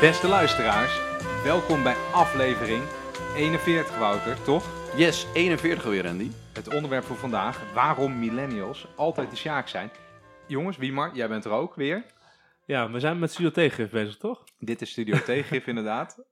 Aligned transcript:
Beste 0.00 0.28
luisteraars, 0.28 1.00
welkom 1.42 1.82
bij 1.82 1.94
aflevering 2.12 2.82
41, 3.36 3.98
Wouter, 3.98 4.42
toch? 4.42 4.64
Yes, 4.96 5.26
41 5.34 5.84
alweer, 5.84 6.06
Andy. 6.06 6.30
Het 6.52 6.74
onderwerp 6.74 7.04
voor 7.04 7.16
vandaag, 7.16 7.72
waarom 7.72 8.18
millennials 8.18 8.86
altijd 8.96 9.30
de 9.30 9.36
Sjaak 9.36 9.68
zijn. 9.68 9.90
Jongens, 10.46 10.76
Wiemar, 10.76 11.14
jij 11.14 11.28
bent 11.28 11.44
er 11.44 11.50
ook 11.50 11.74
weer. 11.74 12.04
Ja, 12.64 12.90
we 12.90 13.00
zijn 13.00 13.18
met 13.18 13.30
Studio 13.32 13.50
Tegengif 13.50 13.90
bezig, 13.90 14.16
toch? 14.16 14.44
Dit 14.58 14.80
is 14.80 14.90
Studio 14.90 15.18
Tegengif 15.24 15.66
inderdaad. 15.66 16.24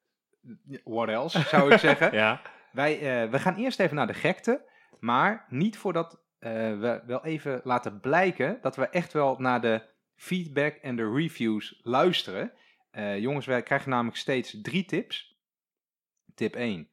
What 0.85 1.09
else, 1.09 1.41
zou 1.41 1.73
ik 1.73 1.79
zeggen. 1.79 2.13
Ja. 2.23 2.41
Wij, 2.73 2.95
eh, 2.95 3.31
we 3.31 3.39
gaan 3.39 3.57
eerst 3.57 3.81
even 3.81 3.97
naar 3.97 4.07
de 4.07 4.15
gekte, 4.15 4.65
maar 5.01 5.45
niet 5.49 5.79
voordat 5.79 6.21
eh, 6.39 6.53
we 6.53 7.03
wel 7.07 7.25
even 7.25 7.61
laten 7.65 8.01
blijken 8.01 8.59
dat 8.61 8.77
we 8.77 8.89
echt 8.89 9.13
wel 9.13 9.37
naar 9.39 9.61
de 9.61 9.83
feedback 10.17 10.75
en 10.75 10.97
de 10.97 11.13
reviews 11.13 11.81
luisteren. 11.83 12.53
Eh, 12.95 13.19
jongens, 13.19 13.47
wij 13.47 13.63
krijgen 13.63 13.91
namelijk 13.91 14.17
steeds 14.17 14.61
drie 14.63 14.85
tips. 14.85 15.39
Tip 16.35 16.55
1. 16.55 16.89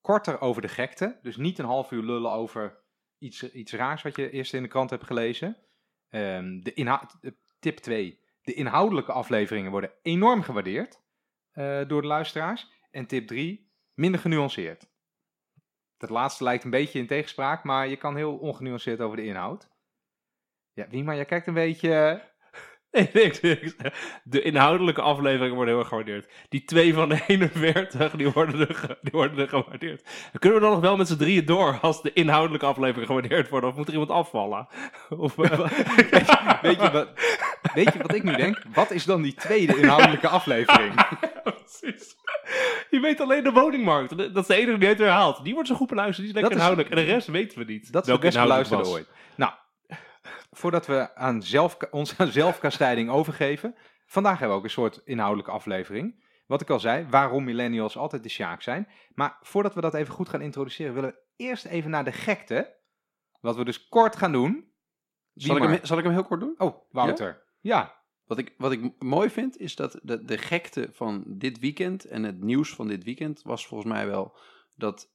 Korter 0.00 0.40
over 0.40 0.62
de 0.62 0.68
gekte. 0.68 1.18
Dus 1.22 1.36
niet 1.36 1.58
een 1.58 1.64
half 1.64 1.90
uur 1.90 2.02
lullen 2.02 2.30
over 2.30 2.82
iets, 3.18 3.52
iets 3.52 3.72
raars 3.72 4.02
wat 4.02 4.16
je 4.16 4.30
eerst 4.30 4.54
in 4.54 4.62
de 4.62 4.68
krant 4.68 4.90
hebt 4.90 5.04
gelezen. 5.04 5.56
Ehm, 6.08 6.60
de 6.60 6.74
eh, 6.74 7.30
tip 7.58 7.76
2. 7.76 8.20
De 8.42 8.54
inhoudelijke 8.54 9.12
afleveringen 9.12 9.70
worden 9.70 9.92
enorm 10.02 10.42
gewaardeerd 10.42 11.00
eh, 11.50 11.88
door 11.88 12.00
de 12.00 12.08
luisteraars. 12.08 12.70
En 12.90 13.06
tip 13.06 13.26
3. 13.26 13.72
Minder 13.94 14.20
genuanceerd. 14.20 14.88
Dat 15.96 16.10
laatste 16.10 16.44
lijkt 16.44 16.64
een 16.64 16.70
beetje 16.70 16.98
in 16.98 17.06
tegenspraak, 17.06 17.64
maar 17.64 17.88
je 17.88 17.96
kan 17.96 18.16
heel 18.16 18.36
ongenuanceerd 18.36 19.00
over 19.00 19.16
de 19.16 19.24
inhoud. 19.24 19.68
Ja, 20.72 20.88
wie 20.88 21.04
maar 21.04 21.16
jij 21.16 21.24
kijkt 21.24 21.46
een 21.46 21.54
beetje... 21.54 22.22
Nee, 22.92 23.10
niks, 23.12 23.40
niks. 23.40 23.74
De 24.24 24.42
inhoudelijke 24.42 25.00
afleveringen 25.00 25.54
worden 25.54 25.68
heel 25.68 25.78
erg 25.82 25.88
gewaardeerd. 25.88 26.28
Die 26.48 26.64
twee 26.64 26.94
van 26.94 27.08
de 27.08 27.20
41, 27.26 28.10
die 28.12 28.28
worden 28.30 28.60
er, 28.68 28.98
die 29.02 29.12
worden 29.12 29.38
er 29.38 29.48
gewaardeerd. 29.48 30.08
Kunnen 30.38 30.58
we 30.58 30.64
dan 30.64 30.72
nog 30.74 30.80
wel 30.82 30.96
met 30.96 31.08
z'n 31.08 31.16
drieën 31.16 31.44
door 31.44 31.78
als 31.80 32.02
de 32.02 32.12
inhoudelijke 32.12 32.66
afleveringen 32.66 33.06
gewaardeerd 33.06 33.48
worden? 33.48 33.70
Of 33.70 33.76
moet 33.76 33.86
er 33.86 33.92
iemand 33.92 34.10
afvallen? 34.10 34.68
Of, 35.18 35.38
eh, 35.38 35.50
weet, 36.62 36.80
je 36.80 36.90
wat, 36.92 37.08
weet 37.74 37.92
je 37.92 37.98
wat 38.02 38.14
ik 38.14 38.22
nu 38.22 38.36
denk? 38.36 38.62
Wat 38.74 38.90
is 38.90 39.04
dan 39.04 39.22
die 39.22 39.34
tweede 39.34 39.76
inhoudelijke 39.76 40.28
aflevering? 40.28 40.94
Precies. 41.42 42.16
Je 42.90 43.00
weet 43.00 43.20
alleen 43.20 43.44
de 43.44 43.52
woningmarkt. 43.52 44.18
Dat 44.18 44.36
is 44.36 44.46
de 44.46 44.54
enige 44.54 44.78
die 44.78 44.88
het 44.88 44.98
herhaalt. 44.98 45.44
Die 45.44 45.52
wordt 45.54 45.68
zo 45.68 45.74
goed 45.74 45.88
beluisterd, 45.88 46.26
die 46.26 46.36
is 46.36 46.40
lekker 46.40 46.52
is- 46.52 46.56
inhoudelijk. 46.58 46.90
En 46.90 46.96
de 47.06 47.12
rest 47.12 47.26
weten 47.26 47.58
we 47.58 47.64
niet. 47.64 47.92
Dat 47.92 48.06
is 48.08 48.14
de 48.14 48.18
best 48.20 48.38
beluisterde 48.40 48.88
ooit. 48.88 49.08
Nou, 49.36 49.52
voordat 50.50 50.86
we 50.86 51.14
aan 51.14 51.42
zelf, 51.42 51.76
ons 51.90 52.18
aan 52.18 52.32
zelfkastijding 52.32 53.10
overgeven. 53.18 53.74
Vandaag 54.06 54.38
hebben 54.38 54.48
we 54.56 54.62
ook 54.62 54.64
een 54.64 54.70
soort 54.70 55.00
inhoudelijke 55.04 55.50
aflevering. 55.50 56.28
Wat 56.46 56.60
ik 56.60 56.70
al 56.70 56.80
zei, 56.80 57.06
waarom 57.10 57.44
millennials 57.44 57.96
altijd 57.96 58.22
de 58.22 58.28
Sjaak 58.28 58.62
zijn. 58.62 58.88
Maar 59.14 59.38
voordat 59.40 59.74
we 59.74 59.80
dat 59.80 59.94
even 59.94 60.14
goed 60.14 60.28
gaan 60.28 60.40
introduceren, 60.40 60.94
willen 60.94 61.10
we 61.10 61.22
eerst 61.36 61.64
even 61.64 61.90
naar 61.90 62.04
de 62.04 62.12
gekte. 62.12 62.78
Wat 63.40 63.56
we 63.56 63.64
dus 63.64 63.88
kort 63.88 64.16
gaan 64.16 64.32
doen. 64.32 64.72
Zal 65.34 65.56
ik, 65.56 65.62
hem, 65.62 65.78
zal 65.82 65.98
ik 65.98 66.04
hem 66.04 66.12
heel 66.12 66.24
kort 66.24 66.40
doen? 66.40 66.54
Oh, 66.58 66.76
Wouter. 66.90 67.42
Ja, 67.60 67.98
Wat 68.24 68.38
ik, 68.38 68.54
wat 68.58 68.72
ik 68.72 69.02
mooi 69.02 69.30
vind, 69.30 69.58
is 69.58 69.76
dat 69.76 70.00
de, 70.02 70.24
de 70.24 70.38
gekte 70.38 70.88
van 70.92 71.24
dit 71.26 71.58
weekend 71.58 72.04
en 72.04 72.22
het 72.22 72.40
nieuws 72.40 72.74
van 72.74 72.88
dit 72.88 73.04
weekend 73.04 73.42
was 73.42 73.66
volgens 73.66 73.92
mij 73.92 74.06
wel 74.06 74.36
dat 74.74 75.12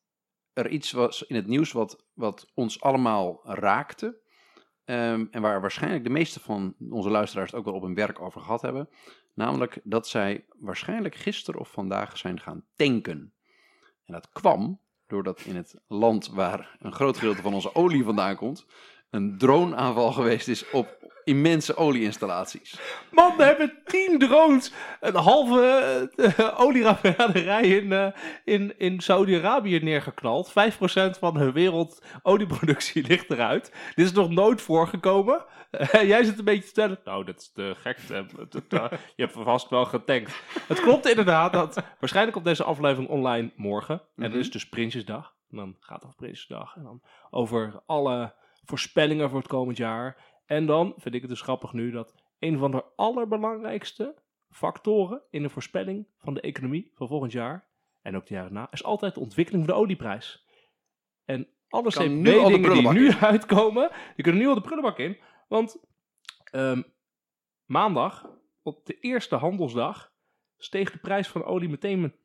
er 0.54 0.70
iets 0.70 0.92
was 0.92 1.24
in 1.24 1.36
het 1.36 1.48
nieuws 1.48 1.72
wat, 1.72 2.06
wat 2.14 2.52
ons 2.54 2.82
allemaal 2.82 3.40
raakte. 3.44 4.22
Ehm, 4.86 5.26
en 5.32 5.42
waar 5.42 5.62
waarschijnlijk 5.62 6.04
de 6.04 6.10
meeste 6.10 6.40
van 6.40 6.76
onze 6.90 7.10
luisteraars 7.10 7.52
het 7.52 7.60
ook 7.60 7.66
wel 7.66 7.74
op 7.74 7.82
hun 7.82 7.96
werk 7.96 8.22
over 8.22 8.42
gehad 8.42 8.62
hebben. 8.62 8.90
Namelijk 9.34 9.80
dat 9.84 10.08
zij 10.08 10.46
waarschijnlijk 10.60 11.16
gisteren 11.16 11.60
of 11.60 11.72
vandaag 11.72 12.18
zijn 12.18 12.40
gaan 12.40 12.66
tanken. 12.76 13.34
En 14.06 14.14
dat 14.14 14.30
kwam 14.30 14.80
doordat 15.08 15.42
in 15.42 15.56
het 15.56 15.76
land 15.88 16.28
waar 16.28 16.76
een 16.80 16.94
groot 16.94 17.18
gedeelte 17.18 17.42
van 17.42 17.54
onze 17.54 17.76
olie 17.76 18.04
vandaan 18.04 18.36
komt, 18.36 18.66
een 19.10 19.38
droneaanval 19.38 20.12
geweest 20.12 20.48
is 20.48 20.70
op 20.70 21.04
immense 21.24 21.76
olieinstallaties. 21.76 22.80
Man, 23.12 23.38
we 23.38 23.44
hebben 23.44 23.82
tien 23.86 24.20
drones. 24.20 24.72
Een 25.00 25.16
halve 25.16 26.10
uh, 26.16 26.60
olieraffinaderij 26.62 27.62
in, 27.68 27.92
eh, 27.94 28.08
in, 28.44 28.80
in 28.80 29.00
Saudi-Arabië 29.00 29.80
neergeknald. 29.80 30.50
5% 30.50 30.54
van 31.20 31.34
de 31.34 31.52
wereld 31.52 32.02
olieproductie 32.24 33.04
ligt 33.08 33.32
eruit. 33.32 33.72
Dit 33.96 34.06
is 34.06 34.12
nog 34.12 34.30
nooit 34.30 34.62
voorgekomen. 34.62 35.46
Eh, 35.72 36.04
jij 36.08 36.24
zit 36.24 36.38
een 36.40 36.46
beetje 36.46 36.60
te 36.62 36.66
vertellen. 36.68 37.00
Nou, 37.04 37.24
dat 37.26 37.40
is 37.40 37.52
te 37.52 37.74
gek. 37.78 37.98
het- 38.08 38.70
je 39.16 39.24
hebt 39.24 39.34
vast 39.34 39.70
wel 39.70 39.86
getankt. 39.86 40.42
Het 40.68 40.82
klopt 40.82 41.10
inderdaad 41.10 41.54
dat 41.54 41.84
waarschijnlijk 42.00 42.38
op 42.38 42.44
deze 42.44 42.64
aflevering 42.64 43.10
online 43.10 43.52
morgen. 43.56 43.96
En 43.96 44.06
Mhm. 44.16 44.30
dat 44.32 44.40
is 44.40 44.52
dus 44.52 44.70
Prinsjesdag. 44.70 45.34
En 45.52 45.58
dan 45.58 45.76
gaat 45.80 45.96
het 45.96 46.06
over 46.06 46.18
Prinsjesdag. 46.18 46.76
En 46.76 46.84
dan 46.84 47.02
over 47.30 47.82
alle 47.86 48.34
voorspellingen 48.66 49.30
voor 49.30 49.40
het 49.40 49.48
komend 49.48 49.78
jaar. 49.78 50.24
En 50.46 50.66
dan 50.66 50.94
vind 50.98 51.16
ik 51.16 51.22
het 51.22 51.30
dus 51.30 51.42
grappig 51.42 51.74
nu 51.74 51.92
dat 51.92 52.16
een 52.40 52.58
van 52.58 52.72
de 52.72 52.84
allerbelangrijkste 52.96 54.16
factoren 54.50 55.22
in 55.30 55.42
de 55.42 55.50
voorspelling 55.50 56.08
van 56.18 56.34
de 56.34 56.42
economie 56.42 56.92
van 56.96 57.08
volgend 57.08 57.32
jaar 57.32 57.68
en 58.02 58.16
ook 58.16 58.28
de 58.28 58.34
jaren 58.34 58.54
na 58.54 58.68
is 58.72 58.84
altijd 58.84 59.14
de 59.14 59.20
ontwikkeling 59.20 59.66
van 59.66 59.76
de 59.76 59.82
olieprijs. 59.82 60.46
En 61.26 61.48
alle 61.70 61.90
CPB-dingen 61.90 62.74
die 62.74 62.92
nu 62.92 63.12
uitkomen, 63.32 63.92
die 64.16 64.24
kunnen 64.24 64.42
nu 64.42 64.48
al 64.48 64.56
de 64.56 64.62
prullenbak 64.62 64.98
in. 64.98 65.18
Want 65.48 65.86
ehm, 66.52 66.82
maandag, 67.66 68.30
op 68.62 68.86
de 68.86 69.00
eerste 69.00 69.36
handelsdag, 69.36 70.14
steeg 70.58 70.92
de 70.92 70.98
prijs 70.98 71.28
van 71.28 71.44
olie 71.44 71.70
meteen 71.70 72.02
met 72.02 72.16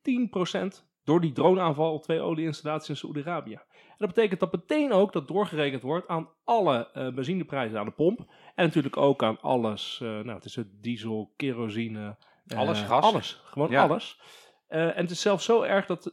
10% 0.82 0.86
door 1.04 1.20
die 1.20 1.32
droneaanval 1.32 1.92
op 1.92 2.02
twee 2.02 2.20
olieinstallaties 2.20 2.88
in 2.88 2.96
Saoedi-Arabië. 2.96 3.60
Dat 4.00 4.08
betekent 4.14 4.40
dat 4.40 4.52
meteen 4.52 4.92
ook 4.92 5.12
dat 5.12 5.28
doorgerekend 5.28 5.82
wordt 5.82 6.08
aan 6.08 6.28
alle 6.44 6.90
eh, 6.92 7.08
benzineprijzen 7.14 7.78
aan 7.78 7.84
de 7.84 7.90
pomp. 7.90 8.18
En 8.54 8.64
natuurlijk 8.64 8.96
ook 8.96 9.22
aan 9.22 9.40
alles. 9.40 9.98
eh, 10.02 10.08
nou, 10.08 10.28
het 10.30 10.44
is 10.44 10.56
het 10.56 10.82
diesel, 10.82 11.32
kerosine. 11.36 12.16
eh, 12.46 12.58
Alles, 12.58 12.80
gas. 12.80 13.04
Alles, 13.04 13.40
gewoon 13.44 13.70
Ja. 13.70 13.82
alles. 13.82 14.20
En 14.68 14.88
het 14.96 15.10
is 15.10 15.20
zelfs 15.20 15.44
zo 15.44 15.62
erg 15.62 15.86
dat 15.86 16.12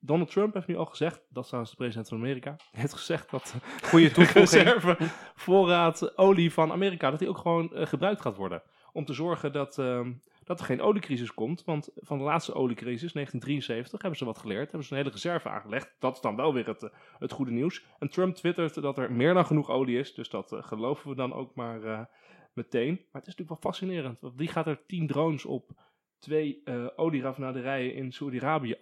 Donald 0.00 0.30
Trump 0.30 0.54
heeft 0.54 0.66
nu 0.66 0.76
al 0.76 0.84
gezegd, 0.84 1.22
dat 1.28 1.42
is 1.42 1.46
trouwens 1.48 1.70
de 1.70 1.78
president 1.82 2.08
van 2.08 2.18
Amerika, 2.18 2.56
heeft 2.72 2.92
gezegd 2.92 3.30
dat 3.30 3.54
goede 3.82 4.08
reserve 4.40 4.96
voorraad 5.34 6.18
olie 6.18 6.52
van 6.52 6.72
Amerika, 6.72 7.10
dat 7.10 7.18
die 7.18 7.28
ook 7.28 7.38
gewoon 7.38 7.70
gebruikt 7.74 8.20
gaat 8.20 8.36
worden. 8.36 8.62
Om 8.92 9.04
te 9.04 9.12
zorgen 9.12 9.52
dat, 9.52 9.78
ehm, 9.78 10.12
dat 10.46 10.60
er 10.60 10.66
geen 10.66 10.80
oliecrisis 10.80 11.34
komt. 11.34 11.64
Want 11.64 11.90
van 11.94 12.18
de 12.18 12.24
laatste 12.24 12.54
oliecrisis, 12.54 13.12
1973, 13.12 14.00
hebben 14.00 14.18
ze 14.18 14.24
wat 14.24 14.38
geleerd. 14.38 14.70
Hebben 14.70 14.84
ze 14.84 14.92
een 14.92 14.98
hele 14.98 15.10
reserve 15.10 15.48
aangelegd. 15.48 15.96
Dat 15.98 16.14
is 16.14 16.20
dan 16.20 16.36
wel 16.36 16.54
weer 16.54 16.66
het, 16.66 16.82
eh, 16.82 16.90
het 17.18 17.32
goede 17.32 17.50
nieuws. 17.50 17.84
En 17.98 18.08
Trump 18.08 18.34
twittert 18.34 18.82
dat 18.82 18.98
er 18.98 19.12
meer 19.12 19.34
dan 19.34 19.46
genoeg 19.46 19.70
olie 19.70 19.98
is. 19.98 20.14
Dus 20.14 20.28
dat 20.28 20.52
eh, 20.52 20.62
geloven 20.62 21.10
we 21.10 21.16
dan 21.16 21.32
ook 21.32 21.54
maar 21.54 21.82
eh, 21.82 22.04
meteen. 22.52 22.94
Maar 22.94 23.22
het 23.22 23.26
is 23.26 23.36
natuurlijk 23.36 23.62
wel 23.62 23.72
fascinerend. 23.72 24.20
Want 24.20 24.36
wie 24.36 24.48
gaat 24.48 24.66
er 24.66 24.86
10 24.86 25.06
drones 25.06 25.44
op 25.44 25.70
twee 26.18 26.60
eh 26.64 26.86
olieraffinaderijen 26.96 27.94
in 27.94 28.12
Saudi-Arabië 28.12 28.76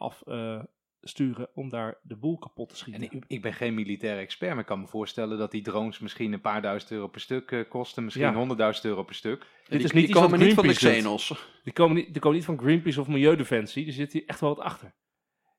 afsturen 1.05 1.49
om 1.55 1.69
daar 1.69 1.99
de 2.03 2.17
boel 2.17 2.39
kapot 2.39 2.69
te 2.69 2.77
schieten? 2.77 3.03
En 3.03 3.11
ik, 3.13 3.25
ik 3.27 3.43
ben 3.43 3.53
geen 3.53 3.75
militair 3.75 4.19
expert, 4.19 4.51
maar 4.51 4.61
ik 4.61 4.67
kan 4.67 4.81
me 4.81 4.87
voorstellen 4.87 5.39
dat 5.39 5.51
die 5.51 5.63
drones 5.63 5.99
misschien 5.99 6.33
een 6.33 6.41
paar 6.41 6.63
duizend 6.63 6.91
euro 6.91 7.09
per 7.09 7.21
stuk 7.21 7.51
eh, 7.51 7.69
kosten. 7.69 8.05
Misschien 8.05 8.27
Ja. 8.27 8.35
honderdduizend 8.35 8.85
euro 8.87 9.03
per 9.03 9.15
stuk. 9.15 9.41
Dit 9.41 9.69
die, 9.69 9.79
is 9.79 9.93
niet 9.93 10.07
die 10.07 10.15
komen 10.15 10.39
niet 10.39 10.55
van 10.55 10.67
de. 10.67 10.73
Xenos. 10.73 11.49
Die 11.65 11.73
komen, 11.73 11.97
niet, 11.97 12.13
die 12.13 12.21
komen 12.21 12.37
niet 12.37 12.47
van 12.47 12.59
Greenpeace 12.59 13.01
of 13.01 13.09
Milieudefensie. 13.09 13.85
Die 13.85 13.93
zit 13.93 14.13
hier 14.13 14.27
echt 14.27 14.41
wel 14.41 14.55
wat 14.55 14.65
achter. 14.65 14.95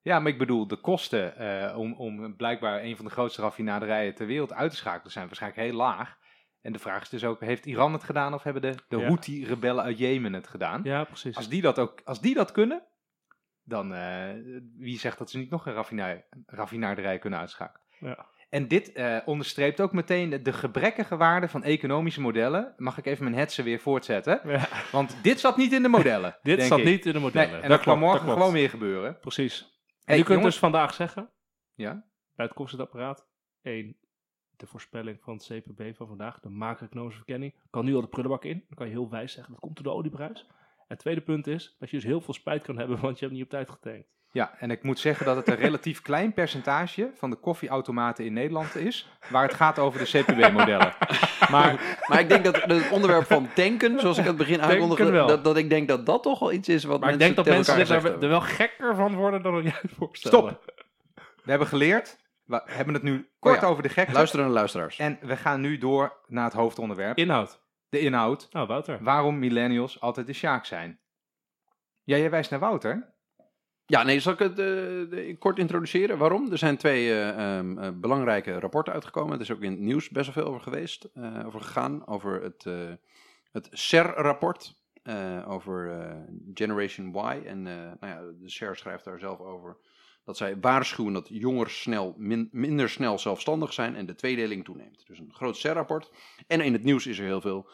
Ja, 0.01 0.19
maar 0.19 0.31
ik 0.31 0.37
bedoel, 0.37 0.67
de 0.67 0.75
kosten 0.75 1.37
eh, 1.37 1.77
om, 1.77 1.93
om 1.93 2.35
blijkbaar 2.35 2.83
een 2.83 2.95
van 2.95 3.05
de 3.05 3.11
grootste 3.11 3.41
raffinaderijen 3.41 4.15
ter 4.15 4.27
wereld 4.27 4.53
uit 4.53 4.71
te 4.71 4.77
schakelen 4.77 5.11
zijn 5.11 5.25
waarschijnlijk 5.25 5.61
heel 5.61 5.75
laag. 5.77 6.17
En 6.61 6.73
de 6.73 6.79
vraag 6.79 7.01
is 7.01 7.09
dus 7.09 7.23
ook, 7.23 7.39
heeft 7.41 7.65
Iran 7.65 7.93
het 7.93 8.03
gedaan 8.03 8.33
of 8.33 8.43
hebben 8.43 8.61
de, 8.61 8.73
de 8.87 8.97
Ja. 8.97 9.05
Houthi-rebellen 9.05 9.83
uit 9.83 9.97
Jemen 9.97 10.33
het 10.33 10.47
gedaan? 10.47 10.81
Ja, 10.83 11.03
precies. 11.03 11.35
Als, 11.35 11.49
die 11.49 11.61
dat 11.61 11.79
ook, 11.79 12.01
als 12.03 12.21
die 12.21 12.33
dat 12.33 12.51
kunnen, 12.51 12.83
dan 13.65 13.93
eh, 13.93 14.29
wie 14.77 14.99
zegt 14.99 15.17
dat 15.17 15.29
ze 15.29 15.37
niet 15.37 15.49
nog 15.49 15.65
een 15.65 15.73
raffina- 15.73 16.21
raffinaderij 16.45 17.19
kunnen 17.19 17.39
uitschakelen? 17.39 17.85
Ja. 17.99 18.25
En 18.49 18.67
dit 18.67 18.91
eh, 18.91 19.17
onderstreept 19.25 19.81
ook 19.81 19.91
meteen 19.91 20.29
de, 20.29 20.41
de 20.41 20.53
gebrekkige 20.53 21.17
waarde 21.17 21.47
van 21.47 21.63
economische 21.63 22.21
modellen. 22.21 22.73
Mag 22.77 22.97
ik 22.97 23.05
even 23.05 23.23
mijn 23.23 23.35
hetsen 23.35 23.63
weer 23.63 23.79
voortzetten? 23.79 24.41
Ja. 24.43 24.67
Want 24.91 25.23
dit 25.23 25.39
zat 25.39 25.57
niet 25.57 25.73
in 25.73 25.81
de 25.81 25.87
modellen. 25.89 26.37
Dit 26.43 26.61
zat 26.63 26.79
ik. 26.79 26.85
niet 26.85 27.05
in 27.05 27.11
de 27.13 27.19
Nee, 27.19 27.21
modellen. 27.27 27.53
en 27.55 27.61
dat 27.61 27.69
dat 27.69 27.81
kan 27.81 27.99
morgen 27.99 28.25
dat 28.25 28.37
gewoon 28.37 28.53
weer 28.53 28.69
gebeuren. 28.69 29.19
Precies. 29.19 29.61
En 29.61 29.67
Hey, 30.05 30.17
je 30.17 30.23
kunt 30.23 30.35
jongens- 30.37 30.53
dus 30.53 30.59
vandaag 30.63 30.93
zeggen, 30.93 31.29
Ja? 31.73 32.05
bij 32.35 32.45
het 32.45 32.53
koffiezetapparaat, 32.55 33.27
één, 33.61 33.97
de 34.57 34.67
voorspelling 34.67 35.17
van 35.21 35.33
het 35.33 35.45
CPB 35.45 35.95
van 35.95 36.07
vandaag, 36.07 36.39
de 36.39 36.49
macro-economische 36.49 37.17
verkenning, 37.23 37.53
kan 37.69 37.85
nu 37.85 37.95
al 37.95 38.01
de 38.01 38.07
prullenbak 38.07 38.43
in. 38.43 38.63
Dan 38.67 38.77
kan 38.77 38.85
je 38.87 38.91
heel 38.93 39.09
wijs 39.09 39.33
zeggen, 39.33 39.53
dat 39.53 39.61
komt 39.61 39.75
door 39.75 39.83
de 39.83 39.99
olieprijs. 39.99 40.47
En 40.87 40.93
het 40.93 40.99
tweede 40.99 41.21
punt 41.21 41.47
is, 41.47 41.75
dat 41.79 41.89
je 41.89 41.95
dus 41.95 42.05
heel 42.05 42.21
veel 42.21 42.33
spijt 42.33 42.63
kan 42.63 42.77
hebben, 42.77 42.99
want 43.01 43.19
je 43.19 43.25
hebt 43.25 43.37
niet 43.37 43.45
op 43.45 43.49
tijd 43.49 43.69
getankt. 43.69 44.13
Ja, 44.31 44.55
en 44.59 44.71
ik 44.71 44.83
moet 44.83 44.99
zeggen 44.99 45.25
dat 45.25 45.35
het 45.35 45.47
een 45.47 45.55
relatief 45.55 46.01
klein 46.11 46.33
percentage 46.33 47.11
van 47.15 47.29
de 47.29 47.35
koffieautomaten 47.35 48.25
in 48.25 48.33
Nederland 48.33 48.75
is, 48.75 49.09
waar 49.29 49.43
het 49.43 49.53
gaat 49.53 49.79
over 49.79 49.99
de 49.99 50.05
CPB-modellen. 50.05 50.93
Maar 51.51 51.99
Maar 52.07 52.19
ik 52.19 52.29
denk 52.29 52.43
dat 52.43 52.61
het 52.61 52.89
onderwerp 52.89 53.25
van 53.25 53.49
tanken, 53.53 53.99
zoals 53.99 54.17
ik 54.17 54.23
aan 54.23 54.29
het 54.29 54.37
begin 54.37 54.61
aankondigde, 54.61 55.11
dat, 55.11 55.43
dat 55.43 55.57
ik 55.57 55.69
denk 55.69 55.87
dat 55.87 56.05
dat 56.05 56.23
toch 56.23 56.39
wel 56.39 56.51
iets 56.51 56.69
is 56.69 56.83
wat 56.83 56.99
Maar 56.99 57.11
ik 57.11 57.17
mensen 57.17 57.35
denk 57.35 57.47
dat 57.47 57.75
mensen 57.75 58.03
er, 58.13 58.23
er 58.23 58.29
wel 58.29 58.41
gekker 58.41 58.95
van 58.95 59.15
worden 59.15 59.41
dan 59.41 59.63
jij 59.63 59.73
het 59.81 59.91
voorstellen. 59.97 60.39
Stop. 60.39 60.73
we 61.15 61.49
hebben 61.49 61.67
geleerd, 61.67 62.17
we 62.45 62.61
hebben 62.65 62.93
het 62.93 63.03
nu 63.03 63.29
kort 63.39 63.55
Oh 63.55 63.61
ja. 63.61 63.67
over 63.67 63.83
de 63.83 63.89
gekte, 63.89 64.13
Luisteren 64.13 64.45
naar 64.45 64.53
de 64.53 64.59
luisteraars. 64.59 64.97
en 64.99 65.17
we 65.21 65.35
gaan 65.35 65.61
nu 65.61 65.77
door 65.77 66.17
naar 66.27 66.43
het 66.43 66.53
hoofdonderwerp, 66.53 67.17
Inhoud. 67.17 67.59
De 67.95 68.01
inhoud, 68.05 68.47
Nou, 68.51 68.67
Wouter. 68.67 69.03
waarom 69.03 69.39
millennials 69.39 70.01
altijd 70.01 70.27
de 70.27 70.33
Sjaak 70.33 70.65
zijn. 70.65 70.99
Ja, 72.03 72.17
jij 72.17 72.29
wijst 72.29 72.49
naar 72.49 72.59
Wouter. 72.59 73.13
Ja, 73.85 74.03
nee, 74.03 74.19
zal 74.19 74.33
ik 74.33 74.39
het 74.39 74.59
eh, 74.59 75.37
kort 75.39 75.57
introduceren? 75.59 76.17
Waarom? 76.17 76.51
Er 76.51 76.57
zijn 76.57 76.77
twee 76.77 77.09
eh, 77.11 77.57
ehm, 77.57 77.77
eh, 77.77 77.89
belangrijke 77.93 78.59
rapporten 78.59 78.93
uitgekomen. 78.93 79.33
Er 79.35 79.41
is 79.41 79.51
ook 79.51 79.61
in 79.61 79.71
het 79.71 79.79
nieuws 79.79 80.09
best 80.09 80.25
wel 80.33 80.43
veel 80.43 80.51
over 80.53 80.61
geweest, 80.63 81.03
eh, 81.13 81.45
over 81.45 81.61
gegaan. 81.61 82.07
Over 82.07 82.41
het, 82.43 82.65
eh, 82.65 82.73
het 83.51 83.67
CER-rapport, 83.71 84.75
eh, 85.03 85.45
over 85.47 85.99
eh, 85.99 86.15
Generation 86.53 87.15
Y. 87.15 87.45
En 87.45 87.67
eh, 87.67 87.73
nou 87.99 88.13
ja, 88.13 88.21
de 88.39 88.49
CER 88.49 88.75
schrijft 88.75 89.03
daar 89.03 89.19
zelf 89.19 89.39
over 89.39 89.77
dat 90.23 90.37
zij 90.37 90.59
waarschuwen 90.59 91.13
dat 91.13 91.27
jongeren 91.31 91.71
snel, 91.71 92.13
min- 92.17 92.49
minder 92.51 92.89
snel 92.89 93.19
zelfstandig 93.19 93.73
zijn 93.73 93.95
en 93.95 94.05
de 94.05 94.15
tweedeling 94.15 94.63
toeneemt. 94.65 95.07
Dus 95.07 95.19
een 95.19 95.33
groot 95.33 95.57
CER-rapport. 95.57 96.11
En 96.47 96.61
in 96.61 96.73
het 96.73 96.83
nieuws 96.83 97.07
is 97.07 97.19
er 97.19 97.25
heel 97.25 97.41
veel 97.41 97.69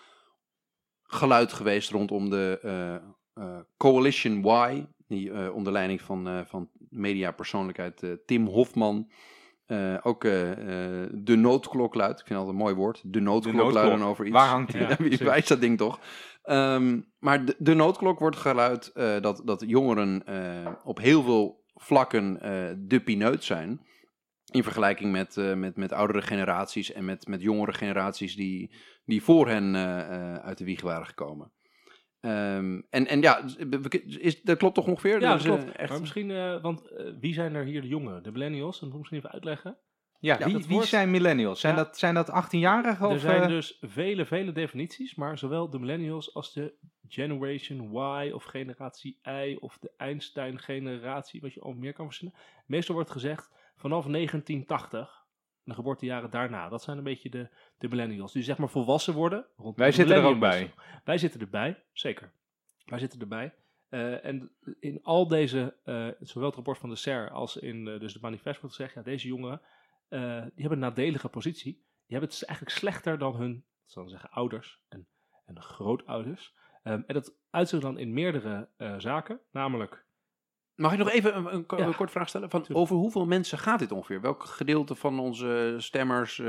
geluid 1.11 1.53
geweest 1.53 1.91
rondom 1.91 2.29
de 2.29 2.59
eh, 2.63 2.95
eh, 3.45 3.59
Coalition 3.77 4.45
Y, 4.45 4.85
die 5.07 5.31
eh, 5.31 5.55
onder 5.55 5.73
leiding 5.73 6.01
van, 6.01 6.45
van 6.47 6.69
mediapersoonlijkheid 6.89 8.03
Tim 8.25 8.45
Hofman 8.45 9.11
ook 10.01 10.21
de 10.21 11.35
noodklok 11.35 11.95
luidt. 11.95 12.19
Ik 12.19 12.25
vind 12.27 12.39
dat 12.39 12.47
een 12.47 12.55
mooi 12.55 12.75
woord. 12.75 13.01
De 13.05 13.19
noodklok, 13.19 13.53
noodklok. 13.53 13.83
luiden 13.83 14.07
over 14.07 14.25
iets. 14.25 14.33
Waar 14.33 14.47
hangt 14.47 14.71
die? 14.71 14.81
Ja, 14.87 14.95
Wie 14.97 15.17
wijst 15.17 15.47
dat 15.47 15.61
ding 15.61 15.77
toch? 15.77 15.99
Ehm, 16.43 16.99
maar 17.19 17.45
de, 17.45 17.55
de 17.57 17.73
noodklok 17.73 18.19
wordt 18.19 18.35
geluid 18.35 18.91
dat, 19.21 19.41
dat 19.45 19.63
jongeren 19.67 20.23
op 20.83 20.97
heel 20.97 21.23
veel 21.23 21.63
vlakken 21.75 22.39
de 22.87 22.99
pineut 22.99 23.43
zijn. 23.43 23.81
In 24.51 24.63
vergelijking 24.63 25.11
met, 25.11 25.37
eh, 25.37 25.53
met, 25.53 25.75
met 25.75 25.91
oudere 25.91 26.21
generaties 26.21 26.91
en 26.91 27.05
met, 27.05 27.27
met 27.27 27.41
jongere 27.41 27.73
generaties 27.73 28.35
die, 28.35 28.71
die 29.05 29.23
voor 29.23 29.47
hen 29.47 29.75
eh, 29.75 29.99
eh, 29.99 30.35
uit 30.35 30.57
de 30.57 30.63
wieg 30.65 30.81
waren 30.81 31.05
gekomen. 31.05 31.51
Ehm, 32.19 32.81
en, 32.89 33.07
en 33.07 33.21
ja, 33.21 33.43
is, 34.19 34.41
dat 34.41 34.57
klopt 34.57 34.75
toch 34.75 34.87
ongeveer? 34.87 35.21
Ja, 35.21 35.33
Dus, 35.33 35.43
dat 35.43 35.57
eh, 35.57 35.61
klopt. 35.63 35.77
echt- 35.77 35.89
Maar 35.89 35.99
misschien, 35.99 36.31
eh, 36.31 36.61
want 36.61 36.81
wie 37.19 37.33
zijn 37.33 37.55
er 37.55 37.63
hier 37.65 37.81
de 37.81 37.87
jongeren? 37.87 38.23
De 38.23 38.31
millennials? 38.31 38.73
Dat 38.79 38.81
moet 38.81 38.91
ik 38.91 38.97
misschien 38.97 39.17
even 39.17 39.31
uitleggen. 39.31 39.77
Ja, 40.19 40.35
Ja, 40.39 40.45
wie, 40.45 40.65
wie 40.67 40.83
zijn 40.83 41.11
millennials? 41.11 41.59
Zijn, 41.59 41.75
Ja. 41.75 41.83
dat, 41.83 41.97
zijn 41.97 42.13
dat 42.13 42.29
18-jarigen? 42.29 43.05
Er 43.09 43.15
of, 43.15 43.19
zijn 43.19 43.49
dus 43.49 43.77
vele, 43.81 44.25
vele 44.25 44.51
definities, 44.51 45.15
maar 45.15 45.37
zowel 45.37 45.69
de 45.69 45.79
millennials 45.79 46.33
als 46.33 46.53
de 46.53 46.73
Generation 47.07 47.91
Y 48.25 48.31
of 48.31 48.43
generatie 48.43 49.19
I 49.27 49.55
of 49.59 49.77
de 49.79 49.91
Einstein-generatie, 49.97 51.41
wat 51.41 51.53
je 51.53 51.61
al 51.61 51.73
meer 51.73 51.93
kan 51.93 52.05
verzinnen. 52.05 52.37
Meestal 52.65 52.95
wordt 52.95 53.11
gezegd 53.11 53.51
vanaf 53.81 54.05
1980, 54.05 55.25
de 55.63 55.73
geboortejaren 55.73 56.31
daarna. 56.31 56.69
Dat 56.69 56.83
zijn 56.83 56.97
een 56.97 57.03
beetje 57.03 57.29
de, 57.29 57.49
de 57.77 57.89
millennials, 57.89 58.33
die 58.33 58.43
zeg 58.43 58.57
maar 58.57 58.69
volwassen 58.69 59.13
worden. 59.13 59.45
rond 59.55 59.77
Wij 59.77 59.91
zitten 59.91 60.15
er 60.15 60.23
ook 60.23 60.39
bij. 60.39 60.73
Wij 61.03 61.17
zitten 61.17 61.39
erbij, 61.39 61.83
zeker. 61.93 62.31
Wij 62.85 62.99
zitten 62.99 63.19
erbij. 63.19 63.53
Eh, 63.91 64.25
en 64.25 64.51
in 64.79 64.99
al 65.03 65.27
deze, 65.27 65.75
eh, 65.83 66.07
zowel 66.19 66.47
het 66.47 66.55
rapport 66.55 66.77
van 66.77 66.89
de 66.89 66.95
SER 66.95 67.29
als 67.29 67.57
in 67.57 67.87
eh, 67.87 67.99
dus 67.99 68.13
de 68.13 68.19
manifest 68.21 68.61
wordt 68.61 68.75
gezegd, 68.75 68.95
ja, 68.95 69.01
deze 69.01 69.27
jongeren, 69.27 69.61
die 70.09 70.19
hebben 70.61 70.71
een 70.71 70.79
nadelige 70.79 71.29
positie. 71.29 71.73
Die 71.73 72.17
hebben 72.17 72.29
het 72.29 72.39
dus 72.39 72.45
eigenlijk 72.45 72.77
slechter 72.77 73.17
dan 73.17 73.35
hun, 73.35 73.65
zal 73.85 74.09
zeggen, 74.09 74.29
ouders 74.29 74.81
en, 74.89 75.07
en 75.45 75.61
grootouders. 75.61 76.55
Ehm, 76.83 77.01
en 77.05 77.13
dat 77.13 77.33
uitzicht 77.49 77.81
dan 77.81 77.97
in 77.97 78.13
meerdere 78.13 78.69
zaken, 78.97 79.39
namelijk 79.51 80.05
Mag 80.75 80.91
ik 80.91 80.97
nog 80.97 81.09
even 81.11 81.35
een, 81.37 81.53
een, 81.53 81.65
ko- 81.65 81.77
Ja. 81.77 81.85
een 81.85 81.95
korte 81.95 82.11
vraag 82.11 82.29
stellen? 82.29 82.49
Van, 82.49 82.65
over 82.73 82.95
hoeveel 82.95 83.25
mensen 83.25 83.57
gaat 83.57 83.79
dit 83.79 83.91
ongeveer? 83.91 84.21
Welk 84.21 84.43
gedeelte 84.43 84.95
van 84.95 85.19
onze 85.19 85.75
stemmers 85.77 86.39
eh, 86.39 86.47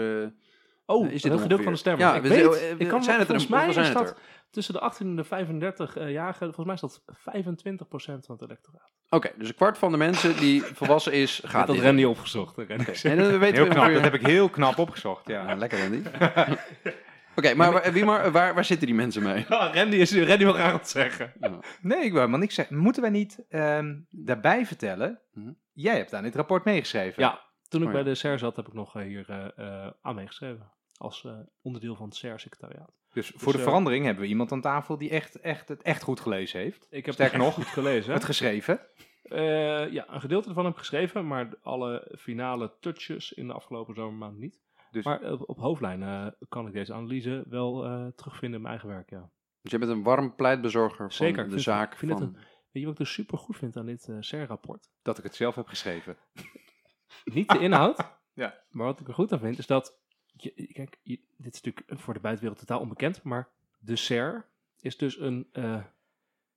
Oh, 0.86 1.10
is 1.10 1.22
dit 1.22 1.32
een 1.32 1.38
gedeelte 1.38 1.62
van 1.62 1.72
de 1.72 1.78
stemmers. 1.78 2.10
Ja, 2.10 2.16
ik 2.16 2.22
we- 2.22 2.28
weet, 2.28 2.60
eh, 2.60 2.70
ik 2.78 2.88
kan, 2.88 3.02
zijn 3.04 3.18
het 3.18 3.26
volgens 3.26 3.48
mij 3.48 3.68
is 3.68 3.74
zijn 3.74 3.86
het 3.86 3.94
dat 3.94 4.16
tussen 4.50 4.74
de 4.74 4.80
18 4.80 5.06
en 5.06 5.16
de 5.16 5.24
35 5.24 5.96
eh 5.96 6.10
jarigen, 6.12 6.54
volgens 6.54 6.66
mij 6.66 6.74
is 6.74 6.80
dat 6.80 7.02
25% 7.16 8.26
van 8.26 8.34
het 8.34 8.42
electoraat. 8.44 8.90
Oké, 9.08 9.30
dus 9.38 9.48
een 9.48 9.54
kwart 9.54 9.78
van 9.78 9.90
de 9.90 9.96
mensen 9.96 10.36
die 10.36 10.62
volwassen 10.78 11.12
is, 11.12 11.42
Gaat 11.44 11.66
dat 11.66 11.76
dit. 11.76 11.84
Randy 11.84 12.04
opgezocht. 12.04 12.56
dat 12.56 12.66
zeggen. 12.68 13.10
En 13.10 13.16
dan 13.16 13.38
weten 13.38 13.54
Heel 13.54 13.64
we 13.64 13.70
knap, 13.70 13.76
ongeveer- 13.84 14.02
dat 14.02 14.12
heb 14.12 14.20
ik 14.20 14.26
heel 14.26 14.48
knap 14.48 14.78
opgezocht. 14.78 15.26
Ja, 15.28 15.48
Ja. 15.48 15.54
lekker 15.56 15.78
Randy. 15.80 16.02
Oké, 17.46 17.54
maar 17.54 17.72
waar, 17.72 17.92
wie 17.92 18.04
maar 18.04 18.32
waar, 18.32 18.54
waar 18.54 18.64
zitten 18.64 18.86
die 18.86 18.96
mensen 18.96 19.22
mee? 19.22 19.44
Ja, 19.48 19.72
Randy, 19.72 19.96
is, 19.96 20.16
Randy 20.16 20.44
wil 20.44 20.52
graag 20.52 20.72
wat 20.72 20.88
zeggen. 20.88 21.32
Nee, 21.80 22.04
ik 22.04 22.10
wil 22.10 22.18
helemaal 22.18 22.38
niks 22.38 22.54
zeggen. 22.54 22.76
Moeten 22.76 23.02
wij 23.02 23.10
niet 23.10 23.44
ehm, 23.48 24.00
daarbij 24.10 24.66
vertellen? 24.66 25.20
Mhm. 25.32 25.52
Jij 25.72 25.96
hebt 25.96 26.14
aan 26.14 26.22
dit 26.22 26.34
rapport 26.34 26.64
meegeschreven. 26.64 27.22
Ja, 27.22 27.40
toen 27.68 27.80
ik 27.80 27.86
Oh 27.88 27.92
ja. 27.92 28.02
bij 28.02 28.12
de 28.12 28.18
SER 28.18 28.38
zat, 28.38 28.56
heb 28.56 28.66
ik 28.66 28.72
nog 28.72 28.96
eh, 28.96 29.02
hier 29.02 29.30
eh, 29.30 29.84
eh, 29.84 29.90
aan 30.02 30.14
meegeschreven. 30.14 30.70
Als 30.96 31.24
eh, 31.24 31.32
onderdeel 31.62 31.96
van 31.96 32.06
het 32.06 32.16
SER-secretariaat. 32.16 32.92
Dus 33.12 33.32
voor 33.36 33.52
de 33.52 33.58
verandering 33.58 34.04
hebben 34.04 34.22
we 34.22 34.28
iemand 34.28 34.52
aan 34.52 34.60
tafel 34.60 34.98
die 34.98 35.10
echt, 35.10 35.40
echt, 35.40 35.68
het 35.68 35.82
echt 35.82 36.02
goed 36.02 36.20
gelezen 36.20 36.60
heeft. 36.60 36.86
Ik 36.90 37.04
heb 37.04 37.14
Sterker 37.14 37.36
het 37.36 37.46
nog, 37.46 37.56
nog 37.56 37.64
goed 37.64 37.74
gelezen. 37.74 38.12
Het 38.12 38.24
geschreven. 38.24 38.80
Eh, 39.22 39.92
ja, 39.92 40.04
een 40.08 40.20
gedeelte 40.20 40.48
ervan 40.48 40.64
heb 40.64 40.72
ik 40.72 40.78
geschreven, 40.78 41.26
maar 41.26 41.48
alle 41.62 42.16
finale 42.18 42.72
touches 42.80 43.32
in 43.32 43.46
de 43.46 43.52
afgelopen 43.52 43.94
zomermaand 43.94 44.38
niet. 44.38 44.60
Dus 44.92 45.04
Maar 45.04 45.32
op, 45.32 45.48
op 45.48 45.58
hoofdlijnen 45.58 46.26
eh, 46.40 46.48
kan 46.48 46.66
ik 46.66 46.72
deze 46.72 46.92
analyse 46.94 47.44
wel 47.48 47.84
eh, 47.84 48.06
terugvinden 48.06 48.56
in 48.56 48.62
mijn 48.62 48.74
eigen 48.78 48.88
werk, 48.88 49.10
ja. 49.10 49.30
Dus 49.60 49.70
je 49.72 49.78
bent 49.78 49.90
een 49.90 50.02
warm 50.02 50.34
pleitbezorger 50.34 50.96
van 50.96 51.10
Zeker, 51.12 51.38
ik 51.38 51.44
de 51.44 51.50
vind- 51.50 51.62
zaak 51.62 51.96
vind 51.96 52.10
het 52.12 52.20
van... 52.20 52.32
Weet 52.32 52.82
je 52.82 52.88
wat 52.88 52.92
ik 52.92 53.04
dus 53.04 53.12
super 53.12 53.38
goed 53.38 53.56
vind 53.56 53.76
aan 53.76 53.86
dit 53.86 54.08
eh 54.08 54.16
SER-rapport? 54.20 54.90
dat 55.02 55.18
ik 55.18 55.24
het 55.24 55.34
zelf 55.34 55.54
heb 55.54 55.66
geschreven. 55.66 56.16
Niet 57.24 57.48
de 57.48 57.58
inhoud, 57.58 57.98
Ja. 58.34 58.58
maar 58.70 58.86
wat 58.86 59.00
ik 59.00 59.08
er 59.08 59.14
goed 59.14 59.32
aan 59.32 59.38
vind, 59.38 59.58
is 59.58 59.66
dat... 59.66 60.00
Je, 60.36 60.70
kijk, 60.72 60.98
je- 61.02 61.20
dit 61.36 61.54
is 61.54 61.60
natuurlijk 61.62 62.00
voor 62.02 62.14
de 62.14 62.20
buitenwereld 62.20 62.60
totaal 62.66 62.80
onbekend, 62.80 63.22
maar 63.22 63.48
de 63.78 63.96
SER 63.96 64.46
is 64.80 64.96
dus 64.96 65.20
een, 65.20 65.48
eh, 65.52 65.84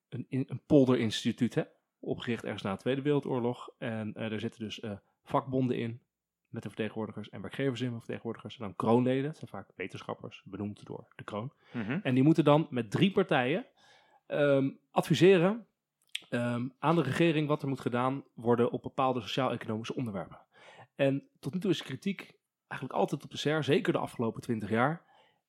een, 0.09 0.25
in- 0.29 0.45
een 0.47 0.61
polderinstituut, 0.65 1.55
hè? 1.55 1.63
opgericht 1.99 2.43
ergens 2.43 2.61
na 2.61 2.71
de 2.73 2.77
Tweede 2.79 3.01
Wereldoorlog. 3.01 3.69
En 3.77 4.13
eh 4.13 4.31
er 4.31 4.39
zitten 4.39 4.59
dus 4.59 4.79
eh, 4.79 4.91
vakbonden 5.23 5.77
in, 5.77 6.01
met 6.55 6.63
de 6.63 6.69
vertegenwoordigers, 6.69 7.29
en 7.29 7.41
werkgevers 7.41 7.81
in 7.81 7.89
met 7.89 7.97
vertegenwoordigers. 7.97 8.57
En 8.57 8.63
dan 8.63 8.75
kroonleden, 8.75 9.23
dat 9.23 9.37
zijn 9.37 9.49
vaak 9.49 9.69
wetenschappers, 9.75 10.41
benoemd 10.45 10.85
door 10.85 11.07
de 11.15 11.23
kroon. 11.23 11.51
Mhm. 11.71 11.99
En 12.03 12.13
die 12.13 12.23
moeten 12.23 12.43
dan 12.43 12.67
met 12.69 12.91
drie 12.91 13.11
partijen 13.11 13.65
ehm, 14.27 14.69
adviseren 14.91 15.65
ehm, 16.29 16.67
aan 16.79 16.95
de 16.95 17.01
regering 17.01 17.47
wat 17.47 17.61
er 17.61 17.67
moet 17.67 17.79
gedaan 17.79 18.23
worden 18.33 18.71
op 18.71 18.81
bepaalde 18.81 19.21
sociaal-economische 19.21 19.95
onderwerpen. 19.95 20.39
En 20.95 21.29
tot 21.39 21.53
nu 21.53 21.59
toe 21.59 21.71
is 21.71 21.77
de 21.77 21.83
kritiek 21.83 22.33
eigenlijk 22.67 22.99
altijd 22.99 23.23
op 23.23 23.31
de 23.31 23.37
SER, 23.37 23.63
zeker 23.63 23.93
de 23.93 23.99
afgelopen 23.99 24.41
twintig 24.41 24.69
jaar. 24.69 25.05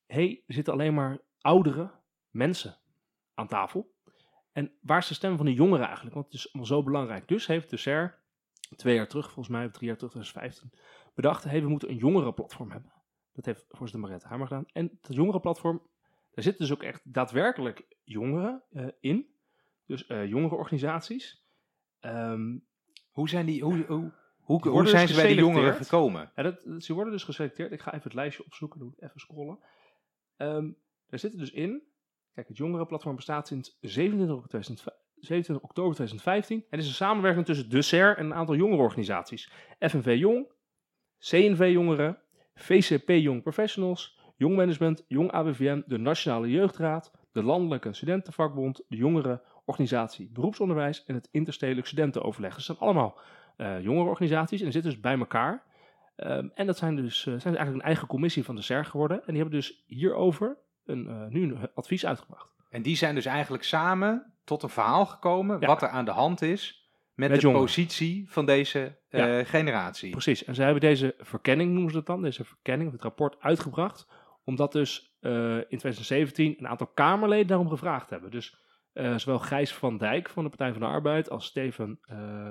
Hé, 0.06 0.14
hey, 0.14 0.42
er 0.46 0.54
zitten 0.54 0.72
alleen 0.72 0.94
maar 0.94 1.18
oudere 1.40 1.90
mensen 2.30 2.76
aan 3.34 3.48
tafel. 3.48 3.94
En 4.52 4.72
waar 4.80 4.98
is 4.98 5.06
de 5.06 5.14
stem 5.14 5.36
van 5.36 5.46
de 5.46 5.54
jongeren 5.54 5.86
eigenlijk? 5.86 6.14
Want 6.14 6.26
het 6.26 6.34
is 6.34 6.46
allemaal 6.46 6.66
zo 6.66 6.82
belangrijk. 6.82 7.28
Dus 7.28 7.46
heeft 7.46 7.70
de 7.70 7.76
SER 7.76 8.18
twee 8.76 8.94
jaar 8.94 9.08
terug, 9.08 9.24
volgens 9.24 9.48
mij, 9.48 9.66
of 9.66 9.72
drie 9.72 9.86
jaar 9.86 9.96
terug, 9.96 10.12
2015, 10.12 10.80
bedacht, 11.14 11.44
hey, 11.44 11.62
we 11.62 11.68
moeten 11.68 11.90
een 11.90 11.96
jongerenplatform 11.96 12.70
hebben. 12.70 12.92
Dat 13.32 13.44
heeft 13.44 13.64
voorzitter 13.68 14.00
Mariette 14.00 14.28
Hamer 14.28 14.46
gedaan. 14.46 14.66
En 14.72 14.98
dat 15.00 15.14
jongerenplatform, 15.14 15.78
daar 16.30 16.44
zitten 16.44 16.66
dus 16.66 16.72
ook 16.72 16.82
echt 16.82 17.00
daadwerkelijk 17.04 17.96
jongeren 18.04 18.62
eh, 18.70 18.86
in. 19.00 19.34
Dus 19.86 20.06
eh 20.06 20.26
jongerenorganisaties. 20.28 21.44
Ehm, 22.00 22.58
Hoe 23.10 23.28
zijn, 23.28 23.46
die, 23.46 23.62
hoe, 23.62 23.84
hoe, 23.86 24.12
hoe, 24.38 24.60
hoe 24.60 24.70
worden 24.70 24.90
zijn 24.90 25.06
dus 25.06 25.16
ze 25.16 25.22
bij 25.22 25.34
de 25.34 25.40
jongeren 25.40 25.74
gekomen? 25.74 26.32
ja, 26.34 26.42
dat, 26.42 26.82
ze 26.82 26.94
worden 26.94 27.12
dus 27.12 27.24
geselecteerd. 27.24 27.72
Ik 27.72 27.80
ga 27.80 27.90
even 27.90 28.02
het 28.02 28.14
lijstje 28.14 28.44
opzoeken, 28.44 28.78
doe 28.78 28.92
even 28.96 29.20
scrollen. 29.20 29.58
Ehm 30.36 30.68
daar 31.08 31.18
zitten 31.18 31.38
dus 31.38 31.50
in. 31.50 31.82
Kijk, 32.34 32.48
het 32.48 32.56
jongerenplatform 32.56 33.16
bestaat 33.16 33.46
sinds 33.46 33.76
27 33.80 34.36
oktober 34.36 34.48
2005 34.48 35.05
27 35.20 35.64
oktober 35.64 35.94
2015. 35.94 36.64
Het 36.70 36.80
is 36.80 36.86
een 36.86 36.94
samenwerking 36.94 37.46
tussen 37.46 37.70
de 37.70 37.82
SER 37.82 38.16
en 38.16 38.24
een 38.24 38.34
aantal 38.34 38.54
jongerenorganisaties. 38.54 39.50
FNV 39.78 40.16
Jong, 40.18 40.46
CNV 41.18 41.70
Jongeren, 41.72 42.18
VCP 42.54 43.08
Jong 43.08 43.42
Professionals, 43.42 44.18
Jong 44.36 44.56
Management, 44.56 45.04
Jong 45.08 45.30
ABVM, 45.30 45.82
de 45.86 45.98
Nationale 45.98 46.50
Jeugdraad, 46.50 47.10
de 47.32 47.42
Landelijke 47.42 47.92
Studentenvakbond, 47.92 48.84
de 48.88 48.96
Jongerenorganisatie 48.96 50.30
Beroepsonderwijs 50.32 51.04
en 51.04 51.14
het 51.14 51.28
Interstedelijk 51.30 51.86
Studentenoverleg. 51.86 52.54
Dus 52.54 52.66
dat 52.66 52.76
zijn 52.76 52.88
allemaal 52.88 53.18
eh 53.56 53.80
jongerenorganisaties 53.80 54.60
en 54.60 54.72
zitten 54.72 54.90
dus 54.90 55.00
bij 55.00 55.18
elkaar. 55.18 55.64
Ehm, 56.16 56.48
en 56.54 56.66
dat 56.66 56.76
zijn 56.78 56.96
dus 56.96 57.18
eh, 57.18 57.24
zijn 57.24 57.42
eigenlijk 57.42 57.76
een 57.76 57.90
eigen 57.90 58.08
commissie 58.08 58.44
van 58.44 58.54
de 58.54 58.62
SER 58.62 58.84
geworden. 58.84 59.16
En 59.16 59.26
die 59.26 59.36
hebben 59.36 59.58
dus 59.58 59.84
hierover 59.86 60.56
een, 60.84 61.08
eh, 61.08 61.26
nu 61.26 61.42
een 61.42 61.70
advies 61.74 62.06
uitgebracht. 62.06 62.55
En 62.76 62.82
die 62.82 62.96
zijn 62.96 63.14
dus 63.14 63.24
eigenlijk 63.26 63.62
samen 63.64 64.32
tot 64.44 64.62
een 64.62 64.68
verhaal 64.68 65.06
gekomen 65.06 65.60
Ja. 65.60 65.66
wat 65.66 65.82
er 65.82 65.88
aan 65.88 66.04
de 66.04 66.10
hand 66.10 66.42
is 66.42 66.88
met, 67.14 67.28
Met 67.28 67.36
de 67.38 67.42
jongeren. 67.44 67.66
positie 67.66 68.30
van 68.30 68.46
deze 68.46 68.98
eh, 69.08 69.38
generatie. 69.44 70.10
Precies. 70.10 70.44
En 70.44 70.54
zij 70.54 70.64
hebben 70.64 70.82
deze 70.82 71.14
verkenning, 71.18 71.72
noemen 71.72 71.90
ze 71.90 71.96
dat 71.96 72.06
dan, 72.06 72.22
deze 72.22 72.44
verkenning, 72.44 72.92
het 72.92 73.02
rapport 73.02 73.36
uitgebracht, 73.40 74.08
omdat 74.44 74.72
dus 74.72 75.16
eh, 75.20 75.56
in 75.56 75.64
2017 75.78 76.54
een 76.58 76.68
aantal 76.68 76.86
Kamerleden 76.86 77.46
daarom 77.46 77.68
gevraagd 77.68 78.10
hebben. 78.10 78.30
Dus 78.30 78.56
eh, 78.92 79.16
zowel 79.16 79.38
Gijs 79.38 79.74
van 79.74 79.98
Dijk 79.98 80.28
van 80.28 80.42
de 80.42 80.48
Partij 80.48 80.72
van 80.72 80.80
de 80.80 80.86
Arbeid 80.86 81.30
als 81.30 81.44
Steven 81.46 81.98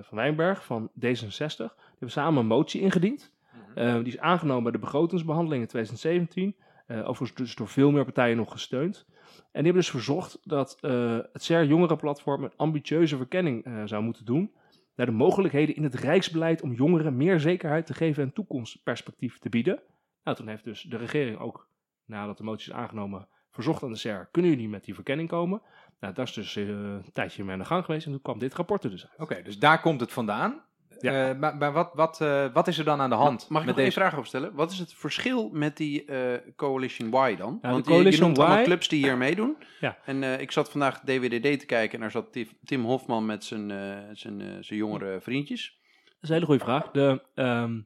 van 0.02 0.18
Wijnberg 0.18 0.66
van 0.66 0.92
D66, 1.06 1.56
die 1.58 1.70
hebben 1.90 2.10
samen 2.12 2.40
een 2.40 2.48
motie 2.48 2.82
ingediend. 2.82 3.34
Eh, 3.76 3.94
die 3.96 4.06
is 4.14 4.20
aangenomen 4.20 4.64
bij 4.64 4.72
de 4.72 4.80
begrotingsbehandeling 4.80 5.62
in 5.62 5.68
2017. 5.68 6.56
eh, 6.88 6.98
overigens 7.10 7.34
dus 7.34 7.56
door 7.56 7.68
veel 7.68 7.92
meer 7.92 8.04
partijen 8.04 8.38
nog 8.38 8.52
gesteund. 8.52 9.06
En 9.28 9.64
die 9.64 9.64
hebben 9.64 9.74
dus 9.74 9.90
verzocht 9.90 10.40
dat 10.44 10.78
eh, 10.82 11.18
het 11.34 11.44
CER 11.44 11.66
Jongerenplatform 11.66 12.44
een 12.44 12.54
ambitieuze 12.56 13.18
verkenning 13.18 13.64
eh, 13.64 13.82
zou 13.86 14.04
moeten 14.04 14.26
doen. 14.26 14.54
Naar 14.96 15.06
de 15.06 15.12
mogelijkheden 15.12 15.76
in 15.76 15.84
het 15.84 15.96
Rijksbeleid 15.96 16.62
om 16.62 16.74
jongeren 16.74 17.18
meer 17.18 17.40
zekerheid 17.40 17.86
te 17.86 17.94
geven 17.94 18.24
en 18.24 18.34
toekomstperspectief 18.34 19.40
te 19.40 19.50
bieden. 19.50 19.82
Nou, 20.24 20.38
toen 20.38 20.48
heeft 20.48 20.64
dus 20.64 20.82
de 20.82 20.98
regering 20.98 21.40
ook, 21.40 21.70
nadat 22.06 22.38
de 22.38 22.44
motie 22.44 22.72
is 22.72 22.78
aangenomen, 22.78 23.28
verzocht 23.50 23.84
aan 23.84 23.92
de 23.92 23.98
CER: 23.98 24.30
kunnen 24.32 24.52
jullie 24.52 24.70
met 24.70 24.84
die 24.84 24.94
verkenning 24.94 25.30
komen? 25.30 25.62
Nou, 26.00 26.14
daar 26.14 26.26
is 26.26 26.34
dus 26.34 26.56
eh, 26.56 26.68
een 26.68 27.12
tijdje 27.14 27.44
mee 27.44 27.54
aan 27.54 27.60
de 27.60 27.66
gang 27.66 27.86
geweest 27.86 28.06
en 28.06 28.12
toen 28.12 28.22
kwam 28.22 28.40
dit 28.40 28.54
rapport 28.54 28.84
er 28.84 28.90
dus 28.90 29.08
uit. 29.10 29.20
Oké, 29.20 29.42
dus 29.42 29.60
daar 29.60 29.82
komt 29.82 30.00
het 30.00 30.12
vandaan. 30.12 30.64
Ja. 31.00 31.30
Eh, 31.30 31.38
maar 31.40 31.58
maar 31.58 31.74
wat, 31.74 31.92
wat, 31.94 32.22
eh, 32.22 32.46
wat 32.54 32.68
is 32.68 32.78
er 32.78 32.86
dan 32.86 33.02
aan 33.02 33.10
de 33.10 33.16
hand 33.16 33.50
Mag 33.50 33.62
ik 33.62 33.66
met 33.68 33.76
nog 33.76 33.76
één 33.76 33.86
deze? 33.94 34.00
vraag 34.00 34.18
opstellen? 34.18 34.54
Wat 34.54 34.72
is 34.72 34.80
het 34.80 34.94
verschil 34.94 35.50
met 35.50 35.78
die 35.78 36.06
eh, 36.06 36.52
Coalition 36.56 37.08
Y 37.30 37.36
dan? 37.36 37.58
de 37.62 37.68
Want 37.68 37.86
je- 37.86 37.92
je, 37.92 37.98
Coalition 37.98 38.26
noemt 38.26 38.40
allemaal 38.40 38.64
clubs 38.64 38.88
die 38.88 39.04
hier 39.04 39.18
meedoen. 39.18 39.58
Ja. 39.80 39.98
En 40.06 40.24
ik 40.42 40.52
zat 40.52 40.70
vandaag 40.72 41.00
DWDD 41.00 41.60
te 41.60 41.66
kijken 41.66 41.94
en 41.96 42.00
daar 42.00 42.12
zat 42.12 42.38
Tim- 42.64 42.84
Hofman 42.84 43.26
met 43.26 43.44
zijn, 43.44 43.70
zijn, 44.18 44.64
zijn 44.64 44.80
jongere 44.80 45.22
vriendjes. 45.22 45.80
Dat 46.06 46.14
is 46.22 46.30
een 46.30 46.36
hele 46.36 46.46
goede 46.46 46.64
vraag. 46.64 46.92
De, 46.92 47.22
ehm, 47.36 47.82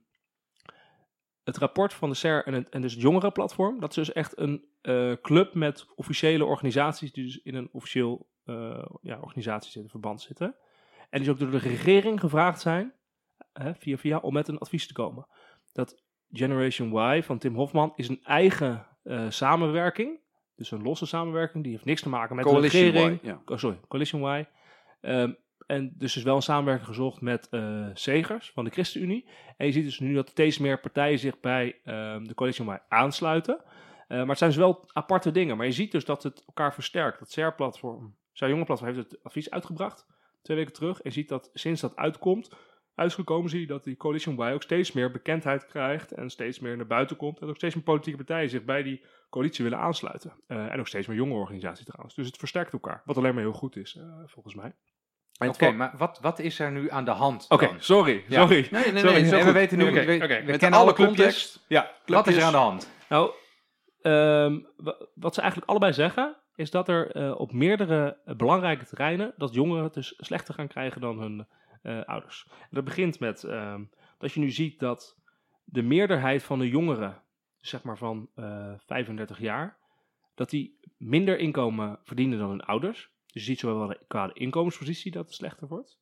het 1.44 1.58
rapport 1.58 1.94
van 1.94 2.10
de 2.10 2.16
CER 2.16 2.46
en, 2.46 2.54
het, 2.54 2.70
en 2.70 2.82
dus 2.82 2.94
het 2.94 3.01
jongerenplatform, 3.01 3.80
dat 3.80 3.89
is 3.89 3.96
dus 3.96 4.12
echt 4.13 4.38
een 4.39 4.68
club 5.22 5.54
met 5.54 5.86
officiële 5.96 6.46
organisaties 6.46 7.12
die 7.12 7.24
dus 7.25 7.38
in 7.44 7.56
een 7.56 7.70
officieel 7.72 8.28
ja, 9.01 9.20
organisatie 9.22 9.72
zitten, 9.72 9.92
verband 9.92 10.22
zitten. 10.22 10.56
En 11.10 11.20
die 11.20 11.20
dus 11.20 11.30
ook 11.30 11.39
door 11.39 11.51
de 11.62 11.68
regering 11.68 12.20
gevraagd 12.20 12.62
zijn, 12.62 12.94
hè, 13.53 13.75
via 13.75 13.98
via, 13.98 14.18
om 14.18 14.34
met 14.34 14.48
een 14.48 14.58
advies 14.58 14.88
te 14.88 14.94
komen. 14.94 15.27
Dat 15.74 16.03
Generation 16.32 17.13
Y 17.15 17.22
van 17.22 17.38
Tim 17.38 17.56
Hofman 17.56 17.94
is 17.96 18.08
een 18.08 18.24
eigen 18.24 18.88
eh, 19.03 19.29
samenwerking, 19.29 20.20
dus 20.56 20.72
een 20.72 20.82
losse 20.82 21.06
samenwerking, 21.06 21.63
die 21.63 21.72
heeft 21.72 21.86
niks 21.86 22.01
te 22.01 22.10
maken 22.10 22.36
met 22.36 22.46
Coalition 22.46 22.84
de 22.84 22.91
regering. 22.91 23.22
Y, 23.24 23.27
ja. 23.27 23.41
Oh, 23.46 23.58
sorry, 23.58 23.79
Coalition 23.88 24.38
Y. 24.38 24.46
Ehm, 25.01 25.34
en 25.65 25.94
dus 25.98 26.15
is 26.15 26.24
wel 26.24 26.36
een 26.36 26.41
samenwerking 26.41 26.88
gezocht 26.88 27.22
met 27.22 27.48
eh 27.50 27.88
Segers 27.94 28.51
van 28.51 28.63
de 28.63 28.72
ChristenUnie. 28.72 29.29
En 29.58 29.65
je 29.65 29.72
ziet 29.72 29.86
dus 29.86 30.00
nu 30.00 30.13
dat 30.13 30.29
steeds 30.29 30.58
meer 30.58 30.79
partijen 30.79 31.20
zich 31.20 31.39
bij 31.39 31.79
ehm, 31.84 32.24
de 32.24 32.34
Coalition 32.34 32.74
Y 32.74 32.77
aansluiten. 32.88 33.63
Eh, 34.08 34.18
maar 34.18 34.27
het 34.27 34.38
zijn 34.38 34.50
dus 34.50 34.60
wel 34.60 34.89
aparte 34.94 35.32
dingen. 35.32 35.58
Maar 35.58 35.65
je 35.65 35.72
ziet 35.72 35.91
dus 35.91 36.06
dat 36.06 36.24
het 36.24 36.44
elkaar 36.46 36.74
versterkt. 36.74 37.20
Dat 37.20 37.32
CER-platform, 37.32 38.15
CER 38.32 38.50
Jonge 38.50 38.65
Platform 38.65 38.94
heeft 38.94 39.10
het 39.10 39.24
advies 39.24 39.50
uitgebracht, 39.50 40.06
twee 40.41 40.58
weken 40.58 40.74
terug. 40.74 40.98
En 40.98 41.10
je 41.10 41.15
ziet 41.15 41.29
dat 41.29 41.50
sinds 41.53 41.82
dat 41.82 41.96
uitkomt, 41.96 42.56
uitgekomen 43.00 43.50
zie 43.50 43.60
je 43.60 43.68
dat 43.68 43.84
die 43.84 43.98
Coalition 43.98 44.36
Y 44.50 44.51
ook 44.53 44.63
steeds 44.63 44.91
meer 44.91 45.12
bekendheid 45.12 45.65
krijgt. 45.65 46.12
En 46.12 46.29
steeds 46.29 46.60
meer 46.60 46.77
naar 46.77 46.88
buiten 46.88 47.15
komt. 47.15 47.39
En 47.39 47.48
ook 47.48 47.56
steeds 47.56 47.75
meer 47.75 47.84
politieke 47.84 48.18
partijen 48.24 48.50
zich 48.50 48.63
bij 48.63 48.84
die 48.84 49.03
coalitie 49.29 49.63
willen 49.63 49.79
aansluiten. 49.79 50.34
Eh, 50.48 50.72
en 50.74 50.79
ook 50.79 50.88
steeds 50.88 51.08
meer 51.08 51.18
jonge 51.18 51.34
organisaties 51.34 51.86
trouwens. 51.86 52.15
Dus 52.15 52.27
het 52.27 52.38
versterkt 52.38 52.74
elkaar. 52.74 53.01
Wat 53.06 53.18
alleen 53.18 53.34
maar 53.34 53.44
heel 53.44 53.51
goed 53.53 53.75
is, 53.75 53.96
eh, 54.00 54.03
volgens 54.25 54.56
mij. 54.56 54.74
Oké, 55.48 55.72
maar 55.72 55.94
wat, 55.98 56.20
wat 56.22 56.39
is 56.39 56.60
er 56.60 56.72
nu 56.72 56.89
aan 56.91 57.06
de 57.06 57.12
hand 57.12 57.46
Oké, 57.50 57.70
sorry. 57.77 58.24
Ja. 58.27 58.41
Sorry. 58.41 58.68
Nee, 58.72 58.84
nee, 58.84 58.91
nee. 59.03 59.25
Sorry, 59.25 59.44
we 59.44 59.51
weten 59.51 59.77
nu, 59.77 59.88
Oké, 59.88 60.06
we, 60.06 60.58
kennen 60.58 60.79
alle 60.79 60.94
clubjes. 60.94 61.18
context. 61.18 61.65
Ja, 61.68 61.91
wat 62.06 62.27
is 62.27 62.36
er 62.36 62.44
aan 62.44 62.51
de 62.51 62.58
hand? 62.58 62.91
Nou, 63.10 63.32
ehm, 64.01 64.60
wa- 64.77 64.98
wat 65.15 65.34
ze 65.34 65.39
eigenlijk 65.41 65.70
allebei 65.72 65.94
zeggen, 65.94 66.36
is 66.56 66.72
dat 66.72 66.88
er 66.89 67.12
eh, 67.12 67.39
op 67.39 67.51
meerdere 67.53 68.18
belangrijke 68.38 68.86
terreinen, 68.86 69.34
dat 69.38 69.53
jongeren 69.53 69.84
het 69.84 69.94
dus 69.94 70.13
slechter 70.18 70.53
gaan 70.53 70.68
krijgen 70.68 71.01
dan 71.01 71.20
hun 71.20 71.48
eh, 71.81 72.03
ouders. 72.05 72.48
En 72.50 72.67
dat 72.69 72.83
begint 72.83 73.19
met 73.19 73.43
ehm, 73.43 73.83
dat 74.17 74.31
je 74.31 74.39
nu 74.39 74.50
ziet 74.50 74.79
dat 74.79 75.17
de 75.63 75.81
meerderheid 75.81 76.43
van 76.43 76.59
de 76.59 76.69
jongeren, 76.69 77.21
zeg 77.57 77.83
maar 77.83 77.98
van 77.98 78.29
eh 78.36 78.74
35 78.77 79.39
jaar, 79.39 79.77
dat 80.36 80.50
die 80.50 80.79
minder 80.98 81.39
inkomen 81.39 82.00
verdienen 82.03 82.39
dan 82.39 82.50
hun 82.50 82.62
ouders. 82.62 83.12
Dus 83.25 83.33
je 83.33 83.50
ziet 83.50 83.59
zowel 83.59 83.95
qua 84.07 84.27
de 84.27 84.33
inkomenspositie 84.33 85.12
dat 85.12 85.25
het 85.25 85.33
slechter 85.33 85.67
wordt. 85.67 86.00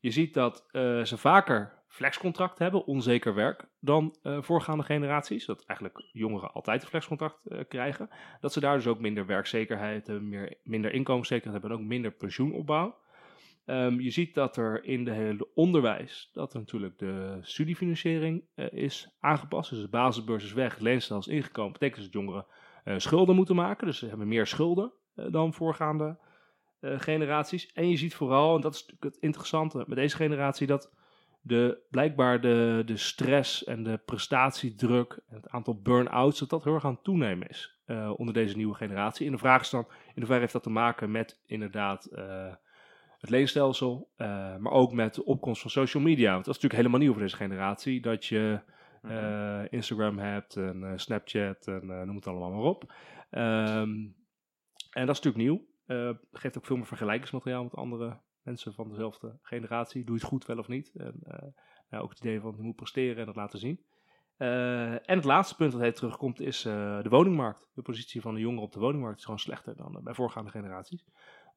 Je 0.00 0.10
ziet 0.10 0.34
dat 0.34 0.66
eh, 0.70 1.02
ze 1.02 1.16
vaker 1.16 1.78
flexcontract 1.86 2.58
hebben, 2.58 2.86
onzeker 2.86 3.34
werk, 3.34 3.68
dan 3.80 4.16
eh, 4.22 4.42
voorgaande 4.42 4.82
generaties. 4.82 5.46
Dat 5.46 5.64
eigenlijk 5.64 6.08
jongeren 6.12 6.52
altijd 6.52 6.82
een 6.82 6.88
flexcontract 6.88 7.46
eh, 7.46 7.60
krijgen. 7.68 8.10
Dat 8.40 8.52
ze 8.52 8.60
daar 8.60 8.76
dus 8.76 8.86
ook 8.86 9.00
minder 9.00 9.26
werkzekerheid 9.26 10.06
hebben, 10.06 10.28
meer, 10.28 10.54
minder 10.62 10.92
inkomenszekerheid 10.92 11.52
hebben 11.52 11.70
en 11.78 11.84
ook 11.84 11.90
minder 11.90 12.10
pensioenopbouw. 12.10 12.98
Ehm, 13.70 14.00
je 14.00 14.10
ziet 14.10 14.34
dat 14.34 14.56
er 14.56 14.84
in 14.84 15.04
de 15.04 15.10
hele 15.10 15.48
onderwijs, 15.54 16.30
dat 16.32 16.52
er 16.52 16.58
natuurlijk 16.58 16.98
de 16.98 17.38
studiefinanciering 17.40 18.44
eh, 18.54 18.72
is 18.72 19.16
aangepast. 19.20 19.70
Dus 19.70 19.80
de 19.80 19.88
basisbeurs 19.88 20.44
is 20.44 20.52
weg, 20.52 20.78
leenstelsel 20.78 21.32
is 21.32 21.38
ingekomen. 21.38 21.72
betekent 21.72 21.96
dus 21.96 22.10
dat 22.10 22.22
jongeren 22.22 22.46
eh, 22.84 22.94
schulden 22.98 23.34
moeten 23.34 23.54
maken. 23.54 23.86
Dus 23.86 23.98
ze 23.98 24.06
hebben 24.06 24.28
meer 24.28 24.46
schulden 24.46 24.92
eh, 25.14 25.24
dan 25.30 25.54
voorgaande 25.54 26.18
generaties. 26.80 27.72
En 27.72 27.88
je 27.88 27.96
ziet 27.96 28.14
vooral, 28.14 28.54
en 28.54 28.60
dat 28.60 28.74
is 28.74 28.80
natuurlijk 28.80 29.14
het 29.14 29.22
interessante 29.22 29.84
met 29.86 29.98
deze 29.98 30.16
generatie, 30.16 30.66
dat 30.66 30.92
de, 31.40 31.78
blijkbaar 31.90 32.40
de, 32.40 32.82
de 32.86 32.96
stress 32.96 33.64
en 33.64 33.82
de 33.82 34.00
prestatiedruk 34.04 35.20
en 35.28 35.36
het 35.36 35.48
aantal 35.48 35.80
burn-outs, 35.80 36.38
dat 36.38 36.48
dat 36.48 36.64
heel 36.64 36.74
erg 36.74 36.84
aan 36.84 36.94
het 36.94 37.04
toenemen 37.04 37.48
is 37.48 37.78
onder 38.16 38.34
deze 38.34 38.56
nieuwe 38.56 38.74
generatie. 38.74 39.26
En 39.26 39.32
de 39.32 39.38
vraag 39.38 39.60
is 39.60 39.70
dan, 39.70 39.86
in 39.88 40.12
hoeverre 40.14 40.40
heeft 40.40 40.52
dat 40.52 40.62
te 40.62 40.70
maken 40.70 41.10
met 41.10 41.40
inderdaad 41.46 42.08
het 43.20 43.30
leenstelsel, 43.30 44.10
eh, 44.16 44.56
maar 44.56 44.72
ook 44.72 44.92
met 44.92 45.14
de 45.14 45.24
opkomst 45.24 45.60
van 45.60 45.70
social 45.70 46.02
media. 46.02 46.32
Want 46.32 46.44
dat 46.44 46.56
is 46.56 46.62
natuurlijk 46.62 46.80
helemaal 46.80 47.00
nieuw 47.00 47.12
voor 47.12 47.22
deze 47.22 47.36
generatie, 47.36 48.00
dat 48.00 48.26
je 48.26 48.60
eh, 49.02 49.62
Instagram 49.70 50.18
hebt 50.18 50.56
en 50.56 50.84
eh, 50.84 50.92
Snapchat 50.96 51.66
en 51.66 51.86
noem 51.86 52.16
het 52.16 52.26
allemaal 52.26 52.50
maar 52.50 52.60
op. 52.60 52.92
Ehm, 53.30 53.90
en 54.90 55.06
dat 55.06 55.16
is 55.16 55.20
natuurlijk 55.20 55.36
nieuw. 55.36 55.68
Geeft 56.32 56.58
ook 56.58 56.66
veel 56.66 56.76
meer 56.76 56.86
vergelijkingsmateriaal 56.86 57.62
met 57.62 57.74
andere 57.74 58.20
mensen 58.42 58.74
van 58.74 58.88
dezelfde 58.88 59.38
generatie. 59.42 60.04
Doe 60.04 60.14
je 60.14 60.20
het 60.20 60.30
goed 60.30 60.46
wel 60.46 60.58
of 60.58 60.68
niet? 60.68 60.92
En 60.96 61.20
nou, 61.90 62.04
ook 62.04 62.10
het 62.10 62.18
idee 62.18 62.40
van 62.40 62.54
je 62.56 62.62
moet 62.62 62.76
presteren 62.76 63.16
en 63.16 63.26
dat 63.26 63.36
laten 63.36 63.58
zien. 63.58 63.84
En 64.36 65.16
het 65.16 65.24
laatste 65.24 65.56
punt 65.56 65.72
dat 65.72 65.80
hij 65.80 65.92
terugkomt 65.92 66.40
is 66.40 66.62
de 66.62 67.08
woningmarkt. 67.08 67.70
De 67.74 67.82
positie 67.82 68.20
van 68.20 68.34
de 68.34 68.40
jongeren 68.40 68.64
op 68.64 68.72
de 68.72 68.80
woningmarkt 68.80 69.18
is 69.18 69.24
gewoon 69.24 69.38
slechter 69.38 69.76
dan 69.76 70.00
bij 70.02 70.14
voorgaande 70.14 70.50
generaties. 70.50 71.04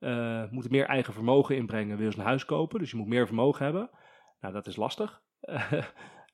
Eh 0.03 0.43
moeten 0.51 0.71
meer 0.71 0.85
eigen 0.85 1.13
vermogen 1.13 1.55
inbrengen, 1.55 1.97
wil 1.97 2.11
ze 2.11 2.17
een 2.17 2.25
huis 2.25 2.45
kopen. 2.45 2.79
Dus 2.79 2.91
je 2.91 2.97
moet 2.97 3.07
meer 3.07 3.25
vermogen 3.25 3.63
hebben. 3.65 3.89
Nou, 4.41 4.53
dat 4.53 4.67
is 4.67 4.75
lastig. 4.75 5.21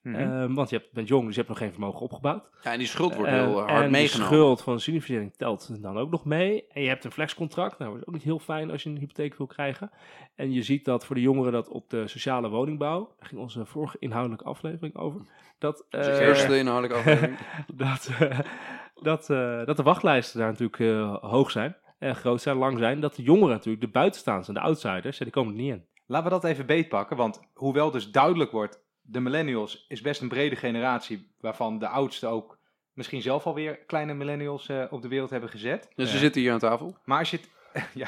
Mhm. 0.01 0.15
Ehm, 0.15 0.53
want 0.53 0.69
je 0.69 0.77
hebt, 0.77 0.93
bent 0.93 1.07
jong, 1.07 1.21
dus 1.25 1.31
je 1.31 1.37
hebt 1.37 1.49
nog 1.49 1.57
geen 1.57 1.71
vermogen 1.71 1.99
opgebouwd. 1.99 2.49
Ja, 2.61 2.71
en 2.71 2.77
die 2.77 2.87
schuld 2.87 3.15
wordt 3.15 3.31
Eh, 3.31 3.37
heel 3.37 3.57
hard 3.59 3.69
en 3.69 3.83
de 3.83 3.89
meegenomen. 3.89 4.27
schuld 4.33 4.61
van 4.61 4.75
de 4.75 4.81
studiefinanciering 4.81 5.37
telt 5.37 5.81
dan 5.81 5.97
ook 5.97 6.11
nog 6.11 6.25
mee. 6.25 6.67
En 6.67 6.81
je 6.81 6.87
hebt 6.87 7.03
een 7.03 7.11
flexcontract. 7.11 7.77
Nou, 7.79 7.91
dat 7.91 8.01
is 8.01 8.07
ook 8.07 8.13
niet 8.13 8.23
heel 8.23 8.39
fijn 8.39 8.71
als 8.71 8.83
je 8.83 8.89
een 8.89 8.97
hypotheek 8.97 9.37
wil 9.37 9.47
krijgen. 9.47 9.91
En 10.35 10.51
je 10.51 10.61
ziet 10.63 10.85
dat 10.85 11.05
voor 11.05 11.15
de 11.15 11.21
jongeren 11.21 11.51
dat 11.51 11.69
op 11.69 11.89
de 11.89 12.07
sociale 12.07 12.49
woningbouw, 12.49 13.13
daar 13.19 13.27
ging 13.29 13.41
onze 13.41 13.65
vorige 13.65 13.97
inhoudelijke 13.99 14.45
aflevering 14.45 14.95
over, 14.95 15.21
dat, 15.57 15.85
Dat 15.89 15.99
is 15.99 16.05
de 16.05 16.11
eh, 16.11 16.27
eerste 16.27 16.57
inhoudelijke 16.57 16.97
aflevering. 16.97 17.37
dat, 17.85 18.09
eh, 18.19 18.39
dat, 19.01 19.29
eh, 19.29 19.65
dat 19.65 19.77
de 19.77 19.83
wachtlijsten 19.83 20.39
daar 20.39 20.49
natuurlijk 20.49 20.79
eh, 20.79 21.15
hoog 21.31 21.51
zijn. 21.51 21.75
En 21.99 22.15
groot 22.15 22.41
zijn, 22.41 22.57
lang 22.57 22.77
zijn. 22.77 22.99
Dat 22.99 23.15
de 23.15 23.21
jongeren 23.23 23.49
natuurlijk, 23.49 23.81
de 23.83 23.89
buitenstaanders 23.91 24.47
en 24.47 24.53
de 24.53 24.59
outsiders, 24.59 25.17
ja, 25.17 25.23
die 25.23 25.33
komen 25.33 25.53
er 25.53 25.59
niet 25.61 25.71
in. 25.73 25.85
Laten 26.05 26.25
we 26.25 26.39
dat 26.39 26.43
even 26.43 26.65
beetpakken, 26.65 27.17
want 27.17 27.39
hoewel 27.53 27.91
dus 27.91 28.11
duidelijk 28.11 28.51
wordt, 28.51 28.83
de 29.01 29.19
millennials 29.19 29.85
is 29.87 30.01
best 30.01 30.21
een 30.21 30.27
brede 30.27 30.55
generatie, 30.55 31.31
waarvan 31.39 31.79
de 31.79 31.87
oudste 31.87 32.27
ook 32.27 32.57
misschien 32.93 33.21
zelf 33.21 33.45
alweer 33.45 33.77
kleine 33.77 34.13
millennials 34.13 34.69
eh, 34.69 34.85
op 34.89 35.01
de 35.01 35.07
wereld 35.07 35.29
hebben 35.29 35.49
gezet. 35.49 35.91
Dus 35.95 36.09
ze 36.09 36.15
Eh, 36.15 36.21
zitten 36.21 36.41
hier 36.41 36.51
aan 36.51 36.59
tafel. 36.59 36.97
Maar 37.05 37.19
als 37.19 37.31
je 37.31 37.39
ja, 37.93 38.07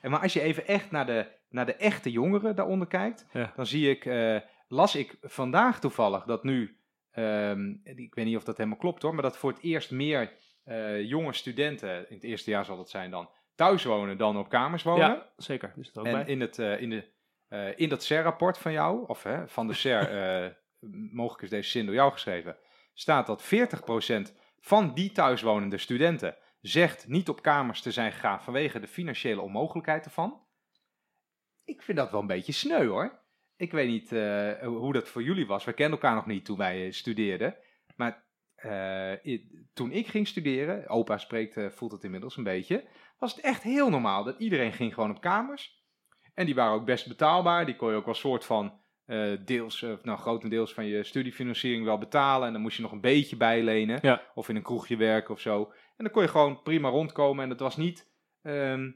en 0.00 0.10
maar 0.10 0.20
als 0.20 0.32
je 0.32 0.40
even 0.40 0.66
echt 0.66 0.90
naar 0.90 1.06
de, 1.06 1.26
naar 1.50 1.66
de 1.66 1.74
echte 1.74 2.10
jongeren 2.10 2.56
daaronder 2.56 2.86
kijkt, 2.88 3.26
Ja. 3.32 3.52
dan 3.56 3.66
zie 3.66 3.90
ik, 3.90 4.04
eh, 4.04 4.36
las 4.68 4.94
ik 4.96 5.16
vandaag 5.22 5.80
toevallig 5.80 6.24
dat 6.24 6.44
nu, 6.44 6.76
ehm, 7.10 7.70
ik 7.84 8.14
weet 8.14 8.24
niet 8.24 8.36
of 8.36 8.44
dat 8.44 8.56
helemaal 8.56 8.78
klopt 8.78 9.02
hoor, 9.02 9.14
maar 9.14 9.22
dat 9.22 9.36
voor 9.38 9.50
het 9.50 9.62
eerst 9.62 9.90
meer 9.90 10.32
eh, 10.68 11.02
jonge 11.02 11.32
studenten, 11.32 12.08
in 12.08 12.14
het 12.14 12.24
eerste 12.24 12.50
jaar 12.50 12.64
zal 12.64 12.78
het 12.78 12.88
zijn 12.88 13.10
dan, 13.10 13.30
thuis 13.54 13.84
wonen 13.84 14.18
dan 14.18 14.36
op 14.36 14.48
kamers 14.48 14.82
wonen. 14.82 15.08
Ja, 15.08 15.32
zeker. 15.36 15.74
Ook 15.94 16.06
En 16.06 16.12
bij. 16.12 16.24
in, 16.26 16.40
het, 16.40 16.58
eh, 16.58 16.80
in, 16.80 16.90
de, 16.90 17.04
eh, 17.48 17.78
in 17.78 17.88
dat 17.88 18.04
CER-rapport 18.04 18.58
van 18.58 18.72
jou, 18.72 19.06
of 19.06 19.22
hè, 19.22 19.48
van 19.48 19.66
de 19.66 19.72
CER, 19.72 20.58
mogelijk 21.12 21.42
is 21.42 21.50
deze 21.50 21.70
zin 21.70 21.86
door 21.86 21.94
jou 21.94 22.12
geschreven, 22.12 22.56
staat 22.94 23.26
dat 23.26 23.42
40% 23.42 24.34
van 24.60 24.94
die 24.94 25.12
thuiswonende 25.12 25.78
studenten 25.78 26.36
zegt 26.60 27.08
niet 27.08 27.28
op 27.28 27.42
kamers 27.42 27.80
te 27.80 27.90
zijn 27.90 28.12
gegaan 28.12 28.42
vanwege 28.42 28.80
de 28.80 28.88
financiële 28.88 29.40
onmogelijkheid 29.40 30.04
ervan. 30.04 30.46
Ik 31.64 31.82
vind 31.82 31.98
dat 31.98 32.10
wel 32.10 32.20
een 32.20 32.26
beetje 32.26 32.52
sneu 32.52 32.86
hoor. 32.86 33.26
ik 33.56 33.72
weet 33.72 33.88
niet 33.88 34.10
hoe 34.64 34.92
dat 34.92 35.08
voor 35.08 35.22
jullie 35.22 35.46
was. 35.46 35.64
We 35.64 35.72
kenden 35.72 36.00
elkaar 36.00 36.14
nog 36.14 36.26
niet 36.26 36.44
toen 36.44 36.58
wij 36.58 36.90
studeerden. 36.90 37.56
Maar 37.96 38.27
eh, 38.58 39.38
toen 39.72 39.92
ik 39.92 40.06
ging 40.06 40.28
studeren, 40.28 40.88
opa 40.88 41.18
spreekt, 41.18 41.56
eh, 41.56 41.70
voelt 41.70 41.92
het 41.92 42.04
inmiddels 42.04 42.36
een 42.36 42.44
beetje, 42.44 42.84
was 43.18 43.34
het 43.34 43.44
echt 43.44 43.62
heel 43.62 43.90
normaal 43.90 44.24
dat 44.24 44.38
iedereen 44.38 44.72
ging 44.72 44.94
gewoon 44.94 45.10
op 45.10 45.20
kamers. 45.20 45.86
En 46.34 46.46
die 46.46 46.54
waren 46.54 46.74
ook 46.74 46.84
best 46.84 47.08
betaalbaar. 47.08 47.66
Die 47.66 47.76
kon 47.76 47.90
je 47.90 47.96
ook 47.96 48.04
wel 48.04 48.14
soort 48.14 48.44
van 48.44 48.80
eh, 49.04 49.32
deels, 49.44 49.80
nou 50.02 50.18
grotendeels 50.18 50.74
van 50.74 50.86
je 50.86 51.04
studiefinanciering 51.04 51.84
wel 51.84 51.98
betalen. 51.98 52.46
En 52.46 52.52
dan 52.52 52.62
moest 52.62 52.76
je 52.76 52.82
nog 52.82 52.92
een 52.92 53.00
beetje 53.00 53.36
bijlenen. 53.36 53.98
Ja. 54.02 54.22
Of 54.34 54.48
in 54.48 54.56
een 54.56 54.62
kroegje 54.62 54.96
werken 54.96 55.34
of 55.34 55.40
zo. 55.40 55.62
En 55.96 56.04
dan 56.04 56.10
kon 56.10 56.22
je 56.22 56.28
gewoon 56.28 56.62
prima 56.62 56.88
rondkomen. 56.88 57.42
En 57.42 57.48
dat 57.48 57.60
was 57.60 57.76
niet, 57.76 58.10
ehm, 58.42 58.90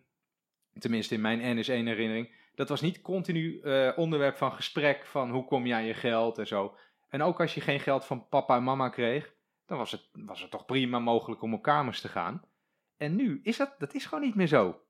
tenminste 0.78 1.14
in 1.14 1.20
mijn 1.20 1.56
NS1 1.58 1.86
herinnering, 1.86 2.34
dat 2.54 2.68
was 2.68 2.80
niet 2.80 3.00
continu 3.00 3.62
onderwerp 3.96 4.36
van 4.36 4.52
gesprek 4.52 5.06
van 5.06 5.30
hoe 5.30 5.44
kom 5.44 5.66
je 5.66 5.74
aan 5.74 5.84
je 5.84 5.94
geld 5.94 6.38
en 6.38 6.46
zo. 6.46 6.76
En 7.08 7.22
ook 7.22 7.40
als 7.40 7.54
je 7.54 7.60
geen 7.60 7.80
geld 7.80 8.04
van 8.04 8.28
papa 8.28 8.56
en 8.56 8.64
mama 8.64 8.88
kreeg, 8.88 9.34
dan 9.72 9.80
was 9.80 9.90
het, 9.90 10.08
was 10.12 10.40
het 10.40 10.50
toch 10.50 10.64
prima 10.64 10.98
mogelijk 10.98 11.42
om 11.42 11.54
op 11.54 11.62
kamers 11.62 12.00
te 12.00 12.08
gaan. 12.08 12.42
En 12.96 13.16
nu 13.16 13.40
is 13.42 13.56
dat, 13.56 13.74
dat 13.78 13.94
is 13.94 14.04
gewoon 14.04 14.24
niet 14.24 14.34
meer 14.34 14.46
zo. 14.46 14.80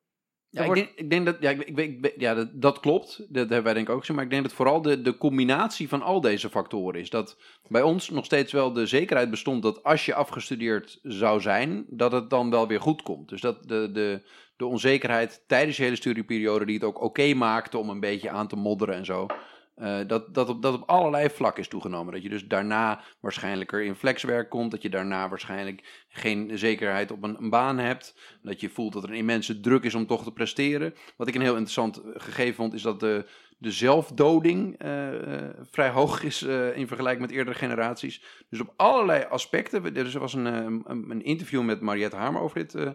Ja, 0.49 0.65
ik, 0.65 0.75
denk, 0.75 0.91
ik 0.95 1.11
denk 1.11 1.27
dat, 1.27 1.37
ja, 1.41 1.51
ik, 1.51 1.79
ik, 1.79 2.15
ja 2.17 2.35
dat, 2.35 2.49
dat 2.63 2.81
klopt. 2.81 3.19
Dat 3.19 3.49
hebben 3.49 3.63
wij 3.63 3.75
denk 3.75 3.89
ik 3.89 3.93
ook 3.95 4.01
gezien. 4.01 4.17
Maar 4.17 4.25
ik 4.25 4.31
denk 4.31 4.43
dat 4.43 4.53
vooral 4.53 4.83
de, 4.83 5.03
de 5.03 5.17
combinatie 5.17 5.89
van 5.89 6.03
al 6.03 6.21
deze 6.21 6.51
factoren 6.51 7.01
is. 7.01 7.11
Dat 7.11 7.41
bij 7.69 7.83
ons 7.83 8.11
nog 8.11 8.25
steeds 8.25 8.53
wel 8.53 8.73
de 8.73 8.87
zekerheid 8.87 9.31
bestond 9.31 9.63
dat 9.63 9.83
als 9.83 10.07
je 10.07 10.15
afgestudeerd 10.15 10.99
zou 11.03 11.41
zijn, 11.41 11.85
dat 11.89 12.13
het 12.13 12.31
dan 12.31 12.51
wel 12.51 12.67
weer 12.69 12.81
goed 12.81 13.03
komt. 13.03 13.29
Dus 13.29 13.41
dat 13.41 13.69
de, 13.69 13.91
de, 13.93 14.29
de 14.57 14.67
onzekerheid 14.67 15.45
tijdens 15.47 15.77
je 15.77 15.83
hele 15.83 15.97
studieperiode, 15.97 16.65
die 16.65 16.75
het 16.75 16.85
ook 16.85 17.01
oké 17.01 17.35
maakte 17.35 17.79
om 17.79 17.91
een 17.91 18.01
beetje 18.01 18.31
aan 18.31 18.49
te 18.49 18.57
modderen 18.57 18.95
en 18.95 19.05
zo. 19.05 19.27
Eh, 19.75 19.99
dat, 20.07 20.35
dat, 20.35 20.49
op, 20.49 20.63
dat 20.63 20.75
op 20.75 20.89
allerlei 20.89 21.31
vlakken 21.31 21.63
is 21.63 21.69
toegenomen. 21.69 22.13
Dat 22.13 22.23
je 22.23 22.29
dus 22.29 22.47
daarna 22.47 23.01
waarschijnlijker 23.21 23.83
in 23.83 23.95
flexwerk 23.95 24.51
komt. 24.51 24.71
Dat 24.71 24.83
je 24.83 24.91
daarna 24.91 25.29
waarschijnlijk 25.29 26.05
geen 26.09 26.59
zekerheid 26.59 27.11
op 27.11 27.23
een, 27.23 27.51
baan 27.51 27.79
hebt. 27.79 28.39
Dat 28.43 28.61
je 28.61 28.69
voelt 28.69 28.93
dat 28.93 29.03
er 29.03 29.09
een 29.09 29.17
immense 29.17 29.61
druk 29.61 29.85
is 29.85 29.95
om 29.95 30.07
toch 30.07 30.25
te 30.25 30.33
presteren. 30.33 30.95
Wat 31.17 31.29
ik 31.29 31.35
een 31.35 31.41
heel 31.41 31.51
interessant 31.51 31.97
eh, 31.97 32.11
gegeven 32.15 32.55
vond, 32.55 32.75
is 32.75 32.83
dat 32.83 33.01
de, 33.01 33.27
de 33.59 33.71
zelfdoding 33.71 34.79
eh, 34.79 35.09
vrij 35.71 35.91
hoog 35.91 36.23
is 36.23 36.43
in 36.75 36.87
vergelijking 36.87 37.27
met 37.27 37.37
eerdere 37.37 37.57
generaties. 37.57 38.23
Dus 38.49 38.61
op 38.61 38.73
allerlei 38.77 39.25
aspecten. 39.25 39.97
Er 39.97 40.19
was 40.19 40.35
een, 40.35 40.45
een, 40.45 40.85
een 40.87 41.25
interview 41.25 41.63
met 41.63 41.81
Mariette 41.81 42.17
Hamer 42.17 42.41
over 42.41 42.59
dit 42.59 42.95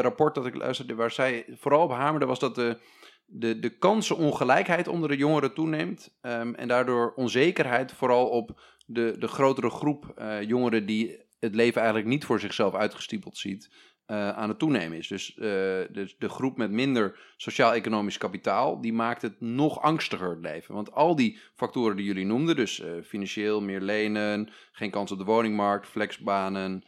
rapport 0.00 0.34
dat 0.34 0.46
ik 0.46 0.54
luisterde, 0.54 0.94
waar 0.94 1.10
zij 1.10 1.44
vooral 1.58 1.82
op 1.82 1.90
hamerde, 1.90 2.26
was 2.26 2.38
dat 2.38 2.54
de, 2.54 2.78
de, 3.26 3.58
de 3.58 3.78
kansenongelijkheid 3.78 4.88
onder 4.88 5.08
de 5.08 5.16
jongeren 5.16 5.54
toeneemt. 5.54 6.16
ehm, 6.20 6.54
en 6.54 6.68
daardoor 6.68 7.12
onzekerheid 7.16 7.92
vooral 7.92 8.28
op 8.28 8.60
de, 8.86 9.16
de 9.18 9.28
grotere 9.28 9.70
groep 9.70 10.12
eh, 10.16 10.42
jongeren 10.42 10.86
die 10.86 11.22
het 11.38 11.54
leven 11.54 11.80
eigenlijk 11.80 12.10
niet 12.10 12.24
voor 12.24 12.40
zichzelf 12.40 12.74
uitgestiepeld 12.74 13.38
ziet 13.38 13.70
eh, 14.06 14.28
aan 14.28 14.48
het 14.48 14.58
toenemen 14.58 14.98
is. 14.98 15.08
Dus, 15.08 15.34
eh, 15.34 15.44
dus 15.90 16.16
de 16.18 16.28
groep 16.28 16.56
met 16.56 16.70
minder 16.70 17.18
sociaal-economisch 17.36 18.18
kapitaal, 18.18 18.80
die 18.80 18.92
maakt 18.92 19.22
het 19.22 19.40
nog 19.40 19.80
angstiger 19.80 20.30
het 20.30 20.40
leven. 20.40 20.74
Want 20.74 20.92
al 20.92 21.16
die 21.16 21.38
factoren 21.54 21.96
die 21.96 22.06
jullie 22.06 22.26
noemden, 22.26 22.56
dus 22.56 22.82
financieel, 23.04 23.60
meer 23.62 23.80
lenen, 23.80 24.50
geen 24.72 24.90
kans 24.90 25.12
op 25.12 25.18
de 25.18 25.24
woningmarkt, 25.24 25.86
flexbanen, 25.86 26.84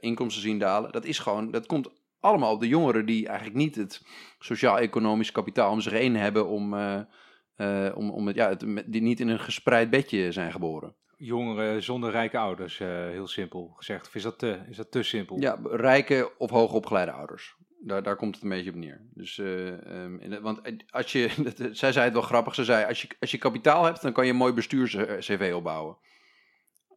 inkomsten 0.00 0.42
zien 0.42 0.58
dalen, 0.58 0.92
dat 0.92 1.04
is 1.04 1.18
gewoon, 1.18 1.50
dat 1.50 1.66
komt 1.66 1.90
allemaal 2.20 2.58
de 2.58 2.68
jongeren 2.68 3.06
die 3.06 3.26
eigenlijk 3.26 3.56
niet 3.56 3.74
het 3.74 4.02
sociaal-economisch 4.38 5.32
kapitaal 5.32 5.72
om 5.72 5.80
zich 5.80 5.92
heen 5.92 6.16
hebben 6.16 6.46
om, 6.46 6.74
eh, 6.74 7.00
eh, 7.56 7.96
om, 7.96 8.10
om 8.10 8.26
het, 8.26 8.36
ja, 8.36 8.48
het, 8.48 8.64
die 8.86 9.02
niet 9.02 9.20
in 9.20 9.28
een 9.28 9.40
gespreid 9.40 9.90
bedje 9.90 10.32
zijn 10.32 10.52
geboren. 10.52 10.94
Jongeren 11.20 11.82
zonder 11.82 12.10
rijke 12.10 12.38
ouders, 12.38 12.80
eh, 12.80 12.88
heel 12.88 13.26
simpel 13.26 13.72
gezegd. 13.76 14.06
Of 14.06 14.14
is 14.14 14.22
dat 14.22 14.38
te, 14.38 14.58
is 14.68 14.76
dat 14.76 14.90
te 14.90 15.02
simpel? 15.02 15.40
Ja, 15.40 15.58
rijke 15.62 16.32
of 16.38 16.50
hoogopgeleide 16.50 17.12
ouders. 17.12 17.56
Daar, 17.80 18.02
daar 18.02 18.16
komt 18.16 18.34
het 18.34 18.44
een 18.44 18.50
beetje 18.50 18.70
op 18.70 18.76
neer. 18.76 19.00
Dus, 19.14 19.38
eh, 19.38 20.02
ehm, 20.02 20.18
in 20.18 20.40
want 20.40 20.60
als 20.90 21.12
je, 21.12 21.30
zij 21.72 21.92
zei 21.92 22.04
het 22.04 22.12
wel 22.12 22.22
grappig, 22.22 22.54
ze 22.54 22.64
zei, 22.64 22.86
als 22.86 23.02
je, 23.02 23.08
als 23.20 23.30
je 23.30 23.38
kapitaal 23.38 23.84
hebt, 23.84 24.02
dan 24.02 24.12
kan 24.12 24.24
je 24.24 24.30
een 24.30 24.36
mooi 24.36 24.52
bestuurs-CV 24.52 25.52
opbouwen. 25.54 25.96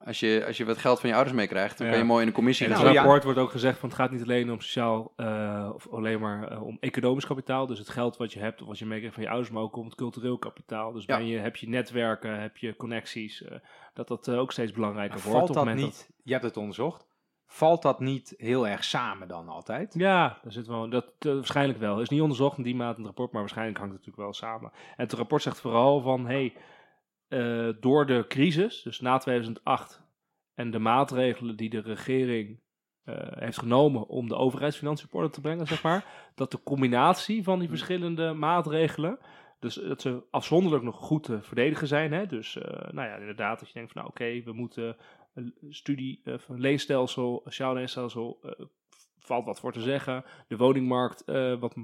Als 0.06 0.20
je, 0.20 0.44
als 0.48 0.58
je 0.58 0.66
wat 0.66 0.78
geld 0.78 1.00
van 1.00 1.10
je 1.10 1.16
ouders 1.16 1.36
meekrijgt, 1.38 1.78
dan 1.78 1.86
Ja. 1.88 1.92
kan 1.94 2.02
je 2.02 2.08
mooi 2.08 2.22
in 2.22 2.28
een 2.28 2.34
commissie 2.34 2.66
In 2.68 2.72
gaan 2.72 2.82
het 2.86 2.94
Nou, 2.94 2.98
zitten. 3.06 3.20
rapport 3.20 3.36
wordt 3.36 3.48
ook 3.50 3.60
gezegd 3.62 3.80
van 3.80 3.90
het 3.90 3.98
gaat 3.98 4.12
niet 4.12 4.22
alleen 4.22 4.52
om 4.52 4.60
sociaal 4.62 5.14
eh, 5.16 5.70
of 5.74 5.88
alleen 5.92 6.20
maar 6.20 6.48
eh, 6.52 6.64
om 6.64 6.78
economisch 6.80 7.26
kapitaal, 7.26 7.66
dus 7.68 7.80
het 7.80 7.90
geld 7.90 8.18
wat 8.18 8.34
je 8.34 8.40
hebt 8.40 8.62
of 8.62 8.68
wat 8.68 8.80
je 8.80 8.86
meekrijgt 8.86 9.14
van 9.16 9.24
je 9.24 9.30
ouders, 9.30 9.52
maar 9.52 9.62
ook 9.64 9.76
om 9.76 9.86
het 9.86 9.96
cultureel 9.96 10.38
kapitaal. 10.38 10.92
Dus 10.92 11.06
Ja. 11.06 11.18
ben 11.18 11.26
je, 11.28 11.38
heb 11.38 11.56
je 11.56 11.70
netwerken, 11.70 12.40
heb 12.42 12.58
je 12.58 12.76
connecties, 12.76 13.44
eh, 13.44 13.58
dat 13.94 14.08
dat 14.08 14.30
ook 14.30 14.52
steeds 14.52 14.72
belangrijker 14.72 15.14
Maar 15.16 15.24
wordt. 15.24 15.38
valt 15.38 15.50
op 15.50 15.56
dat 15.56 15.66
het 15.66 15.74
moment 15.76 15.94
niet, 15.94 16.10
je 16.24 16.32
hebt 16.32 16.44
het 16.46 16.58
onderzocht, 16.58 17.08
valt 17.48 17.82
dat 17.82 18.00
niet 18.00 18.34
heel 18.38 18.68
erg 18.68 18.84
samen 18.84 19.28
dan 19.28 19.48
altijd? 19.50 19.94
Ja, 19.98 20.40
daar 20.44 20.52
zit 20.52 20.68
wel, 20.68 20.90
dat, 20.90 21.06
waarschijnlijk 21.20 21.80
wel. 21.80 22.02
is 22.02 22.10
niet 22.10 22.22
onderzocht 22.22 22.58
in 22.58 22.64
die 22.64 22.76
maat 22.76 22.92
in 22.92 22.98
het 22.98 23.06
rapport, 23.06 23.32
maar 23.32 23.42
waarschijnlijk 23.42 23.78
hangt 23.78 23.94
het 23.94 24.06
natuurlijk 24.06 24.32
wel 24.40 24.50
samen. 24.50 24.72
En 24.74 25.04
het 25.04 25.14
rapport 25.14 25.42
zegt 25.42 25.60
vooral 25.60 26.02
van, 26.02 26.26
hey, 26.28 26.54
eh, 27.32 27.70
door 27.80 28.06
de 28.06 28.26
crisis, 28.28 28.82
dus 28.82 29.00
na 29.00 29.18
2008, 29.18 30.02
en 30.54 30.72
de 30.72 30.80
maatregelen 30.80 31.56
die 31.56 31.70
de 31.70 31.80
regering 31.80 32.60
eh, 33.04 33.16
heeft 33.30 33.58
genomen 33.58 34.08
om 34.08 34.28
de 34.28 34.36
overheidsfinanciën 34.36 35.08
op 35.08 35.14
orde 35.14 35.30
te 35.30 35.42
brengen, 35.42 35.68
zeg 35.68 35.84
maar, 35.84 36.32
dat 36.36 36.52
de 36.52 36.64
combinatie 36.64 37.44
van 37.44 37.60
die 37.60 37.70
verschillende 37.70 38.34
maatregelen, 38.34 39.20
dus 39.60 39.76
dat 39.76 40.02
ze 40.02 40.24
afzonderlijk 40.32 40.84
nog 40.84 40.96
goed 40.96 41.24
te 41.24 41.42
verdedigen 41.42 41.88
zijn. 41.88 42.12
Hè? 42.12 42.26
Dus, 42.26 42.58
eh, 42.58 42.92
nou 42.92 43.08
ja, 43.08 43.16
inderdaad, 43.16 43.60
dat 43.60 43.68
je 43.68 43.74
denkt 43.74 43.92
van, 43.92 44.02
nou 44.02 44.14
oké, 44.14 44.44
we 44.44 44.54
moeten 44.54 44.98
een 45.34 45.54
studie, 45.70 46.22
van 46.24 46.60
leenstelsel, 46.60 47.42
sociaal 47.44 47.74
leenstelsel, 47.74 48.40
valt 49.22 49.46
wat 49.46 49.60
voor 49.60 49.72
te 49.72 49.82
zeggen. 49.82 50.24
De 50.48 50.58
woningmarkt 50.58 51.24
eh, 51.24 51.60
wat, 51.60 51.76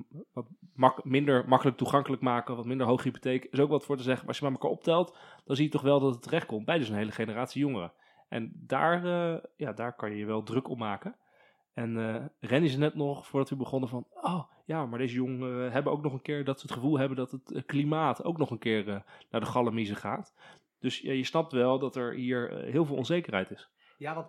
wat 0.74 1.04
minder 1.04 1.48
makkelijk 1.48 1.78
toegankelijk 1.78 2.22
maken, 2.22 2.56
wat 2.56 2.66
minder 2.66 2.88
hoge 2.88 3.04
hypotheek, 3.04 3.46
is 3.46 3.60
ook 3.60 3.70
wat 3.70 3.86
voor 3.86 3.98
te 3.98 4.04
zeggen. 4.04 4.20
Maar 4.20 4.28
als 4.28 4.38
je 4.38 4.44
maar 4.44 4.54
elkaar 4.54 4.72
optelt, 4.72 5.18
dan 5.46 5.56
zie 5.56 5.66
je 5.66 5.72
toch 5.72 5.82
wel 5.82 6.00
dat 6.00 6.14
het 6.14 6.24
terechtkomt 6.24 6.66
bij 6.66 6.78
dus 6.78 6.90
een 6.90 6.96
hele 6.96 7.12
generatie 7.12 7.62
jongeren. 7.62 7.94
En 8.30 8.52
daar, 8.56 9.06
eh, 9.06 9.44
ja, 9.56 9.74
daar 9.74 9.96
kan 9.96 10.12
je 10.12 10.18
je 10.18 10.26
wel 10.26 10.44
druk 10.44 10.70
op 10.70 10.78
maken. 10.78 11.16
En 11.74 11.98
eh 11.98 12.26
Rennie 12.40 12.70
ze 12.70 12.78
net 12.78 12.96
nog, 12.96 13.28
voordat 13.28 13.50
we 13.50 13.56
begonnen, 13.56 13.90
van... 13.90 14.08
Oh, 14.22 14.44
ja, 14.66 14.86
maar 14.86 15.00
deze 15.00 15.16
jongeren 15.16 15.72
hebben 15.72 15.92
ook 15.92 16.02
nog 16.02 16.14
een 16.14 16.22
keer... 16.22 16.44
dat 16.44 16.60
ze 16.60 16.66
het 16.66 16.76
gevoel 16.76 16.98
hebben 16.98 17.18
dat 17.18 17.32
het 17.32 17.64
klimaat 17.66 18.24
ook 18.24 18.38
nog 18.38 18.52
een 18.52 18.60
keer 18.60 19.04
naar 19.30 19.42
de 19.42 19.48
gallemiezen 19.48 19.96
gaat. 19.96 20.34
Dus 20.80 21.00
ja, 21.00 21.12
je 21.12 21.24
snapt 21.24 21.52
wel 21.52 21.80
dat 21.80 21.96
er 21.96 22.14
hier 22.14 22.52
heel 22.52 22.86
veel 22.86 22.96
onzekerheid 22.96 23.52
is. 23.52 23.70
Ja, 23.98 24.16
want 24.16 24.28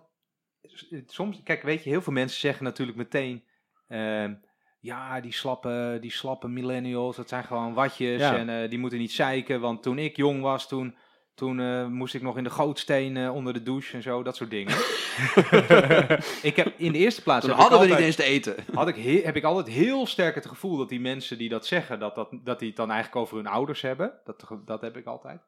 soms, 1.05 1.43
kijk, 1.43 1.61
weet 1.61 1.83
je, 1.83 1.89
heel 1.89 2.01
veel 2.01 2.13
mensen 2.13 2.39
zeggen 2.39 2.63
natuurlijk 2.63 2.97
meteen, 2.97 3.43
ehm, 3.87 4.33
ja, 4.79 5.21
die 5.21 5.33
slappe, 5.33 5.97
die 6.01 6.11
slappe 6.11 6.47
millennials, 6.47 7.15
dat 7.15 7.29
zijn 7.29 7.43
gewoon 7.43 7.73
watjes 7.73 8.19
Ja. 8.21 8.37
en 8.37 8.49
eh, 8.49 8.69
die 8.69 8.79
moeten 8.79 8.99
niet 8.99 9.11
zeiken, 9.11 9.61
want 9.61 9.83
toen 9.83 9.97
ik 9.99 10.15
jong 10.15 10.41
was, 10.41 10.67
toen, 10.67 10.95
toen 11.35 11.59
eh, 11.59 11.87
moest 11.87 12.13
ik 12.13 12.21
nog 12.21 12.37
in 12.37 12.43
de 12.43 12.49
gootsteen 12.49 13.17
eh, 13.17 13.35
onder 13.35 13.53
de 13.53 13.63
douche 13.63 13.95
en 13.95 14.01
zo, 14.03 14.23
dat 14.23 14.35
soort 14.35 14.49
dingen. 14.49 14.73
ik 16.49 16.53
heb 16.55 16.73
in 16.77 16.91
de 16.91 16.97
eerste 16.97 17.21
plaats, 17.23 17.45
Toen 17.45 17.55
hadden 17.55 17.79
we 17.79 17.85
niet 17.85 17.97
eens 17.97 18.15
te 18.15 18.23
eten. 18.23 18.55
had 18.73 18.87
ik 18.87 18.95
he- 18.95 19.21
heb 19.23 19.35
ik 19.35 19.43
altijd 19.43 19.75
heel 19.75 20.05
sterk 20.05 20.35
het 20.35 20.45
gevoel 20.45 20.77
dat 20.77 20.89
die 20.89 20.99
mensen 20.99 21.37
die 21.37 21.49
dat 21.49 21.65
zeggen, 21.67 21.99
dat, 21.99 22.15
dat, 22.15 22.29
dat 22.43 22.59
die 22.59 22.67
het 22.67 22.77
dan 22.77 22.91
eigenlijk 22.91 23.21
over 23.21 23.37
hun 23.37 23.47
ouders 23.47 23.81
hebben. 23.81 24.19
Dat, 24.23 24.47
dat 24.65 24.81
heb 24.81 24.97
ik 24.97 25.05
altijd. 25.05 25.41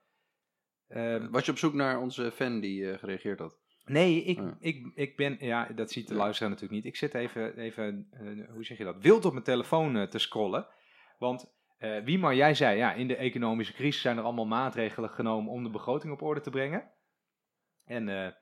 Ehm, 0.88 1.28
Was 1.30 1.46
je 1.46 1.52
op 1.52 1.58
zoek 1.58 1.74
naar 1.74 2.00
onze 2.00 2.32
fan 2.32 2.60
die 2.60 2.98
gereageerd 2.98 3.40
had? 3.40 3.58
Nee, 3.92 4.24
ik, 4.24 4.38
Ja. 4.38 4.58
ik, 4.60 4.92
ik 4.96 5.16
ben, 5.16 5.38
ja, 5.40 5.68
dat 5.76 5.92
ziet 5.92 6.08
de 6.08 6.14
luisteraar 6.14 6.50
natuurlijk 6.50 6.84
niet. 6.84 6.94
Ik 6.94 7.00
zit 7.00 7.14
even, 7.14 7.58
even 7.58 8.08
eh, 8.12 8.54
hoe 8.54 8.64
zeg 8.64 8.78
je 8.78 8.84
dat, 8.84 9.02
wild 9.02 9.26
op 9.26 9.32
mijn 9.32 9.44
telefoon 9.44 9.98
eh, 9.98 10.08
te 10.08 10.20
scrollen. 10.20 10.68
Want 11.20 11.54
eh 11.78 12.04
wie 12.04 12.20
maar 12.20 12.36
jij 12.36 12.54
zei, 12.54 12.78
ja, 12.78 12.94
in 12.94 13.08
de 13.08 13.16
economische 13.16 13.74
crisis 13.74 14.02
zijn 14.02 14.18
er 14.18 14.24
allemaal 14.24 14.46
maatregelen 14.46 15.10
genomen 15.10 15.52
om 15.52 15.64
de 15.64 15.70
begroting 15.70 16.14
op 16.14 16.22
orde 16.22 16.42
te 16.42 16.50
brengen. 16.50 16.92
En 17.86 18.36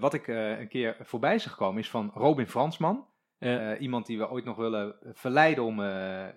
wat 0.00 0.14
ik 0.14 0.26
een 0.26 0.68
keer 0.68 0.96
voorbij 1.00 1.38
zag 1.38 1.56
komen 1.56 1.80
is 1.80 1.90
van 1.90 2.10
Robin 2.14 2.46
Fransman. 2.46 3.08
Iemand 3.78 4.06
die 4.06 4.18
we 4.18 4.30
ooit 4.30 4.44
nog 4.44 4.56
willen 4.56 4.96
verleiden 5.12 5.64
om 5.64 5.80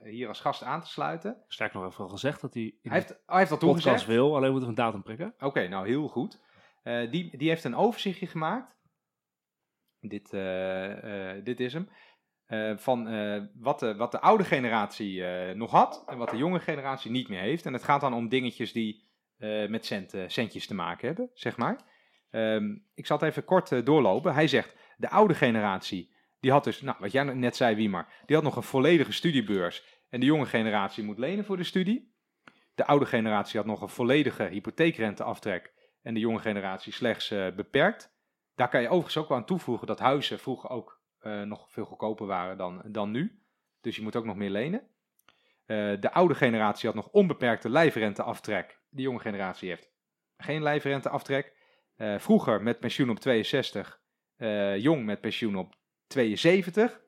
hier 0.04 0.28
als 0.28 0.40
gast 0.40 0.64
aan 0.64 0.82
te 0.82 0.88
sluiten. 0.88 1.44
sterk 1.48 1.74
nog 1.74 1.86
even 1.86 2.04
al 2.04 2.10
gezegd 2.10 2.42
dat 2.42 2.54
hij 2.54 2.76
Hij 2.82 2.94
heeft, 2.94 3.08
hij 3.26 3.38
heeft 3.38 3.50
podcast 3.50 3.84
toegezegd. 3.84 4.06
wil, 4.06 4.36
alleen 4.36 4.52
moeten 4.52 4.70
we 4.70 4.76
een 4.76 4.84
datum 4.86 5.04
prikken. 5.04 5.34
Oké, 5.40 5.68
nou 5.68 5.88
heel 5.88 6.08
goed. 6.08 6.40
Eh, 6.88 7.12
die, 7.12 7.38
die 7.38 7.50
heeft 7.50 7.64
een 7.64 7.76
overzichtje 7.76 8.28
gemaakt. 8.28 8.76
Dit, 10.00 10.34
eh, 10.34 11.36
eh, 11.36 11.44
dit 11.44 11.60
is 11.60 11.74
hem. 11.74 11.90
Van 12.80 13.04
wat, 13.54 13.80
de, 13.80 13.96
wat 13.96 14.12
de 14.12 14.20
oude 14.20 14.44
generatie 14.44 15.24
nog 15.54 15.72
had 15.72 16.04
en 16.08 16.18
wat 16.18 16.30
de 16.30 16.38
jonge 16.38 16.60
generatie 16.60 17.12
niet 17.12 17.30
meer 17.30 17.40
heeft. 17.40 17.66
En 17.66 17.74
het 17.74 17.84
gaat 17.84 18.02
dan 18.02 18.14
om 18.14 18.30
dingetjes 18.30 18.72
die 18.72 19.10
met 19.68 19.86
cent, 19.86 20.14
centjes 20.28 20.68
te 20.68 20.74
maken 20.74 21.08
hebben, 21.08 21.30
zeg 21.34 21.58
maar. 21.58 21.82
Ehm, 22.30 22.76
ik 22.94 23.06
zal 23.06 23.18
het 23.18 23.30
even 23.30 23.46
kort 23.46 23.86
doorlopen. 23.86 24.34
Hij 24.34 24.48
zegt, 24.48 24.76
de 24.98 25.10
oude 25.10 25.34
generatie, 25.34 26.14
die 26.40 26.52
had 26.52 26.64
dus, 26.64 26.82
nou 26.82 26.98
wat 27.00 27.12
jij 27.12 27.24
net 27.24 27.56
zei 27.56 27.76
Wiemar, 27.76 28.14
die 28.26 28.36
had 28.36 28.46
nog 28.46 28.56
een 28.56 28.64
volledige 28.64 29.12
studiebeurs. 29.12 30.04
En 30.10 30.20
de 30.20 30.26
jonge 30.26 30.46
generatie 30.46 31.04
moet 31.04 31.20
lenen 31.20 31.46
voor 31.46 31.58
de 31.58 31.64
studie. 31.64 32.16
De 32.76 32.86
oude 32.86 33.06
generatie 33.06 33.58
had 33.58 33.68
nog 33.68 33.82
een 33.82 33.90
volledige 33.90 34.44
hypotheekrenteaftrek 34.44 35.76
en 36.08 36.14
de 36.14 36.20
jonge 36.20 36.40
generatie 36.40 36.94
slechts 36.94 37.32
eh, 37.32 37.48
beperkt. 37.56 38.16
Daar 38.56 38.70
kan 38.70 38.82
je 38.82 38.88
overigens 38.88 39.18
ook 39.18 39.28
wel 39.28 39.38
aan 39.38 39.46
toevoegen 39.46 39.88
dat 39.88 40.00
huizen 40.00 40.40
vroeger 40.40 40.70
ook 40.70 41.02
eh, 41.20 41.42
nog 41.42 41.72
veel 41.72 41.86
goedkoper 41.86 42.26
waren 42.26 42.58
dan, 42.58 42.82
dan 42.86 43.12
nu. 43.12 43.42
Dus 43.82 43.96
je 43.96 44.02
moet 44.02 44.16
ook 44.16 44.26
nog 44.26 44.36
meer 44.36 44.50
lenen. 44.50 44.88
Eh, 45.66 45.94
de 46.00 46.12
oude 46.12 46.36
generatie 46.36 46.88
had 46.88 46.96
nog 46.96 47.08
onbeperkte 47.08 47.70
lijfrenteaftrek. 47.70 48.80
De 48.90 49.02
jonge 49.02 49.20
generatie 49.20 49.70
heeft 49.70 49.92
geen 50.38 50.64
lijfrenteaftrek. 50.64 51.56
Vroeger 52.18 52.64
met 52.64 52.80
pensioen 52.80 53.10
op 53.10 53.20
62, 53.20 54.02
eh, 54.38 54.78
jong 54.78 55.06
met 55.06 55.22
pensioen 55.22 55.56
op 55.56 55.76
72. 56.08 57.02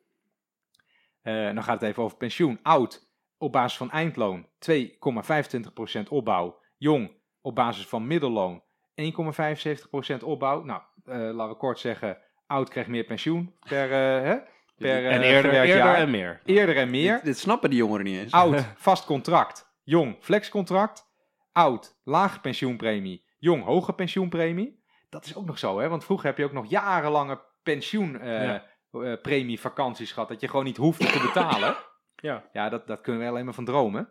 Eh, 1.21 1.53
dan 1.53 1.63
gaat 1.63 1.81
het 1.81 1.89
even 1.89 2.03
over 2.03 2.17
pensioen. 2.17 2.59
Oud 2.61 3.11
op 3.37 3.51
basis 3.51 3.77
van 3.77 3.91
eindloon 3.91 4.47
2,25% 4.59 6.09
opbouw. 6.09 6.61
Jong 6.77 7.11
op 7.41 7.55
basis 7.55 7.87
van 7.87 8.07
middelloon 8.07 8.63
1,75% 8.99 10.23
opbouw. 10.23 10.63
Nou, 10.63 10.81
eh, 11.05 11.17
laten 11.17 11.49
we 11.49 11.55
kort 11.55 11.79
zeggen, 11.79 12.17
oud 12.47 12.69
krijgt 12.69 12.89
meer 12.89 13.03
pensioen 13.03 13.55
per, 13.67 13.91
eh, 13.91 14.23
hè, 14.23 14.37
per 14.77 15.05
en 15.05 15.21
eh, 15.21 15.29
eerder, 15.29 15.53
en 15.95 16.11
meer. 16.11 16.41
Eerder 16.45 16.77
en 16.77 16.89
meer. 16.89 17.13
Dit, 17.15 17.23
dit 17.23 17.37
snappen 17.37 17.69
die 17.69 17.79
jongeren 17.79 18.05
niet 18.05 18.19
eens. 18.19 18.31
Oud, 18.31 18.65
vast 18.75 19.05
contract. 19.05 19.67
Jong, 19.83 20.15
flexcontract. 20.19 21.07
Oud, 21.51 21.99
lage 22.03 22.39
pensioenpremie. 22.39 23.25
Jong, 23.37 23.63
hoge 23.63 23.93
pensioenpremie. 23.93 24.83
Dat 25.09 25.25
is 25.25 25.35
ook 25.35 25.45
nog 25.45 25.59
zo, 25.59 25.79
hè? 25.79 25.89
Want 25.89 26.05
vroeger 26.05 26.27
heb 26.27 26.37
je 26.37 26.43
ook 26.43 26.51
nog 26.51 26.69
jarenlange 26.69 27.33
Ja. 27.33 27.41
pensioenpremievakanties 27.63 30.11
gehad. 30.11 30.29
Dat 30.29 30.41
je 30.41 30.47
gewoon 30.47 30.65
niet 30.65 30.77
hoefde 30.77 31.05
te 31.05 31.19
betalen. 31.19 31.75
Ja. 32.21 32.49
Ja, 32.51 32.69
dat, 32.69 32.87
dat 32.87 33.01
kunnen 33.01 33.21
we 33.21 33.27
alleen 33.27 33.45
maar 33.45 33.53
van 33.53 33.65
dromen. 33.65 34.09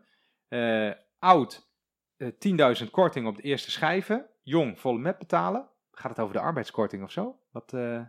Eh, 0.48 0.90
oud, 1.18 1.70
eh 2.16 2.29
10.000 2.83 2.90
korting 2.90 3.27
op 3.27 3.37
de 3.37 3.42
eerste 3.42 3.70
schijven. 3.70 4.27
Jong, 4.48 4.78
volle 4.80 4.98
met 4.98 5.18
betalen. 5.18 5.68
Gaat 5.92 6.11
het 6.11 6.20
over 6.20 6.34
de 6.34 6.40
arbeidskorting 6.40 7.02
of 7.02 7.11
zo? 7.11 7.38
Wat, 7.50 7.72
eh, 7.72 8.00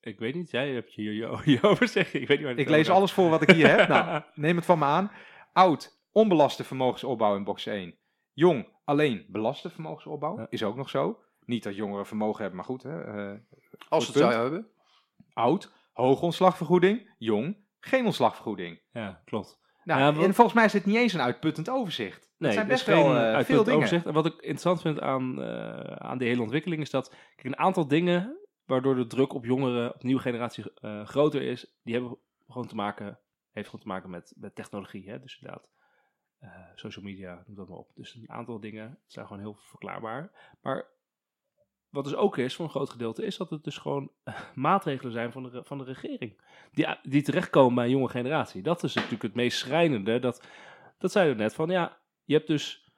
Ik 0.00 0.18
weet 0.18 0.34
niet, 0.34 0.50
jij 0.50 0.70
hebt 0.70 0.94
je 0.94 1.02
hier 1.02 1.42
je 1.50 1.62
over 1.68 1.88
zeggen. 1.88 2.20
Ik 2.20 2.28
weet 2.28 2.38
niet 2.38 2.46
waar 2.46 2.58
ik 2.58 2.68
lees 2.68 2.86
gaat. 2.86 2.96
alles 2.96 3.12
voor 3.12 3.30
wat 3.30 3.42
ik 3.42 3.50
hier 3.50 3.76
heb. 3.76 3.88
Nou, 3.88 4.22
neem 4.34 4.56
het 4.56 4.64
van 4.64 4.78
me 4.78 4.84
aan. 4.84 5.10
Oud, 5.52 6.00
onbelaste 6.12 6.64
vermogensopbouw 6.64 7.36
in 7.36 7.44
box 7.44 7.66
1. 7.66 7.98
Jong, 8.32 8.68
alleen 8.84 9.26
belaste 9.28 9.70
vermogensopbouw. 9.70 10.38
Ja. 10.38 10.46
Is 10.50 10.62
ook 10.62 10.76
nog 10.76 10.88
zo. 10.90 11.18
Niet 11.44 11.62
dat 11.62 11.76
jongeren 11.76 12.06
vermogen 12.06 12.38
hebben, 12.38 12.56
maar 12.56 12.64
goed. 12.68 12.82
Hè? 12.82 13.02
eh, 13.32 13.38
Als 13.88 14.04
goed 14.04 14.14
het 14.14 14.22
zou 14.22 14.30
punt. 14.34 14.42
hebben. 14.52 14.70
oud, 15.32 15.72
hoge 15.92 16.24
ontslagvergoeding. 16.24 17.14
Jong, 17.18 17.56
geen 17.80 18.04
ontslagvergoeding. 18.04 18.80
Ja, 18.92 19.22
klopt. 19.24 19.58
Nou, 19.84 20.00
Ja, 20.00 20.12
wat- 20.12 20.24
en 20.24 20.34
volgens 20.34 20.56
mij 20.56 20.64
is 20.64 20.72
het 20.72 20.84
niet 20.86 20.96
eens 20.96 21.12
een 21.12 21.20
uitputtend 21.20 21.68
overzicht. 21.70 22.30
Nee, 22.38 22.48
het 22.50 22.52
zijn 22.58 22.66
best 22.68 22.86
wel 22.86 23.04
geen, 23.04 23.16
eh, 23.16 23.38
eh, 23.38 23.44
veel 23.44 23.58
dingen. 23.64 23.74
overzicht. 23.78 24.06
En 24.06 24.12
wat 24.12 24.26
ik 24.26 24.32
interessant 24.34 24.80
vind 24.80 25.00
aan, 25.00 25.42
eh, 25.42 25.96
aan 25.96 26.18
die 26.18 26.28
hele 26.28 26.42
ontwikkeling 26.42 26.82
is 26.82 26.90
dat 26.90 27.08
kijk, 27.08 27.44
een 27.44 27.58
aantal 27.58 27.88
dingen 27.88 28.38
waardoor 28.64 28.94
de 28.94 29.06
druk 29.06 29.32
op 29.32 29.44
jongeren, 29.44 29.94
op 29.94 30.02
nieuwe 30.02 30.20
generatie 30.20 30.64
groter 31.04 31.42
is, 31.42 31.78
die 31.82 31.94
hebben 31.94 32.16
gewoon 32.46 32.66
te 32.66 32.74
maken, 32.74 33.18
heeft 33.50 33.66
gewoon 33.66 33.80
te 33.82 33.88
maken 33.88 34.10
met, 34.10 34.32
met 34.36 34.54
technologie. 34.54 35.10
Hè? 35.10 35.20
Dus 35.20 35.38
inderdaad, 35.40 35.68
social 36.74 37.04
media, 37.04 37.42
noem 37.46 37.56
dat 37.56 37.68
maar 37.68 37.78
op. 37.78 37.90
Dus 37.94 38.14
een 38.14 38.30
aantal 38.30 38.60
dingen 38.60 38.98
zijn 39.06 39.26
gewoon 39.26 39.42
heel 39.42 39.56
verklaarbaar. 39.58 40.32
Maar 40.62 40.86
wat 41.90 42.04
dus 42.04 42.14
ook 42.14 42.36
is, 42.36 42.54
voor 42.54 42.64
een 42.64 42.70
groot 42.70 42.90
gedeelte, 42.90 43.24
is 43.24 43.36
dat 43.36 43.50
het 43.50 43.64
dus 43.64 43.78
gewoon 43.78 44.10
maatregelen 44.54 45.12
zijn 45.12 45.32
van 45.32 45.42
de, 45.42 45.64
van 45.64 45.78
de 45.78 45.84
regering. 45.84 46.40
Die, 46.72 46.86
die 47.02 47.22
terechtkomen 47.22 47.74
bij 47.74 47.84
een 47.84 47.90
jonge 47.90 48.08
generatie. 48.08 48.62
Dat 48.62 48.82
is 48.82 48.94
natuurlijk 48.94 49.22
het 49.22 49.34
meest 49.34 49.58
schrijnende. 49.58 50.18
Dat, 50.18 50.46
dat 50.98 51.12
zei 51.12 51.28
je 51.28 51.34
net 51.34 51.54
van, 51.54 51.70
ja, 51.70 51.98
je 52.24 52.34
hebt 52.34 52.46
dus 52.46 52.88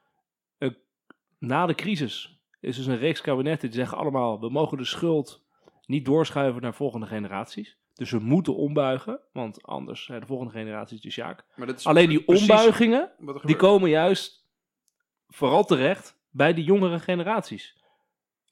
na 1.43 1.67
de 1.67 1.75
crisis 1.75 2.41
is 2.61 2.77
dus 2.77 2.87
een 2.87 2.99
reeks 2.99 3.21
kabinetten 3.21 3.71
die 3.71 3.79
zeggen 3.79 3.99
allemaal, 3.99 4.41
we 4.41 4.51
mogen 4.51 4.79
de 4.79 4.85
schuld 4.85 5.45
niet 5.87 6.05
doorschuiven 6.05 6.63
naar 6.63 6.75
volgende 6.75 7.07
generaties. 7.07 7.79
Dus 7.95 8.11
we 8.11 8.19
moeten 8.19 8.57
ombuigen, 8.57 9.21
want 9.33 9.63
anders 9.63 10.05
zijn 10.05 10.21
de 10.21 10.27
volgende 10.27 10.53
generaties 10.53 11.01
de 11.01 11.11
sjaak. 11.11 11.45
Is 11.57 11.87
Alleen 11.87 12.09
die 12.09 12.27
ombuigingen, 12.27 13.11
die 13.43 13.57
komen 13.57 13.91
juist 13.91 14.47
vooral 15.29 15.65
terecht 15.65 16.21
bij 16.31 16.55
de 16.55 16.65
jongere 16.65 16.99
generaties. 16.99 17.82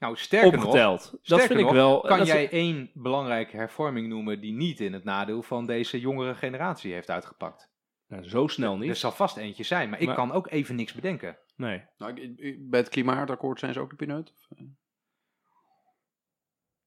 Nou, 0.00 0.16
sterker 0.16 0.52
nog, 0.58 0.64
Opgeteld. 0.64 1.10
Dat 1.10 1.20
sterker 1.22 1.46
vind 1.46 1.58
ik 1.58 1.64
nog, 1.64 1.74
wel. 1.74 2.00
kan 2.00 2.18
dat 2.18 2.26
is- 2.26 2.32
jij 2.32 2.50
één 2.50 2.90
belangrijke 2.94 3.56
hervorming 3.56 4.08
noemen 4.08 4.40
die 4.40 4.52
niet 4.52 4.80
in 4.80 4.92
het 4.92 5.04
nadeel 5.04 5.42
van 5.42 5.66
deze 5.66 6.00
jongere 6.00 6.34
generatie 6.34 6.92
heeft 6.92 7.10
uitgepakt? 7.10 7.70
Nou, 8.06 8.28
zo 8.28 8.46
snel 8.46 8.76
niet. 8.76 8.88
Er 8.90 8.96
zal 8.96 9.12
vast 9.12 9.36
eentje 9.36 9.62
zijn, 9.62 9.90
maar 9.90 10.00
ik 10.00 10.06
Maar- 10.06 10.14
kan 10.16 10.32
ook 10.32 10.50
even 10.50 10.74
niks 10.76 10.92
bedenken. 10.92 11.38
Nee. 11.56 11.82
Nou, 11.98 12.34
bij 12.60 12.80
het 12.80 12.88
klimaatakkoord 12.88 13.58
zijn 13.58 13.72
ze 13.72 13.80
ook 13.80 13.90
de 13.90 13.96
pineut? 13.96 14.32
Eh? 14.56 14.64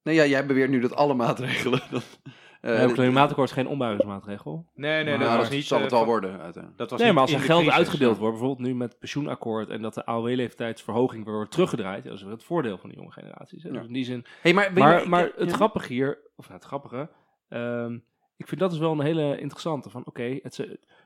Nee, 0.04 0.16
ja, 0.16 0.26
jij 0.26 0.46
beweert 0.46 0.70
nu 0.70 0.80
dat 0.80 0.96
alle 0.96 1.14
maatregelen... 1.14 1.82
dat, 1.92 2.20
eh, 2.64 2.80
het 2.80 2.92
klimaatakkoord 2.92 3.50
is 3.50 3.56
geen 3.56 3.68
ombuigingsmaatregel. 3.68 4.66
Nee, 4.74 5.04
nee, 5.04 5.18
maar 5.18 5.28
dat 5.28 5.36
was 5.36 5.46
dat 5.46 5.56
niet... 5.56 5.66
zal 5.66 5.78
eh, 5.78 5.84
het 5.84 5.92
wel 5.92 6.02
van- 6.02 6.10
worden 6.10 6.32
uiteindelijk. 6.32 6.78
Dat 6.78 6.90
was 6.90 7.02
Nee, 7.02 7.14
maar 7.14 7.22
als 7.22 7.34
er 7.34 7.40
geld 7.40 7.62
crisis, 7.62 7.78
uitgedeeld 7.78 8.18
wordt, 8.18 8.38
bijvoorbeeld 8.38 8.68
nu 8.68 8.76
met 8.76 8.90
het 8.90 9.00
pensioenakkoord 9.00 9.70
en 9.70 9.82
dat 9.82 9.94
de 9.94 10.06
AOW-leeftijdsverhoging 10.06 11.26
weer 11.26 11.34
wordt 11.34 11.52
teruggedraaid, 11.52 12.04
dat 12.04 12.14
is 12.14 12.22
weer 12.22 12.32
het 12.32 12.44
voordeel 12.44 12.78
van 12.78 12.90
de 12.90 12.96
jonge 12.96 13.12
generaties. 13.12 13.64
Hè? 13.64 13.72
Dus 13.72 13.86
in 13.86 13.94
die 13.94 14.04
zin. 14.04 14.26
Hey, 14.42 14.54
maar, 14.54 15.10
Maar, 15.10 15.32
het 15.36 15.52
grappige 15.52 15.94
hier, 15.94 16.20
of 16.36 16.46
nou, 16.48 16.60
het 16.60 16.68
grappige, 16.68 17.10
ehm, 17.50 17.94
ik 18.36 18.48
vind 18.48 18.62
dat 18.62 18.72
is 18.72 18.78
wel 18.78 18.92
een 18.92 19.00
hele 19.00 19.40
interessante. 19.40 19.90
Van 19.90 20.06
oké, 20.06 20.24
je 20.24 20.42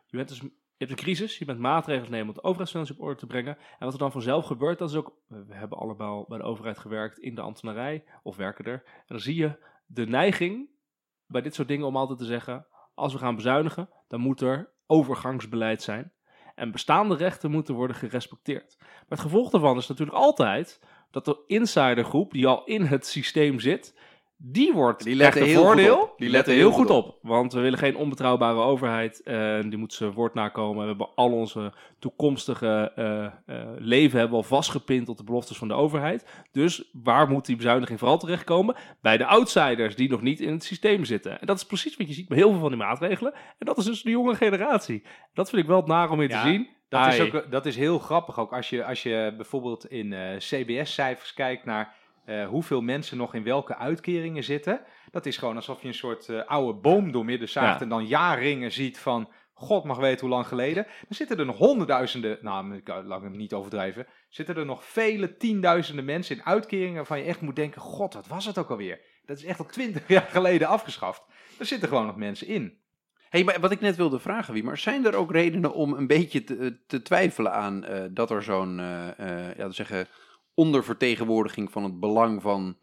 bent 0.10 0.28
dus 0.28 0.42
je 0.78 0.86
hebt 0.86 0.92
een 0.92 1.06
crisis, 1.06 1.38
je 1.38 1.46
bent 1.46 1.60
maatregelen 1.60 2.12
nemen 2.12 2.28
om 2.28 2.34
de 2.34 2.44
overheidsfinanciën 2.44 2.96
op 2.96 3.02
orde 3.02 3.20
te 3.20 3.26
brengen. 3.26 3.58
En 3.58 3.86
wat 3.86 3.94
er 3.94 4.00
dan 4.00 4.12
vanzelf 4.12 4.46
gebeurt, 4.46 4.78
dat 4.78 4.90
is 4.90 4.96
ook, 4.96 5.14
we 5.28 5.46
we 5.46 5.56
hebben 5.56 5.78
allemaal 5.78 6.26
bij 6.28 6.38
de 6.38 6.44
overheid 6.44 6.78
gewerkt 6.78 7.20
in 7.20 7.36
de 7.36 7.42
ambtenarij, 7.42 8.04
of 8.24 8.36
werken 8.36 8.66
er. 8.66 8.84
En 8.86 9.04
dan 9.08 9.20
zie 9.20 9.36
je 9.36 9.58
de 9.86 10.08
neiging 10.08 10.70
bij 11.28 11.42
dit 11.42 11.56
soort 11.56 11.68
dingen 11.68 11.88
om 11.88 11.98
altijd 11.98 12.20
te 12.20 12.26
zeggen, 12.26 12.68
als 12.94 13.14
we 13.14 13.20
gaan 13.20 13.36
bezuinigen, 13.36 13.90
dan 14.08 14.20
moet 14.20 14.42
er 14.42 14.74
overgangsbeleid 14.88 15.82
zijn. 15.82 16.12
En 16.56 16.72
bestaande 16.72 17.16
rechten 17.16 17.52
moeten 17.52 17.76
worden 17.76 17.96
gerespecteerd. 17.96 18.76
Maar 18.80 19.06
het 19.08 19.20
gevolg 19.20 19.50
daarvan 19.50 19.78
is 19.78 19.88
natuurlijk 19.88 20.18
altijd 20.18 20.80
dat 21.12 21.26
de 21.26 21.44
insidergroep 21.48 22.32
die 22.32 22.48
al 22.48 22.64
in 22.64 22.82
het 22.82 23.06
systeem 23.06 23.60
zit, 23.60 24.00
die 24.40 24.74
wordt 24.74 25.04
Die 25.04 25.16
heel 25.16 25.42
een 25.42 25.56
goed 25.56 25.66
voordeel. 25.66 26.14
Die 26.18 26.30
letten 26.30 26.54
heel 26.54 26.72
goed 26.72 26.90
op. 26.90 27.18
Want 27.22 27.54
we 27.54 27.60
willen 27.60 27.80
geen 27.80 27.96
onbetrouwbare 27.96 28.60
overheid. 28.60 29.22
eh, 29.24 29.60
die 29.62 29.78
moet 29.78 29.94
zijn 29.94 30.12
woord 30.12 30.34
nakomen. 30.34 30.82
We 30.82 30.88
hebben 30.88 31.10
al 31.16 31.32
onze 31.32 31.74
toekomstige 32.00 32.92
eh, 32.96 33.26
eh, 33.26 33.32
leven 33.78 34.20
hebben 34.20 34.38
al 34.38 34.44
vastgepind 34.44 35.10
op 35.10 35.18
de 35.18 35.24
beloftes 35.24 35.58
van 35.58 35.68
de 35.68 35.74
overheid. 35.74 36.46
Dus 36.52 36.90
waar 37.04 37.30
moet 37.30 37.46
die 37.46 37.56
bezuiniging 37.56 38.00
vooral 38.00 38.18
terechtkomen? 38.18 38.76
Bij 39.02 39.18
de 39.18 39.26
outsiders 39.26 39.96
die 39.96 40.10
nog 40.10 40.22
niet 40.22 40.40
in 40.40 40.52
het 40.52 40.64
systeem 40.64 41.06
zitten. 41.06 41.40
En 41.40 41.48
dat 41.48 41.58
is 41.58 41.66
precies 41.66 41.98
wat 41.98 42.08
je 42.08 42.14
ziet 42.14 42.28
bij 42.28 42.38
heel 42.38 42.52
veel 42.52 42.60
van 42.60 42.70
die 42.70 42.78
maatregelen. 42.78 43.34
En 43.34 43.66
dat 43.66 43.78
is 43.78 43.86
dus 43.86 44.02
de 44.02 44.10
jonge 44.10 44.36
generatie. 44.36 45.04
Dat 45.34 45.50
vind 45.50 45.62
ik 45.62 45.68
wel 45.68 45.78
het 45.78 45.88
naar 45.88 46.10
om 46.10 46.20
hier 46.20 46.30
Ja, 46.30 46.42
te 46.42 46.48
zien. 46.50 46.68
Dat 46.90 47.14
is, 47.14 47.20
ook, 47.20 47.52
dat 47.52 47.66
is 47.66 47.76
heel 47.76 48.00
grappig 48.00 48.40
ook. 48.40 48.54
Als 48.54 48.70
je, 48.70 48.86
als 48.86 49.04
je 49.04 49.34
bijvoorbeeld 49.36 49.86
in 49.90 50.16
CBS-cijfers 50.38 51.34
kijkt 51.34 51.66
naar 51.66 51.96
eh, 52.28 52.48
hoeveel 52.48 52.82
mensen 52.82 53.18
nog 53.18 53.34
in 53.34 53.44
welke 53.44 53.76
uitkeringen 53.76 54.44
zitten. 54.44 54.82
Dat 55.12 55.26
is 55.26 55.38
gewoon 55.38 55.56
alsof 55.56 55.82
je 55.82 55.88
een 55.88 55.94
soort 55.94 56.30
eh, 56.30 56.46
oude 56.46 56.80
boom 56.80 57.12
doormidden 57.12 57.50
zaagt 57.50 57.78
Ja. 57.78 57.82
en 57.82 57.90
dan 57.90 58.06
jaarringen 58.06 58.72
ziet 58.72 59.00
van... 59.00 59.30
God 59.54 59.84
mag 59.84 59.98
weten 59.98 60.20
hoe 60.20 60.30
lang 60.30 60.48
geleden. 60.48 60.84
Dan 60.84 61.18
zitten 61.18 61.40
er 61.40 61.46
nog 61.46 61.58
honderdduizenden, 61.58 62.38
nou, 62.42 62.76
ik 62.76 62.88
laat 62.88 63.18
ik 63.18 63.24
hem 63.24 63.38
niet 63.38 63.54
overdrijven. 63.54 64.08
Zitten 64.30 64.56
er 64.56 64.66
nog 64.66 64.86
vele 64.86 65.38
tienduizenden 65.38 66.06
mensen 66.06 66.36
in 66.36 66.46
uitkeringen 66.46 66.96
waarvan 66.96 67.20
je 67.20 67.26
echt 67.26 67.42
moet 67.42 67.56
denken: 67.56 67.82
God, 67.82 68.14
wat 68.14 68.28
was 68.28 68.46
het 68.46 68.58
ook 68.58 68.70
alweer? 68.70 69.02
Dat 69.26 69.38
is 69.38 69.46
echt 69.46 69.60
al 69.60 69.66
twintig 69.66 70.08
jaar 70.18 70.28
geleden 70.30 70.68
afgeschaft. 70.68 71.24
Er 71.60 71.66
zitten 71.66 71.88
gewoon 71.88 72.06
nog 72.06 72.16
mensen 72.16 72.48
in. 72.48 72.80
Hey, 73.30 73.44
maar 73.44 73.60
wat 73.60 73.72
ik 73.72 73.80
net 73.80 73.96
wilde 73.96 74.20
vragen, 74.20 74.54
wie, 74.54 74.64
maar 74.64 74.78
zijn 74.78 75.06
er 75.06 75.16
ook 75.16 75.32
redenen 75.32 75.74
om 75.74 75.94
een 75.94 76.08
beetje 76.08 76.44
te, 76.44 76.78
te 76.88 77.02
twijfelen 77.02 77.54
aan 77.54 77.84
eh, 77.84 78.04
dat 78.12 78.32
er 78.32 78.44
zo'n, 78.44 78.80
eh, 78.80 79.20
eh, 79.20 79.58
ja, 79.58 79.68
te 79.68 79.74
zeggen, 79.74 80.08
ondervertegenwoordiging 80.58 81.72
van 81.72 81.84
het 81.84 82.00
belang 82.00 82.42
van 82.42 82.78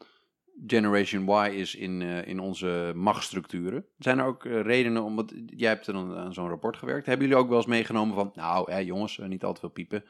Generation 0.66 1.28
Y 1.46 1.48
is 1.50 1.74
in, 1.74 2.02
eh, 2.02 2.26
in 2.26 2.40
onze 2.40 2.92
machtsstructuren? 2.94 3.86
Zijn 3.98 4.18
er 4.18 4.24
ook 4.26 4.44
eh, 4.44 4.60
redenen 4.60 5.02
om, 5.02 5.16
want 5.16 5.32
jij 5.46 5.68
hebt 5.68 5.86
er 5.86 5.92
dan 5.92 6.16
aan 6.16 6.34
zo'n 6.34 6.48
rapport 6.48 6.76
gewerkt, 6.76 7.06
hebben 7.06 7.26
jullie 7.26 7.42
ook 7.42 7.48
wel 7.48 7.56
eens 7.58 7.66
meegenomen 7.66 8.14
van, 8.14 8.30
nou 8.34 8.72
hè, 8.72 8.78
jongens, 8.78 9.18
eh, 9.18 9.26
niet 9.28 9.44
al 9.44 9.52
te 9.52 9.60
veel 9.60 9.68
piepen. 9.68 10.04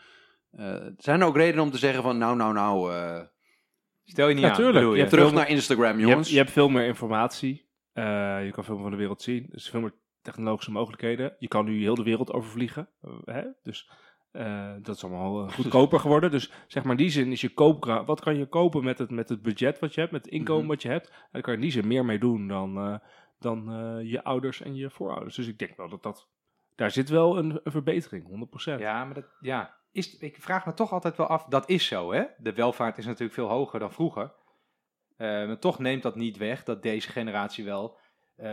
Eh, 0.50 0.77
zijn 0.98 1.20
er 1.20 1.27
ook 1.27 1.37
redenen 1.37 1.64
om 1.64 1.70
te 1.70 1.79
zeggen 1.79 2.03
van, 2.03 2.18
nou, 2.18 2.37
nou, 2.37 2.53
nou, 2.53 2.92
eh, 2.92 3.20
Stel 4.05 4.29
je 4.29 4.35
niet 4.35 4.42
Ja, 4.44 4.48
aan. 4.50 4.55
tuurlijk. 4.57 4.74
bedoel 4.74 4.90
Je 4.90 4.96
je? 4.96 5.03
hebt 5.03 5.14
terug 5.14 5.33
naar 5.33 5.48
Instagram, 5.48 5.87
Je 5.92 5.98
hebt, 5.98 6.09
jongens. 6.09 6.31
je 6.31 6.37
hebt 6.37 6.50
veel 6.50 6.68
meer 6.68 6.87
informatie. 6.87 7.68
Eh, 7.92 8.05
je 8.44 8.50
kan 8.53 8.64
veel 8.64 8.74
meer 8.74 8.83
van 8.83 8.90
de 8.92 8.96
wereld 8.98 9.22
zien. 9.22 9.46
Dus 9.50 9.70
veel 9.70 9.81
meer 9.81 9.94
technologische 10.22 10.70
mogelijkheden. 10.70 11.37
Je 11.38 11.48
kan 11.48 11.64
nu 11.64 11.81
heel 11.81 11.94
de 11.94 12.03
wereld 12.03 12.33
overvliegen. 12.33 12.88
hè? 13.24 13.42
Dus 13.62 13.90
eh, 14.35 14.73
dat 14.83 14.97
is 14.97 15.05
allemaal 15.05 15.47
eh, 15.47 15.53
goedkoper 15.57 16.01
geworden. 16.01 16.31
Dus 16.31 16.53
zeg 16.66 16.83
maar 16.83 16.92
in 16.92 16.99
die 16.99 17.11
zin 17.11 17.33
is 17.33 17.40
je 17.40 17.49
koopkracht... 17.55 18.07
Wat 18.07 18.20
kan 18.20 18.37
je 18.37 18.47
kopen 18.47 18.85
met 18.85 18.99
het, 18.99 19.11
met 19.11 19.29
het 19.29 19.42
budget 19.42 19.79
wat 19.79 19.94
je 19.94 20.01
hebt? 20.01 20.12
Met 20.12 20.25
het 20.25 20.35
inkomen 20.35 20.61
Mhm. 20.62 20.70
wat 20.70 20.83
je 20.83 20.88
hebt? 20.88 21.09
En 21.09 21.29
daar 21.33 21.42
kan 21.42 21.53
je 21.53 21.59
in 21.59 21.64
die 21.64 21.73
zin 21.73 21.87
meer 21.87 22.05
mee 22.05 22.18
doen 22.18 22.49
dan, 22.49 22.79
eh, 22.79 22.99
dan 23.38 23.64
je 24.07 24.25
ouders 24.25 24.61
en 24.62 24.75
je 24.75 24.90
voorouders. 24.90 25.35
Dus 25.37 25.47
ik 25.47 25.59
denk 25.59 25.77
wel 25.77 25.88
dat 25.88 26.03
dat... 26.03 26.29
Daar 26.75 26.90
zit 26.90 27.09
wel 27.09 27.38
een, 27.38 27.61
een 27.64 27.73
verbetering, 27.73 28.27
100%. 28.27 28.81
Ja, 28.81 29.05
maar 29.05 29.14
dat, 29.14 29.27
ja. 29.40 29.75
is, 29.92 30.18
ik 30.18 30.37
vraag 30.40 30.66
me 30.66 30.75
toch 30.75 30.92
altijd 30.92 31.16
wel 31.16 31.27
af, 31.27 31.44
dat 31.44 31.68
is 31.68 31.87
zo, 31.87 32.12
hè? 32.12 32.25
De 32.38 32.53
welvaart 32.53 32.99
is 32.99 33.07
natuurlijk 33.07 33.35
veel 33.35 33.49
hoger 33.49 33.79
dan 33.79 33.92
vroeger. 33.92 34.33
Maar 35.16 35.59
toch 35.59 35.79
neemt 35.79 36.03
dat 36.03 36.16
niet 36.16 36.37
weg 36.37 36.64
dat 36.64 36.83
deze 36.83 37.09
generatie 37.09 37.64
wel 37.64 37.99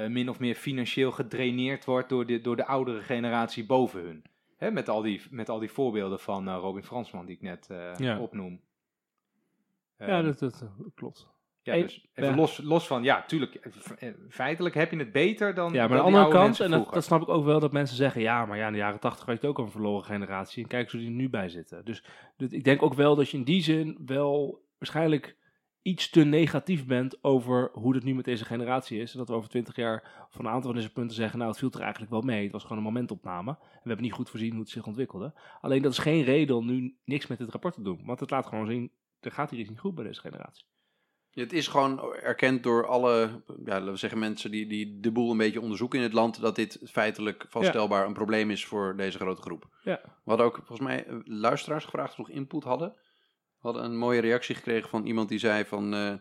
min 0.07 0.29
of 0.29 0.39
meer 0.39 0.55
financieel 0.55 1.11
gedraineerd 1.11 1.85
wordt 1.85 2.09
door 2.09 2.25
de, 2.25 2.41
door 2.41 2.55
de 2.55 2.65
oudere 2.65 3.01
generatie 3.01 3.65
boven 3.65 4.01
hun. 4.01 4.23
Hè, 4.61 4.71
met, 4.71 4.89
al 4.89 5.01
die, 5.01 5.21
met 5.29 5.49
al 5.49 5.59
die 5.59 5.71
voorbeelden 5.71 6.19
van 6.19 6.47
eh, 6.47 6.55
Robin 6.59 6.83
Fransman 6.83 7.25
die 7.25 7.35
ik 7.35 7.41
net 7.41 7.67
eh, 7.69 7.93
Ja. 7.97 8.19
opnoem. 8.19 8.61
ja, 9.97 10.05
Ehm, 10.05 10.23
dat, 10.25 10.39
dat, 10.39 10.63
klopt. 10.95 11.27
ja, 11.61 11.73
dus 11.75 12.07
even 12.13 12.35
los, 12.35 12.57
los 12.57 12.87
van, 12.87 13.03
ja, 13.03 13.23
tuurlijk, 13.25 13.55
eh, 13.55 14.09
feitelijk 14.29 14.75
heb 14.75 14.91
je 14.91 14.97
het 14.97 15.11
beter 15.11 15.53
dan. 15.53 15.73
Ja, 15.73 15.87
maar 15.87 15.97
aan 15.97 16.05
de 16.05 16.17
andere 16.17 16.33
kant, 16.33 16.59
en 16.59 16.71
dat, 16.71 17.03
snap 17.03 17.21
ik 17.21 17.29
ook 17.29 17.45
wel, 17.45 17.59
dat 17.59 17.71
mensen 17.71 17.95
zeggen, 17.95 18.21
ja, 18.21 18.45
maar 18.45 18.57
ja, 18.57 18.67
in 18.67 18.71
de 18.73 18.77
jaren 18.79 18.99
tachtig 18.99 19.25
had 19.25 19.41
je 19.41 19.47
ook 19.47 19.57
een 19.57 19.71
verloren 19.71 20.05
generatie. 20.05 20.63
En 20.63 20.69
kijk 20.69 20.83
eens 20.83 20.91
hoe 20.91 21.01
die 21.01 21.09
er 21.09 21.15
nu 21.15 21.29
bij 21.29 21.49
zitten. 21.49 21.85
Dus, 21.85 22.03
dus 22.37 22.51
ik 22.51 22.63
denk 22.63 22.81
ook 22.81 22.93
wel 22.93 23.15
dat 23.15 23.29
je 23.29 23.37
in 23.37 23.43
die 23.43 23.61
zin 23.63 23.97
wel 24.05 24.63
waarschijnlijk 24.77 25.37
iets 25.81 26.09
te 26.09 26.23
negatief 26.23 26.85
bent 26.85 27.23
over 27.23 27.69
hoe 27.73 27.95
het 27.95 28.03
nu 28.03 28.15
met 28.15 28.25
deze 28.25 28.45
generatie 28.45 28.99
is. 28.99 29.11
En 29.11 29.17
dat 29.17 29.27
we 29.27 29.33
over 29.33 29.49
twintig 29.49 29.75
jaar 29.75 30.27
van 30.29 30.45
een 30.45 30.51
aantal 30.51 30.71
van 30.71 30.79
deze 30.79 30.93
punten 30.93 31.15
zeggen, 31.15 31.37
nou, 31.37 31.49
het 31.49 31.59
viel 31.59 31.71
er 31.71 31.81
eigenlijk 31.81 32.11
wel 32.11 32.21
mee. 32.21 32.43
Het 32.43 32.51
was 32.51 32.61
gewoon 32.61 32.77
een 32.77 32.83
momentopname. 32.83 33.51
En 33.51 33.57
we 33.59 33.87
hebben 33.87 34.05
niet 34.05 34.13
goed 34.13 34.29
voorzien 34.29 34.51
hoe 34.51 34.61
het 34.61 34.69
zich 34.69 34.85
ontwikkelde. 34.85 35.33
Alleen 35.61 35.81
dat 35.81 35.91
is 35.91 35.97
geen 35.97 36.23
reden 36.23 36.55
om 36.55 36.65
nu 36.65 36.97
niks 37.05 37.27
met 37.27 37.37
dit 37.37 37.49
rapport 37.49 37.73
te 37.73 37.81
doen. 37.81 38.01
Want 38.05 38.19
het 38.19 38.29
laat 38.29 38.45
gewoon 38.45 38.67
zien, 38.67 38.91
er 39.19 39.31
gaat 39.31 39.49
hier 39.49 39.59
iets 39.59 39.69
niet 39.69 39.79
goed 39.79 39.95
bij 39.95 40.03
deze 40.03 40.21
generatie. 40.21 40.65
Het 41.31 41.53
is 41.53 41.67
gewoon 41.67 42.13
erkend 42.13 42.63
door 42.63 42.87
alle, 42.87 43.43
ja, 43.47 43.63
laten 43.65 43.91
we 43.91 43.97
zeggen, 43.97 44.19
mensen 44.19 44.51
die, 44.51 44.67
die 44.67 44.99
de 44.99 45.11
boel 45.11 45.31
een 45.31 45.37
beetje 45.37 45.61
onderzoeken 45.61 45.99
in 45.99 46.05
het 46.05 46.13
land, 46.13 46.41
dat 46.41 46.55
dit 46.55 46.79
feitelijk 46.83 47.45
vaststelbaar 47.49 48.05
een 48.05 48.13
probleem 48.13 48.51
is 48.51 48.65
voor 48.65 48.97
deze 48.97 49.17
grote 49.17 49.41
groep. 49.41 49.69
Ja. 49.83 49.99
We 50.03 50.29
hadden 50.29 50.45
ook 50.45 50.55
volgens 50.55 50.87
mij 50.87 51.05
luisteraars 51.23 51.83
gevraagd 51.83 52.11
of 52.11 52.17
nog 52.17 52.29
input 52.29 52.63
hadden. 52.63 52.95
We 53.61 53.67
hadden 53.67 53.83
een 53.83 53.97
mooie 53.97 54.21
reactie 54.21 54.55
gekregen 54.55 54.89
van 54.89 55.05
iemand 55.05 55.29
die 55.29 55.39
zei 55.39 55.65
van, 55.65 55.93
eh, 55.93 56.13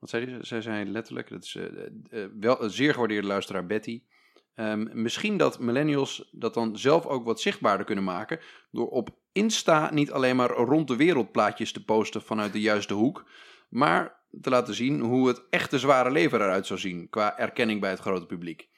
wat 0.00 0.10
zei 0.10 0.30
hij? 0.30 0.38
Zij 0.40 0.60
zei 0.60 0.90
letterlijk, 0.90 1.28
dat 1.28 1.44
is 1.44 1.54
eh, 1.54 1.64
eh, 1.64 2.30
wel 2.40 2.62
een 2.62 2.70
zeer 2.70 2.92
gewaardeerde 2.92 3.26
luisteraar 3.26 3.66
Betty. 3.66 4.02
Ehm, 4.54 5.02
misschien 5.02 5.36
dat 5.36 5.58
millennials 5.58 6.28
dat 6.32 6.54
dan 6.54 6.78
zelf 6.78 7.06
ook 7.06 7.24
wat 7.24 7.40
zichtbaarder 7.40 7.86
kunnen 7.86 8.04
maken. 8.04 8.40
Door 8.70 8.88
op 8.88 9.08
Insta 9.32 9.90
niet 9.92 10.12
alleen 10.12 10.36
maar 10.36 10.50
rond 10.50 10.88
de 10.88 10.96
wereld 10.96 11.32
plaatjes 11.32 11.72
te 11.72 11.84
posten 11.84 12.22
vanuit 12.22 12.52
de 12.52 12.60
juiste 12.60 12.94
hoek. 12.94 13.28
Maar 13.68 14.24
te 14.40 14.50
laten 14.50 14.74
zien 14.74 15.00
hoe 15.00 15.28
het 15.28 15.42
echte 15.50 15.78
zware 15.78 16.10
leven 16.10 16.40
eruit 16.40 16.66
zou 16.66 16.80
zien. 16.80 17.08
Qua 17.08 17.38
erkenning 17.38 17.80
bij 17.80 17.90
het 17.90 18.00
grote 18.00 18.26
publiek. 18.26 18.68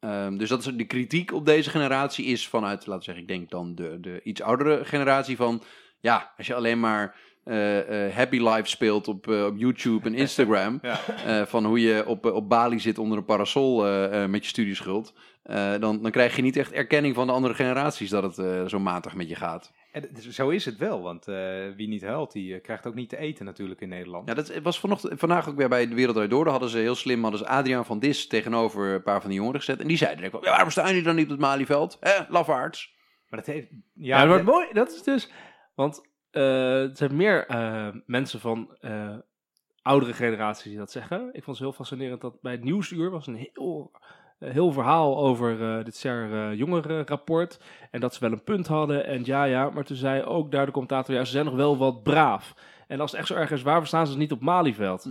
Ehm, 0.00 0.36
dus 0.36 0.48
dat 0.48 0.58
is 0.58 0.74
de 0.74 0.86
kritiek 0.86 1.32
op 1.32 1.46
deze 1.46 1.70
generatie 1.70 2.24
is 2.24 2.48
vanuit, 2.48 2.86
laten 2.86 2.98
we 2.98 3.04
zeggen, 3.04 3.22
ik 3.22 3.28
denk 3.28 3.50
dan 3.50 3.74
de, 3.74 4.00
de 4.00 4.20
iets 4.22 4.42
oudere 4.42 4.84
generatie 4.84 5.36
van. 5.36 5.62
Ja, 6.00 6.32
als 6.36 6.46
je 6.46 6.54
alleen 6.54 6.80
maar 6.80 7.16
eh, 7.50 8.06
eh, 8.06 8.14
Happy 8.14 8.38
Life 8.38 8.68
speelt 8.68 9.08
op, 9.08 9.28
eh, 9.28 9.44
op 9.44 9.56
YouTube 9.56 10.06
en 10.08 10.14
Instagram. 10.14 10.78
Ja. 10.82 10.98
eh, 11.26 11.46
van 11.46 11.64
hoe 11.64 11.80
je 11.80 12.06
op, 12.06 12.24
op 12.24 12.48
Bali 12.48 12.80
zit 12.80 12.98
onder 12.98 13.18
een 13.18 13.24
parasol 13.24 13.86
eh, 13.86 14.22
eh, 14.22 14.30
met 14.30 14.42
je 14.42 14.48
studieschuld. 14.48 15.14
eh, 15.42 15.74
dan, 15.80 16.02
dan 16.02 16.10
krijg 16.10 16.36
je 16.36 16.42
niet 16.42 16.56
echt 16.56 16.72
erkenning 16.72 17.14
van 17.14 17.26
de 17.26 17.32
andere 17.32 17.54
generaties 17.54 18.10
dat 18.10 18.22
het 18.22 18.38
eh, 18.38 18.64
zo 18.66 18.78
matig 18.78 19.14
met 19.14 19.28
je 19.28 19.34
gaat. 19.34 19.72
En 19.92 20.08
zo 20.32 20.48
is 20.48 20.64
het 20.64 20.76
wel, 20.76 21.02
want 21.02 21.28
eh, 21.28 21.36
wie 21.76 21.88
niet 21.88 22.02
huilt, 22.02 22.32
die 22.32 22.54
eh, 22.54 22.62
krijgt 22.62 22.86
ook 22.86 22.94
niet 22.94 23.08
te 23.08 23.16
eten 23.16 23.44
natuurlijk 23.44 23.80
in 23.80 23.88
Nederland. 23.88 24.28
Ja, 24.28 24.34
dat 24.34 24.58
was 24.62 24.80
vanochtend, 24.80 25.20
vandaag 25.20 25.48
ook 25.48 25.56
weer 25.56 25.68
bij 25.68 25.88
De 25.88 25.94
Wereld 25.94 26.30
Door. 26.30 26.42
Daar 26.44 26.52
hadden 26.52 26.70
ze 26.70 26.78
heel 26.78 26.94
slim, 26.94 27.22
hadden 27.22 27.40
ze 27.40 27.46
Adriaan 27.46 27.84
van 27.84 27.98
Dis 27.98 28.26
tegenover 28.26 28.94
een 28.94 29.02
paar 29.02 29.20
van 29.20 29.30
die 29.30 29.38
jongeren 29.38 29.60
gezet. 29.60 29.80
En 29.80 29.88
die 29.88 29.96
zeiden 29.96 30.22
direct, 30.22 30.44
ja, 30.44 30.50
waarom 30.50 30.70
staan 30.70 30.86
jullie 30.88 31.02
dan 31.02 31.14
niet 31.14 31.24
op 31.24 31.30
het 31.30 31.40
Malieveld? 31.40 31.96
Hè, 32.00 32.12
lafaards. 32.28 32.94
Maar 33.28 33.38
dat 33.44 33.54
heeft... 33.54 33.66
Ja, 33.70 33.78
Ja, 33.94 34.18
dat 34.18 34.28
wordt 34.28 34.44
mooi. 34.44 34.66
Dat 34.72 34.90
is 34.92 35.02
dus. 35.02 35.30
Want 35.74 36.00
eh, 36.00 36.09
er 36.30 36.90
zijn 36.92 37.16
meer 37.16 37.46
eh, 37.46 37.88
mensen 38.06 38.40
van 38.40 38.76
eh, 38.80 39.16
oudere 39.82 40.12
generaties 40.12 40.64
die 40.64 40.78
dat 40.78 40.90
zeggen. 40.90 41.28
Ik 41.32 41.44
vond 41.44 41.56
het 41.56 41.66
heel 41.66 41.76
fascinerend 41.76 42.20
dat 42.20 42.40
bij 42.40 42.52
het 42.52 42.64
nieuwsuur 42.64 43.10
was 43.10 43.26
een 43.26 43.48
heel, 43.52 43.90
eh, 44.38 44.50
heel 44.50 44.72
verhaal 44.72 45.18
over 45.18 45.62
eh, 45.62 45.84
dit 45.84 45.96
SER 45.96 46.54
jongerenrapport. 46.54 47.60
En 47.90 48.00
dat 48.00 48.14
ze 48.14 48.20
wel 48.20 48.32
een 48.32 48.44
punt 48.44 48.66
hadden. 48.66 49.06
En 49.06 49.24
ja, 49.24 49.44
ja, 49.44 49.70
maar 49.70 49.84
toen 49.84 49.96
zei 49.96 50.22
ook 50.22 50.50
daar 50.50 50.66
de 50.66 50.72
commentator, 50.72 51.14
ja, 51.14 51.24
ze 51.24 51.30
zijn 51.30 51.44
nog 51.44 51.54
wel 51.54 51.76
wat 51.76 52.02
braaf. 52.02 52.54
En 52.86 53.00
als 53.00 53.10
het 53.10 53.20
echt 53.20 53.28
zo 53.28 53.34
erg 53.34 53.50
is, 53.50 53.62
waarom 53.62 53.84
staan 53.84 54.06
ze 54.06 54.16
niet 54.16 54.32
op 54.32 54.40
Malieveld? 54.40 55.08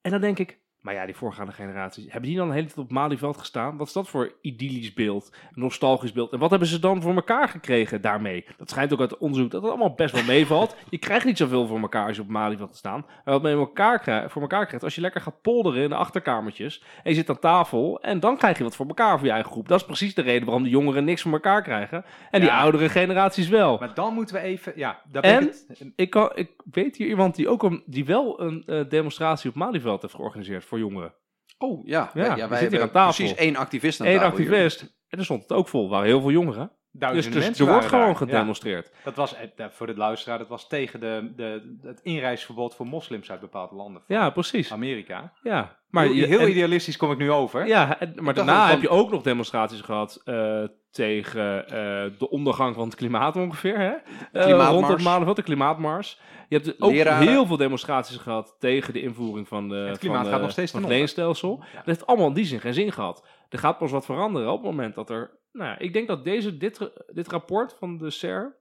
En 0.00 0.10
dan 0.10 0.20
denk 0.20 0.38
ik, 0.38 0.58
maar 0.80 0.94
ja, 0.94 1.06
die 1.06 1.14
voorgaande 1.16 1.52
generaties, 1.52 2.04
hebben 2.04 2.28
die 2.30 2.38
dan 2.38 2.48
de 2.48 2.54
hele 2.54 2.66
tijd 2.66 2.78
op 2.78 2.90
Malieveld 2.90 3.36
gestaan? 3.38 3.76
Wat 3.76 3.86
is 3.86 3.92
dat 3.92 4.08
voor 4.08 4.32
idyllisch 4.40 4.92
beeld, 4.94 5.32
nostalgisch 5.54 6.12
beeld? 6.12 6.32
En 6.32 6.38
wat 6.38 6.50
hebben 6.50 6.68
ze 6.68 6.78
dan 6.78 7.02
voor 7.02 7.14
elkaar 7.14 7.48
gekregen 7.48 8.00
daarmee? 8.00 8.44
Dat 8.56 8.70
schijnt 8.70 8.92
ook 8.92 9.00
uit 9.00 9.18
onderzoek 9.18 9.50
dat 9.50 9.62
het 9.62 9.70
allemaal 9.70 9.94
best 9.94 10.14
wel 10.14 10.24
meevalt. 10.24 10.76
je 10.90 10.98
krijgt 10.98 11.24
niet 11.26 11.36
zoveel 11.36 11.66
voor 11.66 11.80
elkaar 11.80 12.06
als 12.06 12.16
je 12.16 12.22
op 12.22 12.28
Malieveld 12.28 12.76
staat. 12.76 13.06
Maar 13.06 13.34
wat 13.34 13.42
men 13.42 13.52
elkaar 13.52 13.98
krijgt, 13.98 14.32
voor 14.32 14.42
elkaar 14.42 14.66
krijgt, 14.66 14.84
als 14.84 14.94
je 14.94 15.00
lekker 15.00 15.20
gaat 15.20 15.42
polderen 15.42 15.82
in 15.82 15.88
de 15.88 15.94
achterkamertjes 15.94 16.82
en 17.02 17.10
je 17.10 17.14
zit 17.16 17.28
aan 17.30 17.38
tafel 17.38 18.00
en 18.00 18.20
dan 18.20 18.36
krijg 18.36 18.58
je 18.58 18.64
wat 18.64 18.76
voor 18.76 18.86
elkaar 18.86 19.16
voor 19.18 19.26
je 19.26 19.32
eigen 19.32 19.50
groep. 19.50 19.68
Dat 19.68 19.80
is 19.80 19.86
precies 19.86 20.14
de 20.14 20.22
reden 20.22 20.44
waarom 20.44 20.62
de 20.62 20.68
jongeren 20.70 21.04
niks 21.04 21.22
voor 21.22 21.32
elkaar 21.32 21.62
krijgen 21.62 22.04
en 22.30 22.40
die 22.40 22.50
oudere 22.52 22.88
generaties 22.88 23.48
wel. 23.48 23.78
Maar 23.78 23.94
dan 23.94 24.14
moeten 24.14 24.34
we 24.34 24.40
even... 24.40 24.72
Ja, 24.76 25.00
daar 25.10 25.22
En? 25.22 25.42
ik 25.42 25.48
het- 25.68 25.92
Ik, 25.96 26.10
kan, 26.10 26.30
ik 26.34 26.50
weet 26.70 26.96
hier 26.96 27.08
iemand 27.08 27.34
die 27.34 27.48
ook 27.48 27.62
een, 27.62 27.82
die 27.86 28.04
wel 28.04 28.40
een 28.40 28.62
eh, 28.66 28.80
demonstratie 28.88 29.50
op 29.50 29.56
Malieveld 29.56 30.02
heeft 30.02 30.14
georganiseerd 30.14 30.64
voor 30.70 30.78
jongeren. 30.78 31.14
Oh, 31.58 31.86
ja. 31.86 32.10
Ja, 32.14 32.34
wij 32.34 32.36
zit 32.36 32.48
hier 32.48 32.60
hebben 32.60 32.80
aan 32.80 32.90
tafel. 32.90 33.24
precies 33.24 33.34
één 33.38 33.56
activist 33.56 34.00
aan 34.00 34.06
Eén 34.06 34.14
tafel 34.18 34.28
activist. 34.28 34.80
En 35.08 35.18
er 35.18 35.24
stond 35.24 35.42
het 35.42 35.52
ook 35.52 35.68
vol. 35.68 35.84
Er 35.84 35.90
waren 35.90 36.06
heel 36.06 36.20
veel 36.20 36.30
jongeren. 36.30 36.72
Dus, 36.92 37.00
duizenden 37.00 37.32
dus 37.32 37.44
mensen 37.48 37.66
er 37.66 37.72
wordt 37.72 37.86
gewoon 37.86 38.04
daar. 38.04 38.12
Ja. 38.12 38.18
gedemonstreerd. 38.18 38.92
Dat 39.04 39.14
was, 39.14 39.34
eh, 39.34 39.42
eh, 39.56 39.66
voor 39.70 39.86
de 39.86 39.96
luisteraar, 39.96 40.38
dat 40.38 40.48
was 40.48 40.68
tegen 40.68 41.00
de, 41.00 41.32
de, 41.36 41.76
het 41.82 42.00
inreisverbod 42.02 42.74
voor 42.74 42.86
moslims 42.86 43.30
uit 43.30 43.40
bepaalde 43.40 43.74
landen. 43.74 44.02
van 44.06 44.16
Ja, 44.16 44.30
precies. 44.30 44.72
Amerika. 44.72 45.32
Ja. 45.42 45.78
Maar 45.88 46.04
heel, 46.04 46.26
heel 46.26 46.40
en- 46.40 46.50
idealistisch 46.50 46.96
kom 46.96 47.10
ik 47.12 47.18
nu 47.18 47.30
over. 47.30 47.66
ja, 47.66 47.98
en- 48.00 48.14
maar 48.20 48.34
daarna 48.34 48.68
heb 48.68 48.80
je 48.80 48.88
ook 48.88 49.10
nog 49.10 49.22
demonstraties 49.22 49.80
gehad 49.80 50.20
eh, 50.24 50.64
tegen 50.90 51.66
eh, 51.66 51.72
de 52.18 52.30
ondergang 52.30 52.74
van 52.74 52.84
het 52.84 52.94
klimaat 52.94 53.36
ongeveer. 53.36 53.78
Hè? 53.78 53.92
Eh, 54.32 54.44
klimaatmars. 54.44 55.04
rond 55.14 55.26
het 55.26 55.36
de 55.36 55.42
klimaatmars. 55.42 56.20
Je 56.48 56.56
hebt 56.56 56.80
ook 56.80 56.90
Leraren. 56.90 57.28
heel 57.28 57.46
veel 57.46 57.56
demonstraties 57.56 58.16
gehad 58.16 58.56
tegen 58.58 58.92
de 58.92 59.02
invoering 59.02 59.48
van, 59.48 59.68
de, 59.68 59.74
Het 59.74 59.98
klimaat 59.98 60.16
van, 60.16 60.26
de- 60.26 60.32
gaat 60.32 60.40
nog 60.42 60.50
steeds 60.50 60.72
van 60.72 60.80
het 60.80 60.90
leenstelsel. 60.90 61.56
Dat 61.74 61.84
heeft 61.84 62.06
allemaal 62.06 62.26
in 62.28 62.34
die 62.34 62.44
zin 62.44 62.60
geen 62.60 62.74
zin 62.74 62.92
gehad. 62.92 63.26
Er 63.48 63.58
gaat 63.58 63.78
pas 63.78 63.90
wat 63.90 64.04
veranderen 64.04 64.48
op 64.52 64.62
het 64.62 64.70
moment 64.70 64.94
dat 64.94 65.10
er... 65.10 65.38
Nou 65.52 65.70
ja, 65.70 65.78
ik 65.78 65.92
denk 65.92 66.08
dat 66.08 66.24
deze, 66.24 66.56
dit, 66.56 66.90
dit 67.12 67.28
rapport 67.28 67.76
van 67.78 67.98
de 67.98 68.10
SER, 68.10 68.56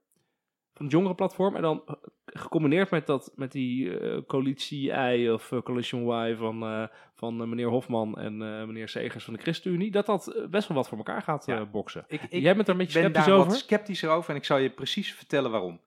van 0.80 0.88
het 0.88 0.96
jongerenplatform, 0.96 1.56
en 1.56 1.62
dan 1.62 1.82
eh, 1.86 1.94
gecombineerd 2.26 2.90
met, 2.90 3.08
dat, 3.08 3.32
met 3.36 3.52
die 3.52 4.00
eh, 4.00 4.22
coalitie-I 4.28 5.32
of 5.32 5.52
eh, 5.52 5.62
coalition 5.62 6.28
Y 6.30 6.36
van, 6.36 6.90
van 7.16 7.50
meneer 7.50 7.68
Hofman 7.68 8.18
en 8.20 8.38
meneer 8.68 8.90
Segers 8.90 9.24
van 9.24 9.34
de 9.34 9.40
ChristenUnie, 9.40 9.92
dat 9.92 10.06
dat 10.06 10.46
best 10.50 10.68
wel 10.68 10.78
wat 10.78 10.88
voor 10.90 10.98
elkaar 10.98 11.22
gaat 11.22 11.46
Ja. 11.46 11.66
boksen. 11.66 12.04
Ik, 12.08 12.22
ik 12.30 12.42
Jij 12.42 12.56
bent 12.56 12.68
er 12.68 12.74
een 12.74 12.80
beetje 12.80 13.02
ben 13.02 13.10
sceptisch 13.10 13.26
daar 13.26 13.36
over? 13.36 13.50
wat 13.50 13.58
sceptischer 13.60 14.10
over 14.10 14.30
en 14.30 14.36
ik 14.36 14.46
zal 14.46 14.58
je 14.58 14.70
precies 14.70 15.14
vertellen 15.14 15.52
waarom. 15.52 15.82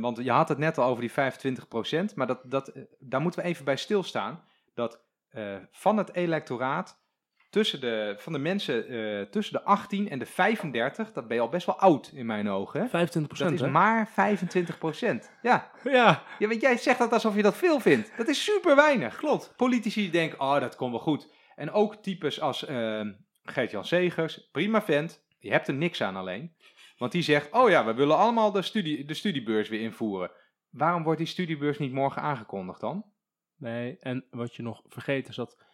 Want 0.00 0.16
je 0.24 0.30
had 0.30 0.48
het 0.48 0.58
net 0.58 0.78
al 0.78 0.88
over 0.88 1.00
die 1.00 1.10
25%, 2.10 2.14
maar 2.14 2.26
dat, 2.26 2.40
dat, 2.44 2.72
daar 2.98 3.20
moeten 3.20 3.42
we 3.42 3.46
even 3.48 3.64
bij 3.64 3.76
stilstaan. 3.76 4.44
Dat 4.74 5.04
van 5.70 5.96
het 5.96 6.14
electoraat, 6.14 7.04
tussen 7.50 7.80
de, 7.80 8.14
van 8.18 8.32
de 8.32 8.38
mensen 8.38 8.88
eh, 8.88 9.22
tussen 9.22 9.54
de 9.54 9.62
18 9.62 10.08
en 10.08 10.18
de 10.18 10.26
35, 10.26 11.12
dat 11.12 11.26
ben 11.26 11.36
je 11.36 11.42
al 11.42 11.48
best 11.48 11.66
wel 11.66 11.78
oud 11.78 12.10
in 12.14 12.26
mijn 12.26 12.48
ogen. 12.48 12.80
Hè? 12.80 12.86
25% 12.86 12.90
Dat 12.90 13.26
procent, 13.26 13.60
is 13.60 13.68
maar 13.68 14.08
25%. 14.08 14.12
Ja, 15.42 15.70
Ja, 15.84 16.22
ja, 16.38 16.48
want 16.48 16.60
jij 16.60 16.76
zegt 16.76 16.98
dat 16.98 17.12
alsof 17.12 17.36
je 17.36 17.42
dat 17.42 17.56
veel 17.56 17.80
vindt. 17.80 18.12
Dat 18.16 18.28
is 18.28 18.44
super 18.44 18.76
weinig. 18.76 19.16
Klopt. 19.16 19.52
Politici 19.56 20.10
denken, 20.10 20.40
oh, 20.40 20.60
dat 20.60 20.76
komt 20.76 20.90
wel 20.90 21.00
goed. 21.00 21.28
En 21.54 21.70
ook 21.70 21.94
types 21.94 22.40
als 22.40 22.64
ehm 22.64 23.12
Gert-Jan 23.42 23.84
Segers, 23.84 24.48
prima 24.52 24.82
vent. 24.82 25.24
Je 25.38 25.50
hebt 25.50 25.68
er 25.68 25.74
niks 25.74 26.02
aan 26.02 26.16
alleen. 26.16 26.54
Want 26.98 27.12
die 27.12 27.22
zegt, 27.22 27.52
oh 27.52 27.70
ja, 27.70 27.84
we 27.84 27.94
willen 27.94 28.16
allemaal 28.16 28.52
de, 28.52 28.62
studie, 28.62 29.04
de 29.04 29.14
studiebeurs 29.14 29.68
weer 29.68 29.80
invoeren. 29.80 30.30
Waarom 30.70 31.02
wordt 31.02 31.18
die 31.18 31.28
studiebeurs 31.28 31.78
niet 31.78 31.92
morgen 31.92 32.22
aangekondigd 32.22 32.80
dan? 32.80 33.04
nee, 33.58 33.96
en 34.00 34.26
wat 34.30 34.54
je 34.54 34.62
nog 34.62 34.82
vergeet 34.86 35.28
is 35.28 35.36
dat 35.36 35.65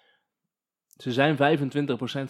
ze 1.03 1.12
zijn 1.12 1.37
25% 1.37 1.38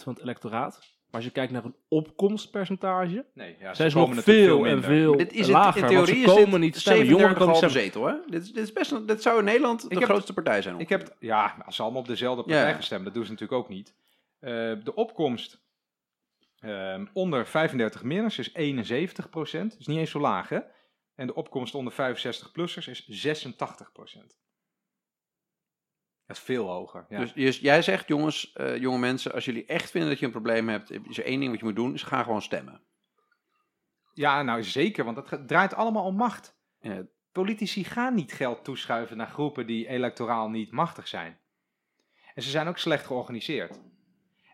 van 0.03 0.13
het 0.13 0.19
electoraat. 0.21 0.79
Maar 0.79 1.21
als 1.21 1.23
je 1.23 1.31
kijkt 1.31 1.51
naar 1.51 1.63
een 1.65 1.75
opkomstpercentage, 1.87 3.25
Nee, 3.33 3.55
ja, 3.59 3.73
zijn 3.73 3.91
ze 3.91 3.97
komen 3.97 4.15
nog 4.15 4.25
natuurlijk 4.25 4.63
veel 4.63 4.65
en 4.65 4.83
veel 4.83 5.17
Dit 5.17 5.33
is 5.33 5.39
het, 5.39 5.49
lager. 5.49 5.81
in 5.81 5.87
theorie 5.87 6.15
ze 6.15 6.21
is 6.21 6.33
komen 6.33 6.59
niet 6.59 6.75
stemmen. 6.77 7.05
Jongeren 7.05 7.35
komen 7.35 7.55
37,5 7.55 7.57
stemmen. 7.57 7.81
zetel, 7.81 8.05
hè? 8.05 8.13
Dit, 8.29 8.41
is- 8.43 8.51
dit, 8.53 8.63
is 8.63 8.73
best, 8.73 8.91
een- 8.91 9.05
dit 9.05 9.21
zou 9.21 9.39
in 9.39 9.45
Nederland 9.45 9.89
de 9.89 9.95
heb- 9.95 10.03
grootste 10.03 10.33
partij 10.33 10.61
zijn. 10.61 10.79
Ik 10.79 10.89
heb, 10.89 11.15
ja, 11.19 11.55
als 11.65 11.75
ze 11.75 11.81
allemaal 11.81 12.01
op 12.01 12.07
dezelfde 12.07 12.43
partij 12.43 12.67
Ja. 12.67 12.73
gaan 12.73 12.83
stemmen, 12.83 13.05
dat 13.05 13.13
doen 13.13 13.25
ze 13.25 13.31
natuurlijk 13.31 13.59
ook 13.61 13.69
niet. 13.69 13.95
Eh, 14.39 14.49
de 14.83 14.91
opkomst 14.95 15.61
ehm, 16.59 17.05
onder 17.13 17.45
35 17.47 18.03
minners 18.03 18.37
is 18.39 18.53
71 18.53 19.29
procent. 19.29 19.75
is 19.79 19.87
niet 19.87 19.97
eens 19.97 20.11
zo 20.11 20.19
laag, 20.19 20.49
hè? 20.49 20.59
En 21.15 21.27
de 21.27 21.35
opkomst 21.35 21.75
onder 21.75 21.93
65-plussers 21.93 22.87
is 22.87 23.07
86 23.07 23.91
procent. 23.91 24.37
Dat 26.27 26.37
is 26.37 26.43
veel 26.43 26.67
hoger. 26.69 27.05
Ja. 27.09 27.19
Dus 27.19 27.31
je- 27.35 27.61
jij 27.61 27.81
zegt, 27.81 28.07
jongens, 28.07 28.53
eh, 28.53 28.77
jonge 28.77 28.97
mensen, 28.97 29.33
als 29.33 29.45
jullie 29.45 29.65
echt 29.65 29.91
vinden 29.91 30.09
dat 30.09 30.19
je 30.19 30.25
een 30.25 30.31
probleem 30.31 30.69
hebt, 30.69 30.91
is 30.91 31.17
er 31.17 31.25
één 31.25 31.39
ding 31.39 31.51
wat 31.51 31.59
je 31.59 31.65
moet 31.65 31.75
doen, 31.75 31.93
is 31.93 32.03
ga 32.03 32.23
gewoon 32.23 32.41
stemmen. 32.41 32.81
Ja, 34.13 34.41
nou 34.41 34.63
zeker, 34.63 35.05
want 35.05 35.29
het 35.29 35.47
draait 35.47 35.73
allemaal 35.73 36.05
om 36.05 36.15
macht. 36.15 36.55
Ja, 36.81 37.01
Politici 37.31 37.83
gaan 37.83 38.13
niet 38.13 38.33
geld 38.33 38.63
toeschuiven 38.63 39.17
naar 39.17 39.27
groepen 39.27 39.67
die 39.67 39.87
electoraal 39.87 40.49
niet 40.49 40.71
machtig 40.71 41.07
zijn. 41.07 41.37
En 42.35 42.41
ze 42.43 42.49
zijn 42.49 42.67
ook 42.67 42.77
slecht 42.77 43.05
georganiseerd. 43.05 43.79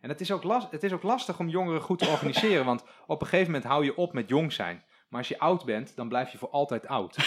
En 0.02 0.10
het 0.10 0.22
is 0.22 0.32
ook, 0.32 0.44
las- 0.44 0.68
het 0.72 0.84
is 0.84 0.94
ook 0.94 1.04
lastig 1.04 1.40
om 1.40 1.48
jongeren 1.50 1.82
goed 1.82 2.00
te 2.00 2.08
organiseren, 2.10 2.66
want 2.66 2.84
op 3.08 3.22
een 3.22 3.28
gegeven 3.28 3.52
moment 3.52 3.72
hou 3.72 3.84
je 3.86 3.96
op 3.96 4.14
met 4.14 4.30
jong 4.30 4.54
zijn. 4.54 4.84
Maar 5.10 5.20
als 5.20 5.28
je 5.28 5.40
oud 5.40 5.66
bent, 5.66 5.96
dan 5.96 6.08
blijf 6.08 6.32
je 6.32 6.38
voor 6.38 6.50
altijd 6.50 6.88
oud. 6.88 7.16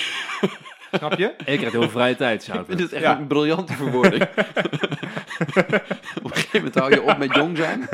Snap 0.93 1.13
je? 1.19 1.25
En 1.27 1.53
je 1.53 1.59
krijgt 1.59 1.73
heel 1.73 1.81
veel 1.83 1.91
vrije 1.91 2.17
tijd. 2.17 2.47
ik 2.49 2.65
vind 2.67 2.81
het 2.81 2.93
echt 2.93 3.03
Ja. 3.03 3.19
een 3.19 3.27
briljante 3.27 3.73
verwoording. 3.73 4.23
Op 6.23 6.31
een 6.31 6.35
gegeven 6.35 6.59
moment 6.59 6.75
hou 6.75 6.91
je 6.91 7.03
op 7.03 7.19
met 7.19 7.35
jong 7.35 7.57
zijn. 7.57 7.87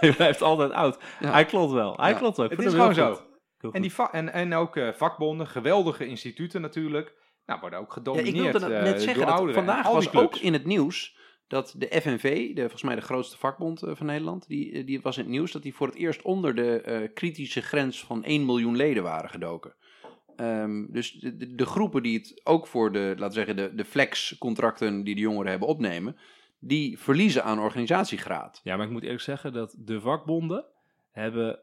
je 0.00 0.12
blijft 0.16 0.42
altijd 0.42 0.72
oud. 0.72 0.98
Ja. 1.20 1.30
Hij 1.30 1.44
klopt 1.44 1.72
wel. 1.72 1.96
Hij 1.96 2.10
Ja. 2.10 2.16
klopt 2.18 2.36
wel. 2.36 2.46
Ik 2.46 2.56
Het 2.56 2.66
is 2.66 2.72
gewoon 2.72 2.94
zo. 2.94 3.20
goed. 3.60 3.74
En, 3.74 3.82
die 3.82 3.92
en, 4.12 4.32
en 4.32 4.54
ook 4.54 4.76
eh, 4.76 4.88
vakbonden, 4.92 5.46
geweldige 5.46 6.06
instituten 6.06 6.60
natuurlijk, 6.60 7.12
nou, 7.46 7.60
worden 7.60 7.78
ook 7.78 7.84
Ja, 7.84 7.90
ik 7.90 8.04
gedomineerd 8.06 8.58
wilde 8.58 8.74
eh, 8.74 8.82
net 8.82 8.92
door 8.92 9.00
zeggen, 9.02 9.26
dat 9.26 9.54
vandaag 9.54 9.88
was 9.88 10.06
ook 10.06 10.12
clubs. 10.12 10.40
in 10.40 10.52
het 10.52 10.64
nieuws 10.64 11.16
dat 11.48 11.74
de 11.76 12.00
FNV, 12.00 12.54
de, 12.54 12.60
volgens 12.60 12.82
mij 12.82 12.94
de 12.94 13.00
grootste 13.00 13.38
vakbond 13.38 13.82
eh, 13.82 13.94
van 13.94 14.06
Nederland, 14.06 14.48
die, 14.48 14.72
eh, 14.72 14.86
die 14.86 15.00
was 15.00 15.16
in 15.16 15.22
het 15.22 15.32
nieuws 15.32 15.52
dat 15.52 15.62
die 15.62 15.74
voor 15.74 15.86
het 15.86 15.96
eerst 15.96 16.22
onder 16.22 16.54
de 16.54 16.80
eh, 16.80 17.08
kritische 17.14 17.62
grens 17.62 18.04
van 18.04 18.24
1 18.24 18.44
miljoen 18.44 18.76
leden 18.76 19.02
waren 19.02 19.30
gedoken. 19.30 19.74
Ehm, 20.36 20.86
dus 20.88 21.12
de, 21.56 21.66
groepen 21.66 22.02
die 22.02 22.18
het 22.18 22.40
ook 22.44 22.66
voor 22.66 22.92
de, 22.92 23.14
laten 23.16 23.34
zeggen, 23.34 23.56
de, 23.56 23.74
de 23.74 23.84
flex-contracten 23.84 25.04
die 25.04 25.14
de 25.14 25.20
jongeren 25.20 25.50
hebben 25.50 25.68
opnemen, 25.68 26.16
die 26.58 26.98
verliezen 26.98 27.44
aan 27.44 27.58
organisatiegraad. 27.58 28.60
Ja, 28.64 28.76
maar 28.76 28.86
ik 28.86 28.92
moet 28.92 29.02
eerlijk 29.02 29.20
zeggen 29.20 29.52
dat 29.52 29.74
de 29.78 30.00
vakbonden 30.00 30.64
hebben 31.10 31.60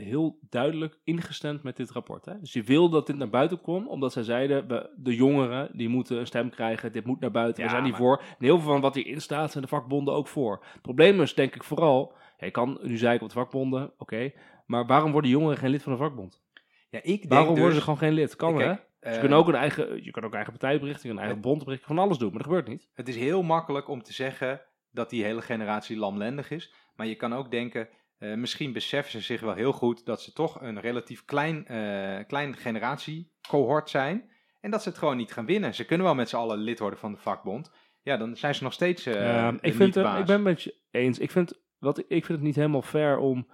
heel 0.00 0.38
duidelijk 0.50 0.98
ingestemd 1.04 1.62
met 1.62 1.76
dit 1.76 1.90
rapport. 1.90 2.24
Hè? 2.24 2.40
Dus 2.40 2.52
je 2.52 2.62
wil 2.62 2.88
dat 2.88 3.06
dit 3.06 3.16
naar 3.16 3.28
buiten 3.30 3.60
komt, 3.60 3.86
omdat 3.88 4.12
zij 4.12 4.22
zeiden, 4.22 4.68
we- 4.68 4.90
de 4.96 5.14
jongeren 5.14 5.70
die 5.72 5.88
moeten 5.88 6.18
een 6.18 6.26
stem 6.26 6.50
krijgen, 6.50 6.92
dit 6.92 7.04
moet 7.04 7.20
naar 7.20 7.30
buiten, 7.30 7.62
Ja, 7.62 7.68
we 7.68 7.74
zijn 7.74 7.82
hier 7.84 7.92
maar- 7.92 8.02
voor. 8.02 8.18
En 8.18 8.44
heel 8.44 8.58
veel 8.60 8.72
van 8.72 8.80
wat 8.80 8.94
hierin 8.94 9.20
staat 9.20 9.50
zijn 9.50 9.62
de 9.64 9.70
vakbonden 9.70 10.14
ook 10.14 10.28
voor. 10.28 10.64
Het 10.72 10.82
probleem 10.82 11.20
is 11.20 11.34
denk 11.34 11.54
ik 11.54 11.64
vooral, 11.64 12.12
ja, 12.38 12.44
je 12.46 12.52
kan 12.52 12.78
nu 12.82 12.96
zeiken 12.96 13.22
op 13.26 13.32
de 13.32 13.38
vakbonden, 13.38 13.92
oké, 13.98 14.32
maar 14.66 14.86
waarom 14.86 15.12
worden 15.12 15.30
jongeren 15.30 15.56
geen 15.56 15.70
lid 15.70 15.82
van 15.82 15.92
een 15.92 15.98
vakbond? 15.98 16.42
Ja, 16.90 16.98
ik 17.02 17.04
denk 17.20 17.28
Waarom 17.32 17.48
dus, 17.48 17.58
worden 17.58 17.76
ze 17.78 17.82
gewoon 17.84 17.98
geen 17.98 18.12
lid? 18.12 18.36
Kan 18.36 18.56
Kijk, 18.56 18.64
hè? 19.00 19.08
eh, 19.08 19.12
Ze 19.14 19.20
kunnen 19.20 19.38
ook 19.38 19.48
een 19.48 19.54
eigen, 19.54 20.04
je 20.04 20.10
kan 20.10 20.24
ook 20.24 20.34
eigen 20.34 20.52
partijbericht, 20.52 21.02
je 21.02 21.08
kan 21.08 21.16
een 21.16 21.22
eigen 21.22 21.40
bondbericht, 21.42 21.84
van 21.84 21.98
alles 21.98 22.18
doen, 22.18 22.28
maar 22.28 22.38
dat 22.38 22.46
gebeurt 22.46 22.68
niet. 22.68 22.88
Het 22.94 23.08
is 23.08 23.16
heel 23.16 23.42
makkelijk 23.42 23.88
om 23.88 24.02
te 24.02 24.12
zeggen 24.12 24.60
dat 24.92 25.10
die 25.10 25.24
hele 25.24 25.42
generatie 25.42 25.96
lamlendig 25.96 26.50
is. 26.50 26.72
Maar 26.96 27.06
je 27.06 27.14
kan 27.14 27.34
ook 27.34 27.50
denken, 27.50 27.88
eh, 28.20 28.34
misschien 28.34 28.72
beseffen 28.72 29.12
ze 29.12 29.20
zich 29.20 29.40
wel 29.40 29.54
heel 29.54 29.72
goed 29.72 30.06
dat 30.06 30.22
ze 30.22 30.32
toch 30.32 30.60
een 30.60 30.80
relatief 30.80 31.24
klein, 31.24 31.66
eh 31.66 32.26
klein 32.26 32.56
generatiecohort 32.56 33.90
zijn. 33.90 34.30
En 34.60 34.70
dat 34.70 34.82
ze 34.82 34.88
het 34.88 34.98
gewoon 34.98 35.16
niet 35.16 35.32
gaan 35.32 35.46
winnen. 35.46 35.74
Ze 35.74 35.84
kunnen 35.84 36.06
wel 36.06 36.14
met 36.14 36.28
z'n 36.28 36.36
allen 36.36 36.58
lid 36.58 36.78
worden 36.78 36.98
van 36.98 37.12
de 37.12 37.18
vakbond. 37.18 37.70
Ja, 38.02 38.16
dan 38.16 38.36
zijn 38.36 38.54
ze 38.54 38.62
nog 38.62 38.72
steeds 38.72 39.04
Ja, 39.04 39.52
de 39.52 39.58
ik, 39.60 39.74
vind 39.74 39.96
ik 39.96 40.02
ben 40.02 40.26
het 40.26 40.42
met 40.42 40.62
je 40.62 40.74
eens. 40.90 41.18
Ik 41.18 41.30
vind, 41.30 41.60
wat, 41.78 41.98
ik 41.98 42.24
vind 42.24 42.28
het 42.28 42.40
niet 42.40 42.54
helemaal 42.54 42.82
fair 42.82 43.18
om 43.18 43.46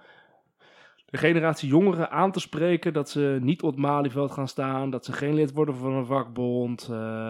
de 1.05 1.17
generatie 1.17 1.69
jongeren 1.69 2.11
aan 2.11 2.31
te 2.31 2.39
spreken 2.39 2.93
dat 2.93 3.09
ze 3.09 3.37
niet 3.41 3.61
op 3.61 3.71
het 3.71 3.79
Malieveld 3.79 4.31
gaan 4.31 4.47
staan, 4.47 4.89
dat 4.89 5.05
ze 5.05 5.13
geen 5.13 5.33
lid 5.33 5.53
worden 5.53 5.75
van 5.75 5.93
een 5.93 6.05
vakbond, 6.05 6.87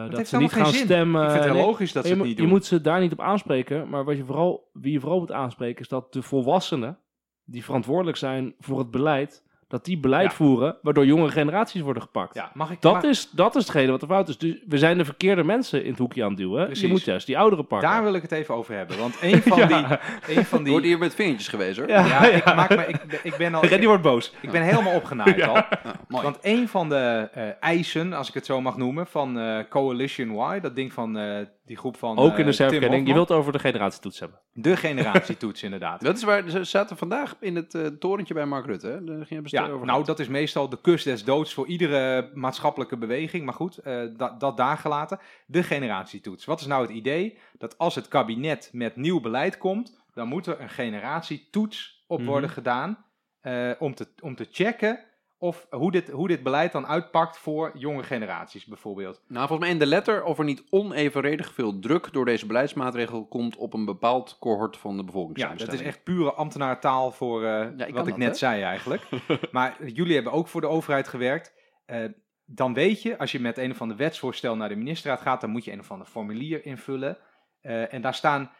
dat 0.10 0.28
ze 0.28 0.38
niet 0.38 0.52
gaan 0.52 0.66
zin. 0.66 0.84
stemmen. 0.84 1.24
Ik 1.24 1.32
vind 1.32 1.44
het 1.44 1.54
heel 1.54 1.66
logisch 1.66 1.92
dat 1.92 2.04
ze 2.04 2.10
je, 2.10 2.16
het 2.16 2.26
niet 2.26 2.36
je 2.36 2.42
doen. 2.42 2.52
moet 2.52 2.66
ze 2.66 2.82
daar 2.82 3.00
niet 3.00 3.12
op 3.12 3.22
aanspreken, 3.22 3.90
maar 3.90 4.06
wat 4.06 4.18
je 4.18 4.26
vooral, 4.26 4.70
wie 4.74 4.92
je 4.92 5.00
vooral 5.00 5.20
moet 5.20 5.32
aanspreken 5.32 5.82
is 5.82 5.88
dat 5.88 6.14
de 6.14 6.22
volwassenen 6.22 7.00
die 7.48 7.64
verantwoordelijk 7.64 8.18
zijn 8.18 8.54
voor 8.60 8.80
het 8.80 8.92
beleid, 8.92 9.44
dat 9.68 9.86
die 9.86 9.98
beleid 10.00 10.30
Ja. 10.30 10.36
voeren, 10.36 10.78
waardoor 10.82 11.06
jonge 11.06 11.30
generaties 11.30 11.82
worden 11.82 12.02
gepakt. 12.02 12.36
Ja, 12.36 12.52
mag 12.54 12.72
ik, 12.72 12.82
Dat, 12.82 12.94
mag- 12.94 13.04
is, 13.04 13.30
dat 13.32 13.56
is 13.56 13.62
hetgene 13.64 13.92
wat 13.92 14.02
er 14.02 14.08
fout 14.08 14.30
is. 14.30 14.38
Dus 14.38 14.56
we 14.68 14.78
zijn 14.78 14.98
de 14.98 15.06
verkeerde 15.06 15.44
mensen 15.44 15.84
in 15.84 15.90
het 15.90 16.00
hoekje 16.00 16.24
aan 16.24 16.30
het 16.30 16.38
duwen. 16.38 16.66
Precies. 16.66 16.84
Je 16.84 16.88
moet 16.90 17.04
juist 17.04 17.26
die 17.26 17.38
ouderen 17.38 17.68
pakken. 17.68 17.90
daar 17.90 18.04
wil 18.04 18.14
ik 18.14 18.22
het 18.22 18.32
even 18.32 18.56
over 18.56 18.76
hebben. 18.76 18.98
Want 19.00 19.18
een 19.22 19.42
van 19.42 19.58
Ja. 19.70 20.00
die... 20.28 20.38
Een 20.38 20.46
van 20.46 20.64
die 20.64 20.72
wordt 20.72 20.86
hier 20.88 20.98
met 20.98 21.16
vingertjes 21.16 21.48
gewezen 21.48 21.84
hoor. 21.84 21.92
Ja. 21.94 22.06
ja, 22.06 22.26
ik, 22.28 22.46
maak 22.46 22.70
me, 22.70 22.86
ik, 22.88 23.20
ik 23.24 23.36
ben 23.38 23.54
al... 23.56 23.66
Reddy 23.66 23.86
wordt 23.86 24.02
boos. 24.04 24.34
Ik 24.42 24.52
ben 24.52 24.62
helemaal 24.62 24.94
opgenaaid 24.96 25.42
al. 25.42 25.62
Mooi. 26.08 26.24
Want 26.24 26.38
een 26.42 26.68
van 26.68 26.90
de 26.90 27.30
eh, 27.34 27.44
eisen, 27.60 28.14
als 28.14 28.28
ik 28.28 28.34
het 28.34 28.46
zo 28.46 28.62
mag 28.62 28.78
noemen, 28.78 29.08
van 29.08 29.40
eh, 29.40 29.60
Coalition 29.70 30.30
Y, 30.56 30.60
dat 30.60 30.76
ding 30.76 30.94
van 30.94 31.18
eh, 31.18 31.46
die 31.68 31.78
groep 31.78 31.98
van. 31.98 32.18
Ook 32.18 32.34
eh, 32.34 32.40
in 32.40 32.46
de 32.46 32.52
zelfkenning. 32.52 32.92
Je 32.92 32.98
Hofman. 32.98 33.14
wilt 33.16 33.32
over 33.32 33.52
de 33.52 33.60
generatietoets 33.60 34.20
hebben. 34.20 34.40
De 34.54 34.78
generatietoets, 34.88 35.64
inderdaad. 35.64 36.02
Dat 36.02 36.18
is 36.18 36.24
waar, 36.24 36.50
ze 36.50 36.64
zaten 36.64 36.98
vandaag 36.98 37.36
in 37.40 37.56
het 37.56 37.76
eh, 37.76 37.86
torentje 37.86 38.34
bij 38.34 38.46
Mark 38.46 38.66
Rutte. 38.66 38.88
Hè? 38.88 39.04
Daar 39.04 39.26
ging 39.26 39.50
je 39.50 39.58
Ja, 39.58 39.68
over 39.70 39.86
nou, 39.86 40.04
dat 40.06 40.20
is 40.20 40.28
meestal 40.28 40.70
de 40.70 40.82
kus 40.82 41.04
des 41.04 41.24
doods 41.24 41.54
voor 41.54 41.68
iedere 41.68 42.32
maatschappelijke 42.34 42.98
beweging. 42.98 43.46
Maar 43.46 43.54
goed, 43.54 43.78
eh, 43.78 44.02
dat, 44.18 44.40
dat 44.40 44.58
daar 44.58 44.78
gelaten. 44.78 45.20
De 45.46 45.64
generatietoets. 45.64 46.46
Wat 46.46 46.60
is 46.60 46.66
nou 46.68 46.82
het 46.82 46.92
idee? 46.92 47.38
Dat 47.58 47.78
als 47.78 47.96
het 47.96 48.08
kabinet 48.08 48.70
met 48.74 48.96
nieuw 48.96 49.20
beleid 49.20 49.58
komt, 49.58 50.00
dan 50.14 50.28
moet 50.28 50.46
er 50.46 50.62
een 50.62 50.70
generatietoets 50.70 52.04
op 52.08 52.20
Mhm. 52.20 52.28
worden 52.30 52.50
gedaan. 52.50 53.06
eh, 53.42 53.72
om, 53.80 53.96
te, 53.96 54.08
om 54.22 54.36
te 54.36 54.48
checken 54.52 55.00
of, 55.40 55.68
hoe, 55.70 55.92
dit, 55.92 56.10
hoe 56.10 56.28
dit 56.28 56.44
beleid 56.44 56.72
dan 56.72 56.88
uitpakt 56.88 57.38
voor 57.38 57.72
jonge 57.74 58.04
generaties, 58.04 58.66
bijvoorbeeld. 58.66 59.22
Nou, 59.28 59.48
volgens 59.48 59.60
mij 59.60 59.70
in 59.70 59.80
de 59.80 59.86
letter 59.86 60.24
of 60.24 60.38
er 60.38 60.46
niet 60.46 60.64
onevenredig 60.70 61.54
veel 61.54 61.80
druk 61.80 62.14
door 62.14 62.26
deze 62.26 62.46
beleidsmaatregel 62.46 63.26
komt 63.26 63.56
op 63.56 63.74
een 63.74 63.86
bepaald 63.86 64.38
cohort 64.40 64.78
van 64.78 64.92
de 64.92 64.98
Ja, 64.98 65.04
bevolkingssamenstelling. 65.06 65.78
dat 65.78 65.88
is 65.88 65.96
echt 65.96 66.04
pure 66.04 66.34
ambtenaartaal 66.34 67.12
voor 67.12 67.44
eh, 67.46 67.88
ik 67.88 67.94
wat 67.94 68.08
ik 68.08 68.14
dat, 68.14 68.18
net 68.18 68.28
hè? 68.30 68.36
zei 68.36 68.62
eigenlijk. 68.62 69.04
maar 69.52 69.86
jullie 69.86 70.16
hebben 70.16 70.34
ook 70.34 70.48
voor 70.48 70.62
de 70.62 70.68
overheid 70.68 71.08
gewerkt. 71.08 71.54
Eh, 71.86 72.04
dan 72.46 72.74
weet 72.74 73.02
je, 73.02 73.18
als 73.18 73.32
je 73.32 73.40
met 73.40 73.58
een 73.58 73.72
of 73.72 73.82
ander 73.82 73.98
wetsvoorstel 73.98 74.56
naar 74.56 74.70
de 74.70 74.76
ministerraad 74.76 75.22
gaat, 75.22 75.42
dan 75.42 75.50
moet 75.50 75.64
je 75.66 75.72
een 75.72 75.80
of 75.80 75.92
ander 75.92 76.08
formulier 76.08 76.66
invullen. 76.66 77.18
Eh, 77.62 77.94
en 77.94 78.02
daar 78.02 78.14
staan, 78.14 78.52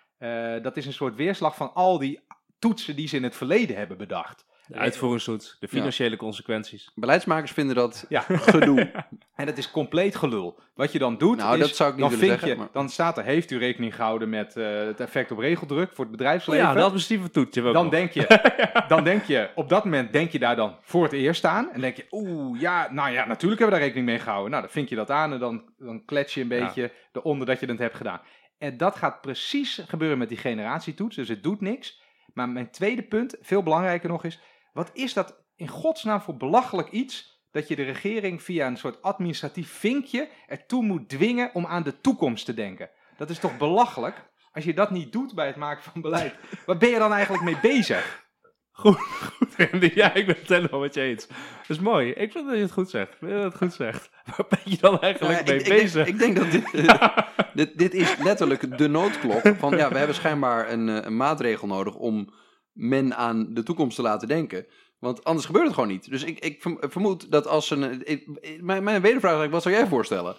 dat 0.62 0.78
is 0.78 0.86
een 0.86 0.94
soort 0.94 1.16
weerslag 1.16 1.56
van 1.56 1.74
al 1.74 1.98
die 1.98 2.20
toetsen 2.60 2.96
die 2.96 3.08
ze 3.08 3.16
in 3.16 3.24
het 3.24 3.36
verleden 3.36 3.78
hebben 3.78 3.98
bedacht. 3.98 4.46
De 4.68 4.76
uitvoeringstoets, 4.78 5.58
de 5.60 5.68
financiële 5.68 6.16
consequenties. 6.16 6.92
Beleidsmakers 6.96 7.52
vinden 7.52 7.76
dat 7.76 8.06
Ja. 8.10 8.22
gedoe. 8.28 8.92
En 9.36 9.46
dat 9.46 9.58
is 9.58 9.72
compleet 9.72 10.16
gelul. 10.16 10.60
Wat 10.76 10.92
je 10.92 11.00
dan 11.00 11.18
doet, 11.18 11.38
Nou, 11.38 11.54
is, 11.54 11.60
dat 11.60 11.76
zou 11.76 11.90
ik 11.90 11.96
niet 11.96 12.10
dan, 12.10 12.18
vind 12.18 12.30
zeggen, 12.32 12.48
je, 12.50 12.56
maar- 12.56 12.68
dan 12.72 12.90
staat 12.90 13.18
er, 13.18 13.24
heeft 13.24 13.52
u 13.52 13.58
rekening 13.58 13.96
gehouden 13.96 14.30
met 14.30 14.56
eh, 14.56 14.66
het 14.80 15.00
effect 15.00 15.32
op 15.32 15.38
regeldruk 15.38 15.90
voor 15.94 16.04
het 16.06 16.12
bedrijfsleven? 16.12 16.64
ja, 16.66 16.74
dat 16.74 16.84
administratieve 16.84 17.62
we 17.62 17.68
ook 17.68 17.74
dan 17.74 17.84
nog. 17.84 17.92
denk, 17.92 18.12
je, 18.12 18.52
dan 18.88 19.04
denk 19.04 19.24
je, 19.24 19.50
op 19.56 19.70
dat 19.70 19.84
moment 19.84 20.14
denk 20.14 20.32
je 20.32 20.40
daar 20.40 20.56
dan 20.56 20.76
voor 20.82 21.04
het 21.04 21.12
eerst 21.14 21.46
aan. 21.46 21.72
En 21.72 21.82
denk 21.82 21.96
je, 21.96 22.06
oeh, 22.12 22.60
ja, 22.62 22.88
nou 22.92 23.12
ja, 23.12 23.26
natuurlijk 23.26 23.60
hebben 23.62 23.66
we 23.66 23.72
daar 23.72 23.80
rekening 23.82 24.06
mee 24.06 24.20
gehouden. 24.20 24.50
Nou, 24.52 24.64
dan 24.64 24.72
vink 24.72 24.90
je 24.90 24.96
dat 24.96 25.12
aan 25.12 25.34
en 25.34 25.40
dan, 25.40 25.64
dan 25.78 26.06
klets 26.06 26.34
je 26.34 26.42
een 26.42 26.50
Ja. 26.50 26.66
beetje 26.66 26.92
eronder 27.14 27.48
dat 27.48 27.60
je 27.60 27.66
het 27.66 27.80
hebt 27.80 27.96
gedaan. 27.96 28.22
En 28.58 28.78
dat 28.78 28.96
gaat 28.96 29.22
precies 29.22 29.82
gebeuren 29.88 30.18
met 30.18 30.30
die 30.30 30.38
generatietoets, 30.38 31.16
dus 31.16 31.30
het 31.30 31.44
doet 31.44 31.62
niks. 31.62 32.02
Maar 32.34 32.50
mijn 32.50 32.72
tweede 32.72 33.04
punt, 33.04 33.36
veel 33.42 33.64
belangrijker 33.64 34.10
nog 34.10 34.24
is, 34.24 34.40
wat 34.78 34.90
is 34.94 35.14
dat 35.14 35.44
in 35.56 35.68
godsnaam 35.68 36.22
voor 36.22 36.38
belachelijk 36.38 36.90
iets... 36.90 37.42
dat 37.52 37.68
je 37.68 37.76
de 37.76 37.84
regering 37.84 38.44
via 38.44 38.68
een 38.68 38.78
soort 38.78 39.02
administratief 39.02 39.72
vinkje 39.72 40.30
ertoe 40.48 40.84
moet 40.84 41.10
dwingen 41.10 41.50
om 41.54 41.66
aan 41.66 41.84
de 41.84 42.02
toekomst 42.02 42.46
te 42.46 42.54
denken. 42.54 42.90
Dat 43.18 43.30
is 43.30 43.40
toch 43.40 43.58
belachelijk? 43.58 44.30
Als 44.52 44.64
je 44.64 44.74
dat 44.74 44.92
niet 44.92 45.12
doet 45.12 45.36
bij 45.36 45.48
het 45.48 45.56
maken 45.56 45.84
van 45.84 46.02
beleid, 46.02 46.36
waar 46.66 46.78
ben 46.78 46.90
je 46.90 47.00
dan 47.00 47.14
eigenlijk 47.14 47.44
mee 47.44 47.58
bezig? 47.62 48.26
Goed, 48.72 48.98
goed, 48.98 49.56
Randy. 49.58 49.92
Ja, 49.96 50.14
ik 50.14 50.26
ben 50.26 50.36
het 50.40 50.50
helemaal 50.50 50.80
met 50.80 50.94
je 50.94 51.02
eens. 51.02 51.28
Dat 51.28 51.38
is 51.68 51.80
mooi. 51.80 52.12
Ik 52.12 52.32
vind 52.32 52.46
dat 52.48 52.56
je 52.56 52.62
het 52.62 52.72
goed 52.72 52.90
zegt. 52.90 53.12
Ik 53.12 53.18
vind 53.18 53.32
dat 53.32 53.40
je 53.40 53.46
het 53.48 53.58
goed 53.58 53.74
zegt. 53.74 54.10
Waar 54.38 54.46
ben 54.50 54.60
je 54.64 54.78
dan 54.78 55.00
eigenlijk 55.02 55.40
Ja, 55.40 55.44
mee 55.46 55.56
ik, 55.56 55.62
ik 55.62 55.68
denk- 55.68 55.82
bezig? 55.82 56.08
Ik, 56.08 56.20
denk 56.20 56.36
dat 56.36 56.52
dit, 56.52 56.72
dit, 57.60 57.78
dit 57.78 57.94
is 57.94 58.18
letterlijk 58.18 58.78
de 58.78 58.88
noodklok. 58.88 59.42
Van 59.58 59.78
ja, 59.78 59.90
we 59.90 59.98
hebben 59.98 60.16
schijnbaar 60.16 60.72
een, 60.72 60.90
eh, 60.90 61.06
een 61.06 61.16
maatregel 61.18 61.68
nodig 61.68 61.96
om 61.96 62.34
men 62.78 63.16
aan 63.16 63.54
de 63.54 63.64
toekomst 63.64 63.96
te 63.96 64.02
laten 64.02 64.28
denken. 64.28 64.66
Want 65.00 65.24
anders 65.24 65.46
gebeurt 65.46 65.66
het 65.66 65.74
gewoon 65.74 65.90
niet. 65.90 66.10
Dus 66.10 66.24
ik, 66.24 66.40
ik 66.40 66.62
verm- 66.62 66.78
vermoed 66.80 67.32
dat 67.32 67.48
als 67.48 67.70
een. 67.70 68.02
Ik, 68.06 68.28
ik- 68.40 68.62
mijn, 68.62 68.84
mijn 68.84 69.02
wedervraag 69.02 69.14
is 69.34 69.38
eigenlijk, 69.40 69.52
wat 69.52 69.62
zou 69.62 69.76
jij 69.76 69.88
voorstellen? 69.88 70.36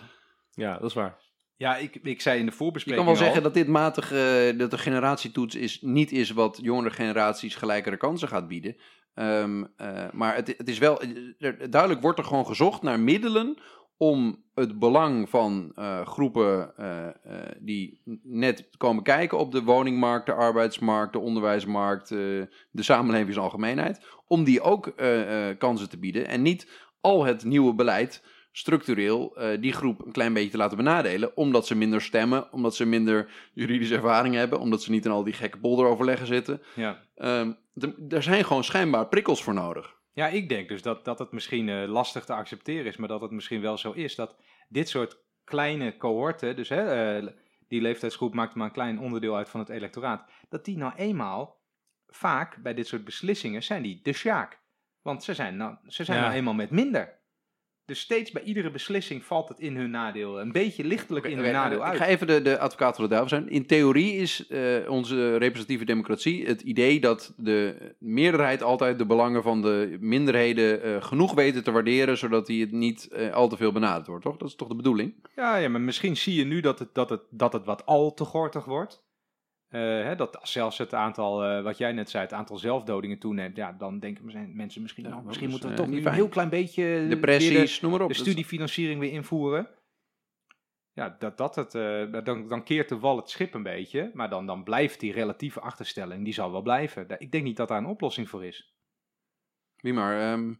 Ja, 0.50 0.72
dat 0.78 0.88
is 0.88 0.94
waar. 0.94 1.18
Ja, 1.56 1.76
ik, 1.76 1.98
ik 2.02 2.20
zei 2.20 2.38
in 2.38 2.44
de 2.44 2.50
Je 2.50 2.56
voorbespreking 2.56 3.04
kan 3.04 3.14
wel 3.14 3.24
zeggen 3.24 3.42
dat 3.42 3.54
dit 3.54 3.66
matig, 3.68 4.12
eh, 4.12 4.58
dat 4.58 4.70
de 4.70 4.78
generatietoets 4.78 5.54
is, 5.54 5.80
niet 5.80 6.12
is 6.12 6.30
wat 6.30 6.58
jongere 6.62 6.90
generaties 6.90 7.54
gelijkere 7.54 7.96
kansen 7.96 8.28
gaat 8.28 8.48
bieden. 8.48 8.76
Ehm, 9.14 9.64
eh, 9.76 10.04
maar 10.12 10.34
het, 10.34 10.54
het 10.56 10.68
is 10.68 10.78
wel, 10.78 11.00
er- 11.38 11.70
duidelijk 11.70 12.00
wordt 12.02 12.18
er 12.18 12.24
gewoon 12.24 12.46
gezocht 12.46 12.82
naar 12.82 13.00
middelen 13.00 13.58
om 14.00 14.42
het 14.54 14.78
belang 14.78 15.28
van 15.30 15.72
eh, 15.74 16.06
groepen 16.06 16.76
eh, 16.76 17.06
eh, 17.06 17.12
die 17.60 18.00
net 18.22 18.68
komen 18.76 19.02
kijken 19.02 19.38
op 19.38 19.52
de 19.52 19.62
woningmarkt, 19.62 20.26
de 20.26 20.32
arbeidsmarkt, 20.32 21.12
de 21.12 21.18
onderwijsmarkt, 21.18 22.08
de 22.08 22.48
samenleving 22.72 23.26
in 23.26 23.32
zijn 23.32 23.44
algemeenheid, 23.44 24.06
om 24.26 24.44
die 24.44 24.60
ook 24.60 24.92
kansen 25.58 25.88
te 25.88 25.98
bieden 25.98 26.26
en 26.26 26.42
niet 26.42 26.70
al 27.00 27.24
het 27.24 27.44
nieuwe 27.44 27.74
beleid 27.74 28.22
structureel 28.52 29.36
die 29.60 29.72
groep 29.72 30.06
een 30.06 30.12
klein 30.12 30.32
beetje 30.32 30.50
te 30.50 30.56
laten 30.56 30.76
benadelen, 30.76 31.36
omdat 31.36 31.66
ze 31.66 31.74
minder 31.74 32.02
stemmen, 32.02 32.52
omdat 32.52 32.74
ze 32.74 32.84
minder 32.86 33.30
juridische 33.52 33.94
ervaring 33.94 34.34
hebben, 34.34 34.60
omdat 34.60 34.82
ze 34.82 34.90
niet 34.90 35.04
in 35.04 35.10
al 35.10 35.24
die 35.24 35.32
gekke 35.32 35.58
polderoverleggen 35.58 36.26
zitten. 36.26 36.62
ja. 36.74 37.02
Ehm, 37.16 37.52
d- 37.78 38.12
er 38.12 38.22
zijn 38.22 38.44
gewoon 38.44 38.64
schijnbaar 38.64 39.06
prikkels 39.08 39.42
voor 39.42 39.54
nodig. 39.54 39.96
Ja, 40.18 40.28
ik 40.28 40.48
denk 40.48 40.68
dus 40.68 40.82
dat, 40.82 41.04
dat 41.04 41.18
het 41.18 41.32
misschien 41.32 41.68
eh, 41.68 41.88
lastig 41.88 42.24
te 42.24 42.32
accepteren 42.32 42.86
is, 42.86 42.96
maar 42.96 43.08
dat 43.08 43.20
het 43.20 43.30
misschien 43.30 43.60
wel 43.60 43.78
zo 43.78 43.92
is 43.92 44.14
dat 44.14 44.36
dit 44.68 44.88
soort 44.88 45.18
kleine 45.44 45.96
cohorten, 45.96 46.56
dus 46.56 46.68
hè, 46.68 47.16
eh, 47.16 47.26
die 47.68 47.80
leeftijdsgroep 47.80 48.34
maakt 48.34 48.54
maar 48.54 48.66
een 48.66 48.72
klein 48.72 49.00
onderdeel 49.00 49.36
uit 49.36 49.48
van 49.48 49.60
het 49.60 49.68
electoraat, 49.68 50.30
dat 50.48 50.64
die 50.64 50.76
nou 50.76 50.92
eenmaal 50.96 51.60
vaak 52.06 52.56
bij 52.62 52.74
dit 52.74 52.86
soort 52.86 53.04
beslissingen 53.04 53.62
zijn 53.62 53.82
die 53.82 54.00
de 54.02 54.12
sjaak. 54.12 54.60
Want 55.02 55.24
ze 55.24 55.34
zijn 55.34 55.56
nou, 55.56 55.76
ze 55.86 56.04
zijn 56.04 56.18
Ja. 56.18 56.24
nou 56.24 56.36
eenmaal 56.36 56.54
met 56.54 56.70
minder. 56.70 57.17
Dus 57.88 58.00
steeds 58.00 58.30
bij 58.30 58.42
iedere 58.42 58.70
beslissing 58.70 59.24
valt 59.24 59.48
het 59.48 59.60
in 59.60 59.76
hun 59.76 59.90
nadeel, 59.90 60.40
een 60.40 60.52
beetje 60.52 60.84
lichtelijk 60.84 61.26
in 61.26 61.38
hun 61.38 61.52
nadeel 61.52 61.78
ik 61.78 61.84
uit. 61.84 61.96
ga 61.96 62.06
even 62.06 62.26
de, 62.26 62.42
de 62.42 62.58
advocaat 62.58 62.94
van 62.94 63.04
de 63.04 63.10
duivel 63.10 63.28
zijn. 63.28 63.50
In 63.50 63.66
theorie 63.66 64.14
is 64.14 64.46
eh, 64.46 64.90
onze 64.90 65.32
representatieve 65.32 65.84
democratie 65.84 66.46
het 66.46 66.60
idee 66.60 67.00
dat 67.00 67.34
de 67.36 67.76
meerderheid 67.98 68.62
altijd 68.62 68.98
de 68.98 69.06
belangen 69.06 69.42
van 69.42 69.62
de 69.62 69.96
minderheden 70.00 70.82
eh, 70.82 71.02
genoeg 71.02 71.34
weten 71.34 71.64
te 71.64 71.70
waarderen, 71.70 72.18
zodat 72.18 72.46
die 72.46 72.60
het 72.60 72.72
niet 72.72 73.08
eh, 73.08 73.32
al 73.32 73.48
te 73.48 73.56
veel 73.56 73.72
benaderd 73.72 74.06
wordt, 74.06 74.24
toch? 74.24 74.36
Dat 74.36 74.48
is 74.48 74.54
toch 74.54 74.68
de 74.68 74.74
bedoeling? 74.74 75.14
Ja, 75.36 75.56
ja, 75.56 75.68
maar 75.68 75.80
misschien 75.80 76.16
zie 76.16 76.34
je 76.34 76.44
nu 76.44 76.60
dat 76.60 76.78
het, 76.78 76.94
dat 76.94 77.10
het, 77.10 77.22
dat 77.30 77.52
het 77.52 77.64
wat 77.64 77.86
al 77.86 78.14
te 78.14 78.24
gortig 78.24 78.64
wordt. 78.64 79.06
Eh, 79.68 79.80
hè, 79.80 80.16
dat 80.16 80.38
zelfs 80.42 80.78
het 80.78 80.94
aantal, 80.94 81.44
eh, 81.44 81.62
wat 81.62 81.78
jij 81.78 81.92
net 81.92 82.10
zei, 82.10 82.22
het 82.24 82.32
aantal 82.32 82.56
zelfdodingen 82.56 83.18
toeneemt. 83.18 83.56
Ja, 83.56 83.72
dan 83.72 83.98
denken 83.98 84.24
me- 84.24 84.46
mensen 84.52 84.82
misschien, 84.82 85.04
nou, 85.04 85.24
misschien 85.24 85.46
is, 85.46 85.52
moeten 85.52 85.68
we 85.70 85.74
eh, 85.76 85.82
toch 85.84 85.94
een 86.06 86.12
heel 86.12 86.28
klein 86.28 86.48
beetje 86.48 87.06
Depressies, 87.08 87.80
noem 87.80 87.90
maar 87.90 87.98
de, 88.00 88.04
op. 88.06 88.12
de 88.12 88.16
studiefinanciering 88.18 89.00
weer 89.00 89.12
invoeren. 89.12 89.68
Ja, 90.92 91.16
dat, 91.18 91.36
dat 91.36 91.54
het, 91.54 91.72
dan, 92.24 92.48
dan 92.48 92.64
keert 92.64 92.88
de 92.88 92.98
wal 92.98 93.16
het 93.16 93.30
schip 93.30 93.54
een 93.54 93.62
beetje. 93.62 94.10
Maar 94.14 94.30
dan, 94.30 94.46
dan 94.46 94.64
blijft 94.64 95.00
die 95.00 95.12
relatieve 95.12 95.60
achterstelling, 95.60 96.24
die 96.24 96.32
zal 96.34 96.52
wel 96.52 96.62
blijven. 96.62 97.06
Ik 97.18 97.32
denk 97.32 97.44
niet 97.44 97.56
dat 97.56 97.68
daar 97.68 97.78
een 97.78 97.86
oplossing 97.86 98.28
voor 98.28 98.44
is. 98.44 98.74
Wie 99.76 99.92
maar. 99.92 100.20
ehm, 100.32 100.54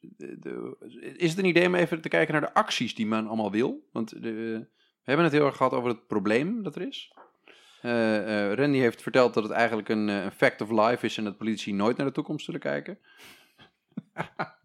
de- 0.00 0.38
de- 0.38 1.14
is 1.16 1.30
het 1.30 1.38
een 1.38 1.44
idee 1.44 1.66
om 1.66 1.74
even 1.74 2.00
te 2.00 2.08
kijken 2.08 2.32
naar 2.32 2.42
de 2.42 2.54
acties 2.54 2.94
die 2.94 3.06
men 3.06 3.26
allemaal 3.26 3.50
wil? 3.50 3.88
Want 3.92 4.22
de, 4.22 4.32
we 4.32 4.66
hebben 5.02 5.24
het 5.24 5.34
heel 5.34 5.46
erg 5.46 5.56
gehad 5.56 5.72
over 5.72 5.88
het 5.88 6.06
probleem 6.06 6.62
dat 6.62 6.76
er 6.76 6.82
is. 6.86 7.12
Eh, 7.80 8.50
eh, 8.50 8.54
Randy 8.58 8.78
heeft 8.78 9.02
verteld 9.02 9.34
dat 9.34 9.42
het 9.42 9.52
eigenlijk 9.52 9.88
een, 9.88 10.08
eh, 10.08 10.24
een 10.24 10.32
fact 10.32 10.60
of 10.60 10.70
life 10.70 11.06
is 11.06 11.18
en 11.18 11.24
dat 11.24 11.36
politici 11.36 11.72
nooit 11.72 11.96
naar 11.96 12.06
de 12.06 12.12
toekomst 12.12 12.44
zullen 12.44 12.60
kijken. 12.60 12.98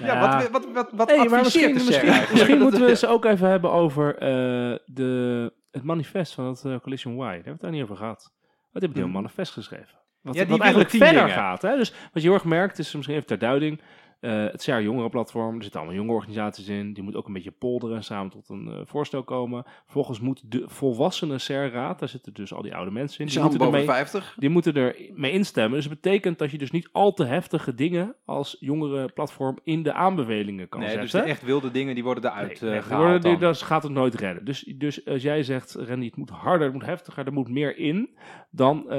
Ja, 0.00 0.20
wat, 0.40 0.50
wat, 0.50 0.72
wat, 0.72 0.90
wat 0.92 1.08
Hey, 1.10 1.28
maar 1.28 1.42
misschien, 1.42 1.74
de 1.74 1.84
misschien, 2.30 2.58
moeten 2.62 2.80
we 2.80 2.88
eens 2.88 3.06
ook 3.06 3.24
even 3.24 3.48
hebben 3.48 3.70
over 3.72 4.14
eh, 4.18 4.78
de, 4.86 5.52
het 5.70 5.82
manifest 5.82 6.34
van 6.34 6.44
het 6.46 6.64
eh, 6.64 6.76
Coalition 6.80 7.14
Y. 7.14 7.18
Daar 7.18 7.26
hebben 7.32 7.44
we 7.44 7.50
het 7.50 7.60
daar 7.60 7.70
niet 7.70 7.82
over 7.82 7.96
gehad. 7.96 8.32
Wat 8.72 8.82
hebben 8.82 8.92
die 8.92 9.02
een 9.02 9.08
Mhm. 9.08 9.16
manifest 9.18 9.52
geschreven? 9.52 9.98
Wat, 10.20 10.34
Ja, 10.34 10.40
die 10.40 10.50
wat 10.50 10.60
eigenlijk 10.60 10.90
verder 10.90 11.14
dingen. 11.14 11.30
gaat. 11.30 11.62
Hè? 11.62 11.76
Dus 11.76 11.90
wat 12.12 12.22
je 12.22 12.28
heel 12.28 12.32
erg 12.32 12.44
merkt, 12.44 12.78
is 12.78 12.94
misschien 12.94 13.14
even 13.16 13.26
ter 13.28 13.38
duiding. 13.38 13.80
Eh, 14.22 14.44
het 14.44 14.62
CR 14.62 14.80
Jongerenplatform, 14.80 15.56
er 15.56 15.62
zitten 15.62 15.80
allemaal 15.80 15.98
jonge 15.98 16.12
organisaties 16.12 16.68
in. 16.68 16.92
Die 16.92 17.02
moet 17.02 17.16
ook 17.16 17.26
een 17.26 17.32
beetje 17.32 17.50
polderen, 17.50 18.04
samen 18.04 18.30
tot 18.30 18.48
een 18.48 18.68
eh, 18.68 18.80
voorstel 18.84 19.22
komen. 19.22 19.64
Vervolgens 19.84 20.20
moet 20.20 20.42
de 20.52 20.62
volwassenen 20.66 21.36
CR-raad, 21.36 21.98
daar 21.98 22.08
zitten 22.08 22.34
dus 22.34 22.52
al 22.54 22.62
die 22.62 22.74
oude 22.74 22.90
mensen 22.90 23.20
in. 23.20 23.26
Die 23.26 23.40
moeten, 23.40 23.60
ermee, 23.60 23.84
50. 23.84 24.34
die 24.38 24.48
moeten 24.48 24.74
er 24.74 24.96
mee 25.14 25.32
instemmen. 25.32 25.78
Dus 25.80 25.88
dat 25.88 26.00
betekent 26.02 26.38
dat 26.38 26.50
je 26.50 26.58
dus 26.58 26.70
niet 26.70 26.88
al 26.92 27.12
te 27.12 27.24
heftige 27.24 27.74
dingen 27.74 28.14
als 28.24 28.56
jongerenplatform 28.60 29.58
in 29.64 29.82
de 29.82 29.92
aanbevelingen 29.92 30.68
kan 30.68 30.80
Nee, 30.80 30.88
zetten. 30.88 31.10
dus 31.10 31.20
de 31.22 31.30
echt 31.30 31.42
wilde 31.42 31.70
dingen, 31.70 31.94
die 31.94 32.04
worden 32.04 32.24
eruit 32.30 32.60
Nee, 32.60 32.70
eh, 32.76 32.82
gehaald 32.82 33.22
worden- 33.22 33.40
dat 33.40 33.62
gaat 33.62 33.82
het 33.82 33.92
nooit 33.92 34.14
redden. 34.14 34.44
Dus, 34.44 34.60
dus 34.62 35.06
als 35.06 35.22
jij 35.22 35.42
zegt, 35.42 35.74
Randy, 35.74 36.06
het 36.06 36.16
moet 36.16 36.30
harder, 36.30 36.64
het 36.64 36.74
moet 36.74 36.86
heftiger, 36.86 37.26
er 37.26 37.32
moet 37.32 37.48
meer 37.48 37.76
in, 37.76 38.16
dan 38.50 38.90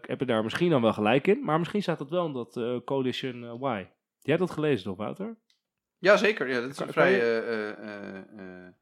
heb 0.00 0.18
je 0.18 0.26
daar 0.26 0.42
misschien 0.42 0.70
dan 0.70 0.82
wel 0.82 0.92
gelijk 0.92 1.26
in. 1.26 1.44
Maar 1.44 1.58
misschien 1.58 1.82
staat 1.82 1.98
het 1.98 2.10
wel 2.10 2.26
in 2.26 2.32
dat 2.32 2.60
Coalition 2.84 3.42
Y. 3.62 3.86
Jij 4.22 4.34
hebt 4.36 4.38
dat 4.46 4.50
gelezen 4.50 4.84
toch, 4.84 4.96
Wouter? 4.96 5.36
Jazeker, 5.98 6.48
ja, 6.48 6.60
dat 6.60 6.70
is 6.70 6.76
Kan- 6.76 6.86
een 6.86 6.92
vrij... 6.92 7.12
je- 7.12 7.20
eh, 7.20 7.70
eh, 7.70 8.18
eh, 8.18 8.66
eh, 8.66 8.72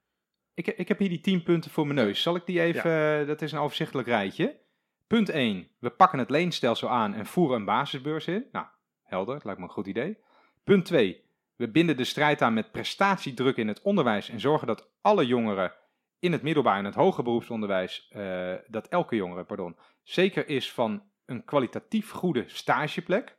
Ik, 0.54 0.66
ik 0.66 0.88
heb 0.88 0.98
hier 0.98 1.08
die 1.08 1.20
10 1.20 1.42
punten 1.42 1.70
voor 1.70 1.86
mijn 1.86 2.06
neus. 2.06 2.22
Zal 2.22 2.36
ik 2.36 2.46
die 2.46 2.60
even, 2.60 3.26
dat 3.26 3.42
is 3.42 3.52
een 3.52 3.58
overzichtelijk 3.58 4.08
rijtje. 4.08 4.58
Punt 5.06 5.28
1, 5.28 5.68
we 5.78 5.90
pakken 5.90 6.18
het 6.18 6.30
leenstelsel 6.30 6.88
aan 6.88 7.14
en 7.14 7.26
voeren 7.26 7.56
een 7.56 7.64
basisbeurs 7.64 8.26
in. 8.26 8.46
Nou, 8.52 8.66
helder, 9.02 9.34
dat 9.34 9.44
lijkt 9.44 9.60
me 9.60 9.66
een 9.66 9.72
goed 9.72 9.86
idee. 9.86 10.18
Punt 10.64 10.84
2, 10.84 11.24
we 11.56 11.68
binden 11.70 11.96
de 11.96 12.04
strijd 12.04 12.42
aan 12.42 12.54
met 12.54 12.72
prestatiedruk 12.72 13.56
in 13.56 13.68
het 13.68 13.82
onderwijs 13.82 14.28
en 14.28 14.40
zorgen 14.40 14.66
dat 14.66 14.90
alle 15.00 15.26
jongeren 15.26 15.72
in 16.18 16.32
het 16.32 16.42
middelbaar 16.42 16.78
en 16.78 16.84
het 16.84 16.94
hoger 16.94 17.24
beroepsonderwijs, 17.24 18.08
eh, 18.10 18.54
dat 18.66 18.88
elke 18.88 19.16
jongere, 19.16 19.44
pardon, 19.44 19.76
zeker 20.02 20.48
is 20.48 20.72
van 20.72 21.02
een 21.26 21.44
kwalitatief 21.44 22.10
goede 22.10 22.44
stageplek. 22.46 23.36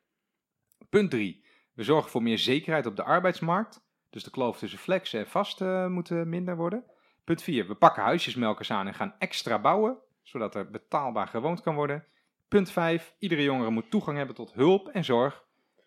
Punt 0.90 1.10
3, 1.12 1.41
we 1.74 1.84
zorgen 1.84 2.12
voor 2.12 2.24
meer 2.24 2.38
zekerheid 2.38 2.86
op 2.86 2.96
de 2.96 3.04
arbeidsmarkt. 3.04 3.82
Dus 4.10 4.24
de 4.24 4.32
kloof 4.32 4.58
tussen 4.58 4.80
flex 4.80 5.14
en 5.14 5.28
vast 5.28 5.62
eh, 5.62 5.88
moet 5.88 6.10
minder 6.10 6.56
worden. 6.56 6.84
Punt 7.24 7.44
4. 7.44 7.68
We 7.68 7.76
pakken 7.76 8.04
huisjesmelkers 8.04 8.72
aan 8.72 8.88
en 8.88 8.94
gaan 8.94 9.16
extra 9.20 9.60
bouwen, 9.60 9.98
zodat 10.24 10.56
er 10.56 10.72
betaalbaar 10.72 11.28
gewoond 11.28 11.62
kan 11.62 11.76
worden. 11.76 12.06
Punt 12.48 12.72
5. 12.72 13.16
Iedere 13.20 13.44
jongere 13.44 13.70
moet 13.70 13.92
toegang 13.92 14.18
hebben 14.18 14.36
tot 14.36 14.54
hulp 14.54 14.88
en 14.88 15.04
zorg. 15.04 15.44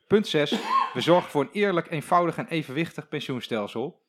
Punt 0.07 0.27
6. 0.27 0.51
We 0.93 1.01
zorgen 1.01 1.31
voor 1.31 1.43
een 1.43 1.53
eerlijk, 1.53 1.91
eenvoudig 1.91 2.37
en 2.37 2.49
evenwichtig 2.49 3.09
pensioenstelsel. 3.09 4.03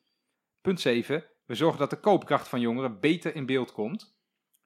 Punt 0.60 0.80
7. 0.80 1.24
We 1.46 1.54
zorgen 1.54 1.78
dat 1.78 1.90
de 1.90 2.00
koopkracht 2.00 2.48
van 2.48 2.60
jongeren 2.60 3.00
beter 3.00 3.34
in 3.34 3.46
beeld 3.46 3.72
komt. 3.72 4.15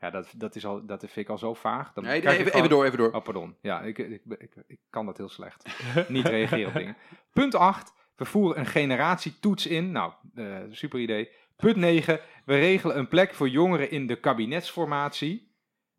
Ja, 0.01 0.11
dat, 0.11 0.33
dat, 0.37 0.55
is 0.57 0.67
al, 0.67 0.87
dat 0.87 1.01
vind 1.01 1.17
ik 1.17 1.29
al 1.29 1.39
zo 1.39 1.55
vaag. 1.55 1.93
Dan 1.93 2.05
nee, 2.05 2.17
even, 2.21 2.33
gewoon- 2.33 2.53
even 2.53 2.69
door, 2.69 2.85
even 2.85 2.99
door. 2.99 3.13
Oh, 3.13 3.23
pardon. 3.23 3.57
Ja, 3.61 3.81
ik, 3.81 3.99
ik, 3.99 4.23
ik, 4.39 4.55
ik 4.67 4.79
kan 4.91 5.07
dat 5.07 5.17
heel 5.17 5.29
slecht. 5.29 5.65
Niet 6.09 6.27
reageren 6.27 6.67
op 6.67 6.75
dingen. 6.75 6.97
Punt 7.33 7.55
8. 7.55 7.93
We 8.17 8.25
voeren 8.25 8.59
een 8.59 8.67
generatietoets 8.67 9.67
in. 9.67 9.93
Nou, 9.93 10.13
eh, 10.35 10.57
super 10.71 11.01
idee. 11.01 11.31
Punt 11.57 11.77
9. 11.77 12.21
We 12.45 12.55
regelen 12.59 12.99
een 12.99 13.09
plek 13.09 13.35
voor 13.35 13.49
jongeren 13.49 13.91
in 13.91 14.07
de 14.07 14.21
kabinetsformatie. 14.21 15.53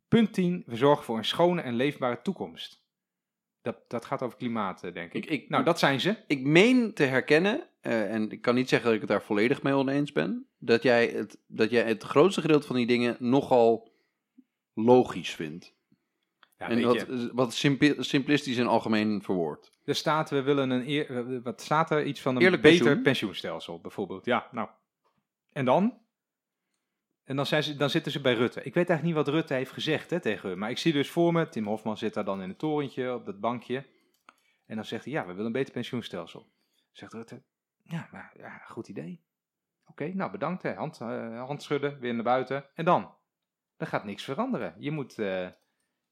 Punt 0.08 0.34
10. 0.34 0.64
We 0.66 0.76
zorgen 0.76 1.04
voor 1.06 1.18
een 1.18 1.26
schone 1.26 1.62
en 1.62 1.74
leefbare 1.76 2.22
toekomst. 2.22 2.80
Dat, 3.62 3.78
dat 3.88 4.06
gaat 4.06 4.22
over 4.22 4.38
klimaat, 4.38 4.84
eh, 4.84 4.94
denk 4.94 5.14
ik. 5.14 5.26
Ik, 5.26 5.32
ik, 5.32 5.50
Nou, 5.50 5.64
dat 5.64 5.80
zijn 5.80 6.00
ze. 6.00 6.16
ik 6.28 6.42
meen 6.42 6.94
te 6.94 7.04
herkennen, 7.04 7.68
eh, 7.82 8.14
en 8.14 8.32
ik 8.32 8.42
kan 8.42 8.56
niet 8.56 8.70
zeggen 8.70 8.88
dat 8.88 8.96
ik 8.96 9.02
het 9.02 9.12
daar 9.18 9.24
volledig 9.28 9.64
mee 9.64 9.74
oneens 9.74 10.12
ben, 10.12 10.48
dat 10.58 10.84
jij 10.84 11.08
het, 11.08 11.38
dat 11.48 11.70
jij 11.70 11.84
het 11.84 12.04
grootste 12.04 12.42
gedeelte 12.42 12.68
van 12.68 12.76
die 12.76 12.88
dingen 12.88 13.16
nogal 13.20 13.91
logisch 14.74 15.36
vindt. 15.36 15.74
Ja, 16.58 16.70
en 16.70 16.82
wat, 16.82 17.06
wat 17.32 17.54
simpi- 17.54 17.96
simplistisch 17.98 18.58
en 18.58 18.68
algemeen 18.68 19.22
verwoord. 19.22 19.72
er 19.86 19.96
staat, 19.96 20.30
we 20.30 20.42
willen 20.42 20.70
een 20.70 20.90
eer, 20.90 21.42
wat 21.42 21.62
staat 21.62 21.92
er? 21.92 22.06
Iets 22.06 22.22
van 22.22 22.36
een 22.36 22.42
Eerlijk 22.42 22.62
beter 22.62 22.80
pensioen. 22.80 23.04
pensioenstelsel, 23.04 23.80
bijvoorbeeld. 23.80 24.26
Ja, 24.26 24.48
nou. 24.52 24.70
En 25.52 25.66
dan? 25.66 26.00
En 27.24 27.36
dan, 27.36 27.46
zijn 27.46 27.64
ze, 27.64 27.76
dan 27.76 27.90
zitten 27.90 28.12
ze 28.12 28.22
bij 28.22 28.34
Rutte. 28.34 28.60
Ik 28.64 28.74
weet 28.74 28.90
eigenlijk 28.90 29.04
niet 29.04 29.26
wat 29.26 29.36
Rutte 29.36 29.54
heeft 29.54 29.72
gezegd 29.72 30.10
hè, 30.10 30.20
tegen 30.20 30.50
hun. 30.50 30.58
Maar 30.58 30.70
ik 30.70 30.78
zie 30.78 30.94
dus 30.94 31.10
voor 31.10 31.34
me, 31.34 31.50
Tim 31.50 31.68
Hofman 31.68 31.98
zit 31.98 32.14
daar 32.14 32.26
dan 32.26 32.42
in 32.42 32.50
het 32.50 32.60
torentje, 32.60 33.14
op 33.14 33.26
dat 33.26 33.40
bankje. 33.40 33.86
En 34.66 34.76
dan 34.76 34.86
zegt 34.86 35.04
hij, 35.04 35.14
ja, 35.14 35.22
we 35.22 35.28
willen 35.28 35.46
een 35.46 35.52
beter 35.52 35.74
pensioenstelsel. 35.74 36.52
Zegt 36.92 37.14
Rutte, 37.14 37.42
ja, 37.84 38.08
maar, 38.12 38.34
ja 38.38 38.58
goed 38.58 38.88
idee. 38.88 39.22
Oké, 39.88 40.12
nou 40.14 40.32
bedankt. 40.32 40.64
Hè. 40.64 40.74
Hand, 40.74 41.00
eh, 41.02 41.46
hand 41.46 41.64
schudden, 41.64 42.00
weer 42.00 42.14
naar 42.14 42.24
buiten. 42.24 42.66
En 42.74 42.86
dan? 42.86 43.14
Er 43.82 43.88
gaat 43.88 44.04
niks 44.04 44.24
veranderen. 44.24 44.76
Je 44.78 44.92
moet, 44.92 45.20
eh, 45.20 45.48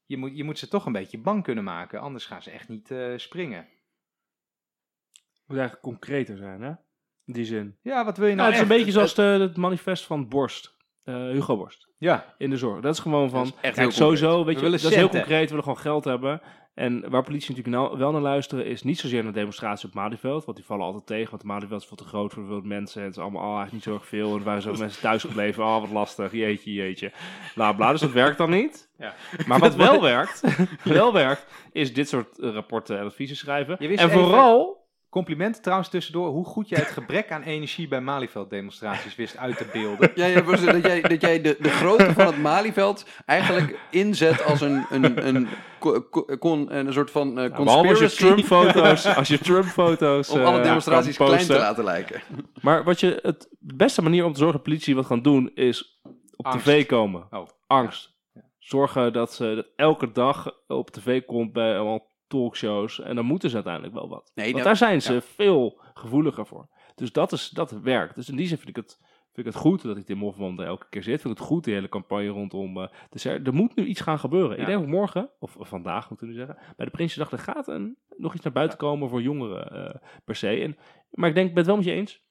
je, 0.06 0.16
moet, 0.16 0.36
je 0.36 0.44
moet 0.44 0.58
ze 0.58 0.68
toch 0.68 0.86
een 0.86 0.92
beetje 0.92 1.18
bang 1.18 1.42
kunnen 1.42 1.64
maken. 1.64 2.00
Anders 2.00 2.26
gaan 2.26 2.42
ze 2.42 2.50
echt 2.50 2.68
niet 2.68 2.90
eh, 2.90 3.12
springen. 3.16 3.68
moet 5.46 5.58
eigenlijk 5.58 5.80
concreter 5.80 6.36
zijn, 6.36 6.62
hè? 6.62 6.70
In 7.24 7.32
die 7.32 7.44
zin. 7.44 7.78
Ja, 7.82 8.04
wat 8.04 8.16
wil 8.16 8.26
je 8.26 8.34
Nou, 8.34 8.48
nou 8.48 8.60
het 8.60 8.70
is 8.70 8.70
een 8.70 8.76
beetje 8.78 8.92
zoals 8.92 9.14
de, 9.14 9.22
het 9.22 9.56
manifest 9.56 10.06
van 10.06 10.28
Borst. 10.28 10.76
Eh, 11.04 11.14
Hugo 11.14 11.56
Borst. 11.56 11.88
Ja, 11.98 12.34
In 12.38 12.50
de 12.50 12.56
zorg. 12.56 12.80
Dat 12.80 12.94
is 12.94 13.00
gewoon 13.00 13.30
van. 13.30 13.44
Dat 13.44 13.54
is 13.54 13.60
echt 13.60 13.74
kijk, 13.74 13.76
heel 13.76 13.96
sowieso, 13.96 14.44
weet 14.44 14.60
We 14.60 14.64
je, 14.64 14.70
dat 14.70 14.80
is 14.80 14.94
heel 14.94 15.08
concreet. 15.08 15.42
We 15.42 15.48
willen 15.48 15.62
gewoon 15.62 15.78
geld 15.78 16.04
hebben. 16.04 16.40
En 16.74 17.10
waar 17.10 17.22
politie 17.22 17.56
natuurlijk 17.56 17.76
nou 17.76 17.98
wel 17.98 18.12
naar 18.12 18.20
luisteren, 18.20 18.66
is 18.66 18.82
niet 18.82 18.98
zozeer 18.98 19.24
naar 19.24 19.32
demonstraties 19.32 19.84
op 19.84 19.94
Malieveld. 19.94 20.44
Want 20.44 20.56
die 20.56 20.66
vallen 20.66 20.84
altijd 20.84 21.06
tegen. 21.06 21.30
Want 21.30 21.42
Malieveld 21.42 21.80
is 21.80 21.86
veel 21.86 21.96
te 21.96 22.04
groot 22.04 22.32
voor 22.32 22.46
veel 22.46 22.60
mensen. 22.60 23.00
En 23.00 23.06
het 23.06 23.16
is 23.16 23.22
allemaal 23.22 23.40
oh, 23.40 23.56
eigenlijk 23.56 23.72
niet 23.72 23.82
zo 23.82 23.94
erg 23.94 24.06
veel. 24.06 24.32
En 24.32 24.38
er 24.38 24.44
waren 24.44 24.62
zo 24.62 24.74
mensen 24.74 25.00
thuis 25.00 25.22
gebleven. 25.22 25.64
Oh, 25.64 25.80
wat 25.80 25.90
lastig. 25.90 26.32
Jeetje, 26.32 26.72
jeetje. 26.72 27.12
Bla 27.54 27.72
bla. 27.72 27.90
Dus 27.90 28.00
dat 28.00 28.12
werkt 28.12 28.38
dan 28.38 28.50
niet. 28.50 28.90
Ja. 28.98 29.14
Maar 29.46 29.58
wat 29.58 29.74
wel 29.86 30.00
werkt, 30.00 30.42
wel 30.84 31.12
werkt, 31.12 31.46
is 31.72 31.94
dit 31.94 32.08
soort 32.08 32.38
eh, 32.38 32.52
rapporten 32.52 32.98
en 32.98 33.04
adviezen 33.04 33.36
schrijven. 33.36 33.78
En 33.78 34.10
vooral. 34.10 34.79
Complimenten 35.10 35.62
trouwens 35.62 35.88
tussendoor. 35.90 36.28
Hoe 36.28 36.44
goed 36.44 36.68
jij 36.68 36.78
het 36.78 36.88
gebrek 36.88 37.32
aan 37.32 37.42
energie 37.42 37.88
bij 37.88 38.00
Malieveld 38.00 38.50
demonstraties 38.50 39.14
wist 39.14 39.36
uit 39.36 39.56
te 39.56 39.66
beelden. 39.72 40.10
Ja, 40.14 40.26
ja, 40.26 40.42
was 40.42 40.64
dat 40.64 40.82
jij, 40.82 41.00
dat 41.00 41.20
jij 41.20 41.40
de, 41.40 41.56
de 41.60 41.68
grootte 41.68 42.12
van 42.12 42.26
het 42.26 42.38
Malieveld 42.38 43.06
eigenlijk 43.26 43.78
inzet 43.90 44.44
als 44.44 44.60
een, 44.60 44.84
een, 44.90 45.26
een, 45.26 45.48
con- 46.38 46.74
een 46.74 46.92
soort 46.92 47.10
van 47.10 47.28
eh 47.28 47.34
Nou, 47.34 47.64
behalve 47.64 47.88
als 47.88 47.98
je 47.98 48.04
conspiracy 48.04 48.42
Trump-foto's, 48.46 49.06
als 49.16 49.28
je 49.28 49.38
Trump-foto's 49.38 50.30
om 50.30 50.40
alle 50.40 50.58
eh, 50.58 50.64
demonstraties 50.64 51.16
klein 51.16 51.30
te 51.30 51.36
posten. 51.36 51.56
laten 51.56 51.84
lijken. 51.84 52.20
Maar 52.60 52.84
wat 52.84 53.00
je, 53.00 53.18
het 53.22 53.48
de 53.58 53.74
beste 53.74 54.02
manier 54.02 54.24
om 54.24 54.32
te 54.32 54.38
zorgen 54.38 54.56
dat 54.56 54.66
politie 54.66 54.94
wat 54.94 55.06
gaan 55.06 55.22
doen, 55.22 55.50
is 55.54 56.00
op 56.36 56.46
Angst. 56.46 56.66
tv 56.66 56.86
komen. 56.86 57.26
Oh, 57.30 57.46
Angst. 57.66 58.18
Zorgen 58.58 59.12
dat, 59.12 59.32
ze, 59.34 59.54
dat 59.54 59.66
elke 59.76 60.12
dag 60.12 60.50
op 60.66 60.90
tv 60.90 61.24
komt 61.24 61.52
bij 61.52 61.76
allemaal 61.78 62.09
talkshows. 62.30 63.00
En 63.00 63.14
dan 63.14 63.24
moeten 63.24 63.48
ze 63.48 63.54
uiteindelijk 63.54 63.94
wel 63.94 64.08
wat. 64.08 64.32
Nee, 64.34 64.52
Want 64.52 64.64
daar 64.64 64.76
zijn 64.76 65.02
ze 65.02 65.12
ja. 65.12 65.20
veel 65.20 65.80
gevoeliger 65.94 66.46
voor. 66.46 66.68
Dus 66.94 67.12
dat, 67.12 67.32
is, 67.32 67.48
dat 67.48 67.70
werkt. 67.70 68.14
Dus 68.14 68.28
in 68.28 68.36
die 68.36 68.46
zin 68.46 68.56
vind 68.56 68.68
ik 68.68 68.76
het, 68.76 68.98
vind 69.32 69.46
ik 69.46 69.52
het 69.52 69.62
goed 69.62 69.82
dat 69.82 69.96
ik 69.96 70.04
Tim 70.04 70.20
Hofman 70.20 70.60
er 70.60 70.66
elke 70.66 70.86
keer 70.90 71.02
zit. 71.02 71.20
Vind 71.20 71.32
ik 71.32 71.38
het 71.38 71.48
goed, 71.48 71.64
die 71.64 71.74
hele 71.74 71.88
campagne 71.88 72.28
rondom... 72.28 72.88
dus 73.10 73.24
er, 73.24 73.42
er 73.46 73.54
moet 73.54 73.76
nu 73.76 73.84
iets 73.84 74.00
gaan 74.00 74.18
gebeuren. 74.18 74.56
Ja. 74.56 74.62
Ik 74.62 74.66
denk 74.66 74.86
morgen, 74.86 75.30
of 75.38 75.56
vandaag 75.60 76.08
moeten 76.08 76.26
we 76.26 76.32
nu 76.32 76.38
zeggen... 76.38 76.58
bij 76.76 76.86
de 76.86 76.92
Prinsjesdag, 76.92 77.32
er 77.32 77.44
gaat 77.44 77.68
een, 77.68 77.96
nog 78.16 78.34
iets 78.34 78.44
naar 78.44 78.52
buiten 78.52 78.78
komen 78.78 79.08
voor 79.08 79.22
jongeren 79.22 79.72
eh, 79.72 80.00
per 80.24 80.36
se. 80.36 80.48
En, 80.48 80.76
maar 81.10 81.28
ik 81.28 81.34
denk, 81.34 81.48
ik 81.48 81.54
ben 81.54 81.64
het 81.64 81.72
wel 81.72 81.76
met 81.76 81.84
je 81.84 81.92
eens. 81.92 82.28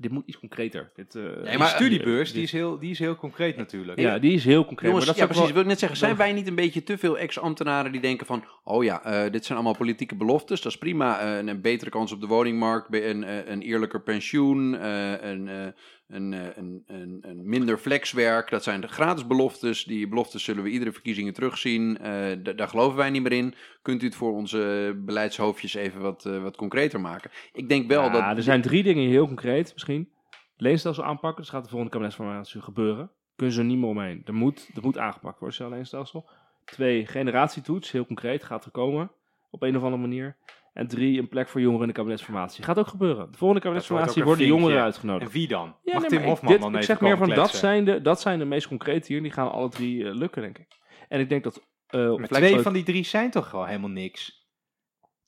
Dit 0.00 0.10
moet 0.10 0.22
iets 0.26 0.38
concreter. 0.38 0.90
Dit, 0.94 1.14
eh, 1.14 1.22
Die 1.48 1.58
maar- 1.58 1.68
studiebeurs, 1.68 2.32
die 2.32 2.42
is 2.42 2.52
heel, 2.52 2.78
die 2.78 2.90
is 2.90 2.98
heel 2.98 3.16
concreet 3.16 3.56
natuurlijk. 3.56 3.98
ja, 3.98 4.18
die 4.18 4.32
is 4.32 4.44
heel 4.44 4.64
concreet. 4.64 4.88
Jongens, 4.90 5.06
maar 5.06 5.14
dat 5.14 5.24
ja, 5.24 5.30
precies. 5.30 5.44
wel- 5.44 5.52
Wil 5.52 5.62
ik 5.62 5.68
net 5.68 5.78
zeggen, 5.78 5.98
zijn 5.98 6.16
wij 6.16 6.32
niet 6.32 6.46
een 6.48 6.54
beetje 6.54 6.82
te 6.82 6.98
veel 6.98 7.18
ex-ambtenaren 7.18 7.92
die 7.92 8.00
denken 8.00 8.26
van, 8.26 8.44
oh 8.64 8.84
ja, 8.84 9.04
eh, 9.04 9.30
dit 9.32 9.44
zijn 9.44 9.58
allemaal 9.58 9.76
politieke 9.76 10.14
beloftes, 10.16 10.60
dat 10.60 10.72
is 10.72 10.78
prima, 10.78 11.20
eh, 11.20 11.36
een, 11.38 11.48
een 11.48 11.60
betere 11.60 11.90
kans 11.90 12.12
op 12.12 12.20
de 12.20 12.26
woningmarkt, 12.26 12.94
een, 12.94 13.24
eh, 13.24 13.46
een 13.48 13.62
eerlijker 13.62 14.02
pensioen, 14.02 14.78
eh, 14.78 15.10
een, 15.30 15.48
eh, 15.48 15.66
een, 16.12 16.32
eh, 16.32 16.56
een, 16.56 16.82
een, 16.86 17.18
een 17.22 17.48
minder 17.48 17.78
flexwerk, 17.78 18.50
dat 18.50 18.62
zijn 18.62 18.80
de 18.80 18.88
gratis 18.88 19.26
beloftes. 19.26 19.84
Die 19.84 20.08
beloftes 20.08 20.44
zullen 20.44 20.62
we 20.62 20.70
iedere 20.70 20.92
verkiezingen 20.92 21.32
terugzien. 21.32 21.98
Eh, 21.98 22.54
daar 22.56 22.68
geloven 22.68 22.96
wij 22.96 23.10
niet 23.10 23.22
meer 23.22 23.32
in. 23.32 23.54
Kunt 23.82 24.02
u 24.02 24.06
het 24.06 24.14
voor 24.14 24.32
onze 24.32 24.92
beleidshoofdjes 25.04 25.74
even 25.74 26.00
wat, 26.00 26.24
eh, 26.24 26.42
wat 26.42 26.56
concreter 26.56 27.00
maken? 27.00 27.30
Ik 27.52 27.68
denk 27.68 27.88
wel 27.88 28.02
ja, 28.02 28.10
dat... 28.10 28.36
er 28.36 28.42
zijn 28.42 28.62
drie 28.62 28.82
dingen 28.82 29.08
heel 29.08 29.26
concreet 29.26 29.72
misschien. 29.72 30.08
Leenstelsel 30.56 31.04
aanpakken, 31.04 31.42
dat 31.42 31.52
gaat 31.52 31.62
de 31.62 31.68
volgende 31.68 31.92
kabinetsformatie 31.92 32.60
gebeuren. 32.60 33.10
Kunnen 33.36 33.54
ze 33.54 33.60
er 33.60 33.66
niet 33.66 33.78
meer 33.78 33.88
omheen. 33.88 34.22
Er 34.24 34.34
moet, 34.34 34.70
er 34.74 34.82
moet 34.82 34.98
aangepakt 34.98 35.38
worden, 35.38 35.56
zo'n 35.56 35.70
leenstelsel. 35.70 36.28
Twee, 36.64 37.06
generatietoets, 37.06 37.90
heel 37.90 38.06
concreet, 38.06 38.42
gaat 38.42 38.64
er 38.64 38.70
komen. 38.70 39.10
Op 39.50 39.62
een 39.62 39.76
of 39.76 39.82
andere 39.82 40.02
manier. 40.02 40.36
En 40.72 40.86
drie, 40.86 41.18
een 41.18 41.28
plek 41.28 41.48
voor 41.48 41.60
jongeren 41.60 41.82
in 41.82 41.88
de 41.88 41.94
kabinetsformatie. 41.94 42.64
Gaat 42.64 42.78
ook 42.78 42.86
gebeuren. 42.86 43.30
De 43.30 43.36
volgende 43.38 43.62
kabinetsformatie 43.62 44.24
worden 44.24 44.46
jongeren 44.46 44.66
vinkje. 44.68 44.84
uitgenodigd. 44.84 45.26
En 45.26 45.32
wie 45.38 45.48
dan? 45.48 45.76
Ja, 45.82 45.92
Mag 45.92 46.00
nee, 46.00 46.10
Tim 46.10 46.28
Hofman 46.28 46.52
dit- 46.52 46.60
dan 46.60 46.76
Ik 46.76 46.82
zeg 46.82 47.00
meer 47.00 47.16
van, 47.16 47.28
dat 47.28 47.50
zijn, 47.50 47.84
de, 47.84 48.00
dat 48.00 48.20
zijn 48.20 48.38
de 48.38 48.44
meest 48.44 48.68
concrete 48.68 49.12
hier. 49.12 49.22
Die 49.22 49.30
gaan 49.30 49.50
alle 49.52 49.68
drie 49.68 50.04
eh, 50.08 50.14
lukken, 50.14 50.42
denk 50.42 50.58
ik. 50.58 50.66
En 51.08 51.20
ik 51.20 51.28
denk 51.28 51.44
dat... 51.44 51.66
eh, 51.86 52.14
Maar 52.14 52.28
twee 52.28 52.58
van 52.58 52.72
die 52.72 52.82
drie 52.82 53.04
zijn 53.04 53.30
toch 53.30 53.50
wel 53.50 53.66
helemaal 53.66 53.90
niks? 53.90 54.40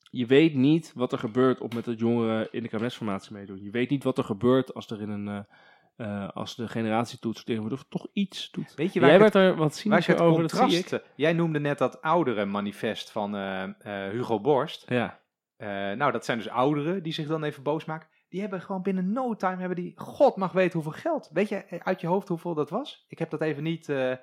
je 0.09 0.25
weet 0.25 0.53
niet 0.53 0.91
wat 0.95 1.11
er 1.11 1.19
gebeurt 1.19 1.59
op 1.59 1.73
met 1.73 1.85
dat 1.85 1.99
jongeren 1.99 2.47
in 2.51 2.63
de 2.63 2.69
kabinetsformatie 2.69 3.33
meedoen. 3.33 3.63
Je 3.63 3.71
weet 3.71 3.89
niet 3.89 4.03
wat 4.03 4.17
er 4.17 4.23
gebeurt 4.23 4.73
als 4.73 4.89
er 4.89 5.01
in 5.01 5.09
een... 5.09 5.45
eh, 5.95 6.29
als 6.29 6.55
de 6.55 6.67
generatietoets 6.67 7.43
tegen 7.43 7.61
wordt, 7.61 7.75
of 7.75 7.81
het 7.81 7.89
toch 7.91 8.07
iets 8.13 8.51
doet. 8.51 8.73
Weet 8.75 8.93
je 8.93 8.99
Jij 8.99 9.07
waar 9.07 9.17
ik 9.17 9.21
werd 9.21 9.33
het, 9.33 9.43
er 9.43 9.55
wat 9.55 9.83
het 9.83 10.21
over, 10.21 10.41
dat 10.41 10.51
zie 10.51 10.77
ik. 10.79 10.85
contrast... 10.85 11.05
Jij 11.15 11.33
noemde 11.33 11.59
net 11.59 11.77
dat 11.77 12.01
oudere 12.01 12.45
manifest 12.45 13.11
van 13.11 13.35
Hugo 14.11 14.39
Borst. 14.41 14.85
Ja. 14.89 15.23
Eh, 15.57 15.67
nou, 15.91 16.11
dat 16.11 16.25
zijn 16.25 16.37
dus 16.37 16.49
ouderen 16.49 17.03
die 17.03 17.13
zich 17.13 17.27
dan 17.27 17.43
even 17.43 17.63
boos 17.63 17.85
maken. 17.85 18.07
Die 18.29 18.41
hebben 18.41 18.61
gewoon 18.61 18.81
binnen 18.81 19.11
no 19.11 19.35
time, 19.35 19.57
hebben 19.59 19.75
die, 19.75 19.93
god 19.95 20.35
mag 20.35 20.51
weten 20.51 20.73
hoeveel 20.81 21.01
geld. 21.01 21.29
Weet 21.33 21.49
je 21.49 21.55
eh, 21.55 21.79
uit 21.83 22.01
je 22.01 22.07
hoofd 22.07 22.27
hoeveel 22.27 22.53
dat 22.53 22.69
was? 22.69 23.05
Ik 23.07 23.19
heb 23.19 23.29
dat 23.29 23.41
even 23.41 23.63
niet 23.63 23.89
eh 23.89 23.95
Nee, 23.97 24.17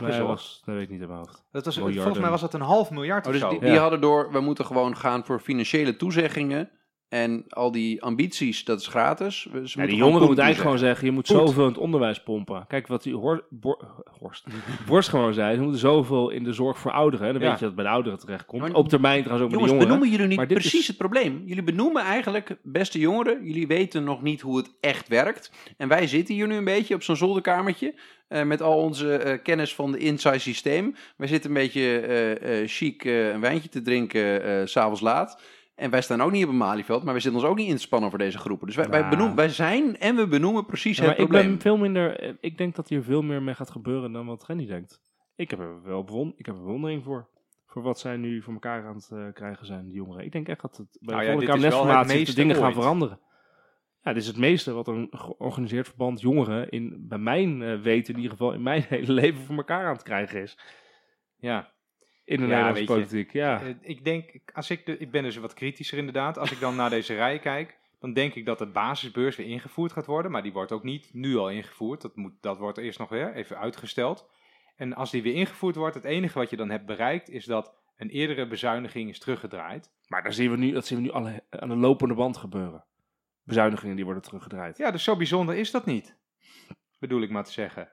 opgezocht. 0.00 0.28
was, 0.28 0.62
dat 0.64 0.74
weet 0.74 0.84
ik 0.84 0.90
niet 0.90 1.00
in 1.00 1.06
mijn 1.06 1.18
hoofd. 1.18 1.44
dat 1.50 1.64
was, 1.64 1.74
miljarden. 1.76 2.02
volgens 2.02 2.22
mij 2.22 2.30
was 2.32 2.40
dat 2.40 2.54
een 2.54 2.60
half 2.60 2.90
miljard 2.90 3.26
Oh, 3.26 3.32
of 3.32 3.32
dus 3.32 3.40
zo. 3.42 3.50
die, 3.50 3.60
die 3.60 3.70
Ja. 3.70 3.80
hadden 3.80 4.00
door, 4.00 4.32
we 4.32 4.40
moeten 4.40 4.64
gewoon 4.64 4.96
gaan 4.96 5.24
voor 5.24 5.40
financiële 5.40 5.96
toezeggingen. 5.96 6.70
En 7.08 7.44
al 7.48 7.70
die 7.72 8.02
ambities, 8.02 8.64
dat 8.64 8.80
is 8.80 8.86
gratis. 8.86 9.42
Ze 9.42 9.80
Ja, 9.80 9.86
die 9.86 9.96
jongeren 9.96 10.26
moeten 10.26 10.44
eigenlijk 10.44 10.56
gewoon 10.60 10.78
zeggen, 10.78 11.06
je 11.06 11.12
moet 11.12 11.26
zoveel 11.26 11.62
in 11.62 11.68
het 11.68 11.78
onderwijs 11.78 12.22
pompen. 12.22 12.64
Kijk 12.68 12.86
wat 12.86 13.02
die 13.02 13.14
Hor- 13.14 13.44
Bor- 13.50 14.02
Horst, 14.18 14.46
Borst 14.88 15.08
gewoon 15.08 15.34
zei, 15.34 15.54
ze 15.54 15.60
moeten 15.60 15.80
zoveel 15.80 16.30
in 16.30 16.44
de 16.44 16.52
zorg 16.52 16.78
voor 16.78 16.90
ouderen. 16.92 17.26
En 17.26 17.32
dan 17.32 17.42
Ja. 17.42 17.48
weet 17.50 17.58
je 17.58 17.64
dat 17.64 17.74
bij 17.74 17.84
de 17.84 17.90
ouderen 17.90 18.18
terechtkomt. 18.18 18.62
Maar- 18.62 18.72
Op 18.74 18.88
termijn 18.88 19.22
trouwens 19.22 19.44
ook 19.44 19.50
bij 19.58 19.58
de 19.60 19.64
Jongens, 19.68 19.86
jongeren. 19.86 20.08
benoemen 20.10 20.36
jullie 20.36 20.48
niet 20.48 20.60
precies 20.60 20.80
is- 20.80 20.86
het 20.86 20.96
probleem? 20.96 21.42
Jullie 21.44 21.62
benoemen 21.62 22.02
eigenlijk, 22.02 22.56
beste 22.62 22.98
jongeren, 22.98 23.44
jullie 23.44 23.66
weten 23.66 24.04
nog 24.04 24.22
niet 24.22 24.40
hoe 24.40 24.56
het 24.56 24.70
echt 24.80 25.08
werkt. 25.08 25.52
En 25.76 25.88
wij 25.88 26.06
zitten 26.06 26.34
hier 26.34 26.46
nu 26.46 26.54
een 26.54 26.64
beetje 26.64 26.94
op 26.94 27.02
zo'n 27.02 27.16
zolderkamertje. 27.16 27.94
eh, 28.28 28.42
met 28.42 28.62
al 28.62 28.76
onze 28.78 29.16
eh, 29.16 29.42
kennis 29.42 29.74
van 29.74 29.92
de 29.92 29.98
inside 29.98 30.38
systeem. 30.38 30.94
Wij 31.16 31.28
zitten 31.28 31.50
een 31.50 31.56
beetje 31.56 31.98
eh, 32.00 32.62
chic 32.66 33.04
een 33.04 33.40
wijntje 33.40 33.68
te 33.68 33.82
drinken 33.82 34.68
s 34.68 34.72
s'avonds 34.72 35.00
laat. 35.00 35.40
En 35.78 35.90
wij 35.90 36.00
staan 36.02 36.20
ook 36.20 36.30
niet 36.30 36.44
op 36.44 36.50
een 36.50 36.56
Malieveld, 36.56 37.02
maar 37.02 37.12
wij 37.12 37.22
zitten 37.22 37.40
ons 37.40 37.50
ook 37.50 37.56
niet 37.56 37.68
in 37.68 37.74
te 37.76 37.80
spannen 37.82 38.10
voor 38.10 38.18
deze 38.18 38.38
groepen. 38.38 38.66
Dus 38.66 38.76
wij, 38.76 38.88
wij, 38.88 39.08
benoemen, 39.08 39.36
wij 39.36 39.48
zijn 39.48 39.98
en 39.98 40.16
we 40.16 40.26
benoemen 40.28 40.66
precies 40.66 40.96
Ja, 40.96 41.02
het 41.02 41.10
maar 41.10 41.20
ik 41.20 41.28
probleem. 41.28 41.50
ben 41.50 41.60
veel 41.60 41.76
minder, 41.76 42.20
eh, 42.20 42.32
ik 42.40 42.58
denk 42.58 42.74
dat 42.74 42.88
hier 42.88 43.02
veel 43.02 43.22
meer 43.22 43.42
mee 43.42 43.54
gaat 43.54 43.70
gebeuren 43.70 44.12
dan 44.12 44.26
wat 44.26 44.46
Renny 44.46 44.66
denkt. 44.66 45.02
Ik 45.36 45.50
heb 45.50 45.58
er 45.58 45.82
wel 45.82 46.04
bewon, 46.04 46.32
ik 46.36 46.46
heb 46.46 46.54
er 46.54 46.60
bewondering 46.62 47.04
voor. 47.04 47.28
Voor 47.66 47.82
wat 47.82 47.98
zij 47.98 48.16
nu 48.16 48.42
voor 48.42 48.52
elkaar 48.52 48.86
aan 48.86 48.94
het 48.94 49.10
eh, 49.12 49.26
krijgen 49.32 49.66
zijn, 49.66 49.84
die 49.86 49.94
jongeren. 49.94 50.24
Ik 50.24 50.32
denk 50.32 50.48
echt 50.48 50.60
dat 50.60 50.76
het 50.76 50.98
bij 51.00 51.14
Nou 51.14 51.18
de 51.18 51.24
ja, 51.26 51.32
volgende 51.32 51.52
het 51.52 51.74
kabinetsformatie 51.74 52.24
de 52.26 52.34
dingen 52.34 52.56
gaan 52.56 52.64
ooit. 52.64 52.74
veranderen. 52.74 53.20
Ja, 54.02 54.12
dit 54.12 54.22
is 54.22 54.28
het 54.28 54.36
meeste 54.36 54.72
wat 54.72 54.88
een 54.88 55.08
georganiseerd 55.10 55.86
verband 55.88 56.20
jongeren 56.20 56.68
in, 56.68 57.04
bij 57.08 57.18
mijn 57.18 57.62
eh, 57.62 57.80
weten, 57.80 58.14
in 58.14 58.20
ieder 58.20 58.36
geval 58.36 58.52
in 58.52 58.62
mijn 58.62 58.82
hele 58.88 59.12
leven 59.12 59.44
voor 59.44 59.56
elkaar 59.56 59.86
aan 59.86 59.92
het 59.92 60.02
krijgen 60.02 60.42
is. 60.42 60.58
Ja. 61.36 61.72
In 62.28 62.36
de 62.36 62.42
Ja, 62.42 62.48
Nederlandse 62.48 62.80
je, 62.80 62.86
politiek, 62.86 63.32
ja. 63.32 63.62
Eh, 63.62 63.74
ik 63.80 64.04
denk, 64.04 64.40
als 64.52 64.70
ik, 64.70 64.86
de, 64.86 64.98
ik 64.98 65.10
ben 65.10 65.22
dus 65.22 65.36
wat 65.36 65.54
kritischer 65.54 65.98
inderdaad. 65.98 66.38
Als 66.38 66.52
ik 66.52 66.60
dan 66.60 66.76
naar 66.76 66.90
deze 66.90 67.14
rij 67.14 67.38
kijk, 67.38 67.78
dan 67.98 68.12
denk 68.12 68.34
ik 68.34 68.46
dat 68.46 68.58
de 68.58 68.66
basisbeurs 68.66 69.36
weer 69.36 69.46
ingevoerd 69.46 69.92
gaat 69.92 70.06
worden. 70.06 70.30
Maar 70.30 70.42
die 70.42 70.52
wordt 70.52 70.72
ook 70.72 70.82
niet 70.82 71.10
nu 71.12 71.36
al 71.36 71.50
ingevoerd. 71.50 72.00
Dat, 72.00 72.16
moet, 72.16 72.32
dat 72.40 72.58
wordt 72.58 72.78
eerst 72.78 72.98
nog 72.98 73.08
weer 73.08 73.34
even 73.34 73.58
uitgesteld. 73.58 74.30
En 74.76 74.94
als 74.94 75.10
die 75.10 75.22
weer 75.22 75.34
ingevoerd 75.34 75.76
wordt, 75.76 75.94
het 75.94 76.04
enige 76.04 76.38
wat 76.38 76.50
je 76.50 76.56
dan 76.56 76.70
hebt 76.70 76.86
bereikt, 76.86 77.28
is 77.28 77.44
dat 77.44 77.74
een 77.96 78.10
eerdere 78.10 78.46
bezuiniging 78.46 79.08
is 79.08 79.18
teruggedraaid. 79.18 79.92
Maar 80.06 80.22
daar 80.22 80.32
zien 80.32 80.50
we 80.50 80.56
nu, 80.56 80.72
dat 80.72 80.86
zien 80.86 80.98
we 80.98 81.04
nu 81.04 81.10
alle, 81.10 81.44
aan 81.50 81.68
de 81.68 81.76
lopende 81.76 82.14
band 82.14 82.36
gebeuren. 82.36 82.84
Bezuinigingen 83.42 83.96
die 83.96 84.04
worden 84.04 84.22
teruggedraaid. 84.22 84.76
Ja, 84.76 84.90
dus 84.90 85.04
zo 85.04 85.16
bijzonder 85.16 85.54
is 85.54 85.70
dat 85.70 85.86
niet. 85.86 86.16
Bedoel 86.98 87.22
ik 87.22 87.30
maar 87.30 87.44
te 87.44 87.52
zeggen. 87.52 87.88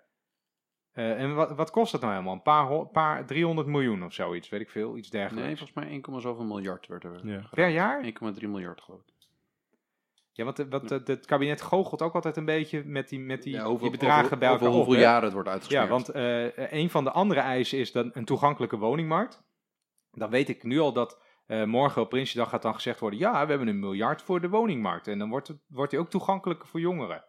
Eh, 0.95 1.21
en 1.21 1.35
wat, 1.35 1.51
wat 1.55 1.71
kost 1.71 1.91
dat 1.91 2.01
nou 2.01 2.13
helemaal? 2.13 2.33
Een 2.33 2.41
paar, 2.41 2.87
paar 2.87 3.25
300 3.25 3.67
miljoen 3.67 4.03
of 4.03 4.13
zoiets, 4.13 4.49
weet 4.49 4.61
ik 4.61 4.69
veel. 4.69 4.97
Iets 4.97 5.09
dergelijks. 5.09 5.47
Nee, 5.47 5.57
volgens 5.57 5.77
mij 5.77 5.87
1, 6.13 6.21
zoveel 6.21 6.45
miljard 6.45 6.87
werd 6.87 7.03
er 7.03 7.19
Ja. 7.27 7.41
per 7.51 7.67
jaar? 7.69 8.01
1,3 8.03 8.47
miljard 8.49 8.81
geloof 8.81 8.99
ik. 9.01 9.13
Ja, 10.31 10.43
want 10.43 10.55
de- 10.55 10.67
wat, 10.67 10.89
het- 10.89 11.07
het 11.07 11.25
kabinet 11.25 11.61
goochelt 11.61 12.01
ook 12.01 12.13
altijd 12.15 12.37
een 12.37 12.45
beetje 12.45 12.83
met 12.83 13.09
die, 13.09 13.19
met 13.19 13.43
die, 13.43 13.53
Ja, 13.53 13.59
die 13.59 13.67
hoeveel- 13.69 13.89
bedragen 13.91 14.25
over- 14.25 14.37
bij 14.37 14.47
elkaar 14.47 14.67
over 14.67 14.79
op, 14.79 14.85
hoeveel 14.85 15.03
hè? 15.03 15.09
jaren 15.09 15.23
het 15.23 15.33
wordt 15.33 15.49
uitgesmeerd. 15.49 15.83
Ja, 15.83 15.89
want 15.89 16.09
eh, 16.09 16.71
een 16.79 16.89
van 16.89 17.03
de 17.03 17.11
andere 17.11 17.39
eisen 17.39 17.77
is 17.79 17.91
dan 17.91 18.09
een 18.13 18.25
toegankelijke 18.25 18.77
woningmarkt. 18.77 19.43
Dan 20.11 20.29
weet 20.29 20.49
ik 20.49 20.63
nu 20.63 20.79
al 20.79 20.93
dat 20.93 21.21
eh, 21.45 21.63
morgen 21.63 22.01
op 22.01 22.09
Prinsjesdag 22.09 22.49
gaat 22.49 22.61
dan 22.61 22.73
gezegd 22.73 22.99
worden... 22.99 23.19
ja, 23.19 23.31
we 23.43 23.49
hebben 23.49 23.67
een 23.67 23.79
miljard 23.79 24.21
voor 24.21 24.41
de 24.41 24.49
woningmarkt. 24.49 25.07
En 25.07 25.19
dan 25.19 25.29
wordt, 25.29 25.47
het, 25.47 25.57
wordt 25.67 25.91
die 25.91 25.99
ook 25.99 26.09
toegankelijk 26.09 26.65
voor 26.65 26.79
jongeren. 26.79 27.23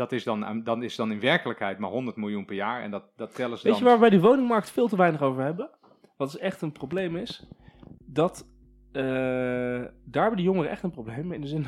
Dat 0.00 0.12
is 0.12 0.24
dan, 0.24 0.44
eh, 0.44 0.56
dan 0.64 0.82
is 0.82 0.96
dan 0.96 1.12
in 1.12 1.20
werkelijkheid 1.20 1.78
maar 1.78 1.90
100 1.90 2.16
miljoen 2.16 2.44
per 2.44 2.54
jaar. 2.54 2.82
En 2.82 2.90
dat, 2.90 3.04
dat 3.16 3.34
tellen 3.34 3.58
ze 3.58 3.64
Weet 3.64 3.72
dan... 3.72 3.82
je 3.82 3.88
waar 3.88 3.94
we 3.94 4.00
bij 4.00 4.10
die 4.10 4.20
woningmarkt 4.20 4.70
veel 4.70 4.88
te 4.88 4.96
weinig 4.96 5.22
over 5.22 5.42
hebben? 5.42 5.70
Wat 6.16 6.28
is 6.28 6.36
echt 6.36 6.62
een 6.62 6.72
probleem 6.72 7.16
is? 7.16 7.46
Dat 8.06 8.48
eh, 8.92 9.02
daar 10.04 10.22
hebben 10.22 10.36
de 10.36 10.42
jongeren 10.42 10.70
echt 10.70 10.82
een 10.82 10.90
probleem 10.90 11.32
in 11.32 11.40
de 11.40 11.46
zin 11.46 11.66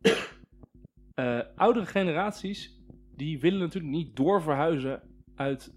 dat 0.00 0.14
eh, 1.14 1.40
oudere 1.56 1.86
generaties 1.86 2.80
die 3.16 3.40
willen 3.40 3.58
natuurlijk 3.58 3.94
niet 3.94 4.16
doorverhuizen 4.16 5.02
uit 5.34 5.72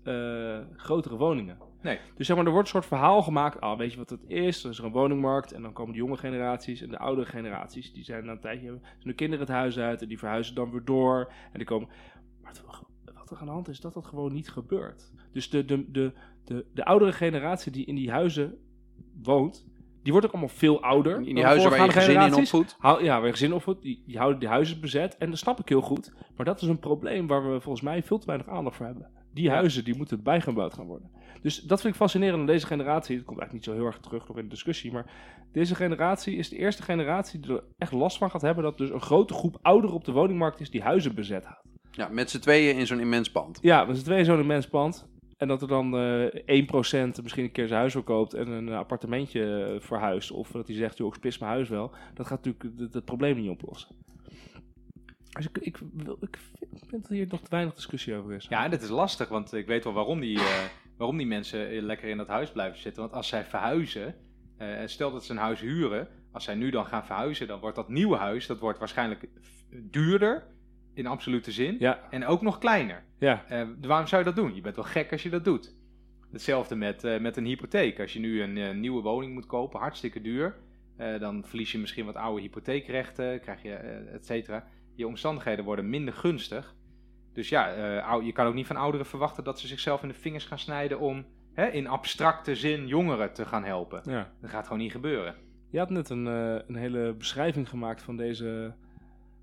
grotere 0.75 1.17
woningen. 1.17 1.57
Nee. 1.81 1.99
Dus 2.15 2.27
zeg 2.27 2.35
maar, 2.35 2.45
er 2.45 2.51
wordt 2.51 2.67
een 2.67 2.73
soort 2.73 2.85
verhaal 2.85 3.21
gemaakt. 3.21 3.61
Ah, 3.61 3.77
weet 3.77 3.91
je 3.91 3.97
wat 3.97 4.09
het 4.09 4.23
is? 4.27 4.63
Er 4.63 4.69
is 4.69 4.77
er 4.77 4.85
een 4.85 4.91
woningmarkt 4.91 5.51
en 5.51 5.61
dan 5.61 5.73
komen 5.73 5.93
de 5.93 5.97
jonge 5.97 6.17
generaties 6.17 6.81
en 6.81 6.89
de 6.89 6.97
oudere 6.97 7.27
generaties. 7.27 7.93
Die 7.93 8.03
zijn 8.03 8.25
na 8.25 8.31
een 8.31 8.39
tijdje, 8.39 8.65
zijn 8.67 8.81
hun 9.03 9.15
kinderen 9.15 9.45
het 9.45 9.55
huis 9.55 9.79
uit 9.79 10.01
en 10.01 10.07
die 10.07 10.19
verhuizen 10.19 10.55
dan 10.55 10.71
weer 10.71 10.85
door. 10.85 11.31
En 11.51 11.57
die 11.57 11.65
komen... 11.65 11.89
Maar 12.41 12.53
wat 13.15 13.31
er 13.31 13.37
aan 13.37 13.45
de 13.45 13.51
hand 13.51 13.67
is, 13.67 13.79
dat 13.79 13.93
dat 13.93 14.05
gewoon 14.05 14.33
niet 14.33 14.49
gebeurt. 14.49 15.11
Dus 15.31 15.49
de, 15.49 15.65
de, 15.65 15.91
de, 15.91 16.13
de, 16.43 16.65
de 16.73 16.85
oudere 16.85 17.13
generatie 17.13 17.71
die 17.71 17.85
in 17.85 17.95
die 17.95 18.11
huizen 18.11 18.57
woont, 19.21 19.65
die 20.03 20.11
wordt 20.11 20.27
ook 20.27 20.33
allemaal 20.33 20.55
veel 20.55 20.81
ouder. 20.83 21.11
in 21.11 21.17
dan 21.17 21.25
die 21.25 21.35
de 21.35 21.43
huizen 21.43 21.69
waar 21.69 21.85
je 21.85 21.91
gezin 21.91 22.21
in 22.21 22.33
opvoedt. 22.33 22.77
Ja, 22.81 22.99
waar 22.99 23.25
je 23.25 23.31
gezin 23.31 23.53
opvoedt, 23.53 23.81
die, 23.81 24.03
die 24.05 24.17
houden 24.17 24.39
die 24.39 24.49
huizen 24.49 24.81
bezet. 24.81 25.17
En 25.17 25.29
dat 25.29 25.39
snap 25.39 25.59
ik 25.59 25.69
heel 25.69 25.81
goed. 25.81 26.13
Maar 26.35 26.45
dat 26.45 26.61
is 26.61 26.67
een 26.67 26.79
probleem 26.79 27.27
waar 27.27 27.51
we 27.51 27.61
volgens 27.61 27.83
mij 27.83 28.03
veel 28.03 28.17
te 28.17 28.25
weinig 28.25 28.47
aandacht 28.47 28.75
voor 28.75 28.85
hebben. 28.85 29.09
Die 29.33 29.49
huizen, 29.49 29.83
die 29.83 29.95
moeten 29.95 30.23
bijgebouwd 30.23 30.73
gaan 30.73 30.85
worden. 30.85 31.09
Dus 31.41 31.59
dat 31.59 31.81
vind 31.81 31.93
ik 31.93 31.99
fascinerend 31.99 32.39
aan 32.39 32.45
deze 32.45 32.65
generatie. 32.65 33.15
Het 33.15 33.25
komt 33.25 33.39
eigenlijk 33.39 33.67
niet 33.67 33.75
zo 33.75 33.81
heel 33.83 33.91
erg 33.91 34.01
terug 34.01 34.27
nog 34.27 34.37
in 34.37 34.43
de 34.43 34.49
discussie. 34.49 34.91
Maar 34.91 35.05
deze 35.51 35.75
generatie 35.75 36.35
is 36.35 36.49
de 36.49 36.57
eerste 36.57 36.83
generatie 36.83 37.39
die 37.39 37.51
er 37.51 37.63
echt 37.77 37.91
last 37.91 38.17
van 38.17 38.31
gaat 38.31 38.41
hebben... 38.41 38.63
dat 38.63 38.77
dus 38.77 38.89
een 38.89 39.01
grote 39.01 39.33
groep 39.33 39.57
ouderen 39.61 39.95
op 39.95 40.05
de 40.05 40.11
woningmarkt 40.11 40.59
is 40.59 40.69
die 40.69 40.81
huizen 40.81 41.15
bezet 41.15 41.45
houdt. 41.45 41.67
Ja, 41.91 42.07
met 42.07 42.29
z'n 42.29 42.39
tweeën 42.39 42.77
in 42.77 42.87
zo'n 42.87 42.99
immens 42.99 43.31
pand. 43.31 43.59
Ja, 43.61 43.87
we 43.87 43.93
zijn 43.93 44.05
twee 44.05 44.23
zo'n 44.23 44.39
immens 44.39 44.67
pand. 44.67 45.09
En 45.37 45.47
dat 45.47 45.61
er 45.61 45.67
dan 45.67 45.97
eh 45.97 46.63
1% 46.63 47.21
misschien 47.21 47.43
een 47.43 47.51
keer 47.51 47.67
zijn 47.67 47.79
huis 47.79 47.91
verkoopt 47.91 48.33
en 48.33 48.47
een 48.47 48.69
appartementje 48.69 49.63
eh, 49.63 49.81
verhuist. 49.81 50.31
Of 50.31 50.51
dat 50.51 50.67
hij 50.67 50.75
zegt, 50.75 50.97
joh, 50.97 51.07
ik 51.07 51.13
spis 51.13 51.37
mijn 51.37 51.51
huis 51.51 51.69
wel. 51.69 51.91
Dat 52.13 52.27
gaat 52.27 52.45
natuurlijk 52.45 52.93
het 52.93 53.05
probleem 53.05 53.35
niet 53.35 53.49
oplossen. 53.49 53.95
Dus 55.31 55.45
ik, 55.47 55.57
ik, 55.57 55.77
wil- 55.93 56.17
ik 56.21 56.37
vind 56.87 57.01
dat 57.01 57.07
hier 57.11 57.27
nog 57.29 57.39
te 57.41 57.49
weinig 57.49 57.73
discussie 57.75 58.15
over 58.15 58.33
is. 58.33 58.45
Ja, 58.49 58.63
en 58.63 58.71
dat 58.71 58.81
is 58.81 58.89
lastig, 58.89 59.27
want 59.27 59.53
ik 59.53 59.67
weet 59.67 59.83
wel 59.83 59.93
waarom 59.93 60.19
die, 60.19 60.37
eh, 60.39 60.63
waarom 60.97 61.17
die 61.17 61.27
mensen 61.27 61.81
lekker 61.81 62.09
in 62.09 62.17
dat 62.17 62.27
huis 62.27 62.51
blijven 62.51 62.79
zitten. 62.79 63.01
Want 63.01 63.13
als 63.13 63.27
zij 63.27 63.43
verhuizen, 63.43 64.15
Eh, 64.57 64.81
stel 64.85 65.11
dat 65.11 65.25
ze 65.25 65.31
een 65.31 65.37
huis 65.37 65.59
huren, 65.59 66.07
als 66.31 66.43
zij 66.43 66.55
nu 66.55 66.69
dan 66.69 66.85
gaan 66.85 67.05
verhuizen, 67.05 67.47
dan 67.47 67.59
wordt 67.59 67.75
dat 67.75 67.89
nieuwe 67.89 68.15
huis, 68.17 68.47
dat 68.47 68.59
wordt 68.59 68.79
waarschijnlijk 68.79 69.27
duurder 69.69 70.43
in 70.93 71.07
absolute 71.07 71.51
zin 71.51 71.75
Ja, 71.79 72.07
en 72.09 72.25
ook 72.25 72.41
nog 72.41 72.57
kleiner. 72.57 73.03
ja. 73.19 73.45
Eh, 73.47 73.67
waarom 73.81 74.07
zou 74.07 74.21
je 74.23 74.27
dat 74.27 74.35
doen? 74.43 74.55
Je 74.55 74.61
bent 74.61 74.75
wel 74.75 74.85
gek 74.85 75.11
als 75.11 75.23
je 75.23 75.29
dat 75.29 75.43
doet. 75.45 75.75
Hetzelfde 76.31 76.75
met, 76.75 77.19
met 77.21 77.37
een 77.37 77.45
hypotheek. 77.45 77.99
Als 77.99 78.13
je 78.13 78.19
nu 78.19 78.41
een 78.41 78.79
nieuwe 78.79 79.01
woning 79.01 79.33
moet 79.33 79.45
kopen, 79.45 79.79
hartstikke 79.79 80.21
duur, 80.21 80.55
dan 81.19 81.43
verlies 81.45 81.71
je 81.71 81.77
misschien 81.77 82.05
wat 82.05 82.15
oude 82.15 82.41
hypotheekrechten, 82.41 83.39
krijg 83.39 83.61
je, 83.63 83.73
et 84.13 84.25
cetera. 84.25 84.67
Je 84.95 85.07
omstandigheden 85.07 85.65
worden 85.65 85.89
minder 85.89 86.13
gunstig. 86.13 86.75
Dus 87.33 87.49
ja, 87.49 87.73
eh, 87.73 88.07
ou- 88.07 88.23
je 88.23 88.31
kan 88.31 88.45
ook 88.47 88.53
niet 88.53 88.67
van 88.67 88.75
ouderen 88.75 89.05
verwachten 89.05 89.43
dat 89.43 89.59
ze 89.59 89.67
zichzelf 89.67 90.01
in 90.01 90.07
de 90.07 90.13
vingers 90.13 90.45
gaan 90.45 90.59
snijden 90.59 90.99
om 90.99 91.25
hè, 91.53 91.65
in 91.67 91.87
abstracte 91.87 92.55
zin 92.55 92.87
jongeren 92.87 93.33
te 93.33 93.45
gaan 93.45 93.63
helpen. 93.63 94.01
ja. 94.05 94.31
Dat 94.41 94.49
gaat 94.49 94.63
gewoon 94.63 94.79
niet 94.81 94.91
gebeuren. 94.91 95.35
Je 95.69 95.77
had 95.79 95.89
net 95.89 96.09
een, 96.09 96.27
eh, 96.27 96.55
een 96.67 96.75
hele 96.75 97.13
beschrijving 97.13 97.69
gemaakt 97.69 98.01
van 98.01 98.17
deze 98.17 98.73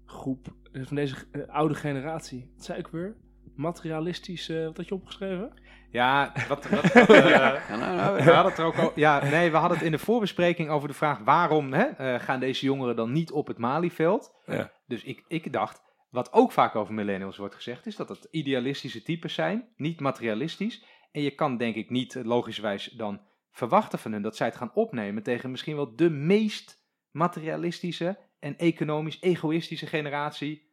groep, 0.07 0.47
eh, 0.73 0.83
van 0.85 0.97
deze 0.97 1.15
oude 1.49 1.75
generatie. 1.75 2.51
Wat 2.57 2.65
zei 2.65 2.79
ik 2.79 2.87
weer? 2.89 3.17
Materialistisch, 3.55 4.49
wat 4.49 4.77
had 4.77 4.89
je 4.89 4.95
opgeschreven? 4.95 5.53
Ja, 5.91 6.33
wat, 6.49 6.69
wat, 6.69 6.83
eh, 6.93 7.29
Ja, 7.31 7.59
nou, 7.69 7.97
nou, 7.97 8.15
We 8.25 8.31
hadden 8.33 8.51
het 8.53 8.59
er 8.59 8.65
ook 8.65 8.79
o- 8.79 8.93
ja, 8.95 9.25
nee, 9.25 9.51
we 9.51 9.57
hadden 9.57 9.77
het 9.79 9.87
in 9.87 9.93
de 9.93 9.99
voorbespreking 9.99 10.69
over 10.71 10.89
de 10.89 10.95
vraag 10.95 11.19
waarom 11.19 11.73
hè, 11.73 11.83
eh, 11.85 12.21
gaan 12.21 12.41
deze 12.41 12.65
jongeren 12.67 12.97
dan 12.97 13.13
niet 13.13 13.33
op 13.33 13.47
het 13.47 13.59
Malieveld? 13.59 14.35
Ja. 14.47 14.71
Dus 14.89 15.05
ik, 15.05 15.25
ik 15.29 15.53
dacht, 15.53 15.83
wat 16.11 16.33
ook 16.33 16.53
vaak 16.53 16.75
over 16.75 16.95
millennials 16.95 17.37
wordt 17.37 17.55
gezegd, 17.55 17.87
is 17.87 17.97
dat 17.97 18.09
het 18.09 18.29
idealistische 18.31 19.03
types 19.03 19.35
zijn, 19.35 19.69
niet 19.77 20.01
materialistisch. 20.01 20.85
En 21.13 21.23
je 21.23 21.35
kan 21.35 21.57
denk 21.57 21.75
ik 21.75 21.91
niet 21.91 22.17
eh, 22.17 22.25
logischwijs 22.25 22.85
dan 22.85 23.21
verwachten 23.51 23.99
van 23.99 24.13
hun 24.13 24.23
dat 24.23 24.37
zij 24.37 24.47
het 24.47 24.57
gaan 24.57 24.75
opnemen 24.75 25.23
tegen 25.23 25.51
misschien 25.51 25.77
wel 25.77 25.97
de 25.97 26.11
meest 26.11 26.87
materialistische 27.11 28.19
en 28.39 28.57
economisch 28.59 29.21
egoïstische 29.21 29.87
generatie 29.87 30.73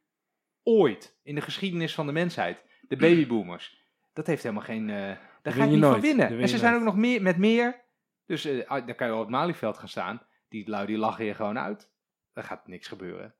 ooit 0.63 1.19
in 1.23 1.35
de 1.35 1.41
geschiedenis 1.41 1.93
van 1.93 2.05
de 2.05 2.11
mensheid. 2.11 2.63
De 2.87 2.95
babyboomers. 2.95 3.83
Dat 4.13 4.27
heeft 4.27 4.43
helemaal 4.43 4.63
geen. 4.63 4.89
eh, 4.89 5.17
daar 5.41 5.53
ga 5.53 5.63
je 5.63 5.69
niet 5.69 5.79
nooit. 5.79 5.93
van 5.93 6.01
winnen. 6.01 6.27
Daar 6.27 6.29
win 6.29 6.41
En 6.41 6.49
ze 6.49 6.57
zijn 6.57 6.75
ook 6.75 6.83
nog 6.83 6.95
meer 6.95 7.21
met 7.21 7.37
meer. 7.37 7.83
Dus 8.25 8.45
eh, 8.45 8.67
ah, 8.67 8.87
dan 8.87 8.95
kan 8.95 9.07
je 9.07 9.13
wel 9.13 9.21
op 9.21 9.27
het 9.27 9.35
Malieveld 9.35 9.77
gaan 9.77 9.87
staan. 9.87 10.21
Die 10.49 10.69
lui 10.69 10.85
die 10.85 10.97
lachen 10.97 11.25
je 11.25 11.33
gewoon 11.33 11.59
uit. 11.59 11.93
Er 12.33 12.43
gaat 12.43 12.67
niks 12.67 12.87
gebeuren. 12.87 13.35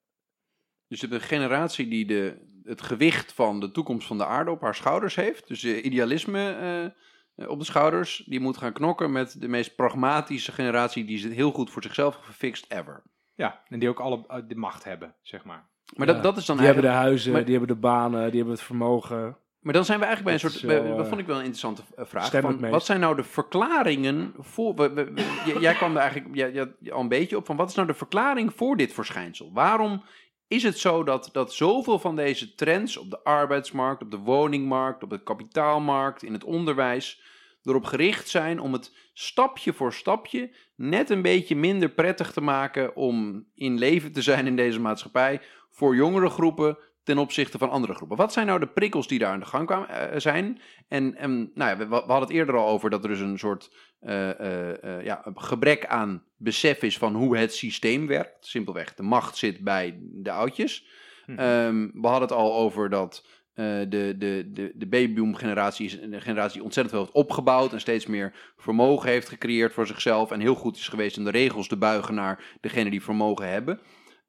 Dus 0.95 1.03
je 1.03 1.09
hebt 1.09 1.21
een 1.21 1.27
generatie 1.37 1.87
die 1.87 2.05
de, 2.05 2.37
het 2.63 2.81
gewicht 2.81 3.33
van 3.33 3.59
de 3.59 3.71
toekomst 3.71 4.07
van 4.07 4.17
de 4.17 4.25
aarde 4.25 4.51
op 4.51 4.61
haar 4.61 4.75
schouders 4.75 5.15
heeft. 5.15 5.47
Dus 5.47 5.63
eh, 5.63 5.85
idealisme 5.85 6.49
eh, 6.51 6.83
eh, 6.83 7.49
op 7.49 7.59
de 7.59 7.65
schouders. 7.65 8.23
Die 8.25 8.39
moet 8.39 8.57
gaan 8.57 8.73
knokken 8.73 9.11
met 9.11 9.41
de 9.41 9.47
meest 9.47 9.75
pragmatische 9.75 10.51
generatie 10.51 11.05
die 11.05 11.17
ze 11.17 11.27
heel 11.29 11.51
goed 11.51 11.69
voor 11.71 11.83
zichzelf 11.83 12.15
heeft 12.15 12.27
gefixt 12.27 12.65
ever. 12.71 13.03
Ja, 13.33 13.61
en 13.67 13.79
die 13.79 13.89
ook 13.89 13.99
alle 13.99 14.23
eh, 14.27 14.37
de 14.47 14.55
macht 14.55 14.83
hebben, 14.83 15.15
zeg 15.21 15.43
maar. 15.43 15.69
Maar 15.95 16.07
Ja, 16.07 16.13
dat, 16.13 16.23
dat 16.23 16.37
is 16.37 16.45
dan 16.45 16.57
Die 16.57 16.65
hebben 16.65 16.83
de 16.83 16.89
huizen, 16.89 17.31
maar- 17.31 17.43
die 17.45 17.55
hebben 17.57 17.75
de 17.75 17.81
banen, 17.81 18.25
die 18.25 18.35
hebben 18.37 18.53
het 18.55 18.63
vermogen. 18.63 19.37
Maar 19.59 19.73
dan 19.73 19.85
zijn 19.85 19.99
we 19.99 20.05
eigenlijk 20.05 20.35
bij 20.35 20.43
een 20.45 20.51
soort. 20.51 20.63
is 20.63 20.79
bij- 20.81 20.89
dat 20.95 20.99
eh, 21.03 21.07
vond 21.09 21.19
ik 21.19 21.25
wel 21.27 21.35
een 21.35 21.43
interessante 21.45 21.81
eh, 21.95 22.05
vraag. 22.05 22.31
Van, 22.31 22.69
wat 22.69 22.85
zijn 22.85 22.99
nou 22.99 23.15
de 23.15 23.23
verklaringen 23.23 24.33
voor. 24.39 24.75
we- 24.75 24.93
we- 24.93 25.11
we- 25.13 25.21
j- 25.45 25.59
jij 25.59 25.73
kwam 25.73 25.91
er 25.95 26.01
eigenlijk 26.01 26.35
jij, 26.35 26.51
jij- 26.51 26.91
al 26.91 26.99
een 27.01 27.07
beetje 27.07 27.37
op 27.37 27.45
van. 27.45 27.55
Wat 27.55 27.69
is 27.69 27.75
nou 27.75 27.87
de 27.87 27.93
verklaring 27.93 28.53
voor 28.53 28.77
dit 28.77 28.93
verschijnsel? 28.93 29.51
Waarom 29.53 30.03
is 30.47 30.63
het 30.63 30.77
zo 30.77 31.03
dat, 31.03 31.29
dat 31.31 31.53
zoveel 31.53 31.99
van 31.99 32.15
deze 32.15 32.55
trends 32.55 32.97
op 32.97 33.09
de 33.09 33.23
arbeidsmarkt, 33.23 34.01
op 34.01 34.11
de 34.11 34.17
woningmarkt, 34.17 35.03
op 35.03 35.09
de 35.09 35.23
kapitaalmarkt, 35.23 36.23
in 36.23 36.33
het 36.33 36.43
onderwijs. 36.43 37.21
erop 37.63 37.85
gericht 37.85 38.29
zijn 38.29 38.59
om 38.59 38.73
het 38.73 38.95
stapje 39.13 39.73
voor 39.73 39.93
stapje 39.93 40.55
net 40.75 41.09
een 41.09 41.21
beetje 41.21 41.55
minder 41.55 41.89
prettig 41.89 42.31
te 42.31 42.41
maken 42.41 42.95
om 42.95 43.45
in 43.55 43.77
leven 43.77 44.11
te 44.11 44.21
zijn 44.21 44.47
in 44.47 44.55
deze 44.55 44.79
maatschappij 44.79 45.41
voor 45.69 45.95
jongere 45.95 46.29
groepen 46.29 46.77
ten 47.05 47.17
opzichte 47.17 47.57
van 47.57 47.69
andere 47.69 47.93
groepen. 47.93 48.17
Wat 48.17 48.33
zijn 48.33 48.47
nou 48.47 48.59
de 48.59 48.67
prikkels 48.67 49.07
die 49.07 49.19
daar 49.19 49.31
aan 49.31 49.39
de 49.39 49.45
gang 49.45 49.65
kwamen, 49.65 49.89
eh, 49.89 50.19
zijn? 50.19 50.61
En, 50.87 51.15
en 51.15 51.51
nou 51.53 51.69
ja, 51.69 51.77
we, 51.77 51.87
we 51.87 51.95
hadden 51.95 52.19
het 52.19 52.29
eerder 52.29 52.57
al 52.57 52.67
over 52.67 52.89
dat 52.89 53.03
er 53.03 53.09
dus 53.09 53.19
een 53.19 53.39
soort 53.39 53.69
eh, 53.99 54.39
eh, 54.39 54.83
eh, 54.83 55.03
ja, 55.03 55.21
een 55.25 55.41
gebrek 55.41 55.85
aan 55.85 56.23
besef 56.37 56.81
is 56.81 56.97
van 56.97 57.15
hoe 57.15 57.37
het 57.37 57.53
systeem 57.53 58.07
werkt. 58.07 58.45
Simpelweg, 58.45 58.93
de 58.93 59.03
macht 59.03 59.37
zit 59.37 59.59
bij 59.63 59.99
de 60.01 60.31
oudjes. 60.31 60.85
Hm. 61.25 61.31
Ehm, 61.31 61.87
we 61.93 62.07
hadden 62.07 62.27
het 62.27 62.37
al 62.37 62.55
over 62.55 62.89
dat 62.89 63.25
eh, 63.55 63.65
de, 63.65 64.15
de, 64.17 64.49
de, 64.53 64.71
de 64.75 64.87
babyboom-generatie 64.87 65.85
is 65.85 65.93
een 65.93 66.21
generatie 66.21 66.53
die 66.53 66.63
ontzettend 66.63 66.95
veel 66.95 66.99
heeft 66.99 67.27
opgebouwd 67.27 67.73
en 67.73 67.79
steeds 67.79 68.05
meer 68.05 68.33
vermogen 68.57 69.09
heeft 69.09 69.29
gecreëerd 69.29 69.73
voor 69.73 69.87
zichzelf 69.87 70.31
en 70.31 70.39
heel 70.39 70.55
goed 70.55 70.77
is 70.77 70.87
geweest 70.87 71.17
om 71.17 71.23
de 71.23 71.31
regels 71.31 71.67
te 71.67 71.77
buigen 71.77 72.15
naar 72.15 72.43
degene 72.61 72.89
die 72.89 73.03
vermogen 73.03 73.49
hebben. 73.49 73.79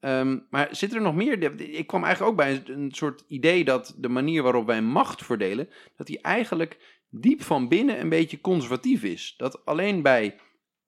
Ehm, 0.00 0.38
maar 0.50 0.68
zit 0.70 0.94
er 0.94 1.00
nog 1.00 1.14
meer? 1.14 1.60
Ik 1.60 1.86
kwam 1.86 2.04
eigenlijk 2.04 2.32
ook 2.32 2.38
bij 2.38 2.62
een, 2.64 2.92
soort 2.92 3.24
idee 3.28 3.64
dat 3.64 3.94
de 3.98 4.08
manier 4.08 4.42
waarop 4.42 4.66
wij 4.66 4.82
macht 4.82 5.24
verdelen, 5.24 5.68
dat 5.96 6.06
die 6.06 6.20
eigenlijk 6.20 7.00
diep 7.10 7.42
van 7.42 7.68
binnen 7.68 8.00
een 8.00 8.08
beetje 8.08 8.40
conservatief 8.40 9.02
is. 9.02 9.34
Dat 9.36 9.64
alleen 9.64 10.02
bij 10.02 10.38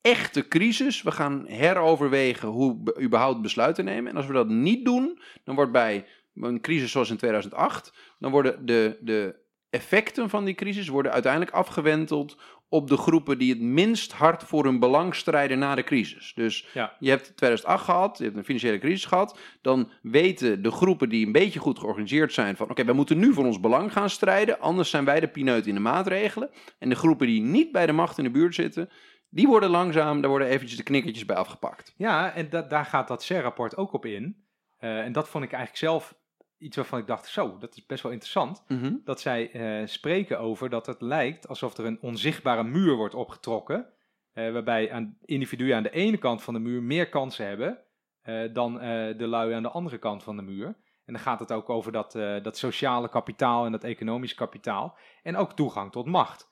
echte 0.00 0.48
crisis 0.48 1.02
we 1.02 1.10
gaan 1.10 1.44
heroverwegen 1.46 2.48
hoe 2.48 2.80
we 2.84 3.00
überhaupt 3.00 3.42
besluiten 3.42 3.84
nemen. 3.84 4.10
En 4.10 4.16
als 4.16 4.26
we 4.26 4.32
dat 4.32 4.48
niet 4.48 4.84
doen, 4.84 5.20
dan 5.44 5.54
wordt 5.54 5.72
bij 5.72 6.06
een 6.34 6.60
crisis 6.60 6.90
zoals 6.90 7.10
in 7.10 7.16
2008, 7.16 7.92
dan 8.18 8.30
worden 8.30 8.66
de, 8.66 8.98
de 9.00 9.46
effecten 9.70 10.30
van 10.30 10.44
die 10.44 10.54
crisis 10.54 10.88
worden 10.88 11.12
uiteindelijk 11.12 11.52
afgewenteld 11.52 12.38
op 12.70 12.88
de 12.88 12.96
groepen 12.96 13.38
die 13.38 13.50
het 13.52 13.60
minst 13.60 14.12
hard 14.12 14.42
voor 14.44 14.64
hun 14.64 14.78
belang 14.78 15.14
strijden 15.14 15.58
na 15.58 15.74
de 15.74 15.82
crisis. 15.84 16.32
Dus 16.34 16.68
Ja. 16.74 16.96
je 16.98 17.10
hebt 17.10 17.36
2008 17.36 17.84
gehad, 17.84 18.18
je 18.18 18.24
hebt 18.24 18.36
een 18.36 18.44
financiële 18.44 18.78
crisis 18.78 19.04
gehad, 19.04 19.38
dan 19.62 19.90
weten 20.02 20.62
de 20.62 20.70
groepen 20.70 21.08
die 21.08 21.26
een 21.26 21.32
beetje 21.32 21.58
goed 21.60 21.78
georganiseerd 21.78 22.32
zijn 22.32 22.56
van 22.56 22.70
oké, 22.70 22.84
wij 22.84 22.94
moeten 22.94 23.18
nu 23.18 23.32
voor 23.32 23.44
ons 23.44 23.60
belang 23.60 23.92
gaan 23.92 24.10
strijden, 24.10 24.60
anders 24.60 24.90
zijn 24.90 25.04
wij 25.04 25.20
de 25.20 25.28
pineut 25.28 25.66
in 25.66 25.74
de 25.74 25.80
maatregelen. 25.80 26.50
En 26.78 26.88
de 26.88 26.94
groepen 26.94 27.26
die 27.26 27.40
niet 27.40 27.72
bij 27.72 27.86
de 27.86 27.92
macht 27.92 28.18
in 28.18 28.24
de 28.24 28.30
buurt 28.30 28.54
zitten, 28.54 28.90
die 29.30 29.46
worden 29.46 29.70
langzaam, 29.70 30.20
daar 30.20 30.30
worden 30.30 30.48
eventjes 30.48 30.76
de 30.78 30.84
knikkertjes 30.84 31.24
bij 31.24 31.36
afgepakt. 31.36 31.94
Ja, 31.96 32.32
en 32.34 32.48
da- 32.50 32.62
daar 32.62 32.84
gaat 32.84 33.08
dat 33.08 33.22
CER-rapport 33.22 33.76
ook 33.76 33.92
op 33.92 34.04
in. 34.06 34.36
Eh, 34.78 34.98
en 34.98 35.12
dat 35.12 35.28
vond 35.28 35.44
ik 35.44 35.52
eigenlijk 35.52 35.82
zelf 35.84 36.14
iets 36.58 36.76
waarvan 36.76 36.98
ik 36.98 37.06
dacht, 37.06 37.26
zo, 37.26 37.58
dat 37.58 37.76
is 37.76 37.86
best 37.86 38.02
wel 38.02 38.12
interessant. 38.12 38.64
Dat 39.04 39.20
zij 39.20 39.50
eh, 39.52 39.86
spreken 39.86 40.38
over 40.40 40.68
dat 40.70 40.86
het 40.86 41.00
lijkt 41.00 41.48
alsof 41.48 41.76
er 41.76 41.84
een 41.84 41.98
onzichtbare 42.00 42.64
muur 42.64 42.96
wordt 42.96 43.14
opgetrokken. 43.14 43.86
eh, 44.32 44.52
waarbij 44.52 44.92
aan 44.92 45.18
individuen 45.24 45.76
aan 45.76 45.82
de 45.82 45.90
ene 45.90 46.16
kant 46.18 46.42
van 46.42 46.54
de 46.54 46.60
muur 46.60 46.82
meer 46.82 47.08
kansen 47.08 47.46
hebben 47.46 47.78
eh, 48.22 48.52
dan 48.54 48.80
eh, 48.80 49.18
de 49.18 49.26
lui 49.26 49.52
aan 49.52 49.62
de 49.62 49.68
andere 49.70 49.98
kant 49.98 50.22
van 50.22 50.36
de 50.36 50.42
muur. 50.42 50.66
En 51.04 51.14
dan 51.14 51.22
gaat 51.22 51.38
het 51.38 51.52
ook 51.52 51.68
over 51.70 51.92
dat, 51.92 52.14
eh, 52.14 52.42
dat 52.42 52.58
sociale 52.58 53.08
kapitaal 53.08 53.64
en 53.64 53.72
dat 53.72 53.84
economisch 53.84 54.34
kapitaal. 54.34 54.96
En 55.22 55.36
ook 55.36 55.52
toegang 55.52 55.92
tot 55.92 56.06
macht. 56.06 56.50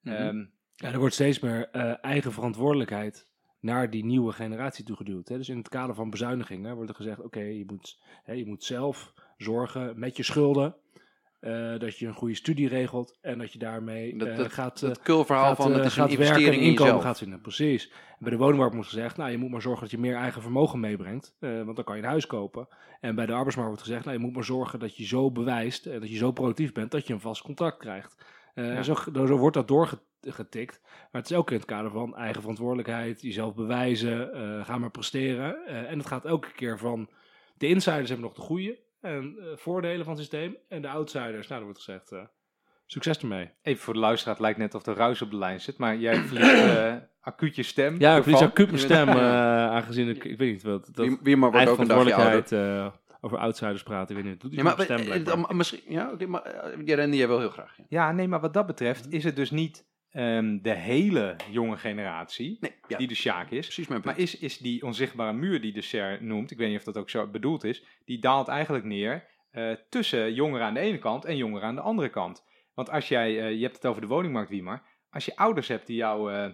Mhm. 0.00 0.14
Ehm, 0.14 0.44
Ja, 0.74 0.92
er 0.92 0.98
wordt 0.98 1.14
steeds 1.14 1.40
meer 1.40 1.68
eh, 1.70 2.04
eigen 2.04 2.32
verantwoordelijkheid 2.32 3.26
naar 3.60 3.90
die 3.90 4.04
nieuwe 4.04 4.32
generatie 4.32 4.84
toegeduwd. 4.84 5.28
Hè? 5.28 5.36
Dus 5.36 5.48
in 5.48 5.56
het 5.58 5.68
kader 5.68 5.94
van 5.94 6.10
bezuinigingen 6.10 6.74
wordt 6.74 6.90
er 6.90 6.96
gezegd: 6.96 7.20
oké, 7.20 7.40
je, 7.40 7.64
moet, 7.66 8.02
hè, 8.24 8.32
je 8.32 8.46
moet 8.46 8.64
zelf 8.64 9.12
zorgen 9.38 9.98
met 9.98 10.16
je 10.16 10.22
schulden. 10.22 10.76
eh, 11.40 11.78
dat 11.78 11.98
je 11.98 12.06
een 12.06 12.14
goede 12.14 12.34
studie 12.34 12.68
regelt 12.68 13.18
en 13.20 13.38
dat 13.38 13.52
je 13.52 13.58
daarmee 13.58 14.16
Dat, 14.16 14.28
eh, 14.28 14.36
dat, 14.36 14.52
gaat, 14.52 14.82
eh, 14.82 14.88
dat 14.88 15.02
kulverhaal 15.02 15.44
gaat, 15.46 15.56
van 15.56 15.72
het 15.72 15.84
is 15.84 15.84
een 15.84 15.90
gaat 15.90 16.10
en 16.10 16.18
investering 16.18 16.54
in 16.54 16.60
inkomen 16.60 16.84
jezelf. 16.84 17.02
gaat 17.02 17.18
vinden. 17.18 17.40
Precies. 17.40 17.90
En 17.90 18.16
bij 18.18 18.30
de 18.30 18.36
woningmarkt 18.36 18.74
wordt 18.74 18.88
gezegd, 18.88 19.16
nou, 19.16 19.30
je 19.30 19.36
moet 19.38 19.50
maar 19.50 19.62
zorgen 19.62 19.82
dat 19.82 19.90
je 19.90 19.98
meer 19.98 20.16
eigen 20.16 20.42
vermogen 20.42 20.80
meebrengt, 20.80 21.34
want 21.40 21.76
dan 21.76 21.84
kan 21.84 21.96
je 21.96 22.02
een 22.02 22.08
huis 22.08 22.26
kopen. 22.26 22.68
En 23.00 23.14
bij 23.14 23.26
de 23.26 23.32
arbeidsmarkt 23.32 23.70
wordt 23.70 23.86
gezegd, 23.86 24.04
nou, 24.04 24.16
je 24.16 24.24
moet 24.24 24.34
maar 24.34 24.44
zorgen 24.44 24.78
dat 24.78 24.96
je 24.96 25.06
zo 25.06 25.30
bewijst, 25.30 25.86
eh, 25.86 26.00
dat 26.00 26.10
je 26.10 26.16
zo 26.16 26.32
productief 26.32 26.72
bent, 26.72 26.90
dat 26.90 27.06
je 27.06 27.12
een 27.12 27.20
vast 27.20 27.42
contract 27.42 27.78
krijgt. 27.78 28.16
Ja. 28.54 28.62
en 28.74 28.84
zo, 28.84 28.94
zo 29.12 29.36
wordt 29.36 29.56
dat 29.56 29.68
doorgetikt. 29.68 30.80
Maar 30.82 31.22
het 31.22 31.30
is 31.30 31.36
ook 31.36 31.50
in 31.50 31.56
het 31.56 31.66
kader 31.66 31.90
van 31.90 32.16
eigen 32.16 32.40
verantwoordelijkheid, 32.40 33.22
jezelf 33.22 33.54
bewijzen, 33.54 34.30
ga 34.64 34.78
maar 34.78 34.90
presteren. 34.90 35.66
En 35.66 35.98
het 35.98 36.06
gaat 36.06 36.24
elke 36.24 36.52
keer 36.52 36.78
van, 36.78 37.08
de 37.58 37.66
insiders 37.66 38.08
hebben 38.08 38.26
nog 38.26 38.36
de 38.36 38.40
goede 38.40 38.78
en 39.00 39.36
eh, 39.38 39.56
voordelen 39.56 40.04
van 40.04 40.12
het 40.14 40.22
systeem. 40.22 40.56
En 40.68 40.82
de 40.82 40.88
outsiders, 40.88 41.46
nou, 41.48 41.60
er 41.60 41.66
wordt 41.66 41.82
gezegd, 41.82 42.12
eh, 42.12 42.24
succes 42.86 43.18
ermee. 43.18 43.50
even 43.62 43.82
voor 43.82 43.94
de 43.94 44.00
luisteraar, 44.00 44.34
het 44.34 44.42
lijkt 44.42 44.58
net 44.58 44.74
of 44.74 44.82
de 44.82 44.92
ruis 44.92 45.22
op 45.22 45.30
de 45.30 45.36
lijn 45.36 45.60
zit. 45.60 45.78
Maar 45.78 45.96
jij 45.96 46.16
verliest 46.16 46.52
eh 46.64 46.94
acuut 47.20 47.56
je 47.56 47.62
stem. 47.62 47.96
Ja, 47.98 48.16
ik 48.16 48.22
verlies 48.22 48.40
acuut 48.40 48.66
mijn 48.66 48.78
stem, 48.78 49.08
eh, 49.18 49.70
aangezien 49.70 50.08
ik, 50.08 50.24
ik 50.24 50.38
weet 50.38 50.52
niet 50.52 50.62
wat, 50.62 50.88
dat 50.92 51.06
Wie, 51.06 51.18
wie 51.22 51.36
maar 51.36 51.50
wordt 51.50 51.68
ook 51.68 51.78
een 51.78 51.86
dagje 51.88 52.14
ouder. 52.14 52.76
eh, 52.76 52.92
over 53.20 53.38
outsiders 53.38 53.82
praten, 53.82 54.16
ik 54.16 54.22
weet 54.22 54.32
niet, 54.32 54.40
doet 54.40 54.52
Ja, 54.54 54.62
maar, 54.62 54.80
stem 54.80 55.04
blijkbaar. 55.04 55.56
misschien, 55.56 55.80
ja, 55.88 56.10
oké, 56.12 56.26
maar 56.26 56.72
die 56.84 56.94
rende 56.94 57.16
jij 57.16 57.28
wel 57.28 57.38
heel 57.38 57.50
graag. 57.50 57.76
Ja. 57.76 57.84
Ja, 57.88 58.12
nee, 58.12 58.28
maar 58.28 58.40
wat 58.40 58.54
dat 58.54 58.66
betreft 58.66 59.12
is 59.12 59.24
het 59.24 59.36
dus 59.36 59.50
niet 59.50 59.86
ehm, 60.10 60.58
de 60.62 60.74
hele 60.74 61.36
jonge 61.50 61.76
generatie 61.76 62.56
Nee, 62.60 62.72
ja, 62.88 62.98
die 62.98 63.06
de 63.08 63.14
Sjaak 63.14 63.50
is. 63.50 63.64
precies 63.64 63.88
mijn 63.88 64.00
punt. 64.00 64.14
Maar 64.16 64.24
is, 64.24 64.38
is 64.38 64.58
die 64.58 64.82
onzichtbare 64.84 65.32
muur 65.32 65.60
die 65.60 65.72
de 65.72 65.82
SER 65.82 66.18
noemt, 66.22 66.50
ik 66.50 66.58
weet 66.58 66.68
niet 66.68 66.78
of 66.78 66.84
dat 66.84 66.96
ook 66.96 67.10
zo 67.10 67.26
bedoeld 67.26 67.64
is, 67.64 67.84
die 68.04 68.18
daalt 68.18 68.48
eigenlijk 68.48 68.84
neer 68.84 69.24
eh, 69.50 69.72
tussen 69.88 70.34
jongeren 70.34 70.66
aan 70.66 70.74
de 70.74 70.80
ene 70.80 70.98
kant 70.98 71.24
en 71.24 71.36
jongeren 71.36 71.68
aan 71.68 71.74
de 71.74 71.80
andere 71.80 72.08
kant. 72.08 72.44
Want 72.74 72.90
als 72.90 73.08
jij, 73.08 73.40
eh, 73.40 73.52
je 73.52 73.62
hebt 73.62 73.76
het 73.76 73.86
over 73.86 74.00
de 74.00 74.06
woningmarkt, 74.08 74.50
Wiemar, 74.50 74.82
als 75.10 75.24
je 75.24 75.36
ouders 75.36 75.68
hebt 75.68 75.86
die 75.86 75.96
jou, 75.96 76.32
eh, 76.32 76.48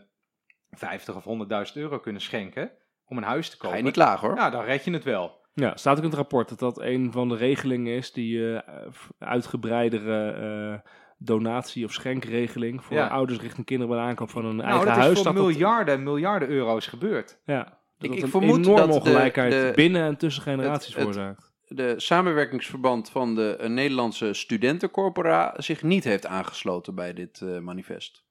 50 0.71 1.17
of 1.17 1.25
100.000 1.25 1.77
euro 1.79 1.99
kunnen 1.99 2.21
schenken 2.23 2.71
om 3.07 3.17
een 3.17 3.23
huis 3.23 3.49
te 3.51 3.57
Ga 3.57 3.63
kopen. 3.63 3.77
je 3.79 3.85
niet 3.85 3.93
klagen 3.93 4.29
hoor. 4.29 4.37
Ja, 4.37 4.51
dan 4.51 4.65
red 4.65 4.85
je 4.85 4.91
het 4.91 5.05
wel. 5.05 5.43
Ja, 5.55 5.77
staat 5.77 5.97
ook 5.97 6.03
in 6.03 6.09
het 6.09 6.19
rapport 6.19 6.49
dat 6.49 6.59
dat 6.59 6.81
een 6.81 7.13
van 7.13 7.29
de 7.29 7.37
regelingen 7.37 7.97
is 7.97 8.13
die 8.13 8.57
eh, 8.59 8.87
uitgebreidere 9.19 10.31
eh, 10.33 10.91
donatie- 11.19 11.85
of 11.85 11.93
schenkregeling 11.93 12.85
voor 12.85 12.97
Ja. 12.97 13.07
ouders 13.09 13.41
richting 13.41 13.67
kinderen 13.67 13.95
bij 13.95 14.03
de 14.05 14.09
aankoop 14.11 14.31
van 14.31 14.45
een 14.45 14.57
Nou, 14.57 14.69
eigen 14.69 14.87
dat 14.87 14.95
huis. 14.97 15.09
is 15.11 15.15
voor 15.15 15.25
dat 15.25 15.35
dat- 15.35 15.45
miljarden, 15.45 16.03
miljarden 16.03 16.49
euro's 16.49 16.87
gebeurd. 16.87 17.39
ja, 17.45 17.59
dat 17.65 17.65
Ik- 17.99 18.09
dat 18.09 18.17
ik 18.19 18.23
een 18.23 18.29
vermoed 18.31 18.57
enorme 18.67 18.77
dat 18.77 18.89
de- 18.89 18.95
ongelijkheid 19.11 19.53
de- 19.53 19.73
binnen 19.75 20.03
en 20.03 20.17
tussen 20.17 20.43
generaties 20.43 20.95
het- 20.95 21.05
het- 21.05 21.13
veroorzaakt. 21.15 21.53
De 21.69 21.95
samenwerkingsverband 21.97 23.11
van 23.11 23.35
de 23.35 23.57
eh, 23.57 23.69
Nederlandse 23.69 24.33
studentencorpora 24.33 25.55
zich 25.57 25.83
niet 25.83 26.05
heeft 26.05 26.27
aangesloten 26.27 26.95
bij 26.95 27.13
dit 27.13 27.41
eh, 27.41 27.59
manifest. 27.59 28.25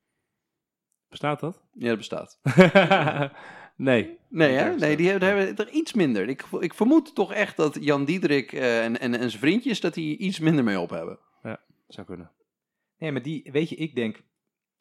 Bestaat 1.10 1.40
dat? 1.40 1.62
Ja, 1.74 1.88
dat 1.88 1.98
bestaat. 1.98 2.40
nee. 3.76 4.18
Nee, 4.30 4.52
hè? 4.52 4.76
nee 4.76 4.96
die 4.98 5.10
hebben, 5.10 5.28
hebben 5.28 5.56
er 5.66 5.70
iets 5.72 5.94
minder. 5.94 6.28
Ik, 6.30 6.44
ik 6.60 6.74
vermoed 6.74 7.16
toch 7.16 7.34
echt 7.34 7.58
dat 7.58 7.78
Jan 7.82 8.06
Diederik 8.06 8.52
eh, 8.54 8.84
en, 8.84 9.00
en, 9.00 9.14
en 9.20 9.30
zijn 9.30 9.42
vriendjes 9.42 9.80
dat 9.82 9.94
die 9.94 10.18
iets 10.18 10.40
minder 10.40 10.64
mee 10.64 10.80
op 10.80 10.90
hebben. 10.90 11.20
Zou 11.88 12.08
kunnen. 12.08 12.32
Nee, 13.04 13.12
maar 13.12 13.22
die, 13.22 13.50
weet 13.52 13.70
je, 13.70 13.76
ik 13.76 13.96
denk, 13.96 14.24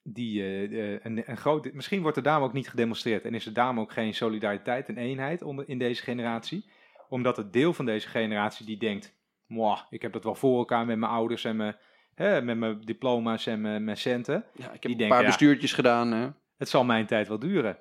die, 0.02 0.42
eh, 0.42 0.94
eh, 0.94 1.00
een, 1.02 1.30
een 1.30 1.36
groot, 1.36 1.72
misschien 1.72 2.02
wordt 2.02 2.16
er 2.16 2.22
daarom 2.22 2.44
ook 2.44 2.52
niet 2.52 2.68
gedemonstreerd 2.68 3.24
en 3.24 3.34
is 3.34 3.46
er 3.46 3.52
daarom 3.52 3.80
ook 3.80 3.92
geen 3.92 4.14
solidariteit 4.14 4.88
en 4.88 4.96
eenheid 4.96 5.42
onder, 5.42 5.68
in 5.68 5.78
deze 5.78 6.02
generatie. 6.02 6.70
Omdat 7.08 7.36
het 7.36 7.52
deel 7.52 7.72
van 7.72 7.84
deze 7.84 8.08
generatie 8.08 8.66
die 8.66 8.76
denkt, 8.76 9.16
"Mwah, 9.46 9.80
ik 9.90 10.02
heb 10.02 10.12
dat 10.12 10.24
wel 10.24 10.34
voor 10.34 10.58
elkaar 10.58 10.86
met 10.86 10.98
mijn 10.98 11.12
ouders 11.12 11.44
en 11.44 11.56
mijn, 11.56 11.76
hè, 12.14 12.42
met 12.42 12.58
mijn 12.58 12.80
diploma's 12.80 13.46
en 13.46 13.60
mijn, 13.60 13.84
mijn 13.84 13.96
centen. 13.96 14.44
Ja, 14.54 14.64
ik 14.64 14.72
heb 14.72 14.82
Die 14.82 14.90
een 14.90 14.96
denken, 14.96 15.16
paar 15.16 15.24
ja. 15.24 15.30
bestuurtjes 15.30 15.72
gedaan. 15.72 16.12
Hè? 16.12 16.28
Het 16.56 16.68
zal 16.68 16.84
mijn 16.84 17.06
tijd 17.06 17.28
wel 17.28 17.38
duren. 17.38 17.78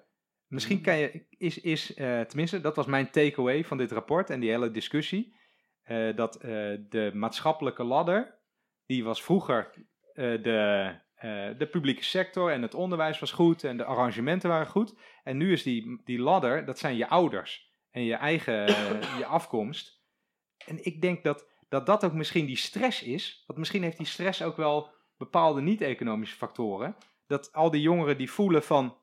Misschien 0.48 0.82
kan 0.82 0.98
je, 0.98 1.26
is, 1.30 1.60
is 1.60 1.94
eh, 1.94 2.22
tenminste, 2.22 2.62
dat 2.62 2.76
was 2.76 2.86
mijn 2.86 3.10
takeaway 3.10 3.64
van 3.64 3.78
dit 3.78 3.92
rapport 3.92 4.30
en 4.30 4.40
die 4.40 4.50
hele 4.50 4.72
discussie. 4.72 5.36
dat 6.16 6.34
de 6.90 7.12
maatschappelijke 7.14 7.84
ladder, 7.84 8.40
die 8.86 9.04
was 9.04 9.24
vroeger 9.24 9.72
de, 10.22 10.92
eh, 11.16 11.50
de 11.58 11.68
publieke 11.72 12.04
sector 12.04 12.52
en 12.52 12.62
het 12.62 12.74
onderwijs 12.74 13.20
was 13.20 13.32
goed 13.32 13.64
en 13.64 13.78
de 13.78 13.86
arrangementen 13.86 14.50
waren 14.50 14.68
goed. 14.68 14.96
En 15.24 15.38
nu 15.38 15.52
is 15.52 15.64
die, 15.64 16.02
die 16.04 16.20
ladder, 16.20 16.66
dat 16.66 16.80
zijn 16.80 16.96
je 16.96 17.10
ouders 17.10 17.74
en 17.92 18.04
je 18.04 18.14
eigen 18.14 18.68
eh, 18.68 19.18
je 19.18 19.26
afkomst. 19.26 20.02
En 20.66 20.86
ik 20.86 21.02
denk 21.02 21.24
dat, 21.24 21.48
dat 21.70 21.86
dat 21.86 22.06
ook 22.06 22.14
misschien 22.14 22.46
die 22.46 22.58
stress 22.58 23.04
is. 23.04 23.44
Want 23.48 23.60
misschien 23.60 23.84
heeft 23.84 23.98
die 23.98 24.06
stress 24.06 24.42
ook 24.42 24.58
wel 24.58 24.90
bepaalde 25.18 25.62
niet-economische 25.62 26.36
factoren. 26.36 26.96
Dat 27.28 27.54
al 27.54 27.72
die 27.72 27.82
jongeren 27.82 28.18
die 28.18 28.32
voelen 28.32 28.64
van, 28.64 28.98